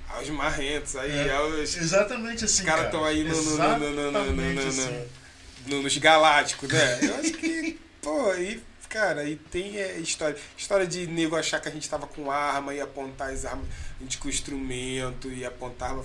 [0.08, 1.76] aos marrentos, aí É, aos.
[1.76, 2.86] Exatamente assim, Os caras cara.
[2.86, 4.90] estão aí no, no, no, no, no, no, no, no, assim.
[4.90, 5.23] no-
[5.66, 6.98] nos galácticos, né?
[7.02, 10.36] Eu acho que, pô, aí, cara, aí tem é, história.
[10.56, 13.66] História de nego achar que a gente tava com arma e apontar as armas,
[13.98, 16.04] a gente com instrumento e apontava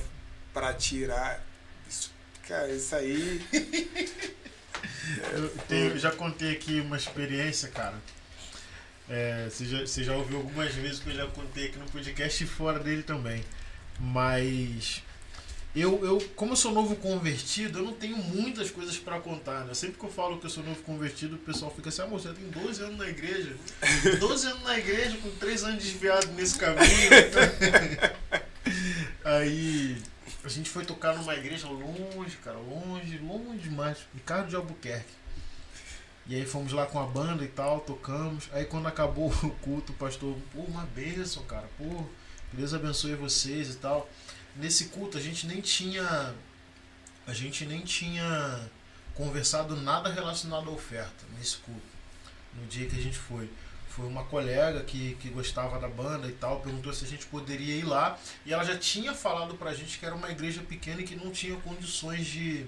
[0.53, 1.43] pra atirar.
[1.89, 2.11] Isso,
[2.47, 3.41] cara, isso aí.
[5.33, 7.95] Eu, tenho- já contei aqui uma experiência, cara.
[9.09, 12.43] É, você, já, você já ouviu algumas vezes que eu já contei aqui no podcast
[12.43, 13.43] e fora dele também.
[13.99, 15.01] Mas
[15.75, 19.65] eu, eu como eu sou novo convertido, eu não tenho muitas coisas pra contar.
[19.65, 19.73] Né?
[19.73, 22.27] Sempre que eu falo que eu sou novo convertido, o pessoal fica assim: ah, moço,
[22.27, 23.55] você tem 12 anos na igreja.
[24.19, 26.85] 12 anos na igreja, com 3 anos desviado nesse caminho.
[29.23, 30.01] Aí
[30.43, 35.19] a gente foi tocar numa igreja longe, cara, longe, longe demais, Ricardo de Albuquerque.
[36.25, 38.49] E aí fomos lá com a banda e tal, tocamos.
[38.51, 42.05] Aí quando acabou o culto, o pastor, pô, uma bênção, cara, pô,
[42.53, 44.09] Deus abençoe vocês e tal.
[44.59, 46.35] Nesse culto a gente nem tinha.
[47.25, 48.69] A gente nem tinha
[49.15, 51.81] conversado nada relacionado à oferta nesse culto.
[52.55, 53.49] No dia que a gente foi.
[53.87, 57.75] Foi uma colega que, que gostava da banda e tal, perguntou se a gente poderia
[57.75, 58.19] ir lá.
[58.45, 61.31] E ela já tinha falado pra gente que era uma igreja pequena e que não
[61.31, 62.65] tinha condições de,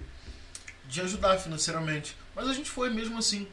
[0.87, 2.15] de ajudar financeiramente.
[2.35, 3.47] Mas a gente foi mesmo assim.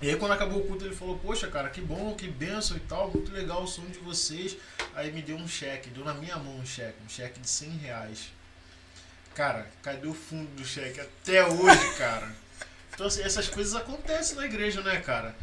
[0.00, 2.80] E aí quando acabou o culto ele falou, poxa cara, que bom, que benção e
[2.80, 4.56] tal, muito legal o som de vocês.
[4.94, 7.70] Aí me deu um cheque, deu na minha mão um cheque, um cheque de 100
[7.78, 8.32] reais.
[9.34, 11.00] Cara, cadê o fundo do cheque?
[11.00, 12.32] Até hoje, cara.
[12.94, 15.34] Então assim, essas coisas acontecem na igreja, né, cara?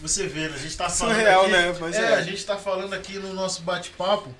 [0.00, 1.76] Você vê, a gente tá falando Surreal, aqui, né?
[1.80, 2.14] Mas é, é.
[2.14, 4.34] a gente tá falando aqui no nosso bate-papo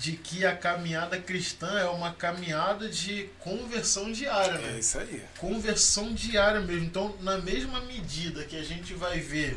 [0.00, 4.74] de que a caminhada cristã é uma caminhada de conversão diária, né?
[4.76, 5.22] É isso aí.
[5.38, 6.84] conversão diária mesmo.
[6.84, 9.56] Então, na mesma medida que a gente vai ver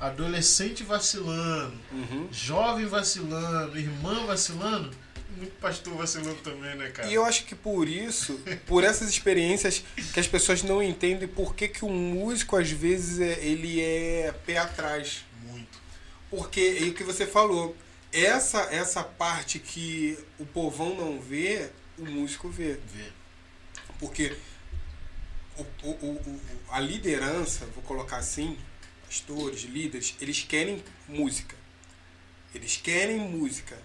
[0.00, 2.28] adolescente vacilando, Uhum.
[2.30, 4.90] jovem vacilando, irmã vacilando,
[5.36, 7.08] muito pastor vacilando também, né, cara?
[7.08, 9.82] E eu acho que por isso, por essas experiências,
[10.12, 14.32] que as pessoas não entendem por que, que o músico, às vezes, é, ele é
[14.46, 15.24] pé atrás.
[15.46, 15.78] Muito.
[16.30, 17.76] Porque, e o que você falou,
[18.12, 22.78] essa, essa parte que o povão não vê, o músico vê.
[22.92, 23.04] Vê.
[23.98, 24.36] Porque
[25.56, 28.56] o, o, o, a liderança, vou colocar assim,
[29.06, 31.56] pastores, líderes, eles querem música.
[32.54, 33.76] Eles querem música.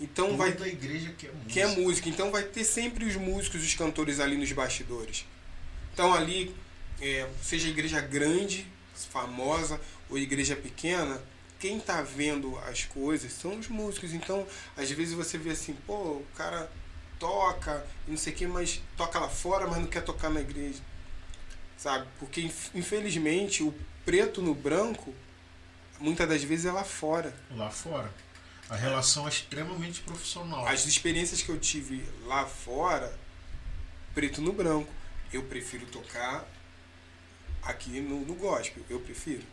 [0.00, 1.50] Então Toda vai a igreja quer música.
[1.50, 2.08] que é música.
[2.08, 5.24] Então vai ter sempre os músicos, os cantores ali nos bastidores.
[5.92, 6.54] Então ali,
[7.00, 8.66] é, seja igreja grande,
[9.10, 11.20] famosa ou igreja pequena,
[11.58, 14.12] quem tá vendo as coisas são os músicos.
[14.12, 16.70] Então, às vezes você vê assim, pô, o cara
[17.18, 20.40] toca e não sei o que, mas toca lá fora, mas não quer tocar na
[20.40, 20.80] igreja.
[21.76, 22.06] Sabe?
[22.18, 25.14] Porque inf- infelizmente o preto no branco,
[25.98, 27.34] muitas das vezes é lá fora.
[27.50, 28.10] Lá fora.
[28.68, 30.66] A relação é extremamente profissional.
[30.66, 33.16] As experiências que eu tive lá fora,
[34.14, 34.92] preto no branco,
[35.32, 36.44] eu prefiro tocar
[37.62, 38.82] aqui no, no gospel.
[38.88, 39.44] Eu prefiro,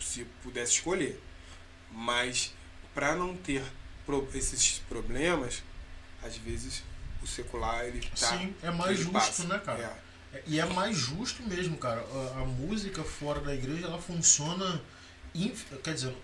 [0.00, 1.20] se, se pudesse escolher.
[1.92, 2.52] Mas
[2.94, 3.62] para não ter
[4.34, 5.62] esses problemas,
[6.22, 6.82] às vezes
[7.22, 8.26] o secular ele tá.
[8.28, 9.44] Sim, é mais justo, passa.
[9.44, 10.02] né, cara?
[10.34, 10.42] É.
[10.46, 12.00] E é mais justo mesmo, cara.
[12.00, 14.80] A, a música fora da igreja, ela funciona.
[15.34, 16.16] inf- Quer dizer,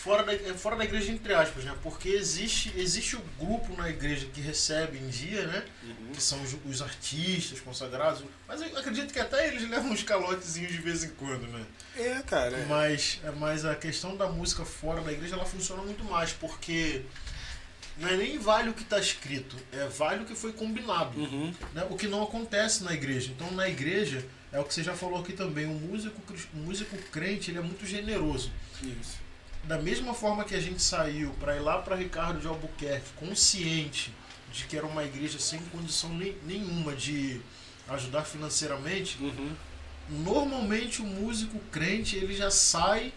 [0.00, 1.76] fora da, é fora da igreja, entre aspas, né?
[1.82, 5.64] Porque existe, existe o grupo na igreja que recebe em dia, né?
[5.82, 6.12] Uhum.
[6.12, 8.22] Que são os, os artistas consagrados.
[8.48, 11.66] Mas eu acredito que até eles levam uns calotezinhos de vez em quando, né?
[11.96, 12.56] É, cara.
[12.56, 12.64] é.
[12.64, 17.02] Mas, mas a questão da música fora da igreja ela funciona muito mais, porque
[17.98, 21.20] não é nem vale o que está escrito, é vale o que foi combinado.
[21.20, 21.52] Uhum.
[21.74, 21.86] né?
[21.90, 23.30] O que não acontece na igreja.
[23.36, 26.22] Então, na igreja, é o que você já falou aqui também, o músico,
[26.54, 28.50] o músico crente ele é muito generoso.
[28.82, 29.29] Isso.
[29.64, 34.12] Da mesma forma que a gente saiu para ir lá para Ricardo de Albuquerque, consciente
[34.52, 37.40] de que era uma igreja sem condição nem- nenhuma de
[37.88, 39.54] ajudar financeiramente, Uhum.
[40.08, 43.12] normalmente o músico crente ele já sai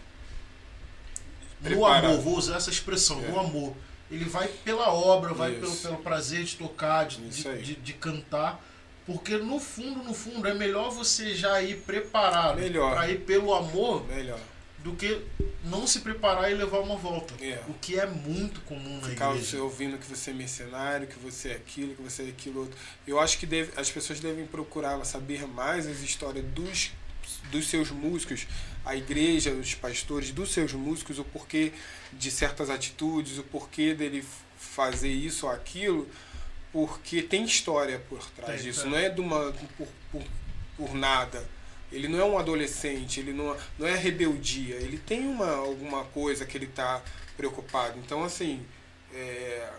[1.60, 2.06] no Preparado.
[2.06, 3.28] amor, vou usar essa expressão, É.
[3.28, 3.74] no amor.
[4.10, 5.60] Ele vai pela obra, vai Isso.
[5.60, 8.62] pelo, pelo prazer de tocar, de, de, de- de cantar.
[9.06, 12.94] Porque no fundo, no fundo, é melhor você já ir preparado Melhor.
[12.94, 14.38] para ir pelo amor Melhor.
[14.84, 15.18] Do que
[15.64, 17.32] não se preparar e levar uma volta.
[17.42, 17.58] É.
[17.66, 19.46] O que é muito comum na Ficar igreja.
[19.46, 22.76] você ouvindo que você é mercenário, que você é aquilo, que você é aquilo outro.
[23.06, 26.90] Eu acho que deve, as pessoas devem procurar saber mais as histórias dos,
[27.50, 28.46] dos seus músicos,
[28.84, 31.72] a igreja, os pastores dos seus músicos, o porquê
[32.12, 34.22] de certas atitudes, o porquê dele
[34.58, 36.06] fazer isso ou aquilo,
[36.70, 38.82] porque tem história por trás Tem, disso.
[38.82, 38.90] tem.
[38.90, 40.22] Não é de uma, por, por,
[40.76, 41.42] por nada.
[41.94, 46.44] Ele não é um adolescente, ele não, não é rebeldia, ele tem uma, alguma coisa
[46.44, 47.00] que ele está
[47.36, 47.98] preocupado.
[47.98, 48.64] Então, assim,
[49.12, 49.70] é,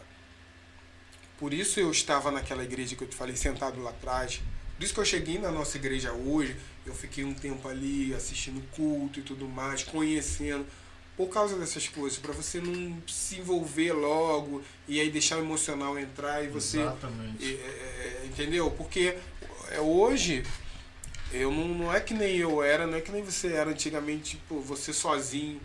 [1.38, 4.42] por isso eu estava naquela igreja que eu te falei, sentado lá atrás.
[4.78, 8.62] Por isso que eu cheguei na nossa igreja hoje, eu fiquei um tempo ali assistindo
[8.72, 10.66] culto e tudo mais, conhecendo.
[11.18, 15.98] Por causa dessas coisas, para você não se envolver logo e aí deixar o emocional
[15.98, 17.46] entrar e você Exatamente.
[17.46, 18.70] é, é, é, entendeu?
[18.72, 19.18] Porque
[19.72, 20.44] é, hoje
[21.32, 24.32] eu não, não é que nem eu era, não é que nem você era antigamente,
[24.38, 25.60] tipo, você sozinho.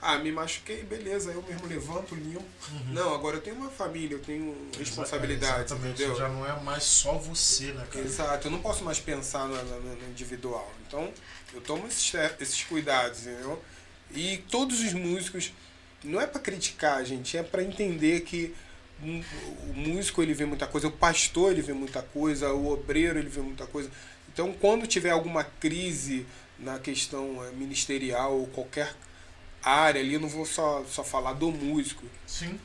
[0.00, 2.44] Ah, me machuquei, beleza, eu mesmo levanto, limpo.
[2.70, 2.92] Uhum.
[2.92, 5.94] Não, agora eu tenho uma família, eu tenho responsabilidade, Exatamente.
[5.94, 6.16] entendeu?
[6.16, 8.04] Já não é mais só você, né, cara?
[8.04, 10.70] Exato, eu não posso mais pensar no, no- no individual.
[10.86, 11.10] Então,
[11.54, 13.60] eu tomo esses, esses cuidados, entendeu?
[14.14, 15.50] E todos os músicos,
[16.04, 18.54] não é para criticar, gente, é para entender que
[19.02, 23.28] o músico ele vê muita coisa, o pastor ele vê muita coisa, o obreiro ele
[23.30, 23.90] vê muita coisa.
[24.36, 26.26] Então, quando tiver alguma crise
[26.58, 28.94] na questão eh, ministerial ou qualquer
[29.62, 32.60] área ali, eu não vou só, só falar do músico, Sim.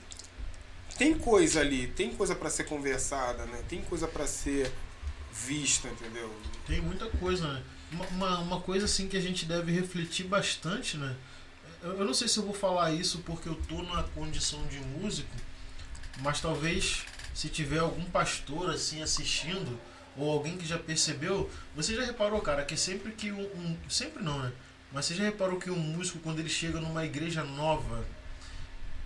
[0.98, 3.64] tem coisa ali, tem coisa para ser conversada, né?
[3.69, 4.69] Tem coisa para ser
[5.32, 6.30] vista, entendeu?
[6.67, 7.64] Tem muita coisa, né?
[7.90, 11.16] Uma, uma, uma coisa assim que a gente deve refletir bastante, né?
[11.82, 14.77] Eu, eu não sei se eu vou falar isso porque eu tô na condição de
[14.77, 15.33] músico,
[16.19, 19.80] mas talvez se tiver algum pastor assim assistindo
[20.17, 24.22] ou alguém que já percebeu, você já reparou, cara, que sempre que um, um- sempre
[24.23, 24.51] não, né?
[24.91, 28.06] Mas você já reparou que um músico quando ele chega numa igreja nova,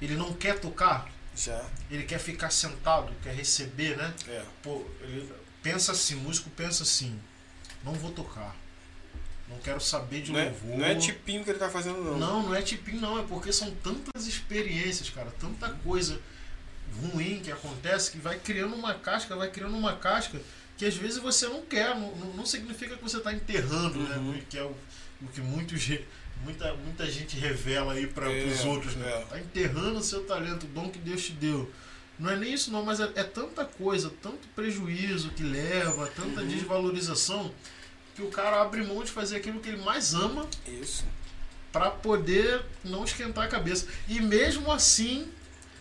[0.02, 1.64] ele não quer tocar, Já.
[1.92, 4.14] ele quer ficar sentado, quer receber, né?
[4.28, 4.44] É.
[4.64, 7.20] Pô, ele pensa assim, músico pensa assim,
[7.84, 8.56] não vou tocar.
[9.48, 10.78] Não quero saber de Não é, louvor.
[10.80, 12.18] não é tipinho que ele tá fazendo, não.
[12.18, 16.20] Não, não é tipinho não, é porque são tantas experiências, cara, tanta coisa
[17.00, 20.42] ruim que acontece que vai criando uma casca, vai criando uma casca
[20.78, 24.32] que às vezes você não quer, não, não- significa que você está enterrando, Uhum.
[24.34, 24.42] né?
[24.50, 24.76] Que é o,
[25.22, 25.88] o que muitos,
[26.44, 29.08] muita, muita gente revela aí para É, os outros, né?
[29.10, 29.22] é.
[29.26, 31.72] Tá enterrando o seu talento, o dom que Deus te deu.
[32.20, 36.42] Não é nem isso não, mas é, é tanta coisa, tanto prejuízo que leva, tanta
[36.42, 36.48] Uhum.
[36.48, 37.54] desvalorização,
[38.16, 41.04] que o cara abre mão de fazer aquilo que ele mais ama Isso.
[41.74, 43.88] para poder não esquentar a cabeça.
[44.08, 45.28] E mesmo assim,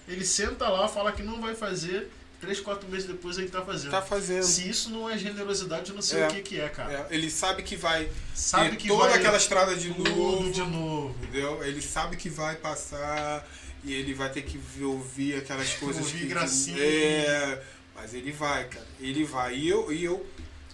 [0.09, 2.11] ele senta lá, fala que não vai fazer,
[2.45, 3.91] três, quatro meses depois ele tá fazendo.
[3.91, 4.43] Tá fazendo.
[4.43, 6.27] Se isso não é generosidade, eu não sei É.
[6.29, 6.93] o que, que é, cara.
[7.11, 10.51] É, ele sabe que vai Sabe que toda vai aquela estrada de novo.
[10.51, 11.17] de novo.
[11.23, 11.65] Entendeu?
[11.65, 13.49] Ele sabe que vai passar
[13.83, 16.27] e ele vai ter que ouvir aquelas coisas Ouvir que.
[16.27, 16.79] gracinha.
[16.79, 17.63] É,
[17.95, 18.87] mas ele vai, cara.
[19.01, 19.55] Ele vai.
[19.57, 20.27] E eu, e eu,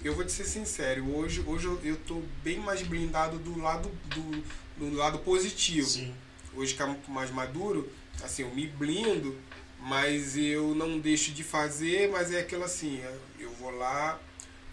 [0.02, 3.90] eu vou te ser sincero, hoje, hoje eu, eu tô bem mais blindado do lado,
[4.14, 4.42] do,
[4.90, 5.86] do lado positivo.
[5.88, 6.14] Sim.
[6.54, 7.88] Hoje que é mais maduro,
[8.24, 9.36] assim, eu me blindo,
[9.80, 13.02] mas eu não deixo de fazer, mas é aquilo assim,
[13.38, 14.20] eu vou lá,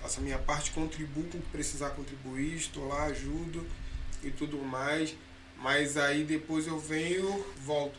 [0.02, 3.66] faço a minha parte, contribuo com o que precisar contribuir, estou lá, ajudo
[4.24, 5.16] e tudo mais,
[5.58, 7.98] mas aí depois eu venho, volto.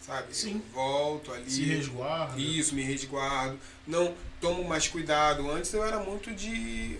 [0.00, 0.34] Sabe?
[0.34, 0.56] Sim.
[0.56, 1.48] Eu volto ali.
[1.48, 2.40] Se resguarda.
[2.40, 3.56] Isso, me resguardo.
[3.86, 5.48] Não tomo mais cuidado.
[5.48, 6.98] Antes eu era muito de.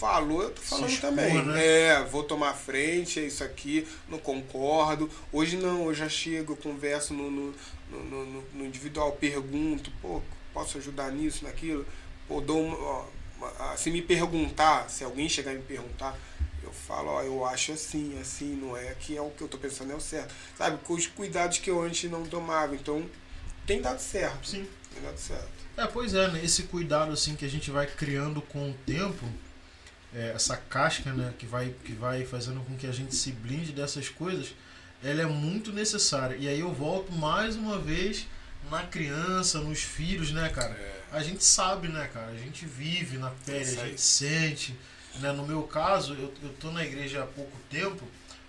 [0.00, 1.44] Falou, eu tô falando expor, também.
[1.44, 1.62] né?
[1.88, 5.10] É, vou tomar frente, é isso aqui, não concordo.
[5.30, 7.54] Hoje não, eu já chego, eu converso no, no,
[7.90, 10.22] no, no- no individual, pergunto, pô,
[10.54, 11.84] posso ajudar nisso, naquilo?
[12.26, 13.04] Pô, dou uma, ó,
[13.36, 16.18] uma- se me perguntar, se alguém chegar e me perguntar,
[16.62, 19.58] eu falo, ó, eu acho assim, assim, não é que é o que eu tô
[19.58, 20.34] pensando é o certo.
[20.56, 22.74] Sabe, com os cuidados que eu antes não tomava.
[22.74, 23.04] Então,
[23.66, 24.48] tem dado certo.
[24.48, 24.66] Sim.
[24.94, 25.48] Tem dado certo.
[25.76, 26.42] É, pois é, né?
[26.42, 29.24] Esse cuidado assim que a gente vai criando com o tempo,
[30.14, 33.72] é, essa casca, né, que vai, que vai fazendo com que a gente se blinde
[33.72, 34.54] dessas coisas,
[35.02, 36.36] ela é muito necessária.
[36.36, 38.26] E aí eu volto mais uma vez
[38.70, 40.72] na criança, nos filhos, né, cara?
[40.72, 41.00] É.
[41.12, 42.28] A gente sabe, né, cara?
[42.28, 44.76] A gente vive na pele, a gente sente.
[45.16, 45.32] Né?
[45.32, 48.06] No meu caso, eu, eu tô na igreja há pouco tempo,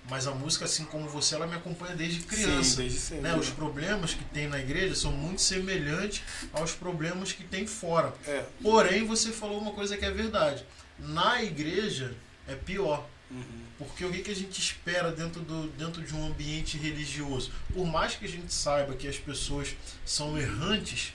[0.10, 2.64] mas a música, assim como você, ela me acompanha desde criança.
[2.64, 3.24] Sim, desde sempre.
[3.24, 3.36] né?
[3.36, 6.22] Os problemas que tem na igreja são muito semelhantes
[6.54, 8.14] aos problemas que tem fora.
[8.28, 8.44] É.
[8.62, 10.66] Porém, você falou uma coisa que é verdade.
[11.02, 12.16] Na igreja
[12.48, 13.08] é pior.
[13.30, 13.66] Uhum.
[13.78, 17.52] Porque o que, que a gente espera dentro, do, dentro de um ambiente religioso?
[17.74, 21.14] Por mais que a gente saiba que as pessoas são errantes,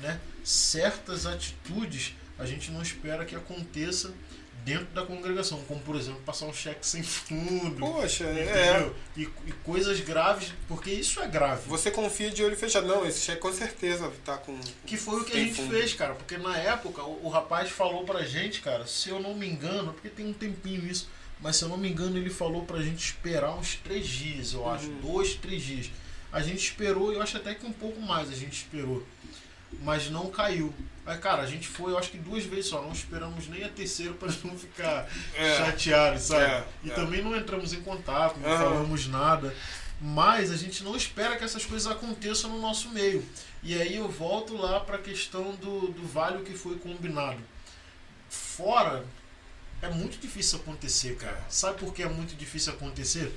[0.00, 4.14] né, certas atitudes a gente não espera que aconteça
[4.64, 8.42] dentro da congregação, como por exemplo passar um cheque sem fundo, Poxa, é.
[8.44, 8.96] entendeu?
[9.16, 11.62] E, e coisas graves, porque isso é grave.
[11.68, 12.86] Você confia de olho fechado.
[12.86, 14.58] Não, esse cheque com certeza tá com.
[14.86, 15.70] Que foi o que a gente fundo.
[15.70, 16.14] fez, cara.
[16.14, 19.92] Porque na época o, o rapaz falou pra gente, cara, se eu não me engano,
[19.92, 21.08] porque tem um tempinho isso,
[21.40, 24.68] mas se eu não me engano, ele falou pra gente esperar uns três dias, eu
[24.68, 24.86] acho.
[24.88, 25.00] Uhum.
[25.00, 25.90] Dois, três dias.
[26.30, 29.06] A gente esperou, eu acho até que um pouco mais a gente esperou.
[29.82, 30.74] Mas não caiu.
[31.08, 32.82] Aí, cara, a gente foi, eu acho que duas vezes só.
[32.82, 35.56] Não esperamos nem a terceira pra não ficar É.
[35.56, 36.44] chateados, sabe?
[36.44, 36.94] É, e é.
[36.94, 39.54] também não entramos em contato, não falamos nada.
[40.00, 43.24] Mas a gente não espera que essas coisas aconteçam no nosso meio.
[43.62, 47.42] E aí eu volto lá para a questão do, do vale que foi combinado.
[48.28, 49.04] Fora,
[49.80, 51.42] é muito difícil acontecer, cara.
[51.48, 53.32] Sabe por que é muito difícil acontecer?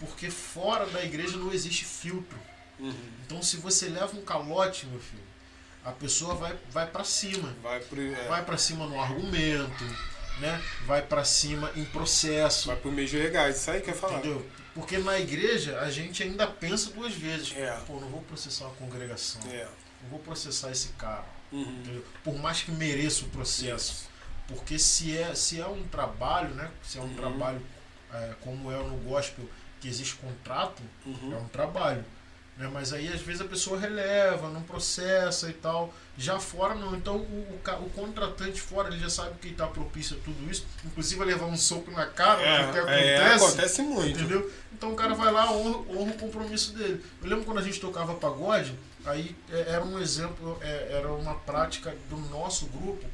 [0.00, 2.38] Porque fora da igreja não existe filtro.
[2.78, 2.92] Uhum.
[3.24, 5.22] Então se você leva um calote, meu filho,
[5.84, 8.00] a pessoa vai, vai para cima Vai pro.
[8.00, 9.84] É, vai para cima no argumento,
[10.40, 10.62] né?
[10.86, 13.56] Vai para cima em processo, vai pro meio de legais.
[13.58, 14.18] Isso aí que eu falar.
[14.18, 14.46] entendeu?
[14.74, 17.52] Porque na igreja a gente ainda pensa duas vezes.
[17.56, 17.70] É.
[17.86, 19.68] Pô, não vou processar uma congregação, É.
[20.02, 22.02] não vou processar esse cara, Uhum.
[22.24, 24.08] Por mais que mereça o processo,
[24.48, 26.68] porque se é se é um trabalho, né?
[26.82, 27.14] Se é um Uhum.
[27.14, 27.62] trabalho
[28.12, 29.48] é, como é no gospel
[29.80, 31.38] que existe contrato, é Uhum.
[31.44, 32.04] um trabalho.
[32.56, 32.70] Né?
[32.72, 35.92] Mas aí às vezes a pessoa releva, não processa e tal.
[36.16, 36.94] Já fora não.
[36.94, 40.64] Então o, o, o contratante fora ele já sabe que está propício a tudo isso.
[40.84, 43.44] Inclusive vai levar um soco na cara, É, é, acontece.
[43.44, 44.18] acontece muito.
[44.20, 44.50] Entendeu?
[44.72, 47.04] Então o cara vai lá, honra, honra o compromisso dele.
[47.22, 51.34] Eu lembro quando a gente tocava pagode, aí é, era um exemplo, é, era uma
[51.34, 53.04] prática do nosso grupo,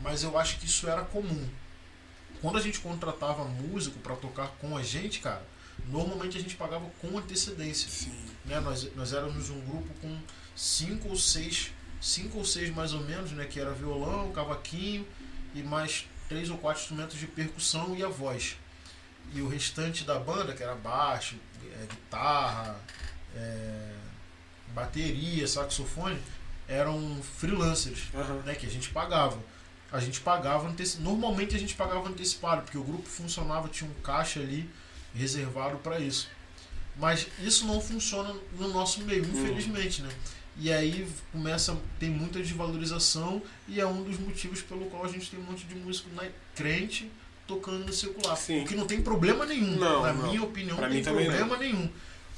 [0.00, 1.48] mas eu acho que isso era comum.
[2.40, 5.42] Quando a gente contratava músico para tocar com a gente, cara,
[5.88, 8.12] normalmente a gente pagava com antecedência Sim.
[8.48, 8.60] Né?
[8.60, 10.18] Nós, nós éramos um grupo com
[10.56, 11.70] cinco ou seis,
[12.00, 13.44] cinco ou seis mais ou menos, né?
[13.44, 15.06] Que era violão, cavaquinho
[15.54, 18.56] e mais três ou quatro instrumentos de percussão e a voz.
[19.32, 22.80] E o restante da banda, que era baixo, eh, guitarra,
[23.34, 23.94] eh,
[24.68, 26.18] bateria, saxofone,
[26.66, 28.42] eram freelancers, Aham.
[28.44, 28.54] né?
[28.54, 29.38] Que a gente pagava.
[29.90, 30.98] A gente pagava anteci...
[31.00, 34.68] normalmente a gente pagava antecipado, porque o grupo funcionava, tinha um caixa ali
[35.14, 36.28] reservado para isso.
[36.98, 40.10] Mas isso não funciona no nosso meio, infelizmente, né?
[40.56, 45.08] E aí começa a ter muita desvalorização e é um dos motivos pelo qual a
[45.08, 47.08] gente tem um monte de músico na crente
[47.46, 48.36] tocando no circular.
[48.36, 48.62] Sim.
[48.62, 50.28] O que não tem problema nenhum, Não, na não.
[50.28, 51.88] minha opinião, Pra não tem problema nenhum.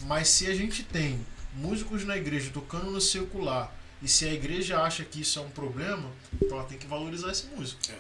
[0.01, 1.19] Mas se a gente tem
[1.55, 5.51] músicos na igreja tocando no circular e se a igreja acha que isso é um
[5.51, 6.09] problema,
[6.41, 7.81] então ela tem que valorizar esse músico.
[7.91, 7.95] É.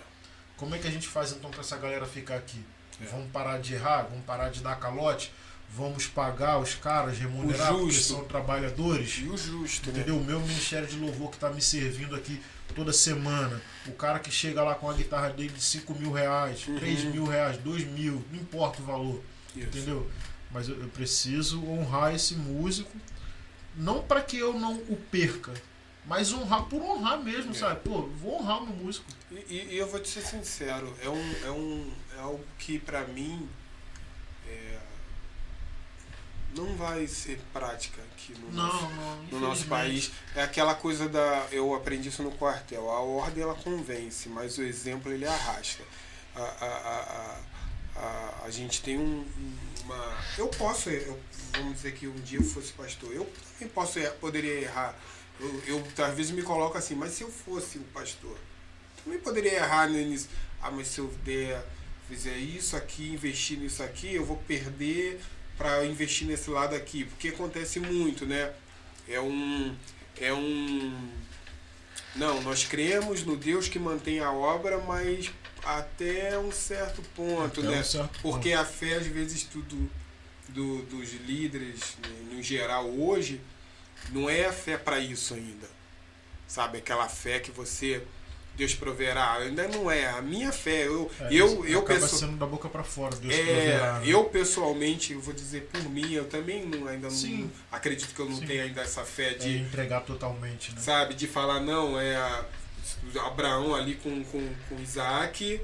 [0.56, 2.62] Como é que a gente faz então para essa galera ficar aqui?
[3.00, 3.06] É.
[3.06, 4.02] Vamos parar de errar?
[4.02, 5.32] Vamos parar de dar calote?
[5.76, 9.18] Vamos pagar os caras, remunerar, porque são trabalhadores.
[9.18, 9.98] E o justo, né?
[9.98, 10.16] Entendeu?
[10.18, 12.40] O meu ministério de louvor que tá me servindo aqui
[12.74, 13.60] toda semana.
[13.86, 16.78] O cara que chega lá com a guitarra dele de 5 mil reais, Uhum.
[16.78, 19.20] 3 mil reais, 2 mil, não importa o valor.
[19.56, 19.66] Isso.
[19.66, 20.10] Entendeu?
[20.50, 22.90] Mas eu, eu preciso honrar esse músico.
[23.76, 25.52] Não para que eu não o perca,
[26.04, 27.54] mas honrar por honrar mesmo, É.
[27.54, 27.80] sabe?
[27.84, 29.06] Pô, vou honrar o meu músico.
[29.30, 33.04] E, e- eu vou te ser sincero, é, um, é, um, é algo que pra
[33.04, 33.48] mim
[36.56, 39.16] não vai ser prática aqui no nosso, Não, não.
[39.32, 40.10] no nosso país.
[40.34, 41.46] É aquela coisa da.
[41.52, 42.90] Eu aprendi isso no quartel.
[42.90, 45.82] A ordem ela convence, mas o exemplo ele arrasta.
[46.34, 50.18] A, a, a, a, a, gente tem um, um- uma.
[50.38, 51.18] Eu posso, eu,
[51.52, 54.96] vamos dizer que um dia eu fosse pastor, eu também posso, er- poderia errar.
[55.38, 58.36] Eu, eu às vezes me coloco assim, mas se eu fosse o pastor,
[59.04, 60.28] também poderia errar início.
[60.62, 61.64] Ah, mas se eu der,
[62.08, 65.20] fizer isso aqui, investir nisso aqui, eu vou perder
[65.60, 68.50] para investir nesse lado aqui, porque acontece muito, né?
[69.06, 69.76] É um
[70.18, 71.10] é um
[72.16, 75.30] não, nós cremos no Deus que mantém a obra, mas
[75.62, 77.80] até um certo ponto, Até né?
[77.80, 79.90] um certo Porque a fé, às vezes, tudo
[80.48, 83.40] do, dos líderes, né, no geral, hoje,
[84.10, 85.68] não é a fé para isso ainda.
[86.48, 86.78] Sabe?
[86.78, 88.02] Aquela fé que você,
[88.56, 89.34] Deus proverá.
[89.34, 90.06] Ainda não é.
[90.08, 92.18] A minha fé, eu, É, eu, eu acaba penso.
[92.18, 94.02] sendo da boca pra fora, Deus É, proverá, né?
[94.06, 97.42] eu pessoalmente, eu vou dizer por mim, eu também não, ainda Sim.
[97.44, 98.46] não acredito que eu não Sim.
[98.46, 100.80] tenho ainda essa fé É de, entregar totalmente, né?
[100.80, 102.44] sabe, de falar, não, é a-
[103.26, 105.60] Abraão ali com, com, com Isaac,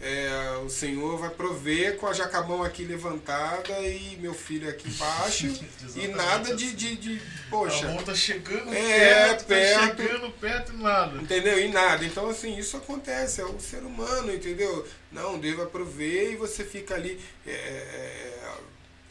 [0.00, 5.46] é, o Senhor vai prover com a jacamão aqui levantada e meu filho aqui embaixo,
[5.94, 6.74] e nada de, assim.
[6.76, 9.96] de, de A poxa, mão tá chegando É, perto, perto.
[9.96, 11.20] tá chegando perto e nada.
[11.22, 11.58] Entendeu?
[11.60, 12.04] E nada.
[12.04, 14.86] Então, assim, isso acontece, é o ser humano, entendeu?
[15.12, 17.20] Não, Deus vai prover e você fica ali.
[17.46, 18.54] é,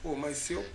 [0.01, 0.65] pô, mas se eu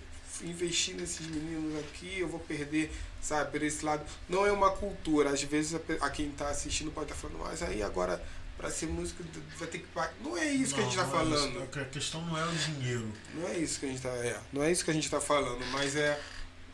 [0.43, 4.05] investir nesses meninos aqui, eu vou perder, sabe, por esse lado.
[4.29, 5.31] Não é uma cultura.
[5.31, 8.23] Às vezes a, a quem está assistindo pode estar falando, mas aí agora,
[8.57, 9.23] para ser músico,
[9.59, 9.87] vai ter que.
[9.89, 11.65] pagar." Não é isso que a gente está Não, não é falando.
[11.71, 11.81] isso.
[11.81, 13.13] A questão não é o dinheiro.
[13.35, 15.21] Não é isso que a gente tá, é, não é isso que a gente tá
[15.21, 16.21] falando, mas é,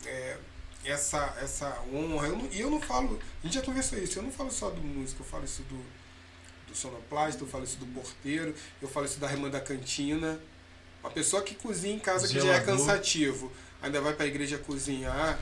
[0.07, 0.39] é
[0.85, 2.27] essa essa honra.
[2.29, 4.19] Eu não- e eu não falo, a gente já conversou isso.
[4.19, 6.01] Eu não falo só do músico, eu falo isso do
[6.69, 10.39] do sonoplasta, eu falo isso do porteiro, eu falo isso da irmã da cantina.
[11.03, 13.51] Uma pessoa que cozinha em casa que já é cansativo,
[13.83, 15.41] ainda vai para a igreja cozinhar.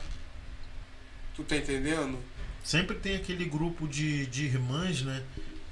[1.35, 2.17] Tu tá entendendo?
[2.63, 5.23] Sempre tem aquele grupo de, de irmãs, né?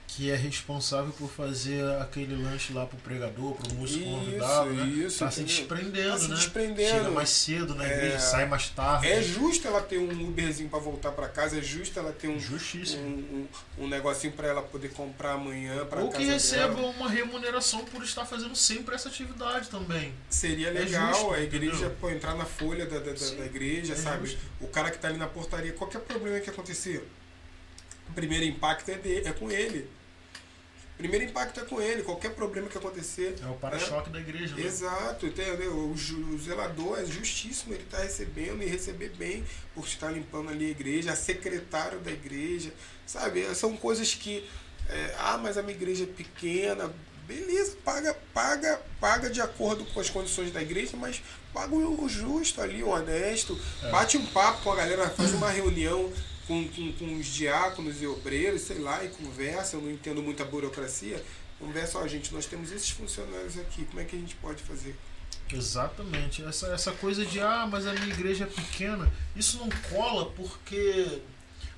[0.10, 4.86] Que é responsável por fazer aquele lanche lá pro pregador, pro músico Isso, convidado, né?
[4.88, 6.36] isso, Tá se desprendendo, Tá se né?
[6.36, 6.90] desprendendo.
[6.98, 7.94] Chega mais cedo na É.
[7.94, 9.06] igreja, sai mais tarde.
[9.06, 12.40] É justo ela ter um Uberzinho para voltar para casa, é justo ela ter um,
[12.40, 13.04] Justíssimo.
[13.04, 16.88] um, um, um negocinho para ela poder comprar amanhã para Ou que receba dela.
[16.88, 20.14] uma remuneração por estar fazendo sempre essa atividade também.
[20.30, 21.98] Seria É legal justo, a igreja entendeu?
[22.00, 24.28] pô, entrar na folha da, da, da- da igreja, é sabe?
[24.30, 24.40] justo.
[24.62, 27.06] O cara que tá ali na portaria, qualquer problema que acontecer,
[28.10, 29.97] o primeiro impacto é, de, é com ele.
[30.98, 33.36] Primeiro impacto é com ele, qualquer problema que acontecer.
[33.44, 34.64] É o para-choque da igreja, né?
[34.64, 35.72] Exato, entendeu?
[35.74, 39.44] O, o zelador é justíssimo, ele está recebendo e receber bem
[39.76, 42.74] por estar limpando ali a igreja, a secretário da igreja,
[43.06, 43.44] sabe?
[43.54, 44.44] São coisas que,
[44.90, 46.92] é, ah, mas a minha igreja é pequena,
[47.28, 51.22] beleza, paga, paga, paga de acordo com as condições da igreja, mas
[51.54, 53.92] paga o o justo ali, o honesto, É.
[53.92, 56.12] bate um papo com a galera, faz uma reunião
[56.48, 60.46] com, com, com os diáconos e obreiros, sei lá, e conversa, eu não entendo muita
[60.46, 61.22] burocracia,
[61.60, 64.96] conversa, ó, gente, nós temos esses funcionários aqui, como é que a gente pode fazer?
[65.52, 66.44] Exatamente.
[66.44, 71.22] Essa, essa coisa de, ah, mas a minha igreja é pequena, isso não cola porque,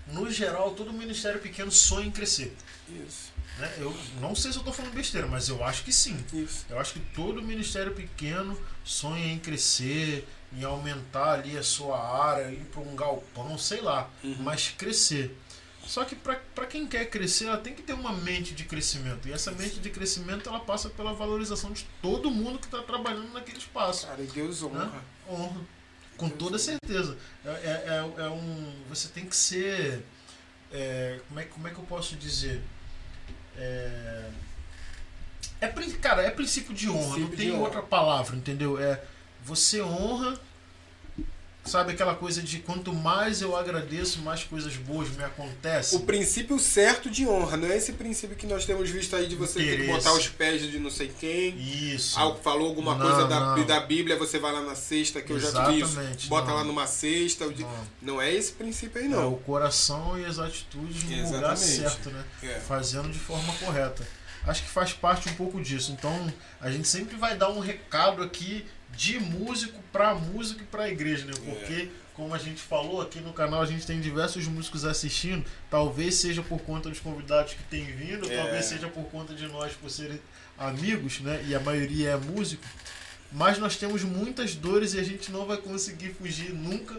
[0.07, 2.55] no geral, todo ministério pequeno sonha em crescer.
[2.87, 3.73] Isso, Né?
[3.77, 6.17] Eu não sei se eu estou falando besteira, mas eu acho que sim.
[6.33, 6.65] isso.
[6.69, 12.51] Eu acho que todo ministério pequeno sonha em crescer, em aumentar ali a sua área,
[12.51, 14.37] ir para um galpão, sei lá, Uhum.
[14.39, 15.37] mas crescer.
[15.85, 19.27] Só que para quem quer crescer, ela tem que ter uma mente de crescimento.
[19.27, 23.33] E essa mente de crescimento ela passa pela valorização de todo mundo que está trabalhando
[23.33, 24.05] naquele espaço.
[24.07, 25.03] Cara, e Deus honra.
[25.27, 25.61] Honra.
[26.15, 27.17] Com toda certeza.
[27.45, 27.83] É, é,
[28.19, 28.73] é- é um.
[28.89, 30.03] Você tem que ser.
[30.71, 32.61] é, como, é, como é que eu posso dizer?
[33.57, 34.29] É,
[35.61, 37.61] é, prin- cara, é princípio de honra, Princípio não tem honra.
[37.63, 38.79] outra palavra, entendeu?
[38.79, 39.01] É
[39.43, 40.37] você honra,
[41.65, 45.99] sabe aquela coisa de quanto mais eu agradeço, mais coisas boas me acontecem.
[45.99, 49.35] O princípio certo de honra, não é esse princípio que nós temos visto aí de
[49.35, 49.91] você ter que Interesse.
[50.05, 51.55] botar os pés de não sei quem.
[51.59, 52.17] Isso.
[52.41, 53.65] Falou alguma Não, coisa da, não.
[53.65, 55.91] da Bíblia, você vai lá na cesta, que eu já vi isso.
[55.91, 56.55] Exatamente, Bota não.
[56.55, 57.45] lá numa cesta.
[57.45, 57.87] Não.
[58.01, 59.33] Não é esse princípio aí, É não.
[59.33, 61.65] o coração e as atitudes no lugar Exatamente.
[61.81, 62.23] certo, né?
[62.43, 62.59] É.
[62.61, 64.07] Fazendo de forma correta.
[64.47, 65.91] Acho que faz parte um pouco disso.
[65.91, 68.65] Então, a gente sempre vai dar um recado aqui
[68.99, 71.31] de músico para músico e para igreja, né?
[71.33, 71.39] É.
[71.51, 75.45] Porque, como a gente falou aqui no canal, a gente tem diversos músicos assistindo.
[75.69, 78.35] Talvez seja por conta dos convidados que têm vindo, É.
[78.35, 80.19] talvez seja por conta de nós, por serem
[80.57, 81.41] amigos, né?
[81.47, 82.61] E a maioria é músico.
[83.31, 86.97] Mas nós temos muitas dores e a gente não vai conseguir fugir nunca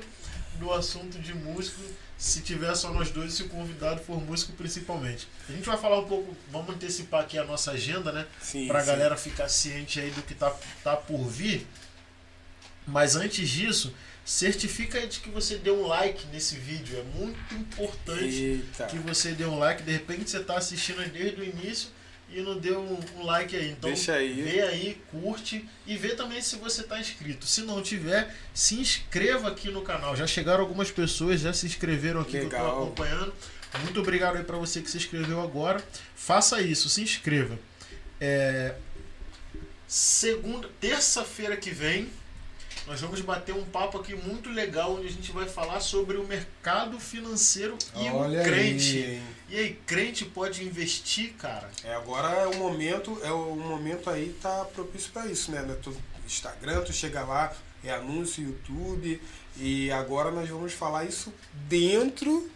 [0.59, 1.83] do assunto de músico
[2.17, 5.27] se tiver só nós dois e se o convidado for músico principalmente.
[5.49, 8.27] A gente vai falar um pouco, vamos antecipar aqui a nossa agenda, né?
[8.41, 8.87] Sim, Pra sim.
[8.87, 10.55] galera ficar ciente aí do que tá,
[10.85, 11.67] tá por vir.
[12.91, 13.95] Mas antes disso,
[14.25, 16.99] certifica de que você deu um like nesse vídeo.
[16.99, 18.87] É muito importante Eita.
[18.87, 19.83] que você dê um like.
[19.83, 21.89] De repente você tá assistindo desde o início
[22.33, 23.71] e não deu um, um like aí.
[23.71, 24.43] Então Deixa aí.
[24.43, 27.47] vê aí, curte e vê também se você tá inscrito.
[27.47, 30.15] Se não tiver, se inscreva aqui no canal.
[30.15, 32.71] Já chegaram algumas pessoas, já se inscreveram aqui que eu Legal.
[32.77, 33.33] tô acompanhando.
[33.83, 35.83] Muito obrigado aí para você que se inscreveu agora.
[36.15, 37.59] Faça isso, se inscreva.
[38.21, 38.75] É,
[39.87, 42.09] segunda, terça-feira que vem,
[42.87, 46.25] nós vamos bater um papo aqui muito legal onde a gente vai falar sobre o
[46.27, 48.97] mercado financeiro e Olha o crente.
[48.97, 49.23] aí?
[49.49, 51.69] E aí, crente pode investir, cara?
[51.85, 55.63] É, agora é o momento, é o momento aí tá propício para isso, né?
[55.83, 57.53] Tu, Instagram, tu chega lá,
[57.85, 59.21] é anúncio, YouTube,
[59.57, 61.33] e agora nós vamos falar isso
[61.69, 62.51] dentro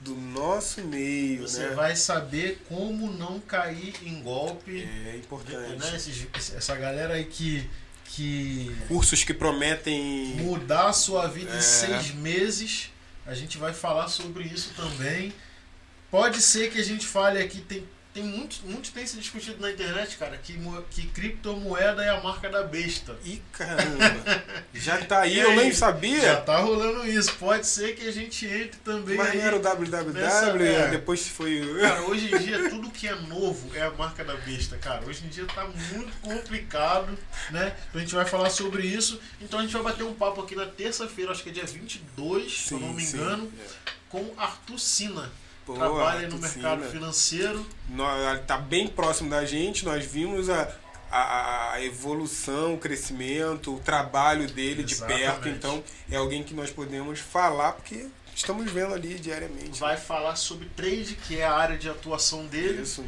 [0.00, 1.74] do nosso meio, Você né?
[1.74, 4.82] vai saber como não cair em golpe.
[5.06, 5.78] É importante.
[5.78, 5.96] Né?
[5.96, 7.68] Esses- essa galera aí que,
[8.14, 11.58] que Cursos que prometem mudar a sua vida É.
[11.58, 12.90] em seis meses.
[13.26, 15.32] A gente vai falar sobre isso também.
[16.10, 19.70] Pode ser que a gente fale aqui, tem, tem muito, muito tem se discutido na
[19.70, 20.58] internet, cara, que,
[20.90, 23.16] que criptomoeda é a marca da besta.
[23.24, 24.22] Ih, caramba!
[24.74, 25.56] Já tá aí, eu aí?
[25.56, 26.36] nem Já sabia.
[26.36, 27.32] tá rolando isso.
[27.36, 29.38] Pode ser que a gente entre também Mas aí.
[29.38, 30.88] não era o www, nessa- é.
[30.90, 31.62] depois foi.
[31.80, 35.06] Cara, hoje em dia tudo que é novo é a marca da besta, cara.
[35.06, 37.16] Hoje em dia tá muito complicado,
[37.50, 37.74] né?
[37.88, 39.18] Então a gente vai falar sobre isso.
[39.40, 42.60] Então a gente vai bater um papo aqui na terça-feira, acho que é dia 22,
[42.66, 43.16] se eu não me sim.
[43.16, 43.90] engano, É.
[44.10, 45.30] com Arthur Sina.
[45.72, 47.66] Pô, Trabalha aí no mercado financeiro.
[47.88, 50.74] Nós, tá bem próximo da gente, nós vimos a,
[51.10, 55.22] a, a evolução, o crescimento, o trabalho dele de Exatamente.
[55.22, 59.78] perto, então é alguém que nós podemos falar, porque estamos vendo ali diariamente.
[59.78, 62.82] Vai falar sobre trade, que é a área de atuação dele.
[62.82, 63.04] Isso.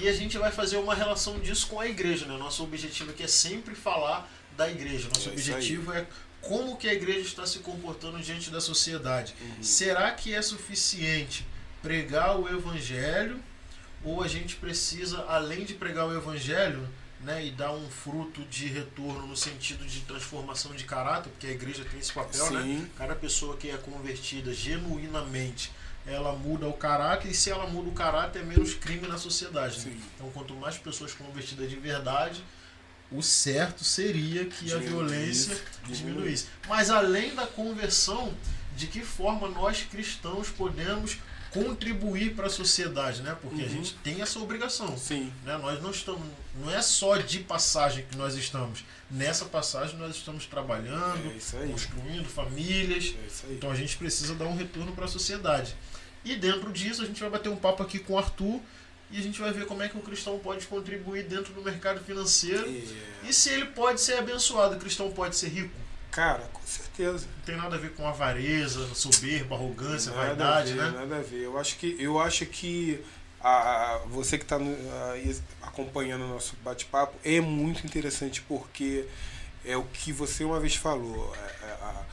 [0.00, 2.36] E a gente vai fazer uma relação disso com a igreja, né?
[2.36, 5.08] Nosso objetivo aqui é sempre falar da igreja.
[5.08, 6.06] Nosso É objetivo é
[6.40, 9.34] como que a igreja está se comportando diante da sociedade.
[9.40, 9.62] Uhum.
[9.62, 11.44] Será que é suficiente
[11.82, 13.40] pregar o evangelho
[14.02, 16.88] ou a gente precisa, além de pregar o evangelho,
[17.22, 21.50] né, e dar um fruto de retorno no sentido de transformação de caráter, porque a
[21.50, 22.62] igreja tem esse papel, né?
[22.62, 22.90] Sim.
[22.96, 25.70] Cada pessoa que é convertida genuinamente,
[26.06, 29.84] ela muda o caráter, e se ela muda o caráter, é menos crime na sociedade.
[29.86, 30.00] né?
[30.14, 32.42] Então, quanto mais pessoas convertidas de verdade,
[33.12, 36.46] o certo seria que a violência diminuísse.
[36.66, 38.32] Mas além da conversão,
[38.76, 41.18] de que forma nós cristãos podemos
[41.52, 43.36] contribuir para a sociedade, né?
[43.42, 43.70] Porque a Uhum.
[43.70, 44.96] gente tem essa obrigação.
[44.96, 45.32] Sim.
[45.44, 45.56] Né?
[45.58, 46.22] Nós não estamos,
[46.54, 48.84] não é só de passagem que nós estamos.
[49.10, 53.14] Nessa passagem nós estamos trabalhando, É construindo famílias.
[53.48, 53.52] É.
[53.52, 55.74] Então a gente precisa dar um retorno para a sociedade.
[56.24, 58.60] E dentro disso a gente vai bater um papo aqui com o Arthur
[59.10, 61.98] e a gente vai ver como é que o cristão pode contribuir dentro do mercado
[62.04, 64.76] financeiro É, e se ele pode ser abençoado.
[64.76, 65.74] O cristão pode ser rico.
[66.10, 67.26] Cara, com certeza.
[67.36, 70.90] Não tem nada a ver com avareza, soberba, arrogância, Nada vaidade, ver, né?
[70.98, 71.42] Nada a ver.
[71.44, 73.00] Eu acho que, eu acho que
[73.40, 74.58] a, a- você que está
[75.62, 79.04] acompanhando o nosso bate-papo é muito interessante porque
[79.64, 81.34] é o que você uma vez falou.
[81.36, 82.04] é- é a-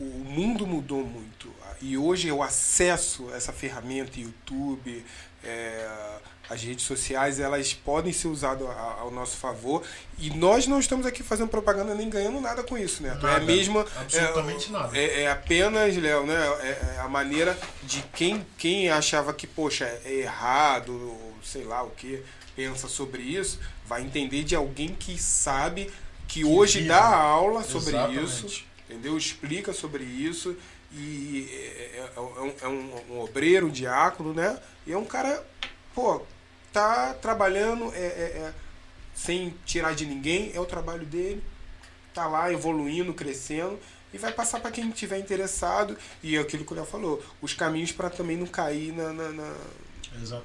[0.00, 5.04] o mundo mudou muito e hoje o acesso a essa ferramenta, YouTube,
[5.44, 6.18] é,
[6.50, 9.82] as redes sociais, elas podem ser usadas a- ao nosso favor
[10.18, 13.08] e nós não estamos aqui fazendo propaganda nem ganhando nada com isso, né?
[13.08, 14.98] É a Nada, mesma absolutamente é, nada.
[14.98, 16.34] É, é apenas, Léo, né?
[16.62, 21.82] É, é a maneira de quem, quem achava que, poxa, é errado, ou sei lá
[21.82, 22.22] o que,
[22.54, 25.90] pensa sobre isso, vai entender de alguém que sabe,
[26.28, 26.88] que, hoje vive.
[26.88, 28.24] dá aula sobre Exatamente.
[28.46, 29.16] isso, entendeu?
[29.16, 30.56] Explica sobre isso.
[30.92, 34.56] E é, é- é um, é um- um obreiro, um diácono, né?
[34.86, 35.44] E é um cara,
[35.92, 36.22] pô,
[36.74, 38.52] tá trabalhando é, é- é,
[39.14, 41.42] sem tirar de ninguém, é o trabalho dele
[42.12, 43.78] tá lá evoluindo, crescendo
[44.12, 47.54] e vai passar para quem tiver interessado e é aquilo que o Léo falou, os
[47.54, 49.54] caminhos para também não cair na, na- na-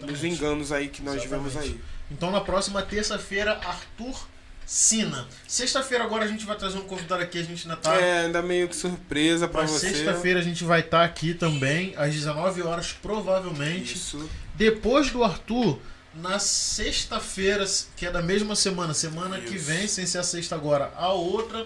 [0.07, 1.49] nos enganos aí que nós Exatamente.
[1.51, 1.81] tivemos aí.
[2.09, 4.27] Então na próxima terça-feira, Arthur
[4.65, 5.27] Sina.
[5.47, 7.95] Sexta-feira agora a gente vai trazer um convidado aqui, a gente ainda tá.
[7.95, 9.89] É, ainda meio que surpresa para você.
[9.89, 13.95] sexta-feira a gente vai estar aqui também, às 19 horas, provavelmente.
[13.95, 14.29] Isso.
[14.55, 15.79] Depois do Arthur,
[16.21, 17.65] Na sexta-feira,
[17.95, 21.65] que é da mesma semana, semana que vem, sem ser a sexta agora, a outra,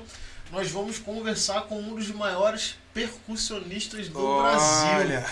[0.52, 4.52] nós vamos conversar com um dos maiores percussionistas do Olha.
[4.52, 5.24] Brasil.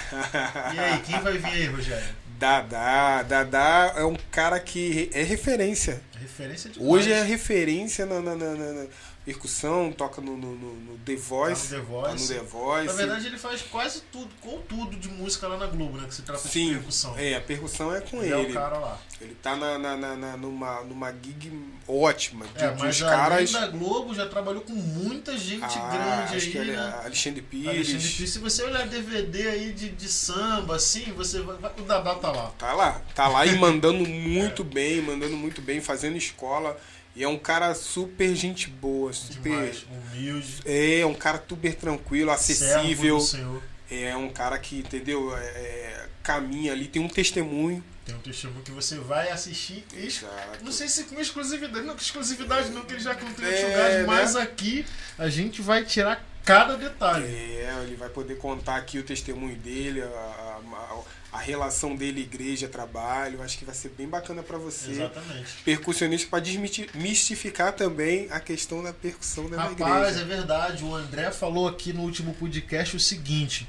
[0.76, 2.16] E aí, quem vai vir aí, Rogério?
[2.40, 6.02] Dadá, Dadá é um cara que é referência.
[6.20, 6.92] Referência demais.
[6.92, 8.86] Hoje é referência na- na- na- na
[9.26, 11.70] percussão, toca no, no- no- The Voice.
[11.70, 12.34] Tá no The tá Voice.
[12.34, 12.86] no The Voice.
[12.88, 16.08] Na verdade, ele faz quase tudo, com tudo de música lá na Globo, né?
[16.08, 17.18] Que se trata de Sim, percussão.
[17.18, 18.48] é, a percussão é com ele, ele.
[18.48, 19.00] é o cara lá.
[19.20, 21.52] Ele tá na, na- na- numa, numa gig
[21.88, 22.46] ótima.
[22.56, 23.52] De, É, de mas além caras.
[23.52, 27.00] da Globo, já trabalhou com muita gente Ah, grande acho aí, que é né?
[27.06, 27.68] Alexandre Pires.
[27.70, 32.16] Alexandre Pires, se você olhar DVD aí de, de samba, assim, você vai, o Dadá
[32.16, 32.52] tá lá.
[32.58, 36.76] Tá lá, tá lá e mandando muito bem, mandando muito bem, fazendo escola.
[37.16, 39.42] E é um cara super gente boa, super.
[39.42, 43.20] Demais, humilde, É, um cara super tranquilo, acessível.
[43.20, 43.62] Senhor.
[43.90, 45.36] É um cara que, entendeu?
[45.36, 47.84] É, é, caminha ali, tem um testemunho.
[48.06, 49.86] Tem um testemunho que você vai assistir.
[49.94, 50.64] ex- Exato.
[50.64, 53.96] Não sei se com exclusividade, não com exclusividade não, que ele já contou É, lugares,
[53.98, 54.04] né?
[54.08, 54.86] mas aqui
[55.18, 57.26] a gente vai tirar cada detalhe.
[57.26, 61.04] É, ele vai poder contar aqui o testemunho dele, a, a- a
[61.38, 63.42] relação dele, igreja, trabalho.
[63.42, 64.92] Acho que vai ser bem bacana pra você.
[64.92, 65.58] Exatamente.
[65.64, 70.22] Percussionista para desmistificar também a questão da percussão da Rapaz, igreja.
[70.22, 70.84] é verdade.
[70.84, 73.68] O André falou aqui no último podcast o seguinte: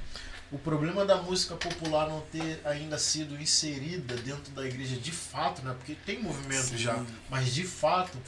[0.51, 5.63] o problema da música popular não ter ainda sido inserida dentro da igreja de fato,
[5.63, 5.75] né?
[5.79, 6.79] Porque tem movimento Sim.
[6.79, 8.19] já, mas de fato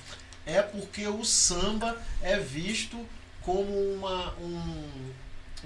[0.47, 2.99] é porque o samba é visto
[3.43, 4.89] como uma, um,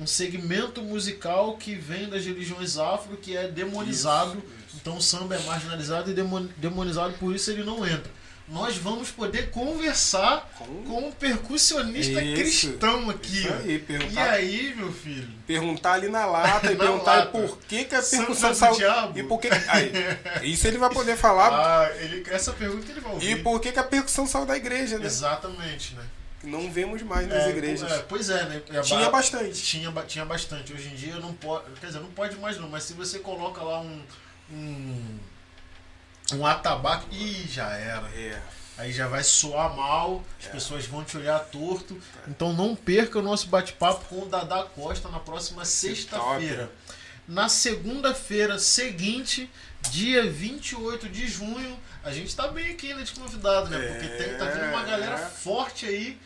[0.01, 4.39] um segmento musical que vem das religiões afro que é demonizado.
[4.39, 4.77] Isso, isso.
[4.81, 8.19] Então o samba é marginalizado e demon- demonizado, por isso ele não entra.
[8.51, 13.47] Nós vamos poder conversar Com- com um percussionista Isso, cristão aqui.
[13.47, 15.29] Aí, E aí, meu filho?
[15.47, 17.31] perguntar ali na lata e Na perguntar lata.
[17.31, 18.75] por que, que a percussão do saiu.
[18.77, 19.19] diabo?
[19.19, 19.49] E por que.
[19.69, 19.93] Aí,
[20.45, 21.49] isso ele vai poder falar.
[21.59, 23.43] Ah, ele, essa pergunta ele vai e ouvir.
[23.43, 25.05] por que, que a percussão saiu da igreja, né?
[25.05, 26.03] Exatamente, né?
[26.49, 27.91] Não vemos mais nas É, igrejas.
[27.93, 28.63] é, pois é, né?
[28.71, 29.63] É, Tinha ba- bastante.
[29.63, 30.73] Tinha, tinha bastante.
[30.73, 31.71] Hoje em dia não pode.
[31.81, 34.03] Quer dizer, não pode mais não, mas se você coloca lá um.
[34.51, 35.19] Um,
[36.35, 37.07] um atabaque.
[37.15, 38.09] Ih, já era.
[38.17, 38.41] É.
[38.79, 40.51] Aí já vai soar mal, as É.
[40.51, 42.01] pessoas vão te olhar torto.
[42.29, 46.71] Então não perca o nosso bate-papo com o Dadá Costa na próxima sexta-feira.
[47.27, 49.51] Na segunda-feira seguinte,
[49.91, 53.79] dia 28 de junho, a gente tá bem aqui né, de convidado, né?
[53.89, 55.27] Porque tem, tá vindo uma galera É.
[55.27, 56.19] forte aí.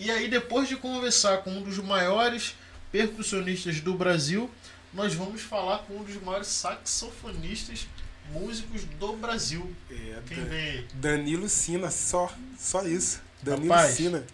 [0.00, 2.54] E aí, depois de conversar com um dos maiores
[2.90, 4.50] percussionistas do Brasil,
[4.94, 7.86] nós vamos falar com um dos maiores saxofonistas
[8.32, 9.70] músicos do Brasil.
[9.90, 10.86] É, Quem Dan- vem aí?
[10.94, 12.32] Danilo Sina, só.
[12.58, 13.20] Só isso.
[13.42, 14.24] Danilo Rapaz, Sina.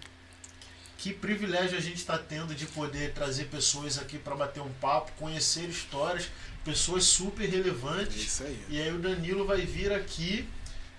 [0.98, 5.12] Que privilégio a gente está tendo de poder trazer pessoas aqui para bater um papo,
[5.18, 6.28] conhecer histórias,
[6.64, 8.16] pessoas super É relevantes.
[8.24, 8.58] isso aí.
[8.68, 10.48] E aí o Danilo vai vir aqui,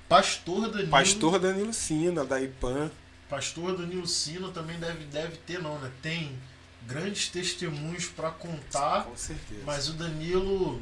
[0.08, 0.90] Pastor Danilo.
[0.92, 2.92] Pastor Danilo Sina, da IPAN.
[3.30, 5.91] Pastor Danilo Sino também deve, deve ter, não, né?
[6.01, 6.38] Tem
[6.85, 9.61] grandes testemunhos para contar, Com certeza.
[9.65, 10.81] mas o Danilo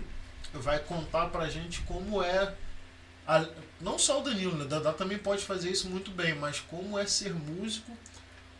[0.53, 2.53] vai contar pra gente como é.
[3.27, 3.47] a-
[3.81, 4.65] não só o Danilo, né?
[4.65, 7.91] Dadá também pode fazer isso muito bem, mas como é ser músico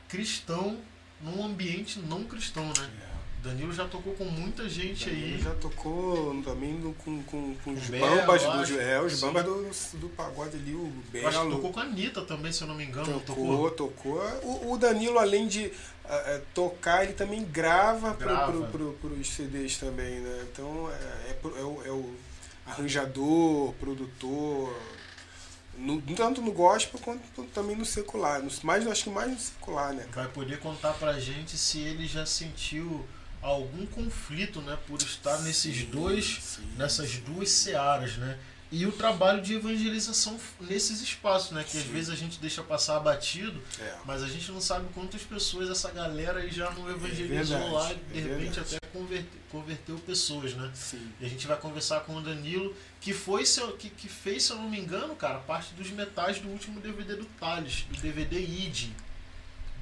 [0.09, 0.79] cristão
[1.21, 2.89] num ambiente não cristão, né?
[3.01, 3.14] É.
[3.45, 5.41] Danilo já tocou com muita gente Ele aí.
[5.41, 9.25] já tocou também com, com, com os Belo, bambas, do, é, os Sim.
[9.27, 11.55] bambas do, do pagode ali, o Eu acho que Belo.
[11.55, 13.19] tocou com a Anitta também, se eu não me engano.
[13.21, 14.19] Tocou, tocou.
[14.43, 15.71] O, o Danilo, além de
[16.05, 18.51] ah, tocar, ele também grava, pro- Grava.
[18.67, 20.45] Pro, pro, pros CDs também, né?
[20.51, 22.15] Então é, é, pro- é o, é o
[22.65, 24.75] arranjador, produtor,
[25.77, 28.41] no- tanto no gospel quanto também no secular.
[28.41, 30.05] No, mais, acho que mais no secular, né?
[30.13, 33.05] Vai poder contar pra gente se ele já sentiu
[33.49, 34.77] algum conflito, né?
[34.87, 38.37] Por estar nesses Sim, dois, sim, nessas duas searas, né?
[38.71, 41.63] E o trabalho de evangelização nesses espaços, né?
[41.63, 41.91] Que às Sim.
[41.91, 43.95] vezes a gente deixa passar batido, É.
[44.05, 47.93] mas a gente não sabe quantas pessoas essa galera aí já não evangelizou verdade, lá
[47.93, 48.75] e de é repente verdade.
[48.77, 50.71] até converte- converteu pessoas, né?
[50.73, 51.07] Sim.
[51.21, 54.51] E a gente vai conversar com o Danilo, que foi seu, que, que fez, se
[54.51, 58.39] eu não me engano, cara, parte dos metais do último DVD do Thales, do DVD
[58.41, 58.89] ID.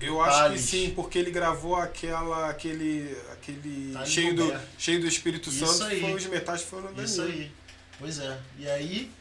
[0.06, 0.62] Eu acho que Thales.
[0.62, 6.00] sim, porque ele gravou aquela, aquele, aquele cheio do, cheio do Espírito Isso Santo, aí.
[6.02, 7.40] foi os metais que foram Isso Danilo.
[7.42, 7.52] aí.
[8.00, 8.40] Pois é.
[8.60, 9.12] E aí,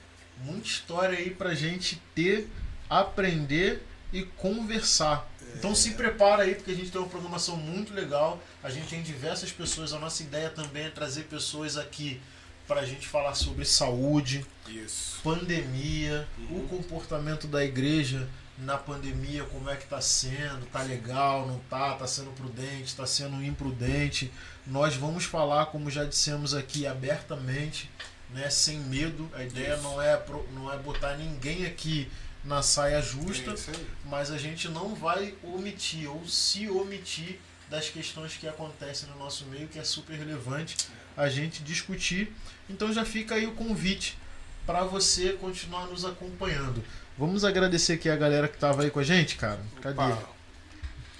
[0.45, 2.49] muita história aí pra gente ter,
[2.89, 5.29] aprender e conversar.
[5.57, 8.43] Então se prepara aí, porque a gente tem uma programação muito legal.
[8.63, 9.93] A gente tem diversas pessoas.
[9.93, 12.21] A nossa ideia também é trazer pessoas aqui
[12.67, 15.21] pra gente falar sobre saúde, Isso.
[15.23, 16.59] pandemia, Uhum.
[16.65, 18.27] o comportamento da igreja
[18.59, 23.07] na pandemia, como é que tá sendo, tá legal, não tá, tá sendo prudente, tá
[23.07, 24.31] sendo imprudente.
[24.67, 27.91] Nós vamos falar, como já dissemos aqui, abertamente
[28.33, 29.31] né, sem medo.
[29.35, 30.23] A ideia não é,
[30.53, 32.11] não é botar ninguém aqui
[32.45, 37.39] na saia justa, É mas a gente não vai omitir ou se omitir
[37.71, 40.77] das questões que acontecem no nosso meio, que é super relevante
[41.17, 42.33] a gente discutir.
[42.69, 44.19] Então já fica aí o convite
[44.67, 46.83] para você continuar nos acompanhando.
[47.19, 49.61] Vamos agradecer aqui a galera que tava aí com a gente, cara.
[49.81, 49.95] Cadê?
[50.01, 50.29] Opa,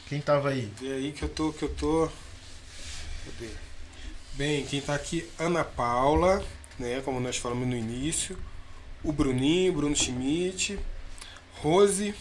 [0.09, 0.73] Quem tava aí?
[0.81, 1.53] vê aí que eu tô.
[1.53, 2.09] Que eu tô...
[3.25, 3.51] Cadê?
[4.35, 6.43] Bem, quem tá aqui, Ana Paula,
[6.79, 7.03] né?
[7.05, 8.39] Como nós falamos no início.
[9.05, 10.79] O Bruninho, Bruno Schmidt,
[11.57, 12.15] Rose,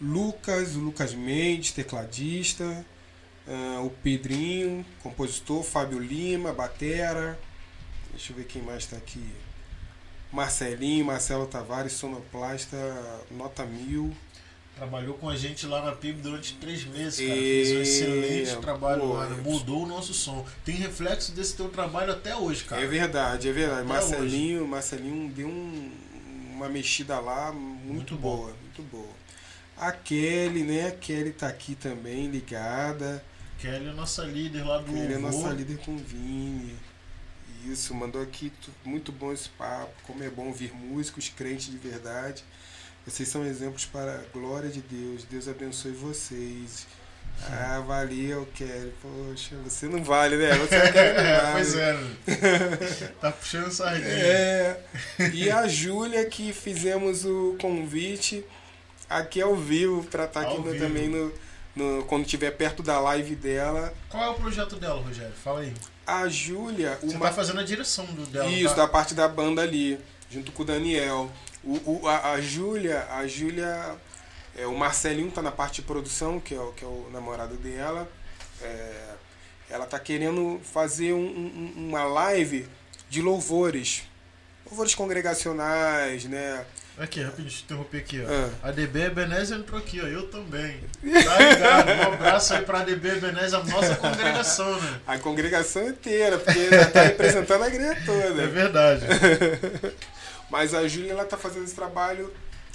[0.00, 2.84] Lucas, o Lucas Mendes, tecladista,
[3.48, 7.38] ah, o Pedrinho, compositor, Fábio Lima, Batera.
[8.10, 9.24] Deixa eu ver quem mais tá aqui.
[10.32, 12.76] Marcelinho, Marcelo Tavares, sonoplasta,
[13.30, 14.14] nota mil.
[14.76, 17.38] Trabalhou com a gente lá na PIB durante três meses, cara.
[17.38, 19.28] E- Fez um excelente trabalho pô, lá.
[19.28, 20.46] Mudou o nosso som.
[20.64, 22.80] Tem reflexo desse teu trabalho até hoje, cara.
[22.82, 23.80] É verdade, é verdade.
[23.80, 25.92] Até Marcelinho, Marcelinho deu um-
[26.54, 29.20] uma mexida lá muito, Muito boa, muito boa.
[29.76, 30.88] A Kelly, né?
[30.88, 33.22] A Kelly tá aqui também, ligada.
[33.58, 36.74] Kelly é nossa líder lá do Kelly é nossa líder com Vini.
[37.66, 38.52] Isso, mandou aqui
[38.84, 39.92] muito bom esse papo.
[40.06, 42.44] Como é bom ouvir músicos, crentes de verdade.
[43.06, 45.24] Vocês são exemplos para a glória de Deus.
[45.24, 46.86] Deus abençoe vocês.
[47.48, 48.92] Ah, valeu, Kelly.
[49.00, 50.52] Poxa, você não vale, né?
[50.58, 51.52] Você é Kelly, não vale.
[51.52, 51.92] pois é.
[51.94, 53.12] né?
[53.20, 54.08] tá puxando sardinha.
[54.08, 54.84] É,
[55.32, 58.44] e a Júlia que fizemos o convite
[59.08, 61.32] aqui ao vivo para estar aqui Ao no- também no,
[61.74, 63.94] no- quando estiver perto da live dela.
[64.10, 65.32] Qual é o projeto dela, Rogério?
[65.42, 65.72] Fala aí.
[66.06, 68.48] A Júlia, Você uma tá fazendo a direção do dela.
[68.50, 68.82] isso tá?
[68.82, 69.98] da parte da banda ali,
[70.30, 71.30] junto com o Daniel.
[71.62, 73.96] O, o- a, a Júlia, a Júlia,
[74.56, 77.54] é, o Marcelinho tá na parte de produção, que é o, que é o namorado
[77.56, 78.10] dela.
[78.62, 79.14] É,
[79.68, 82.66] ela tá querendo fazer um- um- uma live
[83.08, 84.02] de louvores.
[84.70, 86.64] Louvores congregacionais, né?
[86.98, 88.26] Aqui, rapidinho, deixa eu interromper aqui, ó.
[88.28, 88.68] Ah.
[88.68, 90.06] A DB Ebenezer entrou aqui, ó.
[90.06, 90.78] Eu também.
[91.02, 91.88] Tá ligado?
[92.10, 95.00] Um abraço aí pra DB Ebenezer, a nossa congregação, né?
[95.06, 98.46] A congregação inteira, porque já tá representando a igreja É toda.
[98.46, 99.06] verdade.
[100.50, 102.32] Mas a Júlia, ela tá fazendo esse trabalho,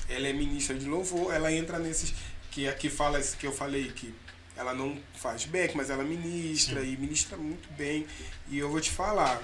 [0.10, 2.14] ela é ministra de louvor, ela entra nesses,
[2.52, 4.14] que aqui fala, que eu falei, que
[4.58, 6.94] ela não faz back, mas ela ministra, Sim.
[6.94, 8.08] e ministra muito bem.
[8.50, 9.42] E eu vou te falar,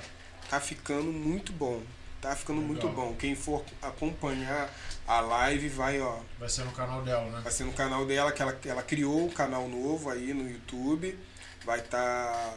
[0.49, 1.81] tá ficando muito bom.
[2.21, 3.07] Tá ficando muito Legal.
[3.07, 3.15] bom.
[3.15, 4.69] Quem for acompanhar
[5.07, 7.41] a live vai, ó, Vai ser no canal dela, né?
[7.43, 11.17] Vai ser no canal dela, que ela, ela criou um canal novo aí no YouTube.
[11.65, 12.53] Vai estar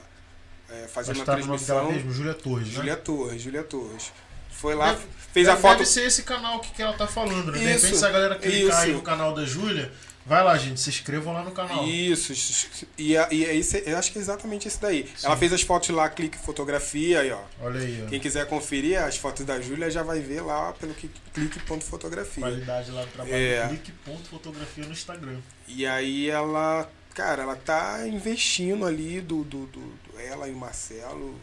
[0.69, 1.93] Vai fazendo a estar no nome dela transmissão.
[1.93, 2.75] mesmo, Júlia Torres, né?
[2.75, 4.13] Julia Torres, Julia Torres.
[4.51, 5.79] Foi lá, Deve- fez a Deve- foto.
[5.79, 7.59] Deve ser esse canal que, que ela tá falando, né?
[7.59, 8.99] De Isso, repente, se a galera clicar aí isso.
[8.99, 9.91] no canal da Júlia,
[10.27, 11.87] vai lá, gente, se inscrevam lá no canal.
[11.87, 15.07] Isso, isso, e, a- e é esse, eu acho que é exatamente esse daí.
[15.17, 15.27] Sim.
[15.27, 17.43] Ela fez as fotos lá, clique fotografia aí, ó.
[17.61, 18.09] Olha aí, ó.
[18.09, 22.43] Quem quiser conferir as fotos da Júlia já vai ver lá pelo que- clique.fotografia.
[22.43, 23.35] Qualidade lá do trabalho.
[23.35, 23.69] É.
[23.69, 25.39] Clique ponto fotografia no Instagram.
[25.69, 30.57] E aí ela, cara, ela tá investindo ali do, do, do, do- ela e o
[30.57, 31.39] Marcelo,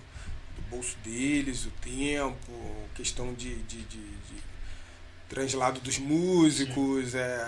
[0.56, 2.52] do bolso deles, o tempo,
[2.96, 4.42] questão de, de, de, de
[5.30, 7.46] translado dos músicos, é,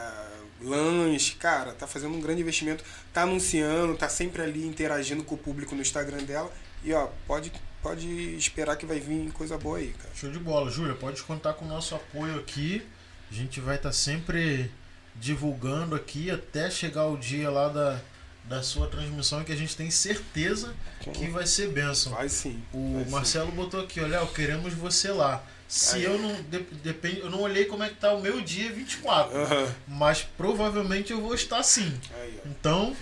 [0.63, 5.37] lanche, cara, tá fazendo um grande investimento, tá anunciando, tá sempre ali interagindo com o
[5.37, 6.51] público no Instagram dela.
[6.83, 7.51] E ó, pode,
[7.81, 10.13] pode esperar que vai vir coisa boa aí, cara.
[10.15, 10.69] Show de bola.
[10.69, 12.85] Júlia, pode contar com o nosso apoio aqui.
[13.31, 14.69] A gente vai estar sempre
[15.15, 18.01] divulgando aqui até chegar o dia lá da,
[18.43, 22.13] da sua transmissão que a gente tem certeza que vai ser bênção.
[22.13, 22.61] Vai sim.
[22.73, 23.11] O vai sim.
[23.11, 25.43] Marcelo botou aqui, olha, queremos você lá.
[25.67, 26.03] Se Aí.
[26.03, 26.33] eu não.
[26.43, 29.35] de- depende, eu não olhei como é que tá o meu dia 24.
[29.37, 29.73] Aham.
[29.87, 31.99] Mas provavelmente eu vou estar sim.
[32.21, 32.39] Aí.
[32.45, 32.95] Então,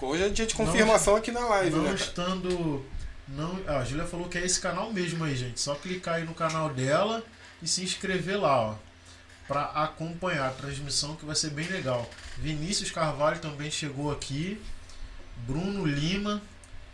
[0.00, 1.90] Hoje é dia de confirmação aqui na live, não né?
[1.90, 1.96] cara?
[2.00, 2.82] estando.
[3.28, 5.60] Não, ah, a Julia falou que é esse canal mesmo aí, gente.
[5.60, 7.22] Só clicar aí no canal dela
[7.62, 8.74] e se inscrever lá, ó.
[9.46, 12.08] Pra acompanhar a transmissão que vai ser bem legal.
[12.38, 14.58] Vinícius Carvalho também chegou aqui.
[15.46, 16.40] Bruno Lima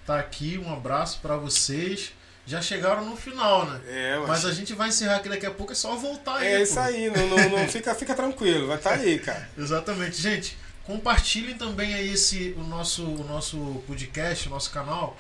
[0.05, 0.59] tá aqui.
[0.59, 2.13] Um abraço pra vocês.
[2.45, 3.81] Já chegaram no final, né?
[3.87, 6.49] É, mas, Mas a gente vai encerrar aqui daqui a pouco, é só voltar aí.
[6.49, 6.81] é isso pô.
[6.81, 9.49] aí, não, não, não fica, fica tranquilo, vai estar aí, cara.
[9.57, 10.21] Exatamente.
[10.21, 15.17] Gente, compartilhem também aí esse, o, nosso, o nosso podcast, o nosso canal,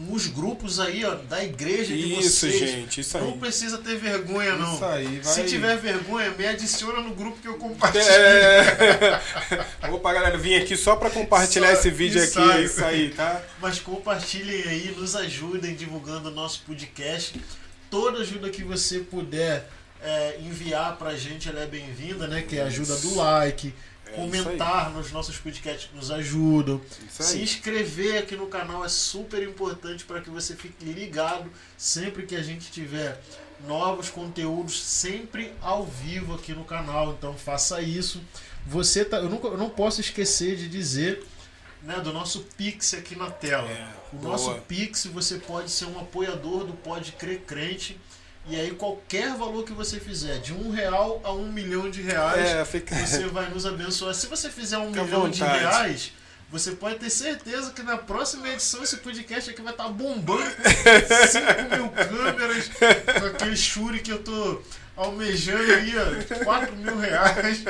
[0.00, 2.58] nos grupos aí, ó, da igreja de Isso, vocês.
[2.58, 3.24] gente, isso aí.
[3.24, 4.74] Não precisa ter vergonha, não.
[4.74, 5.34] Isso aí, vai.
[5.34, 8.04] Se tiver vergonha, me adiciona no grupo que eu compartilho.
[8.04, 9.20] É...
[9.92, 12.64] Opa, galera, vim aqui só pra compartilhar Só esse vídeo isso aqui, aí.
[12.64, 13.42] isso aí, tá?
[13.60, 17.38] Mas compartilhem aí, nos ajudem divulgando o nosso podcast.
[17.90, 19.68] Toda ajuda que você puder
[20.02, 22.40] é, enviar pra gente, ela é bem-vinda, né?
[22.40, 23.74] Que é a ajuda do like,
[24.12, 26.80] É Comentar nos nossos podcasts nos ajudam.
[27.08, 32.34] Se inscrever aqui no canal é super importante para que você fique ligado sempre que
[32.34, 33.20] a gente tiver
[33.66, 37.12] novos conteúdos, sempre ao vivo aqui no canal.
[37.12, 38.20] Então faça isso.
[38.66, 41.24] Você tá, eu, nunca, eu não posso esquecer de dizer
[41.82, 43.68] né, do nosso Pix aqui na tela.
[43.68, 44.32] É, o boa.
[44.32, 47.98] nosso Pix você pode ser um apoiador do Pode Crer Crente.
[48.46, 52.48] E aí qualquer valor que você fizer, de um real a um milhão de reais,
[52.50, 52.94] É, fica.
[52.96, 54.14] você vai nos abençoar.
[54.14, 56.12] Se você fizer um Fica milhão de reais,
[56.50, 61.76] você pode ter certeza que na próxima edição esse podcast aqui vai estar bombando 5
[61.76, 62.70] mil câmeras
[63.20, 64.60] com aquele Shure que eu tô
[64.96, 67.62] almejando aí, ó, 4 mil reais.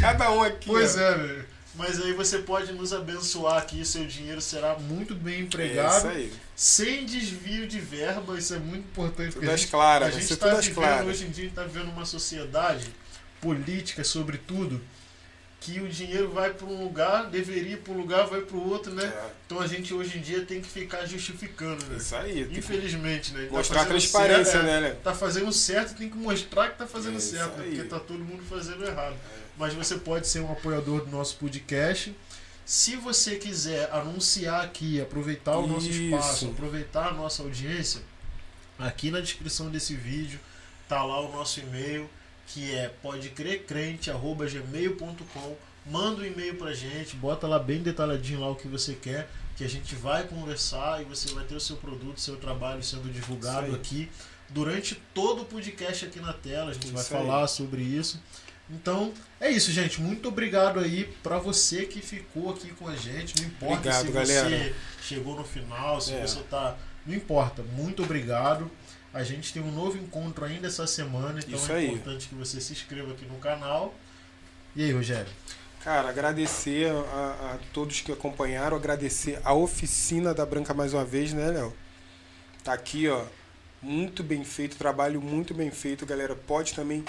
[0.00, 0.66] Cada um aqui.
[0.66, 1.00] Pois ó.
[1.00, 1.44] é, velho.
[1.78, 6.08] Mas aí você pode nos abençoar aqui, seu dinheiro será muito bem É empregado, isso
[6.08, 6.32] aí.
[6.56, 9.34] sem desvio de verba, isso é muito importante.
[9.34, 11.06] Tudo a às claras, a vai gente está vivendo, claras.
[11.06, 12.92] hoje em dia, está vivendo uma sociedade
[13.40, 14.80] política, sobretudo,
[15.60, 18.68] que o dinheiro vai para um lugar, deveria ir para um lugar, vai para o
[18.68, 19.04] outro, né?
[19.04, 21.96] É, Então a gente hoje em dia tem que ficar justificando, né?
[21.96, 22.48] isso aí.
[22.56, 23.46] Infelizmente, né?
[23.46, 24.96] Tá Mostrar transparência, certo, é, né, Léo?
[24.96, 27.64] Tá fazendo certo, tem que mostrar que tá fazendo É certo, né?
[27.66, 29.16] porque tá todo mundo fazendo errado.
[29.58, 32.14] Mas você pode ser um apoiador do nosso podcast.
[32.64, 36.02] Se você quiser anunciar aqui, aproveitar o nosso Isso.
[36.02, 38.00] espaço, aproveitar a nossa audiência,
[38.78, 40.38] aqui na descrição desse vídeo
[40.88, 42.08] tá lá o nosso e-mail,
[42.46, 45.56] que é podecrercrente@gmail.com.
[45.86, 49.64] Manda um e-mail pra gente, bota lá bem detalhadinho lá o que você quer, que
[49.64, 53.74] a gente vai conversar e você vai ter o seu produto, seu trabalho sendo divulgado
[53.74, 54.10] aqui
[54.50, 56.70] durante todo o podcast aqui na tela.
[56.70, 57.22] A gente vai Isso aí.
[57.22, 58.20] falar sobre isso.
[58.70, 60.00] Então, é isso, gente.
[60.00, 63.40] Muito obrigado aí pra você que ficou aqui com a gente.
[63.40, 64.48] Não importa Obrigado, se galera.
[64.48, 66.20] você chegou no final, se É.
[66.26, 66.76] você tá.
[67.06, 67.62] Não importa.
[67.62, 68.70] Muito obrigado.
[69.14, 71.86] A gente tem um novo encontro ainda essa semana, então Isso é aí.
[71.88, 73.94] importante que você se inscreva aqui no canal.
[74.76, 75.32] E aí, Rogério?
[75.82, 81.32] Cara, agradecer a, a todos que acompanharam, agradecer a oficina da Branca mais uma vez,
[81.32, 81.72] né, Léo?
[82.62, 83.24] Tá aqui, ó.
[83.80, 86.34] Muito bem feito, trabalho muito bem feito, galera.
[86.34, 87.02] Pode também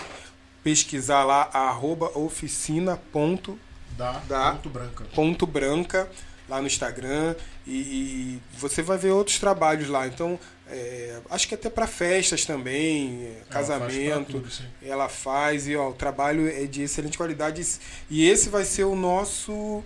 [0.63, 3.57] pesquisar lá, arroba oficina ponto
[3.97, 4.51] Da, Da.
[4.53, 5.05] Ponto Branca.
[5.15, 6.09] ponto branca
[6.47, 7.35] lá no Instagram
[7.67, 10.07] e, e você vai ver outros trabalhos lá.
[10.07, 14.49] Então, é, acho que até para festas também, é, Ela faz casamento, tudo,
[14.81, 17.65] ela faz e ó, o trabalho é de excelente qualidade
[18.09, 19.83] e esse vai ser o nosso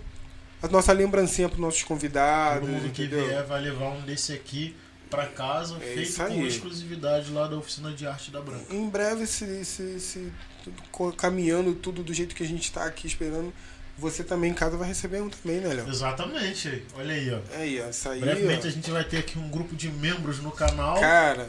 [0.62, 3.26] a nossa lembrancinha para nossos convidados, Todo mundo que entendeu?
[3.26, 4.74] vier vai levar um desse aqui
[5.10, 8.74] pra casa, É feito com exclusividade lá da oficina de arte da Branca.
[8.74, 10.32] Em breve, se, se, se
[10.64, 13.52] tudo caminhando tudo do jeito que a gente está aqui esperando,
[13.96, 15.88] você também em casa vai receber um também, né, Léo?
[15.88, 16.84] Exatamente.
[16.96, 17.38] Olha aí, ó.
[17.56, 18.68] Aí, ó, isso aí, Brevemente ó.
[18.68, 20.98] a gente vai ter aqui um grupo de membros no canal.
[21.00, 21.48] Cara,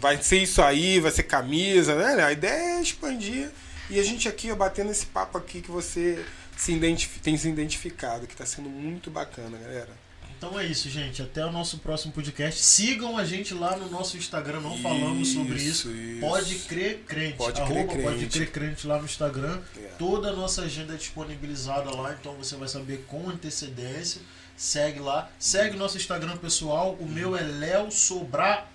[0.00, 2.22] vai ser isso aí, vai ser camisa, né?
[2.24, 3.50] A ideia é expandir
[3.88, 6.24] e a gente aqui, ó, batendo esse papo aqui que você
[6.56, 6.76] se
[7.22, 10.05] tem se identificado, que tá sendo muito bacana, galera.
[10.46, 11.20] Então é isso, gente.
[11.20, 12.62] Até o nosso próximo podcast.
[12.62, 14.60] Sigam a gente lá no nosso Instagram.
[14.60, 15.90] Não falamos sobre isso.
[16.20, 17.36] Pode crer crente.
[17.36, 18.08] Pode crer Arroba crente.
[18.08, 19.58] Pode crer crente lá no Instagram.
[19.76, 19.80] É.
[19.98, 24.22] Toda a nossa agenda é disponibilizada lá, então você vai saber com antecedência.
[24.56, 25.28] Segue lá.
[25.36, 26.96] Segue nosso Instagram pessoal.
[27.00, 28.68] O meu é Léo Sobral,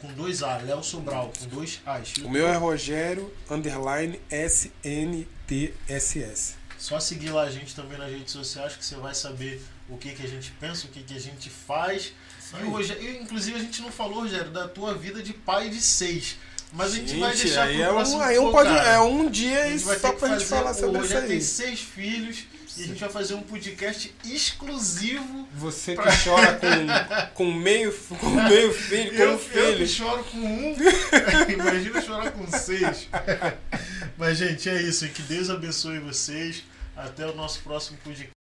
[0.00, 0.56] com dois A.
[0.56, 2.14] Léo Sobral, com dois As.
[2.24, 5.26] O meu é Rogério underline SNTSS.
[6.78, 10.12] Só seguir lá a gente também nas redes sociais que você vai saber o que,
[10.12, 12.12] que a gente pensa, o que, que a gente faz.
[12.60, 15.80] E Rogério, e, inclusive a gente não falou, Rogério, da tua vida de pai de
[15.80, 16.36] seis.
[16.72, 19.70] Mas a gente, vai deixar aí pro é um, aí um pode, é um dia
[19.70, 21.40] gente vai só pra gente falar sobre isso tem aí.
[21.40, 22.44] seis filhos
[22.76, 25.48] e a gente vai fazer um podcast exclusivo.
[25.54, 29.76] Você que chora com, com meio com meio filho, com Eu, um eu filho.
[29.78, 30.76] que choro com um,
[31.50, 33.08] imagina chorar com seis.
[34.16, 35.08] Mas, gente, é isso.
[35.08, 36.62] Que Deus abençoe vocês.
[36.96, 38.37] Até o nosso próximo podcast.